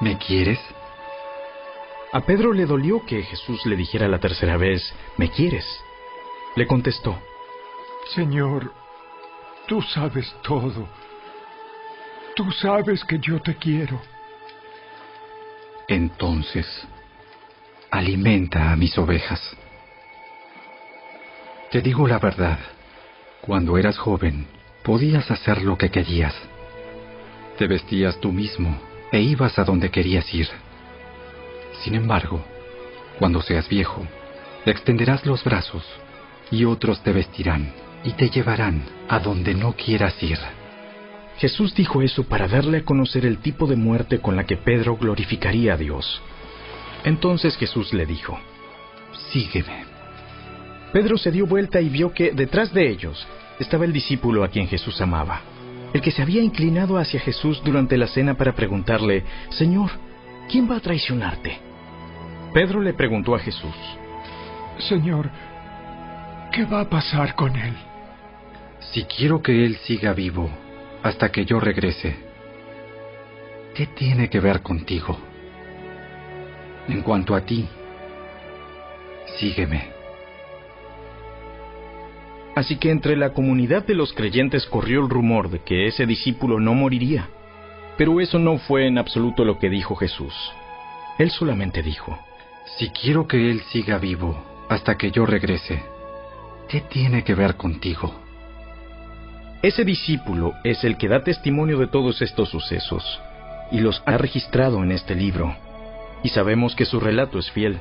¿me 0.00 0.18
quieres? 0.18 0.58
A 2.12 2.20
Pedro 2.22 2.52
le 2.52 2.66
dolió 2.66 3.04
que 3.06 3.22
Jesús 3.22 3.64
le 3.66 3.76
dijera 3.76 4.08
la 4.08 4.18
tercera 4.18 4.56
vez, 4.56 4.92
¿me 5.16 5.30
quieres? 5.30 5.64
Le 6.56 6.66
contestó, 6.66 7.20
Señor, 8.14 8.72
tú 9.66 9.82
sabes 9.82 10.34
todo. 10.42 10.88
Tú 12.34 12.50
sabes 12.52 13.04
que 13.04 13.18
yo 13.18 13.40
te 13.40 13.54
quiero. 13.56 14.00
Entonces, 15.86 16.66
alimenta 17.90 18.72
a 18.72 18.76
mis 18.76 18.96
ovejas. 18.96 19.54
Te 21.70 21.82
digo 21.82 22.08
la 22.08 22.18
verdad, 22.18 22.58
cuando 23.42 23.76
eras 23.76 23.98
joven, 23.98 24.46
podías 24.82 25.30
hacer 25.30 25.62
lo 25.62 25.76
que 25.76 25.90
querías. 25.90 26.34
Te 27.58 27.66
vestías 27.66 28.18
tú 28.20 28.32
mismo 28.32 28.80
e 29.12 29.20
ibas 29.20 29.58
a 29.58 29.64
donde 29.64 29.90
querías 29.90 30.32
ir. 30.32 30.48
Sin 31.82 31.94
embargo, 31.94 32.42
cuando 33.18 33.42
seas 33.42 33.68
viejo, 33.68 34.06
extenderás 34.64 35.26
los 35.26 35.44
brazos 35.44 35.84
y 36.50 36.64
otros 36.64 37.02
te 37.02 37.12
vestirán 37.12 37.87
y 38.04 38.12
te 38.12 38.30
llevarán 38.30 38.84
a 39.08 39.18
donde 39.18 39.54
no 39.54 39.72
quieras 39.72 40.22
ir. 40.22 40.38
Jesús 41.38 41.74
dijo 41.74 42.02
eso 42.02 42.24
para 42.24 42.48
darle 42.48 42.78
a 42.78 42.84
conocer 42.84 43.24
el 43.24 43.38
tipo 43.38 43.66
de 43.66 43.76
muerte 43.76 44.18
con 44.18 44.34
la 44.36 44.44
que 44.44 44.56
Pedro 44.56 44.96
glorificaría 44.96 45.74
a 45.74 45.76
Dios. 45.76 46.20
Entonces 47.04 47.56
Jesús 47.56 47.92
le 47.92 48.06
dijo, 48.06 48.38
Sígueme. 49.30 49.84
Pedro 50.92 51.16
se 51.16 51.30
dio 51.30 51.46
vuelta 51.46 51.80
y 51.80 51.88
vio 51.88 52.12
que 52.12 52.32
detrás 52.32 52.72
de 52.72 52.88
ellos 52.88 53.26
estaba 53.60 53.84
el 53.84 53.92
discípulo 53.92 54.42
a 54.42 54.48
quien 54.48 54.66
Jesús 54.66 55.00
amaba, 55.00 55.42
el 55.92 56.00
que 56.00 56.10
se 56.10 56.22
había 56.22 56.42
inclinado 56.42 56.98
hacia 56.98 57.20
Jesús 57.20 57.62
durante 57.64 57.96
la 57.96 58.08
cena 58.08 58.34
para 58.34 58.54
preguntarle, 58.54 59.24
Señor, 59.50 59.90
¿quién 60.50 60.68
va 60.70 60.76
a 60.76 60.80
traicionarte? 60.80 61.58
Pedro 62.52 62.80
le 62.80 62.94
preguntó 62.94 63.34
a 63.34 63.38
Jesús, 63.38 63.74
Señor, 64.78 65.30
¿qué 66.52 66.64
va 66.64 66.80
a 66.80 66.88
pasar 66.88 67.34
con 67.34 67.54
él? 67.54 67.74
Si 68.80 69.04
quiero 69.04 69.42
que 69.42 69.64
él 69.64 69.76
siga 69.84 70.12
vivo 70.12 70.50
hasta 71.02 71.30
que 71.30 71.44
yo 71.44 71.60
regrese, 71.60 72.16
¿qué 73.74 73.86
tiene 73.86 74.28
que 74.30 74.40
ver 74.40 74.62
contigo? 74.62 75.18
En 76.88 77.02
cuanto 77.02 77.34
a 77.34 77.42
ti, 77.42 77.68
sígueme. 79.38 79.98
Así 82.54 82.76
que 82.76 82.90
entre 82.90 83.14
la 83.16 83.34
comunidad 83.34 83.86
de 83.86 83.94
los 83.94 84.12
creyentes 84.12 84.66
corrió 84.66 85.00
el 85.00 85.08
rumor 85.08 85.48
de 85.48 85.60
que 85.60 85.86
ese 85.86 86.06
discípulo 86.06 86.58
no 86.58 86.74
moriría. 86.74 87.28
Pero 87.96 88.20
eso 88.20 88.38
no 88.38 88.58
fue 88.58 88.86
en 88.86 88.98
absoluto 88.98 89.44
lo 89.44 89.58
que 89.58 89.68
dijo 89.68 89.94
Jesús. 89.96 90.34
Él 91.18 91.30
solamente 91.30 91.82
dijo, 91.82 92.18
Si 92.78 92.90
quiero 92.90 93.28
que 93.28 93.50
él 93.50 93.60
siga 93.70 93.98
vivo 93.98 94.66
hasta 94.68 94.96
que 94.96 95.10
yo 95.10 95.26
regrese, 95.26 95.82
¿qué 96.68 96.80
tiene 96.80 97.22
que 97.22 97.34
ver 97.34 97.56
contigo? 97.56 98.27
Ese 99.60 99.84
discípulo 99.84 100.54
es 100.62 100.84
el 100.84 100.96
que 100.96 101.08
da 101.08 101.24
testimonio 101.24 101.78
de 101.78 101.88
todos 101.88 102.22
estos 102.22 102.48
sucesos 102.48 103.20
y 103.72 103.80
los 103.80 104.02
ha 104.06 104.16
registrado 104.16 104.84
en 104.84 104.92
este 104.92 105.16
libro, 105.16 105.52
y 106.22 106.28
sabemos 106.28 106.76
que 106.76 106.84
su 106.84 107.00
relato 107.00 107.40
es 107.40 107.50
fiel. 107.50 107.80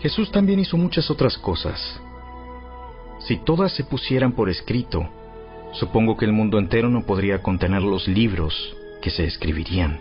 Jesús 0.00 0.32
también 0.32 0.58
hizo 0.58 0.76
muchas 0.76 1.10
otras 1.12 1.38
cosas. 1.38 2.00
Si 3.20 3.36
todas 3.36 3.72
se 3.72 3.84
pusieran 3.84 4.32
por 4.32 4.50
escrito, 4.50 5.08
supongo 5.72 6.16
que 6.16 6.24
el 6.24 6.32
mundo 6.32 6.58
entero 6.58 6.88
no 6.88 7.06
podría 7.06 7.40
contener 7.40 7.82
los 7.82 8.08
libros 8.08 8.76
que 9.00 9.10
se 9.10 9.24
escribirían. 9.24 10.00